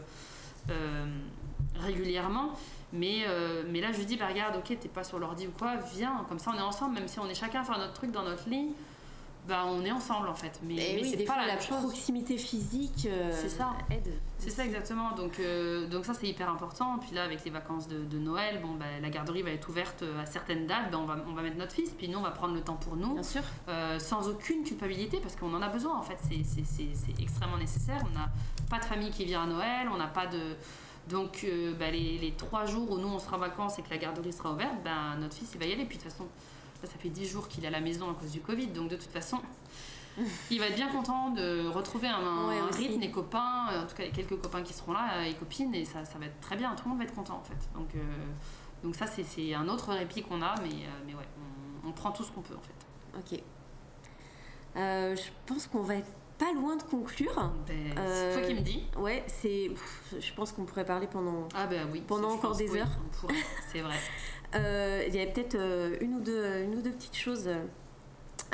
euh, 0.71 1.07
régulièrement. 1.77 2.51
Mais, 2.93 3.25
euh, 3.27 3.65
mais 3.69 3.81
là, 3.81 3.93
je 3.93 3.99
lui 3.99 4.07
dis, 4.07 4.17
bah, 4.17 4.29
regarde, 4.29 4.57
ok, 4.57 4.79
t'es 4.81 4.89
pas 4.89 5.05
sur 5.05 5.19
l'ordi 5.19 5.47
ou 5.47 5.51
quoi, 5.59 5.77
viens, 5.95 6.25
comme 6.29 6.39
ça 6.39 6.53
on 6.55 6.59
est 6.59 6.63
ensemble, 6.63 6.95
même 6.95 7.09
si 7.09 7.19
on 7.19 7.27
est 7.29 7.35
chacun 7.35 7.61
à 7.61 7.65
faire 7.65 7.79
notre 7.79 7.93
truc 7.93 8.11
dans 8.13 8.23
notre 8.25 8.49
lit, 8.49 8.71
bah, 9.47 9.65
on 9.67 9.83
est 9.85 9.93
ensemble 9.93 10.29
en 10.29 10.35
fait. 10.35 10.59
Mais, 10.63 10.75
Et 10.75 10.95
mais 10.97 11.03
oui, 11.03 11.11
c'est 11.17 11.25
pas 11.25 11.35
fois, 11.35 11.47
la 11.47 11.55
la 11.55 11.57
proximité 11.59 12.37
physique 12.37 13.07
euh, 13.11 13.31
C'est 13.33 13.49
ça. 13.49 13.73
aide. 13.91 14.13
C'est 14.39 14.51
ça 14.51 14.65
exactement. 14.65 15.13
Donc, 15.13 15.39
euh, 15.41 15.87
donc 15.89 16.05
ça 16.05 16.13
c'est 16.15 16.27
hyper 16.29 16.51
important. 16.51 16.99
Puis 16.99 17.15
là 17.15 17.25
avec 17.25 17.45
les 17.45 17.51
vacances 17.51 17.89
de, 17.89 18.05
de 18.05 18.19
Noël, 18.19 18.61
bon 18.63 18.75
bah, 18.75 18.85
la 19.01 19.09
garderie 19.11 19.41
va 19.43 19.51
être 19.51 19.67
ouverte 19.71 20.05
à 20.21 20.27
certaines 20.27 20.67
dates. 20.67 20.91
Ben, 20.91 20.99
on, 20.99 21.07
va, 21.07 21.17
on 21.27 21.33
va 21.33 21.41
mettre 21.43 21.57
notre 21.57 21.73
fils. 21.73 21.91
Puis 21.97 22.09
nous 22.11 22.19
on 22.19 22.23
va 22.23 22.31
prendre 22.31 22.55
le 22.55 22.61
temps 22.61 22.77
pour 22.77 22.97
nous, 22.97 23.15
Bien 23.15 23.23
sûr. 23.23 23.43
sans 23.99 24.29
aucune 24.29 24.65
culpabilité 24.65 25.19
parce 25.19 25.35
qu'on 25.37 25.55
en 25.55 25.63
a 25.63 25.69
besoin 25.69 25.97
en 25.99 26.03
fait. 26.03 26.19
C'est- 26.29 26.45
C'est 26.45 26.65
c'est- 26.67 26.95
c'est 26.95 27.23
extrêmement 27.23 27.57
nécessaire. 27.59 28.03
On 28.11 28.19
n'a 28.19 28.29
pas 28.69 28.79
de 28.79 28.85
famille 28.85 29.11
qui 29.11 29.25
vient 29.25 29.45
à 29.45 29.47
Noël. 29.47 29.89
On 29.93 29.97
n'a 29.97 30.09
pas 30.09 30.27
de 30.27 30.41
donc 31.09 31.45
euh, 31.45 31.75
bah, 31.75 31.91
les, 31.91 32.19
les 32.19 32.33
trois 32.33 32.67
jours 32.67 32.91
où 32.91 32.99
nous 32.99 33.09
on 33.09 33.19
sera 33.19 33.37
en 33.37 33.41
vacances 33.41 33.79
et 33.79 33.83
que 33.83 33.91
la 33.91 33.99
garderie 33.99 34.33
sera 34.33 34.53
ouverte, 34.53 34.75
ben, 34.85 35.17
notre 35.19 35.35
fils 35.37 35.51
il 35.55 35.61
va 35.61 35.67
y 35.67 35.73
aller. 35.73 35.85
Puis 35.85 35.97
de 35.99 36.03
toute 36.03 36.13
façon 36.13 36.25
là, 36.83 36.89
ça 36.89 36.99
fait 36.99 37.09
10 37.09 37.27
jours 37.29 37.49
qu'il 37.49 37.65
est 37.65 37.69
à 37.69 37.71
la 37.71 37.81
maison 37.81 38.11
à 38.11 38.15
cause 38.15 38.31
du 38.31 38.41
Covid. 38.41 38.69
Donc 38.69 38.89
de 38.91 38.97
toute 38.97 39.11
façon 39.11 39.41
il 40.51 40.59
va 40.59 40.67
être 40.67 40.75
bien 40.77 40.89
content 40.89 41.31
de 41.31 41.69
retrouver 41.69 42.09
un, 42.09 42.49
Ouais, 42.49 42.61
rythme, 42.73 42.99
des 43.01 43.11
copains, 43.11 43.69
euh, 43.73 43.83
en 43.85 43.87
tout 43.87 43.95
cas 43.97 44.05
les 44.05 44.11
quelques 44.11 44.41
copains 44.41 44.63
qui 44.63 44.73
seront 44.73 44.93
là, 44.93 45.11
euh, 45.19 45.23
et 45.25 45.35
copines, 45.35 45.75
et 45.75 45.85
ça, 45.85 46.05
ça 46.05 46.19
va 46.19 46.27
être 46.27 46.41
très 46.41 46.57
bien, 46.57 46.75
tout 46.75 46.85
le 46.85 46.91
monde 46.91 46.99
va 46.99 47.05
être 47.05 47.15
content 47.15 47.37
en 47.37 47.45
fait. 47.45 47.59
Donc, 47.79 47.89
euh, 47.95 47.99
donc 48.83 48.95
ça 48.97 49.07
c'est- 49.07 49.55
un 49.55 49.69
autre 49.69 49.93
répit 49.93 50.23
qu'on 50.23 50.43
a, 50.43 50.55
mais, 50.63 50.69
euh, 50.71 50.89
mais 51.07 51.15
ouais, 51.15 51.29
on, 51.85 51.89
on 51.89 51.93
prend 51.93 52.11
tout 52.11 52.25
ce 52.25 52.33
qu'on 52.33 52.43
peut 52.43 52.55
en 52.57 52.61
fait. 52.61 53.35
Ok. 53.37 53.43
Je 54.77 55.31
pense 55.47 55.67
qu'on 55.67 55.83
va 55.83 55.97
être 55.97 56.11
pas 56.39 56.53
loin 56.53 56.77
de 56.77 56.83
conclure. 56.83 57.53
Ben, 57.67 57.77
Euh, 57.99 58.33
C'est 58.35 58.39
toi 58.41 58.49
qui 58.49 58.55
me 58.55 58.61
dis. 58.61 58.85
Ouais, 58.97 59.25
c'est. 59.27 59.71
Je 60.19 60.33
pense 60.35 60.53
qu'on 60.53 60.65
pourrait 60.65 60.85
parler 60.85 61.07
pendant. 61.07 61.49
Ah 61.55 61.67
ben 61.67 61.89
oui. 61.93 62.03
pendant 62.07 62.29
encore 62.33 62.51
pense, 62.51 62.59
des 62.59 62.71
oui, 62.71 62.81
heures. 62.81 62.99
C'est 63.73 63.81
vrai. 63.81 63.97
Euh, 64.55 65.05
il 65.07 65.15
y 65.15 65.21
avait 65.21 65.31
peut-être 65.31 65.57
euh, 65.57 65.99
une, 66.01 66.15
ou 66.15 66.21
deux, 66.21 66.63
une 66.63 66.75
ou 66.75 66.81
deux 66.81 66.93
petites 66.93 67.15
choses 67.19 67.51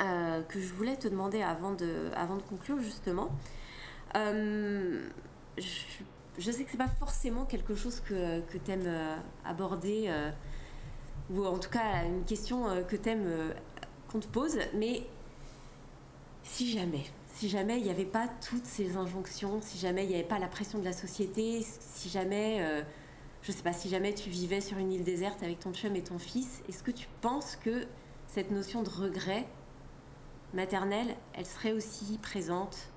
euh, 0.01 0.41
que 0.43 0.59
je 0.59 0.73
voulais 0.73 0.97
te 0.97 1.07
demander 1.07 1.41
avant 1.41 1.71
de, 1.71 2.11
avant 2.17 2.35
de 2.35 2.41
conclure, 2.41 2.81
justement. 2.81 3.29
Euh, 4.17 5.07
je, 5.57 5.63
je 6.37 6.51
sais 6.51 6.65
que 6.65 6.71
c'est 6.71 6.75
pas 6.77 6.89
forcément 6.99 7.45
quelque 7.45 7.75
chose 7.75 8.01
que, 8.01 8.41
que 8.41 8.57
tu 8.57 8.71
aimes 8.71 8.91
aborder, 9.45 10.07
euh, 10.09 10.31
ou 11.29 11.45
en 11.45 11.57
tout 11.59 11.69
cas 11.69 12.03
une 12.03 12.25
question 12.25 12.67
euh, 12.67 12.81
que 12.83 12.97
tu 12.97 13.07
aimes 13.07 13.53
qu'on 14.11 14.19
te 14.19 14.27
pose, 14.27 14.57
mais 14.73 15.07
si 16.43 16.71
jamais, 16.77 17.05
si 17.35 17.49
jamais 17.49 17.79
il 17.79 17.83
n'y 17.83 17.89
avait 17.89 18.05
pas 18.05 18.29
toutes 18.47 18.65
ces 18.65 18.95
injonctions, 18.95 19.59
si 19.61 19.77
jamais 19.77 20.05
il 20.05 20.07
n'y 20.07 20.15
avait 20.15 20.23
pas 20.23 20.39
la 20.39 20.47
pression 20.47 20.79
de 20.79 20.85
la 20.85 20.93
société, 20.93 21.65
si 21.79 22.07
jamais, 22.07 22.59
euh, 22.61 22.81
je 23.41 23.51
sais 23.51 23.61
pas, 23.61 23.73
si 23.73 23.89
jamais 23.89 24.13
tu 24.13 24.29
vivais 24.29 24.61
sur 24.61 24.77
une 24.77 24.93
île 24.93 25.03
déserte 25.03 25.43
avec 25.43 25.59
ton 25.59 25.73
chum 25.73 25.97
et 25.97 26.01
ton 26.01 26.17
fils, 26.17 26.63
est-ce 26.69 26.81
que 26.81 26.91
tu 26.91 27.07
penses 27.19 27.57
que 27.57 27.87
cette 28.27 28.51
notion 28.51 28.83
de 28.83 28.89
regret 28.89 29.45
maternel, 30.53 31.13
elle 31.33 31.45
serait 31.45 31.73
aussi 31.73 32.17
présente 32.21 32.89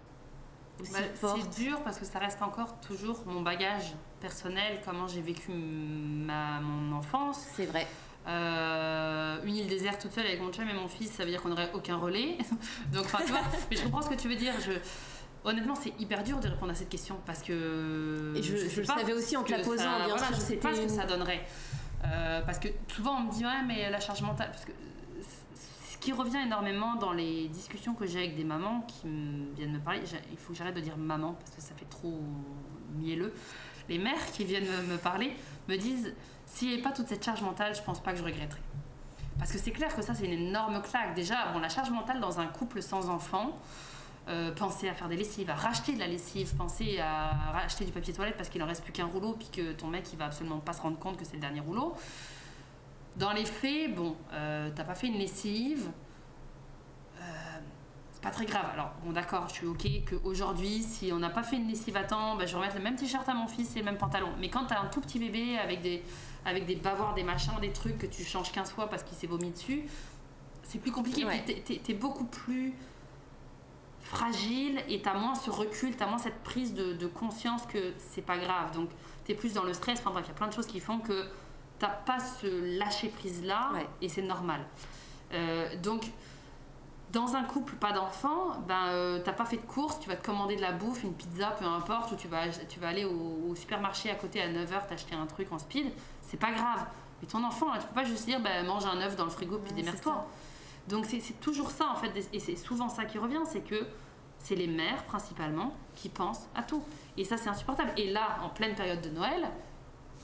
Bah, 0.92 1.00
c'est 1.20 1.60
dur 1.60 1.82
parce 1.82 1.98
que 1.98 2.04
ça 2.04 2.20
reste 2.20 2.40
encore 2.40 2.78
toujours 2.78 3.24
mon 3.26 3.42
bagage 3.42 3.96
personnel, 4.20 4.80
comment 4.84 5.08
j'ai 5.08 5.20
vécu 5.20 5.50
ma, 5.50 6.60
mon 6.60 6.96
enfance. 6.96 7.44
C'est 7.56 7.66
vrai. 7.66 7.88
Euh, 8.28 9.38
une 9.44 9.56
île 9.56 9.66
déserte 9.68 10.02
toute 10.02 10.12
seule 10.12 10.26
avec 10.26 10.40
mon 10.40 10.52
chum 10.52 10.68
et 10.68 10.74
mon 10.74 10.88
fils, 10.88 11.10
ça 11.12 11.24
veut 11.24 11.30
dire 11.30 11.42
qu'on 11.42 11.48
n'aurait 11.48 11.70
aucun 11.74 11.96
relais. 11.96 12.36
Donc, 12.92 13.04
enfin, 13.06 13.18
tu 13.24 13.30
vois, 13.32 13.40
mais 13.70 13.76
je 13.76 13.82
comprends 13.84 14.02
ce 14.02 14.10
que 14.10 14.14
tu 14.14 14.28
veux 14.28 14.36
dire. 14.36 14.52
Je, 14.60 14.72
honnêtement, 15.48 15.74
c'est 15.74 15.94
hyper 15.98 16.22
dur 16.24 16.38
de 16.40 16.48
répondre 16.48 16.72
à 16.72 16.74
cette 16.74 16.90
question 16.90 17.16
parce 17.24 17.42
que. 17.42 18.34
Et 18.36 18.42
je- 18.42 18.80
le 18.80 18.84
savais 18.84 19.12
aussi 19.14 19.36
en 19.36 19.42
te 19.44 19.50
la 19.52 19.60
posant, 19.60 19.82
bien 19.82 20.08
voilà, 20.08 20.26
sûr, 20.26 20.34
Je 20.34 20.40
sais 20.40 20.56
pas 20.56 20.74
ce 20.74 20.82
que 20.82 20.88
ça 20.88 21.04
donnerait. 21.06 21.46
Euh, 22.04 22.42
parce 22.42 22.58
que 22.58 22.68
souvent 22.94 23.16
on 23.16 23.24
me 23.24 23.32
dit, 23.32 23.44
ouais, 23.44 23.62
mais 23.66 23.90
la 23.90 23.98
charge 24.00 24.22
mentale. 24.22 24.50
Parce 24.52 24.64
que 24.64 24.72
ce 25.90 25.96
qui 25.98 26.12
revient 26.12 26.38
énormément 26.44 26.94
dans 26.94 27.12
les 27.12 27.48
discussions 27.48 27.94
que 27.94 28.06
j'ai 28.06 28.18
avec 28.18 28.36
des 28.36 28.44
mamans 28.44 28.82
qui 28.86 29.08
viennent 29.56 29.72
me 29.72 29.80
parler, 29.80 30.00
il 30.30 30.38
faut 30.38 30.52
que 30.52 30.58
j'arrête 30.58 30.76
de 30.76 30.80
dire 30.80 30.96
maman 30.96 31.32
parce 31.34 31.50
que 31.56 31.60
ça 31.60 31.74
fait 31.76 31.88
trop 31.90 32.20
mielleux. 32.96 33.32
Les 33.88 33.98
mères 33.98 34.32
qui 34.32 34.44
viennent 34.44 34.68
me, 34.88 34.96
parler 34.96 35.32
me 35.68 35.76
disent 35.76 36.14
s'il 36.46 36.68
n'y 36.68 36.74
avait 36.74 36.82
pas 36.82 36.92
toute 36.92 37.08
cette 37.08 37.24
charge 37.24 37.42
mentale, 37.42 37.74
je 37.74 37.82
pense 37.82 38.02
pas 38.02 38.12
que 38.12 38.18
je 38.18 38.24
regretterais. 38.24 38.60
Parce 39.38 39.52
que 39.52 39.58
c'est 39.58 39.70
clair 39.70 39.94
que 39.94 40.02
ça, 40.02 40.14
c'est 40.14 40.26
une 40.26 40.48
énorme 40.48 40.82
claque. 40.82 41.14
Déjà, 41.14 41.52
bon, 41.52 41.60
la 41.60 41.68
charge 41.68 41.90
mentale 41.90 42.20
dans 42.20 42.40
un 42.40 42.46
couple 42.46 42.82
sans 42.82 43.08
enfant, 43.08 43.56
euh, 44.28 44.52
penser 44.52 44.88
à 44.88 44.94
faire 44.94 45.08
des 45.08 45.16
lessives, 45.16 45.48
à 45.48 45.54
racheter 45.54 45.94
de 45.94 46.00
la 46.00 46.06
lessive, 46.06 46.54
penser 46.56 46.98
à 46.98 47.30
racheter 47.52 47.84
du 47.84 47.92
papier 47.92 48.12
toilette 48.12 48.36
parce 48.36 48.48
qu'il 48.48 48.62
en 48.62 48.66
reste 48.66 48.82
plus 48.82 48.92
qu'un 48.92 49.06
rouleau, 49.06 49.34
puis 49.34 49.48
que 49.50 49.72
ton 49.72 49.86
mec, 49.86 50.12
il 50.12 50.18
va 50.18 50.26
absolument 50.26 50.58
pas 50.58 50.72
se 50.72 50.82
rendre 50.82 50.98
compte 50.98 51.16
que 51.16 51.24
c'est 51.24 51.34
le 51.34 51.40
dernier 51.40 51.60
rouleau. 51.60 51.94
Dans 53.16 53.32
les 53.32 53.44
faits, 53.44 53.94
bon, 53.94 54.16
euh, 54.32 54.70
t'as 54.74 54.84
pas 54.84 54.94
fait 54.94 55.06
une 55.06 55.18
lessive, 55.18 55.88
c'est 58.18 58.22
pas 58.24 58.30
très 58.34 58.46
grave. 58.46 58.66
Alors, 58.72 58.90
bon, 59.04 59.12
d'accord, 59.12 59.46
je 59.48 59.54
suis 59.54 59.66
ok 59.66 59.86
qu'aujourd'hui, 60.10 60.82
si 60.82 61.12
on 61.12 61.18
n'a 61.20 61.30
pas 61.30 61.44
fait 61.44 61.54
une 61.54 61.68
lessive 61.68 61.96
à 61.96 62.02
temps, 62.02 62.34
bah, 62.36 62.46
je 62.46 62.50
vais 62.52 62.56
remettre 62.58 62.74
le 62.76 62.82
même 62.82 62.96
t-shirt 62.96 63.28
à 63.28 63.34
mon 63.34 63.46
fils 63.46 63.76
et 63.76 63.78
le 63.78 63.84
même 63.84 63.96
pantalon. 63.96 64.30
Mais 64.40 64.48
quand 64.50 64.64
t'as 64.66 64.80
un 64.80 64.86
tout 64.86 65.00
petit 65.00 65.20
bébé 65.20 65.56
avec 65.56 65.80
des, 65.82 66.02
avec 66.44 66.66
des 66.66 66.74
bavoirs, 66.74 67.14
des 67.14 67.22
machins, 67.22 67.52
des 67.60 67.70
trucs 67.72 67.96
que 67.98 68.06
tu 68.06 68.24
changes 68.24 68.50
15 68.50 68.72
fois 68.72 68.90
parce 68.90 69.04
qu'il 69.04 69.16
s'est 69.16 69.28
vomi 69.28 69.50
dessus, 69.50 69.84
c'est 70.64 70.78
plus 70.80 70.90
compliqué. 70.90 71.24
Ouais. 71.24 71.42
Puis 71.46 71.78
t'es- 71.78 71.94
beaucoup 71.94 72.24
plus 72.24 72.74
fragile 74.02 74.82
et 74.88 75.00
t'as 75.02 75.14
moins 75.14 75.34
ce 75.34 75.50
recul, 75.50 75.94
t'as 75.96 76.06
moins 76.06 76.18
cette 76.18 76.42
prise 76.42 76.74
de, 76.74 76.94
de 76.94 77.06
conscience 77.06 77.66
que 77.66 77.92
c'est 77.98 78.22
pas 78.22 78.38
grave. 78.38 78.72
Donc 78.74 78.88
t'es 79.26 79.34
plus 79.34 79.52
dans 79.52 79.64
le 79.64 79.72
stress. 79.74 80.00
Enfin 80.00 80.10
bref, 80.10 80.24
il 80.26 80.28
y 80.28 80.32
a 80.32 80.34
plein 80.34 80.48
de 80.48 80.52
choses 80.52 80.66
qui 80.66 80.80
font 80.80 80.98
que 80.98 81.24
t'as 81.78 81.88
pas 81.88 82.18
ce 82.18 82.78
lâcher 82.78 83.08
prise 83.10 83.44
là 83.44 83.70
Ouais. 83.74 83.86
et 84.02 84.08
c'est 84.08 84.22
normal. 84.22 84.60
Euh, 85.34 85.68
donc 85.82 86.10
dans 87.12 87.36
un 87.36 87.42
couple 87.42 87.74
pas 87.76 87.92
d'enfant, 87.92 88.52
ben 88.66 88.88
euh, 88.88 89.20
t'as 89.24 89.32
pas 89.32 89.44
fait 89.44 89.56
de 89.56 89.62
course, 89.62 89.98
tu 90.00 90.08
vas 90.08 90.16
te 90.16 90.24
commander 90.24 90.56
de 90.56 90.60
la 90.60 90.72
bouffe, 90.72 91.02
une 91.04 91.14
pizza, 91.14 91.50
peu 91.58 91.64
importe, 91.64 92.12
ou 92.12 92.16
tu 92.16 92.28
vas, 92.28 92.48
tu 92.48 92.80
vas 92.80 92.88
aller 92.88 93.04
au, 93.04 93.50
au 93.50 93.54
supermarché 93.54 94.10
à 94.10 94.14
côté 94.14 94.42
à 94.42 94.48
9h 94.48 94.86
t'acheter 94.88 95.14
un 95.14 95.26
truc 95.26 95.50
en 95.52 95.58
speed, 95.58 95.90
c'est 96.22 96.36
pas 96.36 96.52
grave. 96.52 96.86
Mais 97.20 97.28
ton 97.28 97.42
enfant, 97.44 97.72
là, 97.72 97.78
tu 97.78 97.86
peux 97.86 97.94
pas 97.94 98.04
juste 98.04 98.26
dire 98.26 98.40
ben, 98.40 98.66
mange 98.66 98.86
un 98.86 99.00
œuf 99.00 99.16
dans 99.16 99.24
le 99.24 99.30
frigo 99.30 99.58
puis 99.58 99.70
Ouais, 99.70 99.82
démerde-toi. 99.82 100.26
Donc 100.88 101.06
c'est 101.06 101.20
c'est 101.20 101.40
toujours 101.40 101.70
ça 101.70 101.88
en 101.90 101.96
fait, 101.96 102.28
et 102.32 102.40
c'est 102.40 102.56
souvent 102.56 102.88
ça 102.88 103.04
qui 103.04 103.18
revient, 103.18 103.40
c'est 103.44 103.60
que 103.60 103.86
c'est 104.38 104.54
les 104.54 104.68
mères 104.68 105.04
principalement 105.04 105.74
qui 105.94 106.08
pensent 106.08 106.46
à 106.54 106.62
tout. 106.62 106.82
Et 107.16 107.24
ça 107.24 107.36
c'est 107.36 107.48
insupportable. 107.48 107.92
Et 107.96 108.12
là, 108.12 108.38
en 108.42 108.50
pleine 108.50 108.74
période 108.74 109.00
de 109.00 109.10
Noël, 109.10 109.50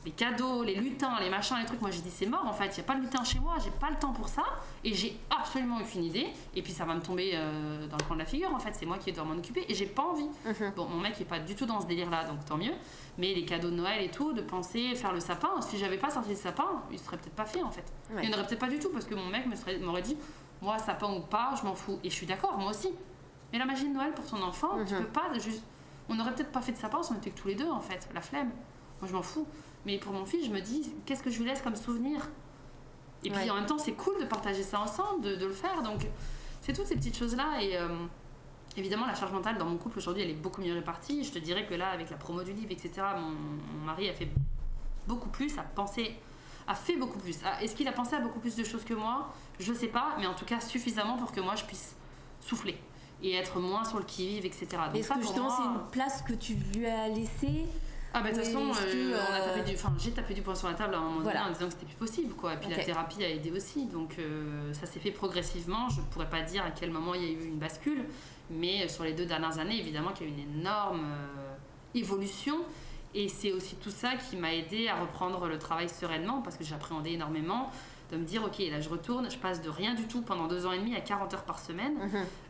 les 0.05 0.11
cadeaux, 0.11 0.63
les 0.63 0.75
lutins, 0.75 1.19
les 1.21 1.31
machins, 1.31 1.57
les 1.59 1.65
trucs, 1.65 1.81
moi 1.81 1.91
j'ai 1.91 2.01
dit 2.03 2.11
c'est 2.11 2.27
mort 2.27 2.45
en 2.47 2.53
fait, 2.53 2.67
il 2.67 2.75
n'y 2.75 2.81
a 2.81 2.83
pas 2.85 2.95
de 2.95 3.01
lutin 3.01 3.25
chez 3.25 3.39
moi, 3.39 3.55
j'ai 3.63 3.71
pas 3.71 3.91
le 3.91 3.97
temps 3.97 4.13
pour 4.13 4.29
ça, 4.29 4.43
et 4.85 4.93
j'ai 4.93 5.19
absolument 5.31 5.79
aucune 5.79 6.05
idée, 6.05 6.29
et 6.55 6.63
puis 6.63 6.73
ça 6.73 6.85
va 6.85 6.95
me 6.95 7.01
tomber 7.01 7.31
euh, 7.35 7.87
dans 7.87 7.97
le 7.97 8.05
coin 8.05 8.17
de 8.17 8.21
la 8.21 8.27
figure 8.27 8.55
en 8.55 8.59
fait, 8.59 8.73
c'est 8.75 8.85
moi 8.87 8.99
qui 8.99 9.11
dois 9.13 9.25
m'en 9.25 9.35
occuper, 9.37 9.65
et 9.69 9.75
j'ai 9.75 9.87
pas 9.87 10.03
envie. 10.03 10.29
Mhm. 10.45 10.73
Bon, 10.77 10.87
mon 10.87 11.01
mec 11.01 11.19
est 11.21 11.25
pas 11.25 11.39
du 11.39 11.55
tout 11.55 11.65
dans 11.67 11.81
ce 11.81 11.87
délire 11.87 12.11
là, 12.11 12.25
donc 12.25 12.45
tant 12.45 12.57
mieux, 12.59 12.75
mais 13.17 13.33
les 13.35 13.45
cadeaux 13.47 13.71
de 13.71 13.77
Noël 13.77 14.03
et 14.03 14.11
tout, 14.11 14.33
de 14.35 14.43
penser 14.43 14.95
faire 14.95 15.13
le 15.13 15.21
sapin, 15.21 15.61
si 15.63 15.79
j'avais 15.79 15.99
pas 15.99 16.11
sorti 16.11 16.31
le 16.31 16.37
sapin, 16.37 16.83
il 16.93 16.99
serait 16.99 17.17
peut-être 17.17 17.35
pas 17.37 17.47
fait 17.47 17.63
en 17.63 17.71
fait. 17.71 17.85
Ouais. 18.11 18.21
Il 18.25 18.29
n'y 18.29 18.35
en 18.35 18.39
aurait 18.39 18.47
peut-être 18.47 18.61
pas 18.61 18.69
du 18.69 18.79
tout, 18.79 18.91
parce 18.91 19.07
que 19.07 19.15
mon 19.15 19.27
mec 19.27 19.47
m'aurait 19.83 20.03
dit, 20.03 20.17
moi 20.61 20.79
sapin 20.79 21.11
ou 21.13 21.21
pas, 21.21 21.55
je 21.59 21.65
m'en 21.67 21.75
fous, 21.75 21.99
et 22.05 22.11
je 22.11 22.15
suis 22.15 22.27
d'accord, 22.27 22.59
moi 22.59 22.71
aussi. 22.71 22.91
Mais 23.53 23.59
la 23.59 23.65
magie 23.67 23.89
de 23.89 23.95
Noël 23.95 24.13
pour 24.13 24.27
ton 24.27 24.43
enfant, 24.43 24.85
tu 24.87 24.95
Mhm. 24.95 25.01
peux 25.01 25.09
pas 25.09 25.33
juste. 25.39 25.63
On 26.11 26.15
n'aurait 26.17 26.35
peut-être 26.35 26.53
pas 26.53 26.61
fait 26.61 26.73
de 26.73 26.77
sapin 26.77 27.03
si 27.03 27.13
on 27.13 27.17
était 27.17 27.31
que 27.31 27.41
tous 27.41 27.49
les 27.49 27.55
deux 27.55 27.71
en 27.71 27.81
fait, 27.81 28.07
la 28.13 28.21
flemme. 28.21 28.51
Moi 29.01 29.09
je 29.09 29.15
m'en 29.15 29.23
fous. 29.23 29.47
Mais 29.87 29.99
pour 29.99 30.13
mon 30.13 30.25
fils, 30.25 30.47
je 30.47 30.51
me 30.51 30.61
dis, 30.61 30.93
qu'est-ce 31.07 31.23
que 31.23 31.31
je 31.31 31.39
lui 31.39 31.47
laisse 31.47 31.61
comme 31.63 31.77
souvenir? 31.77 32.29
Et 33.25 33.31
puis 33.31 33.51
en 33.51 33.55
même 33.55 33.67
temps, 33.67 33.79
c'est 33.79 33.93
cool 33.93 34.21
de 34.21 34.27
partager 34.27 34.63
ça 34.63 34.81
ensemble, 34.81 35.23
de, 35.23 35.37
de 35.37 35.47
le 35.47 35.53
faire. 35.53 35.83
Donc 35.83 36.07
c'est 36.61 36.73
toutes 36.73 36.87
ces 36.87 36.97
petites 36.97 37.17
choses-là. 37.17 37.63
Et 37.63 37.77
euh, 37.77 37.89
évidemment, 38.77 39.07
la 39.07 39.15
charge 39.15 39.33
mentale 39.33 39.57
dans 39.59 39.65
mon 39.65 39.77
couple 39.77 39.99
aujourd'hui, 39.99 40.23
elle 40.23 40.31
est 40.31 40.35
beaucoup 40.35 40.61
mieux 40.61 40.75
répartie. 40.75 41.25
Je 41.25 41.31
te 41.33 41.39
dirais 41.39 41.67
que 41.67 41.75
là, 41.75 41.89
avec 41.89 42.11
la 42.11 42.17
promo 42.17 42.43
du 42.43 42.53
livre, 42.53 42.71
etc., 42.73 42.91
mon, 43.19 43.31
mon 43.79 43.85
mari 43.87 44.09
a 44.09 44.15
fait 44.15 44.29
beaucoup 45.07 45.29
plus, 45.29 45.57
a 45.59 45.63
pensé, 45.63 46.17
a 46.67 46.75
fait 46.75 46.97
beaucoup 46.97 47.19
plus. 47.19 47.39
Ah, 47.45 47.63
Est-ce 47.63 47.75
qu'il 47.75 47.89
a 47.89 47.93
pensé 47.93 48.15
à 48.15 48.21
beaucoup 48.21 48.41
plus 48.41 48.57
de 48.57 48.65
choses 48.65 48.85
que 48.85 48.95
moi? 48.95 49.33
Je 49.59 49.73
sais 49.73 49.89
pas, 49.89 50.17
mais 50.19 50.27
en 50.27 50.35
tout 50.35 50.45
cas 50.45 50.61
suffisamment 50.61 51.17
pour 51.17 51.33
que 51.33 51.41
moi 51.41 51.55
je 51.57 51.65
puisse 51.65 51.97
souffler 52.41 52.79
et 53.23 53.35
être 53.35 53.59
moins 53.59 53.85
sur 53.85 53.99
le 53.99 54.05
qui-vive, 54.05 54.45
etc. 54.45 54.67
Est-ce 54.95 55.09
ça, 55.09 55.15
que 55.15 55.23
justement 55.23 55.49
c'est 55.49 55.63
une 55.63 55.91
place 55.91 56.23
que 56.23 56.35
tu 56.35 56.55
lui 56.55 56.87
as 56.87 57.09
laissée 57.09 57.65
ah 58.15 58.21
bah 58.23 58.31
de 58.31 58.37
toute 58.37 58.45
façon, 58.45 58.59
euh, 58.61 59.19
on 59.29 59.33
a 59.33 59.37
euh, 59.41 59.45
tapé 59.57 59.69
du, 59.71 59.75
enfin 59.77 59.93
j'ai 59.99 60.13
tapé 60.13 60.33
du 60.35 60.41
poing 60.43 60.55
sur 60.55 60.69
la 60.69 60.75
table 60.75 60.95
à 60.95 60.99
un 60.99 61.03
moment 61.03 61.21
Voilà. 61.21 61.41
donné 61.41 61.51
en 61.51 61.53
disant 61.53 61.67
que 61.67 61.73
c'était 61.73 61.87
plus 61.87 61.97
possible 61.97 62.33
quoi. 62.35 62.55
Et 62.55 62.57
puis 62.57 62.71
la 62.71 62.77
thérapie 62.85 63.25
a 63.25 63.29
aidé 63.29 63.51
aussi, 63.51 63.87
donc 63.87 64.17
euh, 64.19 64.73
ça 64.73 64.87
s'est 64.87 65.01
fait 65.01 65.11
progressivement. 65.11 65.89
Je 65.89 66.01
pourrais 66.13 66.31
pas 66.31 66.43
dire 66.43 66.65
à 66.65 66.71
quel 66.71 66.91
moment 66.91 67.15
il 67.15 67.23
y 67.23 67.27
a 67.27 67.31
eu 67.31 67.45
une 67.47 67.59
bascule, 67.59 68.05
mais 68.51 68.87
sur 68.89 69.05
les 69.05 69.13
deux 69.13 69.27
dernières 69.27 69.59
années, 69.59 69.79
évidemment 69.79 70.13
qu'il 70.13 70.29
y 70.29 70.31
a 70.31 70.33
eu 70.33 70.37
une 70.39 70.61
énorme 70.61 71.05
évolution. 71.95 72.57
Et 73.17 73.29
c'est 73.29 73.53
aussi 73.53 73.77
tout 73.77 73.91
ça 73.91 74.15
qui 74.17 74.37
m'a 74.37 74.53
aidé 74.53 74.89
à 74.89 74.97
reprendre 75.01 75.47
le 75.47 75.59
travail 75.59 75.89
sereinement 75.89 76.41
parce 76.43 76.57
que 76.57 76.65
j'appréhendais 76.65 77.13
énormément 77.13 77.71
de 78.11 78.17
me 78.17 78.25
dire 78.25 78.43
ok 78.45 78.59
là 78.71 78.81
je 78.81 78.89
retourne, 78.89 79.31
je 79.31 79.39
passe 79.39 79.63
de 79.63 79.71
rien 79.71 79.95
du 79.95 80.07
tout 80.09 80.21
pendant 80.21 80.47
deux 80.49 80.67
ans 80.67 80.73
et 80.73 80.79
demi 80.79 80.95
à 80.97 81.01
40 81.01 81.33
heures 81.35 81.45
par 81.45 81.59
semaine. 81.61 81.95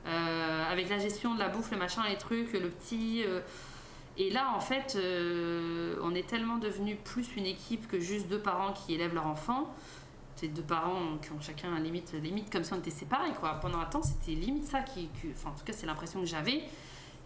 Euh, 0.06 0.64
avec 0.72 0.88
la 0.88 0.98
gestion 0.98 1.34
de 1.34 1.38
la 1.38 1.48
bouffe, 1.48 1.70
le 1.70 1.76
machin, 1.76 2.02
les 2.08 2.16
trucs, 2.16 2.52
le 2.54 2.70
petit. 2.70 3.22
euh, 3.26 3.40
et 4.16 4.30
là, 4.30 4.52
en 4.54 4.60
fait, 4.60 4.96
euh, 4.96 5.96
on 6.02 6.14
est 6.14 6.26
tellement 6.26 6.58
devenu 6.58 6.96
plus 6.96 7.36
une 7.36 7.46
équipe 7.46 7.88
que 7.88 7.98
juste 7.98 8.28
deux 8.28 8.38
parents 8.38 8.72
qui 8.72 8.94
élèvent 8.94 9.14
leur 9.14 9.26
enfant. 9.26 9.74
C'est 10.36 10.48
deux 10.48 10.62
parents 10.62 11.18
qui 11.22 11.32
ont 11.32 11.40
chacun 11.40 11.78
limite, 11.78 12.12
limite 12.12 12.50
comme 12.50 12.64
si 12.64 12.72
on 12.72 12.78
était 12.78 12.90
séparés, 12.90 13.32
quoi. 13.38 13.54
Pendant 13.54 13.78
un 13.78 13.86
temps, 13.86 14.02
c'était 14.02 14.32
limite 14.32 14.66
ça 14.66 14.82
qui, 14.82 15.08
enfin, 15.30 15.50
en 15.50 15.58
tout 15.58 15.64
cas, 15.64 15.72
c'est 15.72 15.86
l'impression 15.86 16.20
que 16.20 16.26
j'avais. 16.26 16.62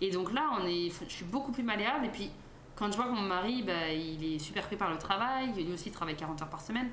Et 0.01 0.11
donc 0.11 0.33
là, 0.33 0.51
on 0.61 0.67
est, 0.67 0.91
je 1.07 1.13
suis 1.13 1.25
beaucoup 1.25 1.53
plus 1.53 1.63
malléable. 1.63 2.07
Et 2.07 2.11
puis, 2.11 2.31
quand 2.75 2.91
je 2.91 2.97
vois 2.97 3.07
que 3.07 3.15
mon 3.15 3.23
mari, 3.23 3.63
bah, 3.63 3.93
il 3.93 4.35
est 4.35 4.39
super 4.39 4.67
pris 4.67 4.77
par 4.77 4.91
le 4.91 4.99
travail, 4.99 5.53
lui 5.53 5.73
aussi 5.73 5.89
il 5.89 5.93
travaille 5.93 6.17
40 6.17 6.43
heures 6.43 6.49
par 6.49 6.61
semaine, 6.61 6.89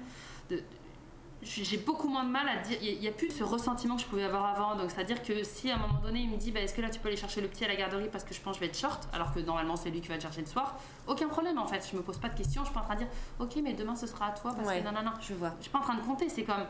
j'ai 1.45 1.77
beaucoup 1.77 2.07
moins 2.09 2.23
de 2.23 2.29
mal 2.29 2.49
à 2.49 2.57
dire. 2.57 2.77
Il 2.81 2.99
n'y 2.99 3.07
a, 3.07 3.11
plus 3.11 3.29
ce 3.31 3.43
ressentiment 3.43 3.95
que 3.95 4.01
je 4.01 4.07
pouvais 4.07 4.23
avoir 4.23 4.45
avant. 4.45 4.75
Donc, 4.75 4.91
c'est-à-dire 4.91 5.21
que 5.23 5.43
si 5.43 5.69
à 5.71 5.75
un 5.75 5.77
moment 5.79 5.99
donné, 6.03 6.21
il 6.21 6.29
me 6.29 6.37
dit 6.37 6.51
bah, 6.51 6.59
Est-ce 6.59 6.73
que 6.73 6.81
là 6.81 6.89
tu 6.89 6.99
peux 6.99 7.07
aller 7.07 7.17
chercher 7.17 7.39
le 7.41 7.47
petit 7.47 7.63
à 7.63 7.67
la 7.67 7.75
garderie 7.75 8.09
parce 8.11 8.23
que 8.23 8.33
je 8.33 8.41
pense 8.41 8.53
que 8.53 8.55
je 8.55 8.59
vais 8.61 8.71
être 8.71 8.77
short 8.77 9.07
Alors 9.13 9.33
que 9.33 9.39
normalement, 9.39 9.75
c'est 9.75 9.89
lui 9.91 10.01
qui 10.01 10.07
va 10.09 10.15
le 10.15 10.21
chercher 10.21 10.41
le 10.41 10.47
soir. 10.47 10.75
Aucun 11.07 11.27
problème 11.27 11.57
en 11.59 11.67
fait. 11.67 11.87
Je 11.89 11.95
me 11.95 12.01
pose 12.01 12.17
pas 12.17 12.29
de 12.29 12.35
questions. 12.37 12.61
Je 12.63 12.65
suis 12.67 12.73
pas 12.73 12.81
en 12.81 12.85
train 12.85 12.95
de 12.95 12.99
dire 13.01 13.09
Ok, 13.39 13.55
mais 13.63 13.73
demain 13.73 13.95
ce 13.95 14.07
sera 14.07 14.27
à 14.27 14.31
toi 14.31 14.53
parce 14.55 14.67
Ouais. 14.67 14.79
que 14.81 14.85
non, 14.85 14.91
non, 14.91 15.03
non. 15.03 15.11
Je 15.21 15.33
vois. 15.35 15.53
Je 15.59 15.63
suis 15.63 15.71
pas 15.71 15.79
en 15.79 15.83
train 15.83 15.95
de 15.95 16.01
compter. 16.01 16.27
C'est 16.29 16.43
comme. 16.43 16.65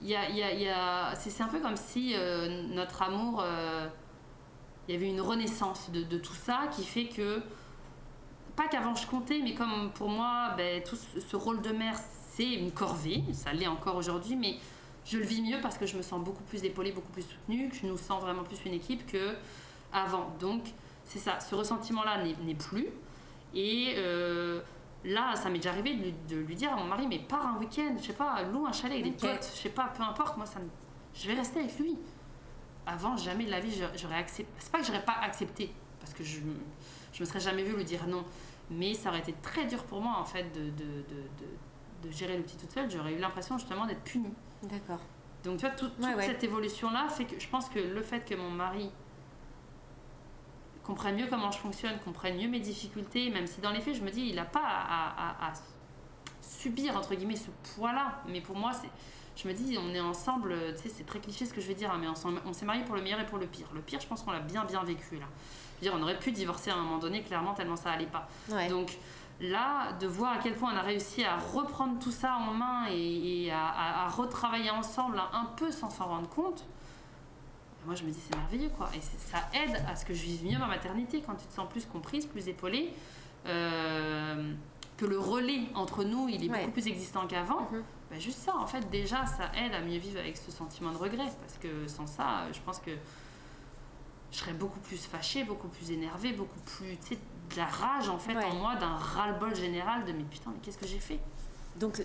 Il 0.00 0.08
y 0.08 0.16
a, 0.16 0.28
y 0.30 0.42
a- 0.42 0.52
y 0.54 0.68
a- 0.68 1.14
c'est, 1.14 1.30
c'est 1.30 1.42
un 1.44 1.48
peu 1.48 1.60
comme 1.60 1.76
si 1.76 2.14
euh, 2.16 2.62
notre 2.74 3.02
amour. 3.02 3.40
euh, 3.44 3.86
il 4.88 4.94
y 4.94 4.98
avait 4.98 5.08
une 5.08 5.20
renaissance 5.20 5.90
de, 5.92 6.02
de 6.02 6.18
tout 6.18 6.34
ça 6.34 6.62
qui 6.74 6.82
fait 6.84 7.06
que. 7.06 7.40
Pas 8.56 8.68
qu'avant 8.68 8.94
je 8.94 9.06
comptais, 9.06 9.40
mais 9.42 9.54
comme 9.54 9.90
pour 9.92 10.08
moi, 10.10 10.50
ben, 10.56 10.82
tout 10.82 10.96
ce, 10.96 11.20
ce 11.20 11.36
rôle 11.36 11.62
de 11.62 11.70
mère, 11.70 11.94
c'est 12.34 12.52
une 12.54 12.72
corvée, 12.72 13.22
ça 13.32 13.52
l'est 13.52 13.66
encore 13.66 13.96
aujourd'hui, 13.96 14.36
mais 14.36 14.56
je 15.04 15.18
le 15.18 15.24
vis 15.24 15.42
mieux 15.42 15.60
parce 15.60 15.76
que 15.78 15.86
je 15.86 15.96
me 15.96 16.02
sens 16.02 16.22
beaucoup 16.22 16.42
plus 16.44 16.64
épaulée, 16.64 16.92
beaucoup 16.92 17.10
plus 17.12 17.22
soutenue, 17.22 17.68
que 17.68 17.76
je 17.76 17.86
nous 17.86 17.98
sens 17.98 18.22
vraiment 18.22 18.42
plus 18.44 18.58
une 18.64 18.72
équipe 18.74 19.06
que 19.06 19.34
avant. 19.92 20.34
Donc, 20.40 20.62
c'est 21.04 21.18
ça, 21.18 21.40
ce 21.40 21.54
ressentiment-là 21.54 22.22
n'est, 22.24 22.54
plus. 22.54 22.86
Et 23.54 23.94
euh, 23.96 24.60
là, 25.04 25.34
ça 25.36 25.50
m'est 25.50 25.58
déjà 25.58 25.70
arrivé 25.70 25.94
de 25.94 26.02
lui, 26.04 26.14
de 26.28 26.36
lui 26.36 26.54
dire 26.54 26.72
à 26.72 26.76
mon 26.76 26.84
mari, 26.84 27.06
mais 27.06 27.18
pars 27.18 27.46
un 27.46 27.58
week-end, 27.58 27.94
je 28.00 28.06
sais 28.06 28.12
pas, 28.14 28.42
loue 28.44 28.66
un 28.66 28.72
chalet 28.72 29.00
avec 29.00 29.16
des 29.16 29.26
potes, 29.34 29.50
je 29.54 29.60
sais 29.60 29.68
pas, 29.68 29.92
peu 29.94 30.02
importe, 30.02 30.36
moi, 30.36 30.46
ça 30.46 30.60
me- 30.60 30.68
je 31.14 31.26
vais 31.28 31.34
rester 31.34 31.60
avec 31.60 31.78
lui. 31.78 31.98
Avant, 32.86 33.16
jamais 33.16 33.44
de 33.44 33.50
la 33.50 33.60
vie, 33.60 33.70
j'aurais- 33.76 33.98
j'aurais 33.98 34.16
accepté. 34.16 34.50
C'est 34.58 34.72
pas 34.72 34.78
que 34.80 34.86
j'aurais 34.86 35.04
pas 35.04 35.16
accepté, 35.22 35.72
parce 36.00 36.14
que 36.14 36.24
je, 36.24 36.38
je 37.12 37.20
me 37.20 37.26
serais 37.26 37.40
jamais 37.40 37.62
vue 37.62 37.76
lui 37.76 37.84
dire 37.84 38.06
non. 38.06 38.24
Mais 38.70 38.94
ça 38.94 39.10
aurait 39.10 39.18
été 39.20 39.34
très 39.42 39.66
dur 39.66 39.82
pour 39.84 40.00
moi, 40.00 40.16
en 40.18 40.24
fait, 40.24 40.44
de, 40.54 40.60
de, 40.70 40.84
de, 41.10 41.22
de, 42.02 42.10
gérer 42.10 42.36
le 42.36 42.42
petit 42.42 42.56
toute 42.56 42.70
seule. 42.72 42.90
J'aurais 42.90 43.14
eu 43.14 43.18
l'impression 43.18 43.58
justement 43.58 43.86
d'être 43.86 44.02
punie. 44.02 44.32
D'accord. 44.62 45.00
Donc, 45.44 45.58
tu 45.58 45.66
vois, 45.66 45.74
tout- 45.74 45.88
toute 45.88 46.04
Ouais, 46.04 46.14
ouais. 46.14 46.26
cette 46.26 46.44
évolution-là 46.44 47.08
fait 47.08 47.24
que 47.24 47.38
je 47.40 47.48
pense 47.48 47.68
que 47.68 47.78
le 47.78 48.02
fait 48.02 48.20
que 48.24 48.34
mon 48.34 48.50
mari 48.50 48.90
comprenne 50.82 51.16
mieux 51.16 51.26
comment 51.28 51.50
je 51.50 51.58
fonctionne, 51.58 51.98
comprenne 52.04 52.36
mieux 52.36 52.48
mes 52.48 52.60
difficultés, 52.60 53.30
même 53.30 53.46
si 53.46 53.60
dans 53.60 53.70
les 53.70 53.80
faits, 53.80 53.94
je 53.96 54.02
me 54.02 54.10
dis, 54.10 54.22
il 54.28 54.34
n'a 54.36 54.44
pas 54.44 54.62
à, 54.64 55.46
à- 55.46 55.48
à- 55.48 55.52
subir, 56.40 56.96
entre 56.96 57.14
guillemets, 57.14 57.36
ce 57.36 57.50
poids-là. 57.74 58.20
Mais 58.28 58.40
pour 58.40 58.56
moi, 58.56 58.72
c'est 58.72 58.88
je 59.34 59.48
me 59.48 59.54
dis, 59.54 59.78
on 59.78 59.94
est 59.94 60.00
ensemble, 60.00 60.54
tu 60.76 60.82
sais, 60.82 60.88
c'est 60.94 61.04
très 61.06 61.18
cliché 61.18 61.46
ce 61.46 61.54
que 61.54 61.60
je 61.62 61.66
vais 61.66 61.74
dire, 61.74 61.90
hein, 61.90 61.98
mais 61.98 62.06
on, 62.06 62.52
s'est 62.52 62.66
mariés 62.66 62.84
pour 62.84 62.94
le 62.94 63.00
meilleur 63.02 63.18
et 63.18 63.24
pour 63.24 63.38
le 63.38 63.46
pire. 63.46 63.66
Le 63.74 63.80
pire, 63.80 63.98
je 63.98 64.06
pense 64.06 64.22
qu'on 64.22 64.30
l'a 64.30 64.40
bien, 64.40 64.64
bien 64.66 64.84
vécu 64.84 65.16
là. 65.16 65.24
Je 65.80 65.86
veux 65.86 65.90
dire, 65.90 65.98
on 65.98 66.02
aurait 66.02 66.18
pu 66.18 66.32
divorcer 66.32 66.70
à 66.70 66.74
un 66.74 66.82
moment 66.82 66.98
donné, 66.98 67.22
clairement, 67.22 67.54
tellement 67.54 67.76
ça 67.76 67.90
allait 67.92 68.06
pas. 68.06 68.28
Donc 68.68 68.98
là, 69.42 69.92
de 70.00 70.06
voir 70.06 70.32
à 70.32 70.38
quel 70.38 70.54
point 70.54 70.72
on 70.72 70.76
a 70.76 70.82
réussi 70.82 71.24
à 71.24 71.36
reprendre 71.36 71.98
tout 71.98 72.10
ça 72.10 72.36
en 72.36 72.52
main 72.52 72.86
et, 72.90 73.50
à, 73.52 74.08
retravailler 74.08 74.70
ensemble 74.70 75.20
un 75.32 75.44
peu 75.56 75.70
sans 75.70 75.90
s'en 75.90 76.06
rendre 76.06 76.28
compte, 76.28 76.64
moi 77.84 77.94
je 77.94 78.04
me 78.04 78.10
dis 78.10 78.20
c'est 78.20 78.36
merveilleux 78.36 78.70
quoi. 78.76 78.88
Et 78.94 79.00
ça 79.00 79.38
aide 79.54 79.82
à 79.88 79.96
ce 79.96 80.04
que 80.04 80.14
je 80.14 80.22
vive 80.22 80.44
mieux 80.44 80.58
ma 80.58 80.66
maternité 80.66 81.22
quand 81.24 81.34
tu 81.34 81.46
te 81.46 81.52
sens 81.52 81.68
plus 81.68 81.86
comprise, 81.86 82.26
plus 82.26 82.48
épaulée. 82.48 82.92
Euh, 83.46 84.54
que 84.96 85.06
le 85.06 85.18
relais 85.18 85.62
entre 85.74 86.04
nous 86.04 86.28
il 86.28 86.44
est 86.44 86.48
beaucoup 86.48 86.70
plus 86.70 86.86
existant 86.86 87.26
qu'avant. 87.26 87.68
Mhm. 87.72 87.82
Bah, 88.12 88.18
juste 88.18 88.38
ça, 88.40 88.54
en 88.56 88.66
fait, 88.66 88.90
déjà, 88.90 89.24
ça 89.24 89.50
aide 89.56 89.72
à 89.72 89.80
mieux 89.80 89.96
vivre 89.96 90.20
avec 90.20 90.36
ce 90.36 90.50
sentiment 90.50 90.92
de 90.92 90.98
regret. 90.98 91.32
Parce 91.40 91.56
que 91.58 91.88
sans 91.88 92.06
ça, 92.06 92.44
je 92.52 92.60
pense 92.60 92.78
que 92.78 92.90
je 94.30 94.36
serais 94.36 94.52
beaucoup 94.52 94.80
plus 94.80 94.98
fâchée, 95.06 95.44
beaucoup 95.44 95.68
plus 95.68 95.90
énervée, 95.90 96.32
beaucoup 96.32 96.60
plus, 96.60 96.98
de 97.52 97.56
la 97.56 97.66
rage, 97.66 98.08
en 98.08 98.18
fait, 98.18 98.36
en 98.36 98.54
moi, 98.54 98.76
d'un 98.76 98.96
ras-le-bol 98.96 99.54
général 99.54 100.04
de 100.04 100.12
mais 100.12 100.24
putain, 100.24 100.50
mais 100.52 100.60
qu'est-ce 100.62 100.78
que 100.78 100.86
j'ai 100.86 100.98
fait? 100.98 101.18
Donc, 101.76 102.02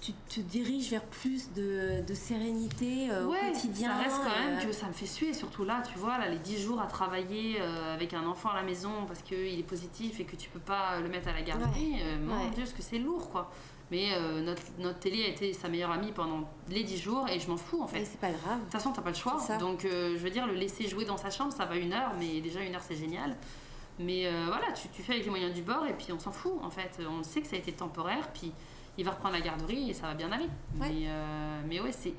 tu, 0.00 0.12
te 0.12 0.40
diriges 0.40 0.90
vers 0.90 1.04
plus 1.04 1.52
de, 1.52 2.02
sérénité 2.14 3.10
euh, 3.10 3.26
au 3.26 3.32
quotidien. 3.32 3.90
Ça 3.90 3.98
reste 3.98 4.16
quand 4.16 4.44
même 4.44 4.58
euh, 4.58 4.64
que 4.64 4.72
ça 4.72 4.86
me 4.86 4.92
fait 4.92 5.06
suer, 5.06 5.32
surtout 5.32 5.64
là, 5.64 5.82
tu 5.90 5.98
vois, 5.98 6.18
là, 6.18 6.28
les 6.28 6.38
10 6.38 6.60
jours 6.60 6.80
à 6.80 6.86
travailler 6.86 7.58
euh, 7.60 7.94
avec 7.94 8.14
un 8.14 8.26
enfant 8.26 8.50
à 8.50 8.56
la 8.56 8.62
maison 8.62 9.06
parce 9.06 9.22
qu'il 9.22 9.58
est 9.58 9.66
positif 9.66 10.18
et 10.18 10.24
que 10.24 10.36
tu 10.36 10.48
peux 10.50 10.58
pas 10.58 11.00
le 11.00 11.08
mettre 11.08 11.28
à 11.28 11.32
la 11.32 11.42
garderie, 11.42 12.02
mon 12.20 12.48
Dieu, 12.50 12.66
ce 12.66 12.74
que 12.74 12.82
c'est 12.82 12.98
lourd, 12.98 13.30
quoi. 13.30 13.50
Mais 13.92 14.14
euh, 14.14 14.40
notre, 14.40 14.62
notre 14.78 15.00
télé 15.00 15.22
a 15.22 15.28
été 15.28 15.52
sa 15.52 15.68
meilleure 15.68 15.90
amie 15.90 16.12
pendant 16.12 16.48
les 16.70 16.82
10 16.82 16.96
jours 16.96 17.28
et 17.28 17.38
je 17.38 17.46
m'en 17.50 17.58
fous 17.58 17.82
en 17.82 17.86
fait. 17.86 18.06
c'est 18.06 18.18
pas 18.18 18.30
grave. 18.30 18.56
De 18.56 18.62
toute 18.62 18.72
façon, 18.72 18.90
t'as 18.90 19.02
pas 19.02 19.10
le 19.10 19.14
choix. 19.14 19.36
Donc, 19.60 19.84
euh, 19.84 20.14
je 20.16 20.22
veux 20.22 20.30
dire, 20.30 20.46
le 20.46 20.54
laisser 20.54 20.88
jouer 20.88 21.04
dans 21.04 21.18
sa 21.18 21.28
chambre, 21.28 21.52
ça 21.52 21.66
va 21.66 21.76
une 21.76 21.92
heure, 21.92 22.12
mais 22.18 22.40
déjà 22.40 22.62
une 22.62 22.74
heure 22.74 22.80
c'est 22.82 22.96
génial. 22.96 23.36
Mais 23.98 24.26
euh, 24.26 24.46
voilà, 24.46 24.72
tu, 24.72 24.88
tu, 24.88 25.02
fais 25.02 25.12
avec 25.12 25.24
les 25.24 25.30
moyens 25.30 25.54
du 25.54 25.62
bord 25.62 25.86
et 25.86 25.92
puis 25.92 26.12
on 26.12 26.18
s'en 26.18 26.32
fout 26.32 26.54
en 26.62 26.70
fait. 26.70 26.98
On 27.08 27.22
sait 27.22 27.40
que 27.40 27.46
ça 27.46 27.56
a 27.56 27.58
été 27.58 27.72
temporaire, 27.72 28.28
puis 28.32 28.52
il 28.98 29.04
va 29.04 29.12
reprendre 29.12 29.34
la 29.34 29.40
garderie 29.40 29.90
et 29.90 29.94
ça 29.94 30.06
va 30.06 30.14
bien 30.14 30.30
aller. 30.32 30.48
Mais, 30.74 31.08
mais 31.66 31.80
ouais, 31.80 31.92
c'est, 31.92 32.14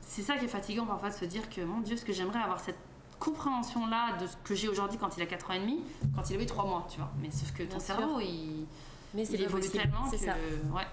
c'est 0.00 0.22
ça 0.22 0.36
qui 0.36 0.44
est 0.44 0.48
fatigant 0.48 0.86
parfois 0.86 1.10
de 1.10 1.14
se 1.14 1.24
dire 1.24 1.48
que 1.50 1.60
mon 1.60 1.80
Dieu, 1.80 1.96
ce 1.96 2.04
que 2.04 2.12
j'aimerais 2.12 2.40
avoir 2.40 2.60
cette 2.60 2.78
compréhension 3.18 3.86
là 3.86 4.16
de 4.18 4.26
ce 4.26 4.36
que 4.44 4.54
j'ai 4.54 4.68
aujourd'hui 4.68 4.98
quand 4.98 5.16
il 5.16 5.22
a 5.22 5.26
4 5.26 5.50
ans 5.50 5.54
et 5.54 5.60
demi, 5.60 5.80
quand 6.14 6.28
il 6.30 6.36
avait 6.36 6.46
3 6.46 6.64
mois, 6.66 6.86
tu 6.90 6.98
vois. 6.98 7.10
Mais 7.20 7.30
sauf 7.30 7.52
que 7.52 7.62
ton 7.62 7.78
cerveau, 7.78 8.20
il 8.20 8.66
mais 9.14 9.24
c'est 9.24 9.40
évolue 9.40 9.68
tellement 9.68 10.08
c'est 10.10 10.18
ça. 10.18 10.34
Ouais. 10.72 10.86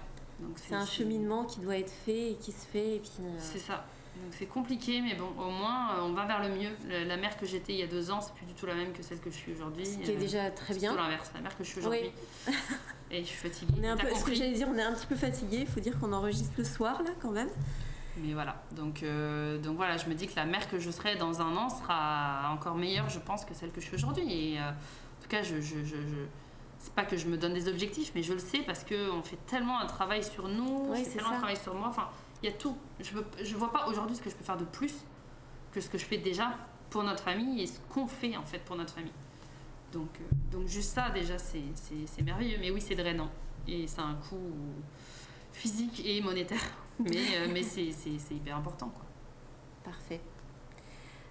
C'est 0.56 0.74
un 0.74 0.86
cheminement 0.86 1.44
qui 1.44 1.60
doit 1.60 1.76
être 1.76 1.92
fait 1.92 2.32
et 2.32 2.34
qui 2.34 2.52
se 2.52 2.66
fait. 2.66 3.00
puis. 3.02 3.12
Euh, 3.20 3.36
c'est 3.38 3.58
ça. 3.58 3.84
Donc 4.22 4.32
c'est 4.38 4.46
compliqué, 4.46 5.00
mais 5.00 5.14
bon, 5.14 5.28
au 5.38 5.50
moins 5.50 5.96
euh, 5.96 6.02
on 6.02 6.12
va 6.12 6.24
vers 6.24 6.40
le 6.40 6.50
mieux. 6.50 6.70
La 7.06 7.16
mère 7.16 7.36
que 7.36 7.46
j'étais 7.46 7.72
il 7.72 7.78
y 7.80 7.82
a 7.82 7.86
deux 7.86 8.10
ans, 8.10 8.20
c'est 8.20 8.32
plus 8.34 8.46
du 8.46 8.54
tout 8.54 8.66
la 8.66 8.74
même 8.74 8.92
que 8.92 9.02
celle 9.02 9.18
que 9.18 9.30
je 9.30 9.36
suis 9.36 9.52
aujourd'hui. 9.52 9.84
Ce 9.84 9.98
qui 9.98 10.10
est 10.10 10.16
déjà 10.16 10.50
très 10.50 10.74
bien. 10.74 10.92
C'est 10.92 10.96
l'inverse, 10.96 11.30
la 11.34 11.40
mère 11.40 11.56
que 11.56 11.64
je 11.64 11.68
suis 11.70 11.80
aujourd'hui. 11.80 12.10
et 13.10 13.20
je 13.20 13.26
suis 13.26 13.36
fatiguée. 13.36 13.74
On 13.78 13.82
est 13.82 13.88
un 13.88 13.96
peu, 13.96 14.14
ce 14.14 14.24
que 14.24 14.34
j'allais 14.34 14.52
dire, 14.52 14.68
on 14.70 14.78
est 14.78 14.82
un 14.82 14.92
petit 14.92 15.06
peu 15.06 15.16
fatigué. 15.16 15.58
Il 15.60 15.66
faut 15.66 15.80
dire 15.80 15.98
qu'on 15.98 16.12
enregistre 16.12 16.54
le 16.56 16.64
soir 16.64 17.02
là 17.02 17.10
quand 17.20 17.32
même. 17.32 17.50
Mais 18.18 18.32
voilà, 18.32 18.62
donc, 18.70 19.02
euh, 19.02 19.58
donc 19.58 19.76
voilà, 19.76 19.96
je 19.96 20.06
me 20.08 20.14
dis 20.14 20.28
que 20.28 20.36
la 20.36 20.44
mère 20.44 20.70
que 20.70 20.78
je 20.78 20.88
serai 20.92 21.16
dans 21.16 21.40
un 21.40 21.56
an 21.56 21.68
sera 21.68 22.52
encore 22.52 22.76
meilleure, 22.76 23.08
je 23.08 23.18
pense, 23.18 23.44
que 23.44 23.54
celle 23.54 23.72
que 23.72 23.80
je 23.80 23.86
suis 23.86 23.96
aujourd'hui. 23.96 24.32
Et 24.32 24.60
en 24.60 24.72
tout 25.20 25.28
cas, 25.28 25.42
je, 25.42 25.60
je, 25.60 25.84
je 25.84 25.96
c'est 26.84 26.92
pas 26.92 27.04
que 27.06 27.16
je 27.16 27.26
me 27.26 27.38
donne 27.38 27.54
des 27.54 27.66
objectifs, 27.66 28.12
mais 28.14 28.22
je 28.22 28.34
le 28.34 28.38
sais 28.38 28.58
parce 28.58 28.84
qu'on 28.84 29.22
fait 29.22 29.38
tellement 29.46 29.80
un 29.80 29.86
travail 29.86 30.22
sur 30.22 30.48
nous, 30.48 30.88
oui, 30.90 31.02
tellement 31.02 31.30
un 31.30 31.38
travail 31.38 31.56
sur 31.56 31.74
moi. 31.74 31.88
Enfin, 31.88 32.08
il 32.44 32.50
y 32.50 32.52
a 32.52 32.56
tout. 32.56 32.76
Je, 33.00 33.16
je 33.42 33.56
vois 33.56 33.72
pas 33.72 33.86
aujourd'hui 33.88 34.14
ce 34.14 34.20
que 34.20 34.28
je 34.28 34.34
peux 34.34 34.44
faire 34.44 34.58
de 34.58 34.66
plus 34.66 34.94
que 35.72 35.80
ce 35.80 35.88
que 35.88 35.98
je 35.98 36.04
fais 36.04 36.18
déjà 36.18 36.56
pour 36.90 37.02
notre 37.02 37.22
famille 37.22 37.62
et 37.62 37.66
ce 37.66 37.80
qu'on 37.88 38.06
fait 38.06 38.36
en 38.36 38.44
fait 38.44 38.58
pour 38.60 38.76
notre 38.76 38.92
famille. 38.92 39.12
Donc, 39.92 40.10
euh, 40.20 40.24
donc 40.52 40.66
juste 40.68 40.90
ça, 40.90 41.10
déjà, 41.10 41.38
c'est 41.38 42.22
merveilleux. 42.22 42.58
Mais 42.60 42.70
oui, 42.70 42.80
c'est 42.80 42.94
drainant. 42.94 43.30
Et 43.66 43.86
ça 43.86 44.02
a 44.02 44.04
un 44.06 44.14
coût 44.14 44.52
physique 45.52 46.02
et 46.04 46.20
monétaire. 46.20 46.60
Mais, 47.00 47.16
euh, 47.38 47.48
mais 47.52 47.64
c'est 47.64 47.90
hyper 48.30 48.56
important. 48.56 48.88
Quoi. 48.88 49.04
Parfait. 49.82 50.20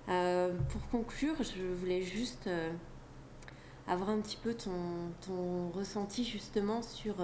Euh, 0.09 0.53
pour 0.67 0.85
conclure, 0.89 1.35
je 1.39 1.63
voulais 1.73 2.01
juste 2.01 2.49
avoir 3.87 4.09
un 4.09 4.19
petit 4.19 4.35
peu 4.35 4.55
ton, 4.55 5.09
ton 5.25 5.69
ressenti 5.69 6.25
justement 6.25 6.81
sur, 6.81 7.15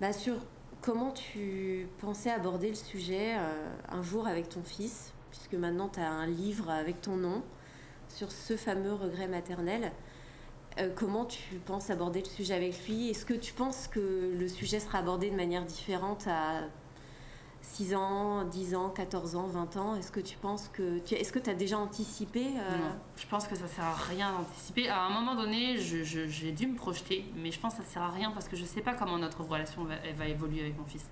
bah 0.00 0.12
sur 0.12 0.36
comment 0.80 1.10
tu 1.10 1.88
pensais 2.00 2.30
aborder 2.30 2.68
le 2.68 2.74
sujet 2.74 3.34
euh, 3.36 3.68
un 3.88 4.02
jour 4.02 4.26
avec 4.26 4.48
ton 4.48 4.62
fils, 4.62 5.12
puisque 5.30 5.54
maintenant 5.54 5.88
tu 5.88 6.00
as 6.00 6.10
un 6.10 6.26
livre 6.26 6.70
avec 6.70 7.00
ton 7.00 7.16
nom 7.16 7.42
sur 8.08 8.30
ce 8.32 8.56
fameux 8.56 8.94
regret 8.94 9.28
maternel. 9.28 9.92
Euh, 10.78 10.90
comment 10.94 11.24
tu 11.24 11.56
penses 11.56 11.90
aborder 11.90 12.20
le 12.20 12.28
sujet 12.28 12.54
avec 12.54 12.86
lui? 12.86 13.10
Est-ce 13.10 13.26
que 13.26 13.34
tu 13.34 13.52
penses 13.52 13.88
que 13.88 14.34
le 14.38 14.48
sujet 14.48 14.80
sera 14.80 14.98
abordé 14.98 15.30
de 15.30 15.36
manière 15.36 15.64
différente 15.64 16.26
à 16.28 16.62
6 17.74 17.94
ans, 17.94 18.44
10 18.44 18.74
ans, 18.74 18.88
14 18.90 19.36
ans, 19.36 19.46
20 19.46 19.76
ans 19.76 19.94
Est-ce 19.96 20.10
que 20.10 20.20
tu 20.20 20.36
penses 20.38 20.70
que. 20.72 21.00
Est-ce 21.12 21.32
que 21.32 21.38
tu 21.38 21.50
as 21.50 21.54
déjà 21.54 21.78
anticipé 21.78 22.40
euh? 22.40 22.78
Non, 22.78 22.98
je 23.16 23.26
pense 23.26 23.46
que 23.46 23.56
ça 23.56 23.68
sert 23.68 23.84
à 23.84 23.94
rien 23.94 24.32
d'anticiper. 24.32 24.88
À 24.88 25.04
un 25.04 25.10
moment 25.10 25.34
donné, 25.34 25.76
j'ai 25.78 26.52
dû 26.52 26.66
me 26.66 26.76
projeter, 26.76 27.26
mais 27.36 27.52
je 27.52 27.60
pense 27.60 27.74
que 27.74 27.82
ça 27.82 27.88
sert 27.88 28.02
à 28.02 28.10
rien 28.10 28.30
parce 28.30 28.48
que 28.48 28.56
je 28.56 28.64
sais 28.64 28.80
pas 28.80 28.94
comment 28.94 29.18
notre 29.18 29.42
relation 29.42 29.84
va, 29.84 29.94
elle 30.04 30.16
va 30.16 30.26
évoluer 30.26 30.60
avec 30.62 30.78
mon 30.78 30.86
fils. 30.86 31.04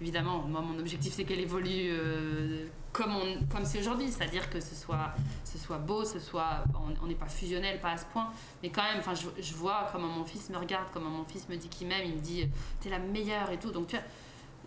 Évidemment, 0.00 0.40
moi, 0.40 0.60
mon 0.60 0.76
objectif, 0.80 1.12
c'est 1.12 1.22
qu'elle 1.22 1.38
évolue 1.38 1.90
euh, 1.90 2.66
comme, 2.92 3.12
comme 3.48 3.64
c'est 3.64 3.78
aujourd'hui, 3.78 4.10
c'est-à-dire 4.10 4.50
que 4.50 4.60
ce 4.60 4.74
soit, 4.74 5.14
ce 5.44 5.56
soit 5.56 5.78
beau, 5.78 6.04
ce 6.04 6.18
soit. 6.18 6.64
On 7.00 7.06
n'est 7.06 7.14
pas 7.14 7.28
fusionnel, 7.28 7.80
pas 7.80 7.92
à 7.92 7.96
ce 7.96 8.06
point, 8.06 8.28
mais 8.62 8.70
quand 8.70 8.82
même, 8.82 9.00
je, 9.14 9.40
je 9.40 9.54
vois 9.54 9.88
comment 9.92 10.08
mon 10.08 10.24
fils 10.24 10.50
me 10.50 10.58
regarde, 10.58 10.86
comment 10.92 11.10
mon 11.10 11.24
fils 11.24 11.48
me 11.48 11.56
dit 11.56 11.68
qu'il 11.68 11.86
m'aime, 11.86 12.06
il 12.06 12.16
me 12.16 12.20
dit 12.20 12.48
T'es 12.80 12.90
la 12.90 12.98
meilleure 12.98 13.50
et 13.50 13.58
tout. 13.58 13.70
Donc, 13.70 13.86
tu 13.86 13.96
vois 13.96 14.04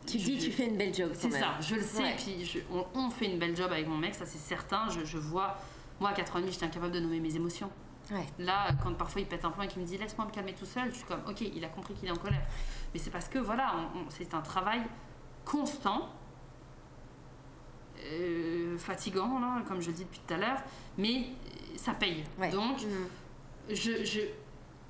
tu 0.06 0.18
dis, 0.18 0.38
tu 0.38 0.52
fais 0.52 0.68
une 0.68 0.77
belle 0.77 0.94
job. 0.94 1.11
C'est 1.14 1.32
ça, 1.32 1.57
je 1.60 1.76
le 1.76 1.82
sais. 1.82 2.15
Puis 2.18 2.64
on, 2.94 3.10
fait 3.10 3.26
une 3.26 3.40
belle 3.40 3.56
job 3.56 3.72
avec 3.72 3.88
mon 3.88 3.98
mec, 3.98 4.15
ça 4.15 4.26
c'est 4.26 4.38
certain. 4.38 4.88
Je, 4.90 5.18
vois, 5.18 5.57
moi 5.99 6.10
à 6.10 6.14
4 6.14 6.36
ans 6.36 6.40
et 6.40 6.41
demi, 6.41 6.52
j'étais 6.53 6.65
incapable 6.65 6.94
de 6.94 6.99
nommer 6.99 7.19
mes 7.19 7.36
émotions. 7.36 7.69
Là, 8.38 8.68
quand 8.84 8.94
parfois 8.94 9.22
il 9.22 9.27
pète 9.27 9.45
un 9.45 9.52
plan 9.52 9.64
et 9.64 9.68
qu'il 9.68 9.82
me 9.82 9.88
dit 9.88 9.98
laisse-moi 9.98 10.27
me 10.27 10.32
calmer 10.32 10.53
tout 10.53 10.65
seul, 10.65 10.91
je 10.91 10.98
suis 10.98 11.06
comme 11.06 11.22
ok, 11.27 11.41
il 11.41 11.64
a 11.65 11.69
compris 11.69 11.95
qu'il 11.95 12.07
est 12.07 12.11
en 12.11 12.18
colère. 12.18 12.45
Mais 12.94 12.99
c'est 12.99 13.10
parce 13.10 13.27
que 13.27 13.40
voilà, 13.40 13.73
c'est 14.10 14.34
un 14.34 14.41
travail 14.41 14.82
constant, 15.44 16.10
euh, 18.03 18.77
fatigant, 18.77 19.40
là, 19.40 19.64
comme 19.68 19.82
je 19.82 19.88
le 19.88 19.94
dis 19.94 20.03
depuis 20.03 20.22
tout 20.26 20.34
à 20.34 20.38
l'heure, 20.38 20.61
mais 20.98 21.30
ça 21.76 21.94
paye. 21.94 22.23
Donc, 22.52 22.82
mm. 22.82 23.73
je, 23.73 24.22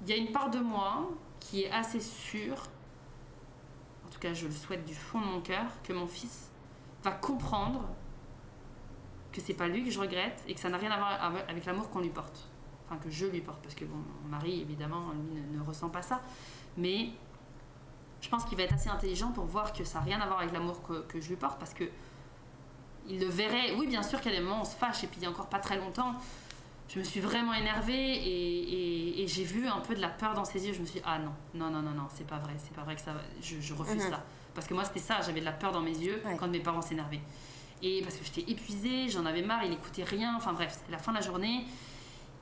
il 0.02 0.10
y 0.10 0.14
a 0.14 0.18
une 0.18 0.32
part 0.32 0.50
de 0.50 0.60
moi 0.60 1.10
qui 1.40 1.64
est 1.64 1.72
assez 1.72 2.00
sûre 2.00 2.64
je 4.34 4.48
le 4.48 4.54
souhaite 4.54 4.86
du 4.86 4.94
fond 4.94 5.22
de 5.22 5.26
mon 5.26 5.42
cœur, 5.42 5.66
que 5.84 5.94
mon 5.94 6.08
fils 6.08 6.50
va 7.04 7.12
comprendre 7.12 7.88
que 9.32 9.42
c'est 9.42 9.54
pas 9.54 9.68
lui 9.68 9.84
que 9.84 9.92
je 9.92 10.00
regrette 10.00 10.44
et 10.48 10.54
que 10.54 10.60
ça 10.60 10.70
n'a 10.70 10.78
rien 10.78 10.92
à 10.92 10.98
voir 10.98 11.34
avec 11.48 11.66
l'amour 11.66 11.90
qu'on 11.90 12.00
lui 12.00 12.10
porte. 12.10 12.48
Enfin, 12.86 12.98
que 12.98 13.10
je 13.10 13.26
lui 13.26 13.42
porte, 13.42 13.62
parce 13.62 13.76
que 13.76 13.84
bon, 13.84 13.98
mon 14.24 14.30
mari, 14.30 14.62
évidemment, 14.62 15.12
lui 15.12 15.58
ne, 15.58 15.64
ressent 15.64 15.90
pas 15.90 16.02
ça. 16.02 16.22
Mais 16.78 17.10
je 18.22 18.30
pense 18.30 18.46
qu'il 18.46 18.58
va 18.58 18.64
être 18.64 18.76
assez 18.76 18.90
intelligent 18.90 19.32
pour 19.32 19.46
voir 19.46 19.74
que 19.74 19.84
ça 19.84 20.00
n'a 20.00 20.06
rien 20.06 20.22
à 20.22 20.28
voir 20.28 20.40
avec 20.40 20.54
l'amour 20.54 20.82
que, 20.84 21.20
je 21.20 21.28
lui 21.28 21.36
porte, 21.36 21.60
parce 21.60 21.74
que 21.74 21.84
il 23.08 23.20
le 23.20 23.28
verrait. 23.28 23.76
Oui, 23.78 23.88
bien 23.88 24.04
sûr 24.04 24.20
a 24.20 24.30
des 24.30 24.40
moments 24.40 24.62
on 24.62 24.66
se 24.66 24.76
fâche, 24.76 25.04
et 25.04 25.08
puis 25.08 25.18
il 25.20 25.24
y 25.24 25.26
a 25.26 25.30
encore 25.30 25.50
pas 25.50 25.60
très 25.60 25.78
longtemps, 25.78 26.14
je 26.88 27.00
me 27.00 27.04
suis 27.04 27.20
vraiment 27.20 27.54
énervée 27.54 27.94
et, 27.94 29.24
et, 29.24 29.28
j'ai 29.28 29.44
vu 29.44 29.68
un 29.68 29.80
peu 29.80 29.96
de 29.96 30.02
la 30.02 30.10
peur 30.10 30.34
dans 30.34 30.46
ses 30.46 30.68
yeux. 30.68 30.74
Je 30.74 30.80
me 30.80 30.86
suis 30.86 31.00
dit, 31.00 31.06
ah 31.06 31.18
non, 31.18 31.34
non, 31.56 31.72
non, 31.72 31.82
non, 31.82 31.92
non, 31.92 32.08
c'est 32.10 32.28
pas 32.28 32.38
vrai, 32.38 32.54
c'est 32.58 32.74
pas 32.74 32.84
vrai 32.84 32.96
que 32.96 33.02
ça 33.02 33.14
je, 33.42 33.60
je 33.60 33.74
refuse 33.74 34.04
mhm. 34.04 34.12
ça. 34.12 34.24
Parce 34.54 34.68
que 34.68 34.74
moi, 34.74 34.86
c'était 34.86 35.00
ça, 35.00 35.20
j'avais 35.22 35.40
de 35.40 35.46
la 35.46 35.52
peur 35.52 35.72
dans 35.72 35.82
mes 35.82 35.98
yeux 35.98 36.22
quand 36.40 36.48
mes 36.48 36.60
parents 36.60 36.82
s'énervaient. 36.82 37.22
Et 37.82 38.02
parce 38.02 38.16
que 38.16 38.24
j'étais 38.24 38.50
épuisée, 38.52 39.10
j'en 39.10 39.26
avais 39.26 39.42
marre, 39.42 39.64
il 39.66 39.74
écoutait 39.74 40.04
rien, 40.04 40.36
enfin 40.36 40.54
bref, 40.54 40.74
c'était 40.80 40.92
la 40.92 40.98
fin 40.98 41.12
de 41.12 41.18
la 41.18 41.24
journée. 41.24 41.66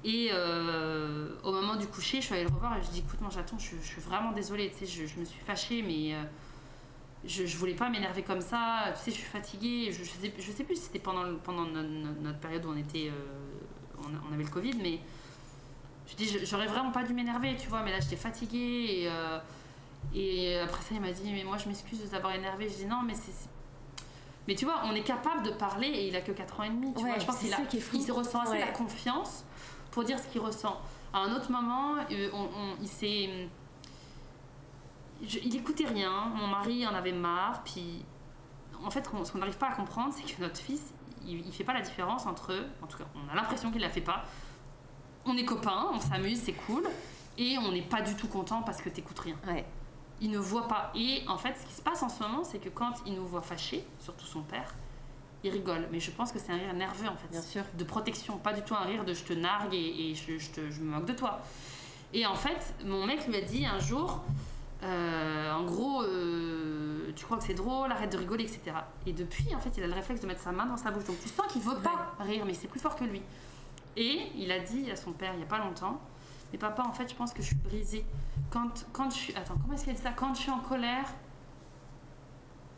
Et 0.04 0.30
euh, 0.32 1.30
au 1.44 1.54
moment 1.54 1.76
du 1.76 1.88
coucher, 1.88 2.20
je 2.20 2.26
suis 2.26 2.36
allée 2.36 2.44
le 2.44 2.54
revoir 2.54 2.78
et 2.78 2.84
je 2.84 2.90
dit, 2.90 3.00
écoute, 3.00 3.22
moi 3.22 3.30
j'attends, 3.34 3.58
je, 3.58 3.78
suis 3.78 4.02
vraiment 4.02 4.34
désolée, 4.34 4.70
tu 4.70 4.86
sais, 4.86 4.86
je, 4.86 5.08
je, 5.08 5.20
me 5.20 5.26
suis 5.26 5.42
fâchée, 5.42 5.82
mais. 5.82 6.14
Euh, 6.14 6.24
je, 7.26 7.46
je 7.46 7.58
voulais 7.58 7.74
pas 7.74 7.90
m'énerver 7.90 8.22
comme 8.22 8.42
ça, 8.42 8.94
tu 8.96 9.04
sais, 9.04 9.12
je 9.12 9.16
suis 9.16 9.30
fatiguée. 9.30 9.92
Je, 9.92 10.04
je, 10.04 10.10
sais, 10.10 10.34
je 10.38 10.52
sais 10.52 10.64
plus 10.64 10.76
si 10.76 10.84
c'était 10.84 11.00
pendant, 11.00 11.36
pendant 11.38 11.66
notre, 11.66 12.40
période 12.40 12.66
où 12.66 12.70
on 12.70 12.78
était 12.78 13.10
euh, 13.10 13.14
on, 14.30 14.34
avait 14.34 14.44
le 14.44 14.50
Covid, 14.50 14.74
mais 14.82 15.00
je 16.08 16.16
dis, 16.16 16.46
j'aurais 16.46 16.68
vraiment 16.68 16.92
pas 16.92 17.04
dû 17.04 17.14
m'énerver, 17.14 17.56
tu 17.56 17.68
vois, 17.70 17.84
mais 17.84 17.92
là 17.92 18.00
j'étais 18.00 18.16
fatiguée 18.16 19.04
et, 19.04 19.08
euh, 19.08 19.40
et 20.14 20.60
après 20.60 20.82
ça 20.82 20.90
il 20.92 21.02
m'a 21.02 21.12
dit, 21.12 21.32
mais 21.32 21.44
moi 21.44 21.58
je 21.58 21.68
m'excuse 21.68 22.02
de 22.02 22.08
t'avoir 22.08 22.34
énervé. 22.36 22.70
Je 22.70 22.76
dis, 22.76 22.86
non, 22.86 23.02
mais 23.06 23.14
c'est. 23.16 23.50
Mais 24.48 24.56
tu 24.56 24.66
vois, 24.66 24.82
on 24.84 24.94
est 24.94 25.04
capable 25.04 25.44
de 25.44 25.52
parler 25.52 25.88
et 25.88 26.08
il 26.08 26.16
a 26.16 26.22
que 26.22 26.34
4 26.34 26.60
ans 26.60 26.64
et 26.64 26.70
demi, 26.70 26.94
tu 26.94 27.06
vois. 27.06 27.18
Je 27.18 27.26
pense 27.26 27.38
qu'il 27.38 27.50
il 27.94 28.12
ressent 28.12 28.42
assez 28.42 28.60
la 28.60 28.72
confiance 28.72 29.46
pour 29.92 30.04
dire 30.04 30.20
ce 30.20 30.28
qu'il 30.28 30.42
ressent. 30.42 30.82
À 31.14 31.20
un 31.20 31.34
autre 31.34 31.50
moment, 31.52 31.96
euh, 32.12 32.30
on, 32.34 32.50
il 32.82 32.88
s'est 32.90 33.48
il 35.22 35.56
écoutait 35.56 35.86
rien. 35.86 36.32
Mon 36.36 36.48
mari 36.48 36.86
en 36.88 36.94
avait 36.94 37.12
marre. 37.12 37.64
Puis, 37.64 38.04
en 38.84 38.90
fait, 38.90 39.06
ce 39.24 39.32
qu'on 39.32 39.38
n'arrive 39.40 39.58
pas 39.58 39.70
à 39.70 39.76
comprendre, 39.76 40.14
c'est 40.14 40.24
que 40.24 40.42
notre 40.42 40.58
fils, 40.58 40.94
il, 41.28 41.46
ne 41.46 41.52
fait 41.52 41.64
pas 41.64 41.74
la 41.74 41.82
différence 41.82 42.26
entre. 42.26 42.54
En 42.82 42.88
tout 42.88 42.98
cas, 42.98 43.06
on 43.16 43.32
a 43.32 43.36
l'impression 43.36 43.72
qu'il 43.72 43.82
la 43.82 43.90
fait 43.90 44.02
pas. 44.02 44.24
On 45.26 45.38
est 45.38 45.46
copains, 45.46 45.88
on 45.94 46.00
s'amuse, 46.00 46.42
c'est 46.42 46.54
cool. 46.54 46.84
Et 47.38 47.58
on 47.58 47.72
n'est 47.72 47.82
pas 47.82 48.02
du 48.02 48.16
tout 48.16 48.28
content 48.28 48.62
parce 48.62 48.82
que 48.82 48.90
t'écoutes 48.90 49.20
rien. 49.20 49.36
Ouais. 49.48 49.66
Il 50.22 50.32
ne 50.32 50.38
voit 50.38 50.68
pas. 50.68 50.92
Et 50.96 51.24
en 51.28 51.38
fait, 51.38 51.56
ce 51.58 51.66
qui 51.66 51.74
se 51.74 51.82
passe 51.82 52.04
en 52.04 52.10
ce 52.10 52.22
moment, 52.22 52.44
c'est 52.44 52.60
que 52.60 52.70
quand 52.70 52.94
il 53.06 53.16
nous 53.16 53.26
voit 53.26 53.42
fâchés, 53.42 53.86
surtout 54.00 54.26
son 54.26 54.42
père, 54.42 54.76
il 55.44 55.52
rigole. 55.52 55.88
Mais 55.92 56.00
je 56.00 56.12
pense 56.12 56.32
que 56.32 56.40
c'est 56.40 56.52
un 56.52 56.58
rire 56.58 56.74
nerveux, 56.74 57.08
en 57.08 57.16
fait. 57.16 57.28
Bien 57.30 57.42
sûr. 57.42 57.64
De 57.78 57.84
protection. 57.84 58.38
Pas 58.38 58.54
du 58.54 58.62
tout 58.62 58.76
un 58.76 58.86
rire 58.86 59.06
de 59.06 59.14
je 59.14 59.24
te 59.24 59.34
nargue 59.34 59.74
et, 59.74 60.14
je, 60.16 60.38
je 60.38 60.80
me 60.82 60.92
moque 60.92 61.06
de 61.06 61.14
toi. 61.14 61.42
Et 62.14 62.26
en 62.26 62.36
fait, 62.36 62.76
mon 62.86 63.06
mec 63.06 63.28
lui 63.28 63.36
a 63.36 63.42
dit 63.42 63.66
un 63.66 63.80
jour 63.80 64.24
euh, 64.84 65.54
en 65.54 65.64
gros, 65.64 66.04
euh, 66.04 67.12
tu 67.16 67.24
crois 67.26 67.38
que 67.38 67.44
c'est 67.44 67.54
drôle, 67.54 67.92
arrête 67.92 68.12
de 68.12 68.18
rigoler, 68.18 68.44
etc. 68.44 68.76
Et 69.06 69.14
depuis, 69.14 69.56
en 69.56 69.60
fait, 69.60 69.72
il 69.78 69.84
a 69.84 69.88
le 69.88 69.94
réflexe 69.94 70.22
de 70.22 70.28
mettre 70.28 70.42
sa 70.42 70.52
main 70.52 70.66
dans 70.66 70.78
sa 70.78 70.92
bouche. 70.92 71.06
Donc 71.06 71.20
tu 71.22 71.30
sens 71.30 71.48
qu'il 71.52 71.62
veut 71.62 71.80
pas 71.80 72.16
rire, 72.20 72.44
mais 72.46 72.54
c'est 72.54 72.68
plus 72.68 72.80
fort 72.80 72.96
que 72.96 73.06
lui. 73.06 73.22
Et 73.96 74.32
il 74.36 74.52
a 74.52 74.60
dit 74.60 74.92
à 74.92 74.96
son 74.96 75.12
père 75.12 75.34
il 75.36 75.40
y 75.40 75.44
a 75.44 75.48
pas 75.48 75.60
longtemps, 75.60 76.02
mais 76.52 76.58
papa, 76.58 76.84
en 76.84 76.92
fait, 76.92 77.10
je 77.10 77.16
pense 77.16 77.34
que 77.34 77.42
je 77.42 77.48
suis 77.48 77.56
brisée. 77.56 78.06
Quand, 78.50 78.86
quand 78.92 79.10
je 79.10 79.16
suis, 79.16 79.36
attends, 79.36 79.56
comment 79.62 79.74
est-ce 79.74 79.84
qu'il 79.84 79.94
a 79.94 79.96
dit 79.96 80.02
ça? 80.02 80.12
Quand 80.12 80.34
je 80.34 80.42
suis 80.42 80.52
en 80.52 80.60
colère, 80.60 81.06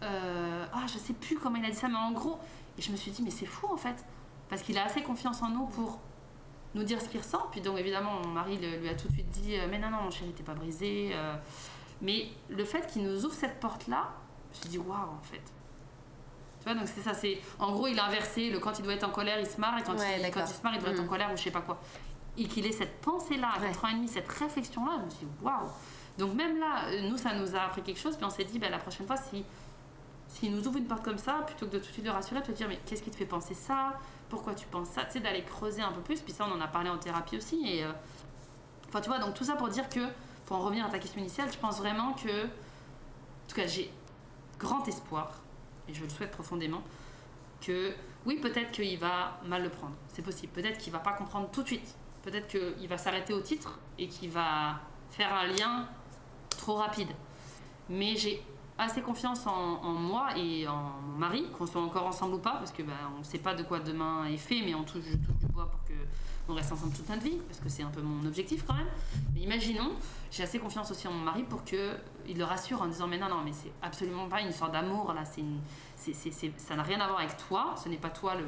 euh, 0.04 0.66
ah, 0.74 0.86
je 0.88 0.98
sais 1.00 1.14
plus 1.14 1.38
comment 1.38 1.58
il 1.58 1.66
a 1.66 1.70
dit 1.70 1.76
ça, 1.76 1.88
mais 1.88 1.96
en 1.96 2.12
gros, 2.12 2.38
et 2.78 2.82
je 2.82 2.92
me 2.92 2.98
suis 2.98 3.12
dit, 3.12 3.24
mais 3.24 3.32
c'est 3.32 3.46
fou 3.46 3.68
en 3.72 3.78
fait, 3.78 4.06
parce 4.50 4.62
qu'il 4.62 4.78
a 4.78 4.86
assez 4.86 5.02
confiance 5.02 5.42
en 5.42 5.50
nous 5.50 5.66
pour 5.68 6.00
nous 6.76 6.84
dire 6.84 7.02
ce 7.02 7.10
qu'il 7.10 7.20
ressent. 7.20 7.48
Puis 7.52 7.62
donc 7.62 7.80
évidemment, 7.80 8.20
mon 8.24 8.30
mari 8.30 8.58
lui 8.58 8.90
a 8.90 8.96
tout 8.96 9.08
de 9.08 9.14
suite 9.14 9.30
dit, 9.30 9.56
mais 9.70 9.80
non, 9.80 9.90
non, 9.90 10.04
mon 10.04 10.12
chéri, 10.12 10.34
t'es 10.34 10.44
pas 10.44 10.54
brisé. 10.54 11.16
Mais 12.06 12.28
le 12.50 12.64
fait 12.64 12.86
qu'il 12.86 13.04
nous 13.04 13.26
ouvre 13.26 13.34
cette 13.34 13.60
porte-là, 13.60 14.14
je 14.54 14.58
me 14.58 14.62
suis 14.62 14.70
dit, 14.70 14.78
waouh, 14.78 14.94
en 14.96 15.24
fait. 15.24 15.42
Tu 16.60 16.64
vois, 16.66 16.76
donc 16.76 16.88
c'est 16.88 17.02
ça, 17.02 17.16
c'est. 17.16 17.40
En 17.58 17.72
gros, 17.72 17.88
il 17.88 18.00
a 18.00 18.06
inversé, 18.06 18.52
le 18.52 18.60
quand 18.60 18.78
il 18.78 18.84
doit 18.84 18.94
être 18.94 19.04
en 19.04 19.10
colère, 19.10 19.40
il 19.40 19.48
se 19.48 19.60
marre, 19.60 19.80
et 19.80 19.84
quand, 19.84 19.96
il, 19.96 20.32
quand 20.32 20.46
il 20.46 20.54
se 20.54 20.62
marre, 20.62 20.76
il 20.76 20.82
doit 20.82 20.92
être 20.92 21.00
en 21.00 21.04
mm. 21.04 21.08
colère 21.08 21.32
ou 21.34 21.38
je 21.38 21.42
sais 21.42 21.52
pas 21.52 21.62
quoi. 21.62 21.82
Et 22.38 22.48
qu'il 22.48 22.66
ait 22.68 22.72
cette 22.72 23.02
pensée-là, 23.02 23.50
à 23.56 23.60
4 23.60 23.86
ans 23.86 23.88
et 23.88 23.94
demi, 23.96 24.08
cette 24.08 24.28
réflexion-là, 24.28 24.98
je 25.00 25.06
me 25.06 25.10
suis 25.10 25.26
dit, 25.26 25.32
waouh. 25.42 25.68
Donc 26.20 26.36
même 26.36 26.60
là, 26.60 27.02
nous, 27.10 27.18
ça 27.18 27.34
nous 27.34 27.56
a 27.56 27.62
appris 27.62 27.82
quelque 27.82 28.00
chose, 28.00 28.16
puis 28.16 28.26
on 28.26 28.30
s'est 28.30 28.44
dit, 28.44 28.60
ben, 28.60 28.70
la 28.70 28.80
prochaine 28.80 29.08
fois, 29.08 29.18
si. 29.18 29.44
S'il 30.28 30.54
nous 30.54 30.68
ouvre 30.68 30.78
une 30.78 30.88
porte 30.88 31.04
comme 31.04 31.20
ça, 31.20 31.44
plutôt 31.46 31.68
que 31.68 31.74
de 31.74 31.78
tout 31.78 31.88
de 31.88 31.92
suite 31.92 32.06
le 32.06 32.12
rassurer, 32.12 32.42
te 32.42 32.52
dire 32.52 32.68
mais 32.68 32.80
qu'est-ce 32.86 33.04
qui 33.04 33.12
te 33.12 33.16
fait 33.16 33.28
penser 33.28 33.54
ça? 33.54 33.94
Pourquoi 34.28 34.54
tu 34.56 34.66
penses 34.66 34.90
ça? 34.90 35.06
Tu 35.06 35.14
sais, 35.14 35.20
d'aller 35.20 35.44
creuser 35.44 35.84
un 35.84 35.92
peu 35.92 36.02
plus. 36.02 36.20
Puis 36.20 36.34
ça, 36.34 36.48
on 36.50 36.58
en 36.58 36.62
a 36.62 36.68
parlé 36.68 36.90
en 36.90 36.98
thérapie 36.98 37.38
aussi. 37.38 37.62
Et, 37.64 37.84
euh, 37.84 37.92
Enfin, 38.96 39.02
tu 39.02 39.10
vois, 39.10 39.20
donc 39.20 39.34
tout 39.34 39.44
ça 39.44 39.56
pour 39.56 39.68
dire 39.68 39.90
que 39.90 40.00
pour 40.46 40.58
en 40.58 40.62
revenir 40.62 40.86
à 40.86 40.90
ta 40.90 41.00
question 41.00 41.20
initiale, 41.20 41.52
je 41.52 41.58
pense 41.58 41.80
vraiment 41.80 42.14
que, 42.14 42.46
en 42.46 43.48
tout 43.48 43.56
cas, 43.56 43.68
j'ai 43.68 43.92
grand 44.60 44.88
espoir, 44.88 45.32
et 45.88 45.94
je 45.94 46.04
le 46.04 46.10
souhaite 46.10 46.32
profondément, 46.32 46.82
que 47.62 47.94
oui, 48.26 48.40
peut-être 48.40 48.72
qu'il 48.72 48.98
va 48.98 49.40
mal 49.46 49.64
le 49.64 49.70
prendre, 49.70 49.94
c'est 50.08 50.22
possible. 50.22 50.52
Peut-être 50.54 50.78
qu'il 50.78 50.92
va 50.92 51.00
pas 51.00 51.14
comprendre 51.14 51.50
tout 51.52 51.62
de 51.62 51.68
suite. 51.68 51.96
Peut-être 52.24 52.48
qu'il 52.48 52.88
va 52.88 52.98
s'arrêter 52.98 53.34
au 53.34 53.42
titre 53.42 53.80
et 54.00 54.08
qu'il 54.08 54.32
va 54.32 54.80
faire 55.12 55.32
un 55.34 55.46
lien 55.46 55.88
trop 56.50 56.76
rapide. 56.76 57.10
Mais 57.88 58.16
j'ai 58.16 58.44
assez 58.78 59.02
confiance 59.02 59.46
en, 59.46 59.94
moi 59.94 60.36
et 60.36 60.68
en 60.68 60.92
mon 61.02 61.18
mari, 61.18 61.46
qu'on 61.58 61.68
soit 61.68 61.82
encore 61.82 62.08
ensemble 62.08 62.36
ou 62.36 62.40
pas, 62.40 62.56
parce 62.56 62.72
que 62.72 62.82
ben, 62.82 62.94
on 63.16 63.20
ne 63.20 63.24
sait 63.24 63.38
pas 63.38 63.54
de 63.54 63.64
quoi 63.64 63.80
demain 63.80 64.26
est 64.26 64.38
fait, 64.38 64.62
mais 64.66 64.74
on 64.74 64.84
touche, 64.84 65.04
du 65.04 65.46
bois 65.48 65.70
pour 65.70 65.84
que 65.84 65.94
on 66.48 66.54
reste 66.54 66.72
ensemble 66.72 66.94
toute 66.94 67.10
notre 67.10 67.24
vie, 67.24 67.38
parce 67.48 67.60
que 67.60 67.70
c'est 67.70 67.84
un 67.84 67.90
peu 67.90 68.02
mon 68.02 68.26
objectif 68.28 68.64
quand 68.66 68.76
même. 68.76 68.88
Mais 69.34 69.42
imaginons, 69.42 69.94
j'ai 70.32 70.44
assez 70.44 70.60
confiance 70.60 70.92
aussi 70.92 71.08
en 71.08 71.12
mon 71.12 71.24
mari 71.24 71.44
pour 71.44 71.64
qu'il 71.64 71.78
le 72.38 72.44
rassure 72.44 72.82
en 72.82 72.88
disant 72.88 73.08
Mais 73.08 73.18
non, 73.18 73.30
non, 73.30 73.42
mais 73.44 73.54
c'est 73.54 73.72
absolument 73.82 74.28
pas 74.28 74.42
une 74.42 74.50
histoire 74.50 74.72
d'amour, 74.72 75.14
là, 75.14 75.24
c'est 75.26 75.44
ça 76.58 76.76
n'a 76.76 76.84
rien 76.84 77.00
à 77.00 77.08
voir 77.08 77.20
avec 77.20 77.38
toi, 77.38 77.74
ce 77.82 77.90
n'est 77.90 77.98
pas 77.98 78.10
toi 78.10 78.36
le, 78.36 78.46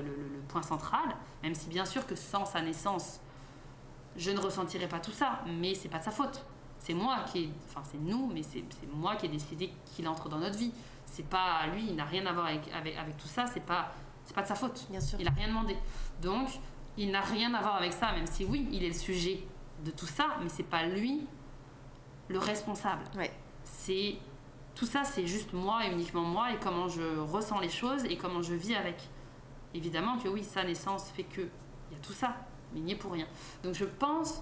point 0.47 0.61
central, 0.61 1.15
même 1.43 1.55
si 1.55 1.69
bien 1.69 1.85
sûr 1.85 2.05
que 2.05 2.15
sans 2.15 2.45
sa 2.45 2.61
naissance, 2.61 3.19
je 4.15 4.31
ne 4.31 4.39
ressentirais 4.39 4.87
pas 4.87 4.99
tout 4.99 5.11
ça, 5.11 5.41
mais 5.59 5.73
c'est 5.73 5.89
pas 5.89 5.99
de 5.99 6.03
sa 6.03 6.11
faute. 6.11 6.43
C'est 6.79 6.93
moi 6.93 7.19
qui 7.31 7.51
enfin 7.69 7.81
c'est 7.89 7.99
nous, 7.99 8.29
mais 8.33 8.43
c'est 8.43 8.63
moi 8.93 9.15
qui 9.15 9.25
ai 9.25 9.29
décidé 9.29 9.71
qu'il 9.85 10.07
entre 10.07 10.29
dans 10.29 10.37
notre 10.37 10.57
vie. 10.57 10.71
C'est 11.05 11.27
pas 11.27 11.65
lui, 11.67 11.87
il 11.89 11.95
n'a 11.95 12.05
rien 12.05 12.25
à 12.25 12.33
voir 12.33 12.47
avec, 12.47 12.69
avec, 12.73 12.95
avec 12.97 13.17
tout 13.17 13.27
ça, 13.27 13.45
c'est 13.47 13.65
pas, 13.65 13.91
pas 14.33 14.41
de 14.43 14.47
sa 14.47 14.55
faute. 14.55 14.85
Bien 14.89 14.99
sûr. 14.99 15.19
Il 15.19 15.27
a 15.27 15.31
rien 15.31 15.47
demandé. 15.47 15.75
Donc, 16.21 16.49
il 16.97 17.11
n'a 17.11 17.21
rien 17.21 17.53
à 17.53 17.61
voir 17.61 17.75
avec 17.75 17.93
ça, 17.93 18.11
même 18.13 18.27
si 18.27 18.45
oui, 18.45 18.67
il 18.71 18.83
est 18.83 18.89
le 18.89 18.93
sujet 18.93 19.43
de 19.85 19.91
tout 19.91 20.07
ça, 20.07 20.37
mais 20.41 20.49
c'est 20.49 20.63
pas 20.63 20.85
lui 20.85 21.27
le 22.29 22.39
responsable. 22.39 23.03
Ouais. 23.15 23.31
C'est 23.63 24.15
tout 24.75 24.85
ça, 24.85 25.03
c'est 25.03 25.27
juste 25.27 25.53
moi 25.53 25.85
et 25.85 25.91
uniquement 25.91 26.23
moi 26.23 26.51
et 26.51 26.57
comment 26.57 26.87
je 26.87 27.19
ressens 27.19 27.59
les 27.59 27.69
choses 27.69 28.05
et 28.05 28.17
comment 28.17 28.41
je 28.41 28.53
vis 28.53 28.75
avec. 28.75 29.09
Évidemment 29.73 30.17
que 30.17 30.27
oui, 30.27 30.43
sa 30.43 30.63
naissance 30.63 31.09
fait 31.09 31.23
que 31.23 31.41
il 31.41 31.97
y 31.97 31.99
a 31.99 32.03
tout 32.03 32.13
ça, 32.13 32.35
mais 32.73 32.79
il 32.79 32.85
n'y 32.85 32.91
est 32.93 32.97
pour 32.97 33.11
rien. 33.11 33.27
Donc 33.63 33.73
je 33.75 33.85
pense 33.85 34.41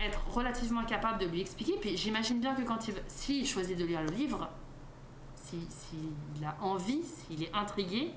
être 0.00 0.20
relativement 0.30 0.84
capable 0.84 1.20
de 1.20 1.26
lui 1.26 1.40
expliquer. 1.40 1.76
Puis 1.80 1.96
j'imagine 1.96 2.40
bien 2.40 2.54
que 2.54 2.62
quand 2.62 2.88
il, 2.88 2.94
s'il 3.06 3.46
choisit 3.46 3.76
de 3.76 3.84
lire 3.84 4.02
le 4.02 4.10
livre, 4.10 4.48
s'il 5.34 5.66
si, 5.70 5.96
a 6.44 6.56
envie, 6.62 7.02
s'il 7.02 7.42
est 7.42 7.54
intrigué, 7.54 8.12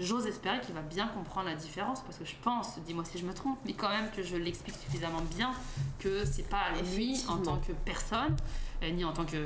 j'ose 0.00 0.26
espérer 0.26 0.60
qu'il 0.60 0.74
va 0.74 0.82
bien 0.82 1.06
comprendre 1.08 1.48
la 1.48 1.54
différence 1.54 2.02
parce 2.02 2.16
que 2.16 2.24
je 2.24 2.34
pense, 2.42 2.78
dis-moi 2.86 3.04
si 3.04 3.18
je 3.18 3.26
me 3.26 3.32
trompe, 3.32 3.58
mais 3.64 3.72
quand 3.72 3.88
même 3.88 4.10
que 4.10 4.22
je 4.22 4.36
l'explique 4.36 4.76
suffisamment 4.76 5.22
bien 5.36 5.52
que 5.98 6.24
c'est 6.24 6.48
pas 6.48 6.72
lui 6.94 7.20
en 7.28 7.38
tant 7.38 7.58
que 7.58 7.72
personne, 7.84 8.36
euh, 8.82 8.90
ni 8.90 9.04
en 9.04 9.12
tant 9.12 9.24
que. 9.24 9.36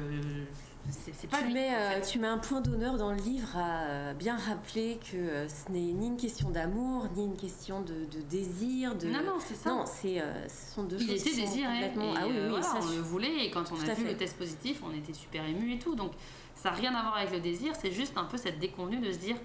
c'est 0.90 1.28
pas 1.28 1.38
tu 1.38 1.46
lui. 1.46 1.54
Mets, 1.54 1.74
euh, 1.74 2.00
tu 2.00 2.18
mets 2.18 2.28
un 2.28 2.38
point 2.38 2.60
d'honneur 2.60 2.96
dans 2.96 3.10
le 3.10 3.18
livre 3.18 3.56
à 3.56 3.84
euh, 3.84 4.14
bien 4.14 4.36
rappeler 4.36 4.98
que 5.10 5.46
ce 5.48 5.72
n'est 5.72 5.92
ni 5.92 6.06
une 6.06 6.16
question 6.16 6.50
d'amour, 6.50 7.06
ni 7.16 7.24
une 7.24 7.36
question 7.36 7.80
de, 7.82 8.06
désir. 8.30 8.94
De... 8.94 9.08
Non, 9.08 9.22
non, 9.24 9.38
c'est 9.40 9.56
ça. 9.56 9.70
Non, 9.70 9.84
c'est, 9.86 10.22
ce 10.48 10.74
sont 10.74 10.84
deux 10.84 11.00
Il 11.00 11.08
choses. 11.08 11.26
était 11.26 11.36
désiré. 11.42 11.72
Complètement... 11.72 12.14
ah 12.16 12.26
oui, 12.26 12.34
oui, 12.54 12.62
ça, 12.62 12.78
on 12.80 12.90
le 12.90 13.00
voulait 13.00 13.46
et 13.46 13.50
quand 13.50 13.72
on 13.72 13.88
a 13.88 13.94
vu 13.94 14.04
le 14.04 14.16
test 14.16 14.36
positif, 14.36 14.82
on 14.84 14.94
était 14.94 15.14
super 15.14 15.44
ému 15.44 15.72
et 15.74 15.78
tout. 15.78 15.94
Donc 15.94 16.12
ça 16.54 16.70
n'a 16.70 16.76
rien 16.76 16.94
à 16.94 17.02
voir 17.02 17.16
avec 17.16 17.32
le 17.32 17.40
désir, 17.40 17.74
c'est 17.78 17.90
juste 17.90 18.16
un 18.16 18.24
peu 18.24 18.36
cette 18.36 18.58
déconvenue 18.58 18.98
de 18.98 19.12
se 19.12 19.18
dire 19.18 19.36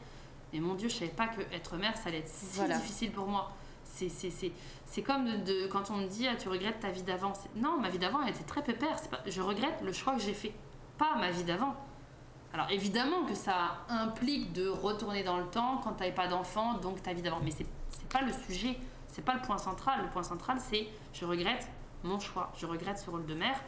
mais 0.53 0.59
mon 0.59 0.73
Dieu, 0.73 0.89
je 0.89 0.95
savais 0.95 1.11
pas 1.11 1.27
que 1.27 1.41
être 1.53 1.77
mère, 1.77 1.95
ça 1.97 2.09
allait 2.09 2.19
être 2.19 2.29
si 2.29 2.61
difficile 2.61 3.11
pour 3.11 3.27
moi. 3.27 3.51
C'est 3.85 5.01
comme 5.03 5.43
de, 5.43 5.67
quand 5.67 5.91
on 5.91 5.97
me 5.97 6.07
dit 6.07 6.27
ah, 6.27 6.35
tu 6.35 6.49
regrettes 6.49 6.79
ta 6.79 6.89
vie 6.89 7.03
d'avant. 7.03 7.33
Non, 7.55 7.79
ma 7.79 7.89
vie 7.89 7.99
d'avant, 7.99 8.21
elle 8.23 8.29
était 8.29 8.43
très 8.43 8.63
pépère. 8.63 8.95
Pas, 9.09 9.19
je 9.25 9.41
regrette 9.41 9.81
le 9.83 9.91
choix 9.91 10.13
que 10.13 10.21
j'ai 10.21 10.33
fait, 10.33 10.53
pas 10.97 11.15
ma 11.17 11.31
vie 11.31 11.43
d'avant. 11.43 11.75
Alors 12.53 12.69
évidemment 12.71 13.25
que 13.25 13.35
ça 13.35 13.83
implique 13.89 14.53
de 14.53 14.67
retourner 14.67 15.23
dans 15.23 15.37
le 15.37 15.45
temps 15.45 15.79
quand 15.83 15.93
tu 15.93 15.99
n'avais 15.99 16.15
pas 16.15 16.27
d'enfant, 16.27 16.75
donc 16.75 17.03
ta 17.03 17.13
vie 17.13 17.21
d'avant. 17.21 17.39
Mais 17.43 17.51
c'est 17.51 17.67
pas 18.09 18.21
le 18.21 18.33
sujet, 18.47 18.77
c'est 19.07 19.23
pas 19.23 19.35
le 19.35 19.41
point 19.41 19.57
central. 19.57 20.01
Le 20.03 20.09
point 20.09 20.23
central, 20.23 20.57
c'est 20.59 20.87
je 21.13 21.25
regrette 21.25 21.67
mon 22.03 22.19
choix, 22.19 22.51
je 22.57 22.65
regrette 22.65 22.97
ce 22.97 23.09
rôle 23.09 23.25
de 23.25 23.35
mère. 23.35 23.61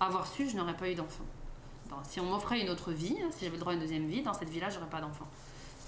Avoir 0.00 0.26
su, 0.26 0.48
je 0.48 0.56
n'aurais 0.56 0.76
pas 0.76 0.88
eu 0.90 0.94
d'enfant. 0.94 1.24
si 2.02 2.18
on 2.18 2.24
m'offrait 2.24 2.60
une 2.60 2.70
autre 2.70 2.90
vie, 2.90 3.16
si 3.30 3.44
j'avais 3.44 3.56
le 3.56 3.60
droit 3.60 3.72
à 3.72 3.74
une 3.76 3.80
deuxième 3.80 4.06
vie, 4.06 4.22
dans 4.22 4.34
cette 4.34 4.50
vie-là, 4.50 4.68
j'aurais 4.70 4.90
pas 4.90 5.00
d'enfant. 5.00 5.28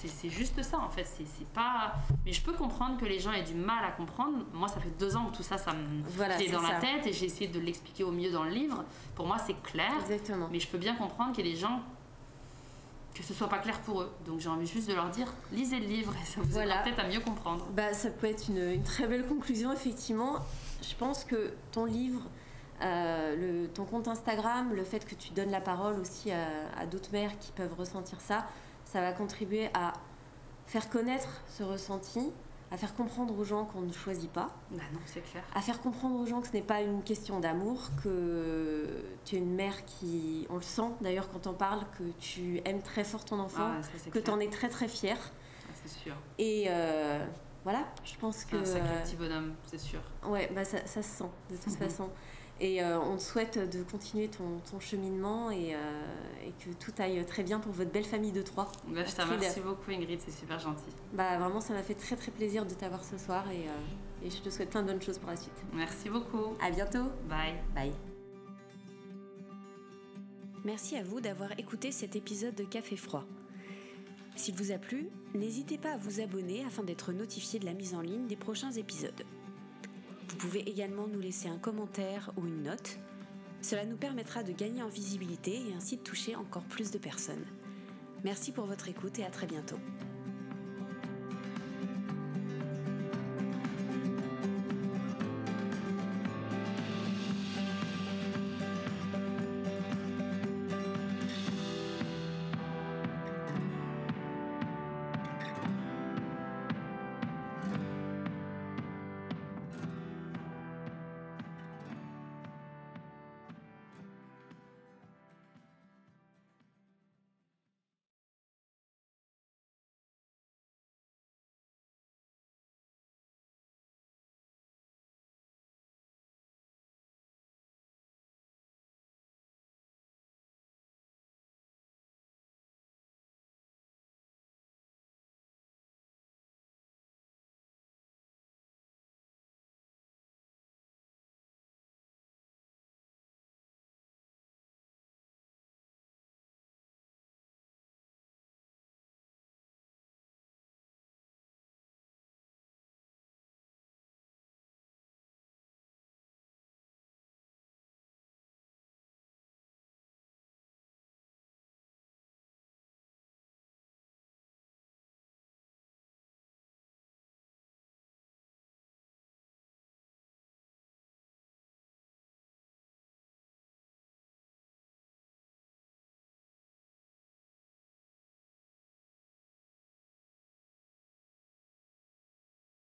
C'est 0.04 0.28
juste 0.28 0.62
ça 0.62 0.78
en 0.78 0.90
fait. 0.90 1.04
C'est 1.04 1.46
pas. 1.48 1.94
Mais 2.24 2.32
je 2.32 2.42
peux 2.42 2.52
comprendre 2.52 2.98
que 2.98 3.04
les 3.04 3.18
gens 3.18 3.32
aient 3.32 3.42
du 3.42 3.54
mal 3.54 3.84
à 3.84 3.92
comprendre. 3.92 4.44
Moi, 4.52 4.68
ça 4.68 4.80
fait 4.80 4.96
deux 4.98 5.16
ans 5.16 5.26
que 5.26 5.36
tout 5.36 5.42
ça, 5.42 5.58
ça 5.58 5.72
me 5.72 6.02
voilà, 6.04 6.36
dans 6.52 6.62
la 6.62 6.74
tête 6.80 7.06
et 7.06 7.12
j'ai 7.12 7.26
essayé 7.26 7.48
de 7.48 7.58
l'expliquer 7.58 8.04
au 8.04 8.12
mieux 8.12 8.30
dans 8.30 8.44
le 8.44 8.50
livre. 8.50 8.84
Pour 9.14 9.26
moi, 9.26 9.38
c'est 9.38 9.60
clair. 9.62 9.92
Exactement. 10.02 10.48
Mais 10.50 10.60
je 10.60 10.68
peux 10.68 10.78
bien 10.78 10.94
comprendre 10.94 11.32
qu'il 11.32 11.46
y 11.46 11.48
ait 11.48 11.52
des 11.52 11.58
gens 11.58 11.80
que 13.14 13.22
ce 13.22 13.32
soit 13.32 13.48
pas 13.48 13.58
clair 13.58 13.80
pour 13.80 14.02
eux. 14.02 14.12
Donc 14.26 14.40
j'ai 14.40 14.50
envie 14.50 14.66
juste 14.66 14.88
de 14.88 14.94
leur 14.94 15.08
dire 15.08 15.32
lisez 15.50 15.80
le 15.80 15.86
livre 15.86 16.14
et 16.22 16.26
ça 16.26 16.40
vous 16.40 16.50
voilà. 16.50 16.82
peut-être 16.82 17.00
à 17.00 17.08
mieux 17.08 17.20
comprendre. 17.20 17.66
Bah, 17.72 17.94
ça 17.94 18.10
peut 18.10 18.26
être 18.26 18.48
une, 18.48 18.72
une, 18.72 18.82
très 18.82 19.06
belle 19.06 19.26
conclusion, 19.26 19.72
effectivement. 19.72 20.36
Je 20.82 20.94
pense 20.94 21.24
que 21.24 21.54
ton 21.72 21.84
livre. 21.84 22.20
Euh, 22.82 23.62
le, 23.62 23.68
ton 23.68 23.86
compte 23.86 24.06
Instagram, 24.06 24.74
le 24.74 24.84
fait 24.84 25.06
que 25.06 25.14
tu 25.14 25.30
donnes 25.32 25.50
la 25.50 25.62
parole 25.62 25.98
aussi 25.98 26.30
à, 26.30 26.46
à 26.78 26.84
d'autres 26.84 27.10
mères 27.10 27.38
qui 27.38 27.50
peuvent 27.52 27.72
ressentir 27.72 28.20
ça, 28.20 28.44
ça 28.86 29.00
va 29.02 29.12
contribuer 29.12 29.68
à 29.74 29.92
faire 30.66 30.88
connaître 30.88 31.42
ce 31.48 31.62
ressenti, 31.62 32.32
à 32.70 32.76
faire 32.76 32.94
comprendre 32.94 33.38
aux 33.38 33.44
gens 33.44 33.64
qu'on 33.64 33.82
ne 33.82 33.92
choisit 33.92 34.30
pas. 34.30 34.50
Bah 34.70 34.82
non, 34.92 35.00
c'est 35.04 35.20
clair. 35.20 35.44
À 35.54 35.60
faire 35.60 35.80
comprendre 35.80 36.18
aux 36.18 36.26
gens 36.26 36.40
que 36.40 36.48
ce 36.48 36.52
n'est 36.52 36.62
pas 36.62 36.80
une 36.80 37.02
question 37.02 37.38
d'amour, 37.38 37.90
que 38.02 39.04
tu 39.24 39.36
es 39.36 39.38
une 39.38 39.54
mère 39.54 39.84
qui, 39.84 40.46
on 40.50 40.56
le 40.56 40.62
sent 40.62 40.90
d'ailleurs 41.00 41.28
quand 41.28 41.46
on 41.46 41.52
parle, 41.52 41.82
que 41.98 42.04
tu 42.18 42.60
aimes 42.64 42.82
très 42.82 43.04
fort 43.04 43.24
ton 43.24 43.38
enfant, 43.38 43.72
ah, 43.78 44.10
que 44.10 44.18
tu 44.18 44.30
en 44.30 44.40
es 44.40 44.48
très 44.48 44.68
très 44.68 44.88
fière. 44.88 45.18
Ah, 45.68 45.72
c'est 45.84 45.90
sûr. 45.90 46.14
Et 46.38 46.66
euh, 46.68 47.24
voilà, 47.62 47.84
je 48.04 48.16
pense 48.16 48.44
que. 48.44 48.56
Un 48.56 48.64
sacré 48.64 49.02
petit 49.04 49.16
bonhomme, 49.16 49.54
c'est 49.66 49.80
sûr. 49.80 50.00
Ouais, 50.24 50.50
bah 50.54 50.64
ça, 50.64 50.78
ça 50.86 51.02
se 51.02 51.18
sent 51.18 51.30
de 51.50 51.56
toute 51.56 51.74
façon. 51.74 52.08
Et 52.58 52.82
euh, 52.82 52.98
on 52.98 53.16
te 53.16 53.22
souhaite 53.22 53.58
de 53.58 53.82
continuer 53.82 54.28
ton, 54.28 54.60
ton 54.70 54.80
cheminement 54.80 55.50
et, 55.50 55.74
euh, 55.74 55.78
et, 56.46 56.52
que 56.52 56.74
tout 56.78 56.92
aille 56.98 57.22
très 57.26 57.42
bien 57.42 57.60
pour 57.60 57.72
votre 57.72 57.90
belle 57.90 58.04
famille 58.04 58.32
de 58.32 58.40
trois. 58.40 58.72
Bah, 58.88 59.04
je 59.04 59.14
te 59.14 59.20
remercie 59.20 59.60
beaucoup 59.60 59.90
Ingrid, 59.90 60.18
c'est 60.24 60.32
super 60.32 60.58
gentil. 60.58 60.90
Bah, 61.12 61.38
vraiment, 61.38 61.60
ça 61.60 61.74
m'a 61.74 61.82
fait 61.82 61.94
très 61.94 62.16
très 62.16 62.30
plaisir 62.30 62.64
de 62.64 62.72
t'avoir 62.72 63.04
ce 63.04 63.18
soir 63.18 63.50
et, 63.50 63.68
euh, 63.68 64.26
et 64.26 64.30
je 64.30 64.40
te 64.40 64.48
souhaite 64.48 64.70
plein 64.70 64.82
de 64.82 64.86
bonnes 64.86 65.02
choses 65.02 65.18
pour 65.18 65.28
la 65.28 65.36
suite. 65.36 65.52
Merci 65.74 66.08
beaucoup. 66.08 66.56
À 66.62 66.70
bientôt. 66.70 67.10
Bye. 67.28 67.56
Bye. 67.74 67.92
Merci 70.64 70.96
à 70.96 71.02
vous 71.02 71.20
d'avoir 71.20 71.52
écouté 71.58 71.92
cet 71.92 72.16
épisode 72.16 72.54
de 72.54 72.64
Café 72.64 72.96
Froid. 72.96 73.24
S'il 74.34 74.54
vous 74.54 74.72
a 74.72 74.78
plu, 74.78 75.08
n'hésitez 75.34 75.76
pas 75.76 75.92
à 75.92 75.96
vous 75.98 76.20
abonner 76.20 76.64
afin 76.64 76.82
d'être 76.82 77.12
notifié 77.12 77.58
de 77.58 77.66
la 77.66 77.74
mise 77.74 77.94
en 77.94 78.00
ligne 78.00 78.26
des 78.26 78.36
prochains 78.36 78.72
épisodes. 78.72 79.24
Vous 80.28 80.36
pouvez 80.36 80.68
également 80.68 81.06
nous 81.06 81.20
laisser 81.20 81.48
un 81.48 81.58
commentaire 81.58 82.32
ou 82.36 82.46
une 82.46 82.62
note. 82.62 82.98
Cela 83.62 83.84
nous 83.84 83.96
permettra 83.96 84.42
de 84.42 84.52
gagner 84.52 84.82
en 84.82 84.88
visibilité 84.88 85.62
et 85.68 85.74
ainsi 85.74 85.96
de 85.96 86.02
toucher 86.02 86.36
encore 86.36 86.64
plus 86.64 86.90
de 86.90 86.98
personnes. 86.98 87.44
Merci 88.24 88.52
pour 88.52 88.66
votre 88.66 88.88
écoute 88.88 89.18
et 89.18 89.24
à 89.24 89.30
très 89.30 89.46
bientôt. 89.46 89.78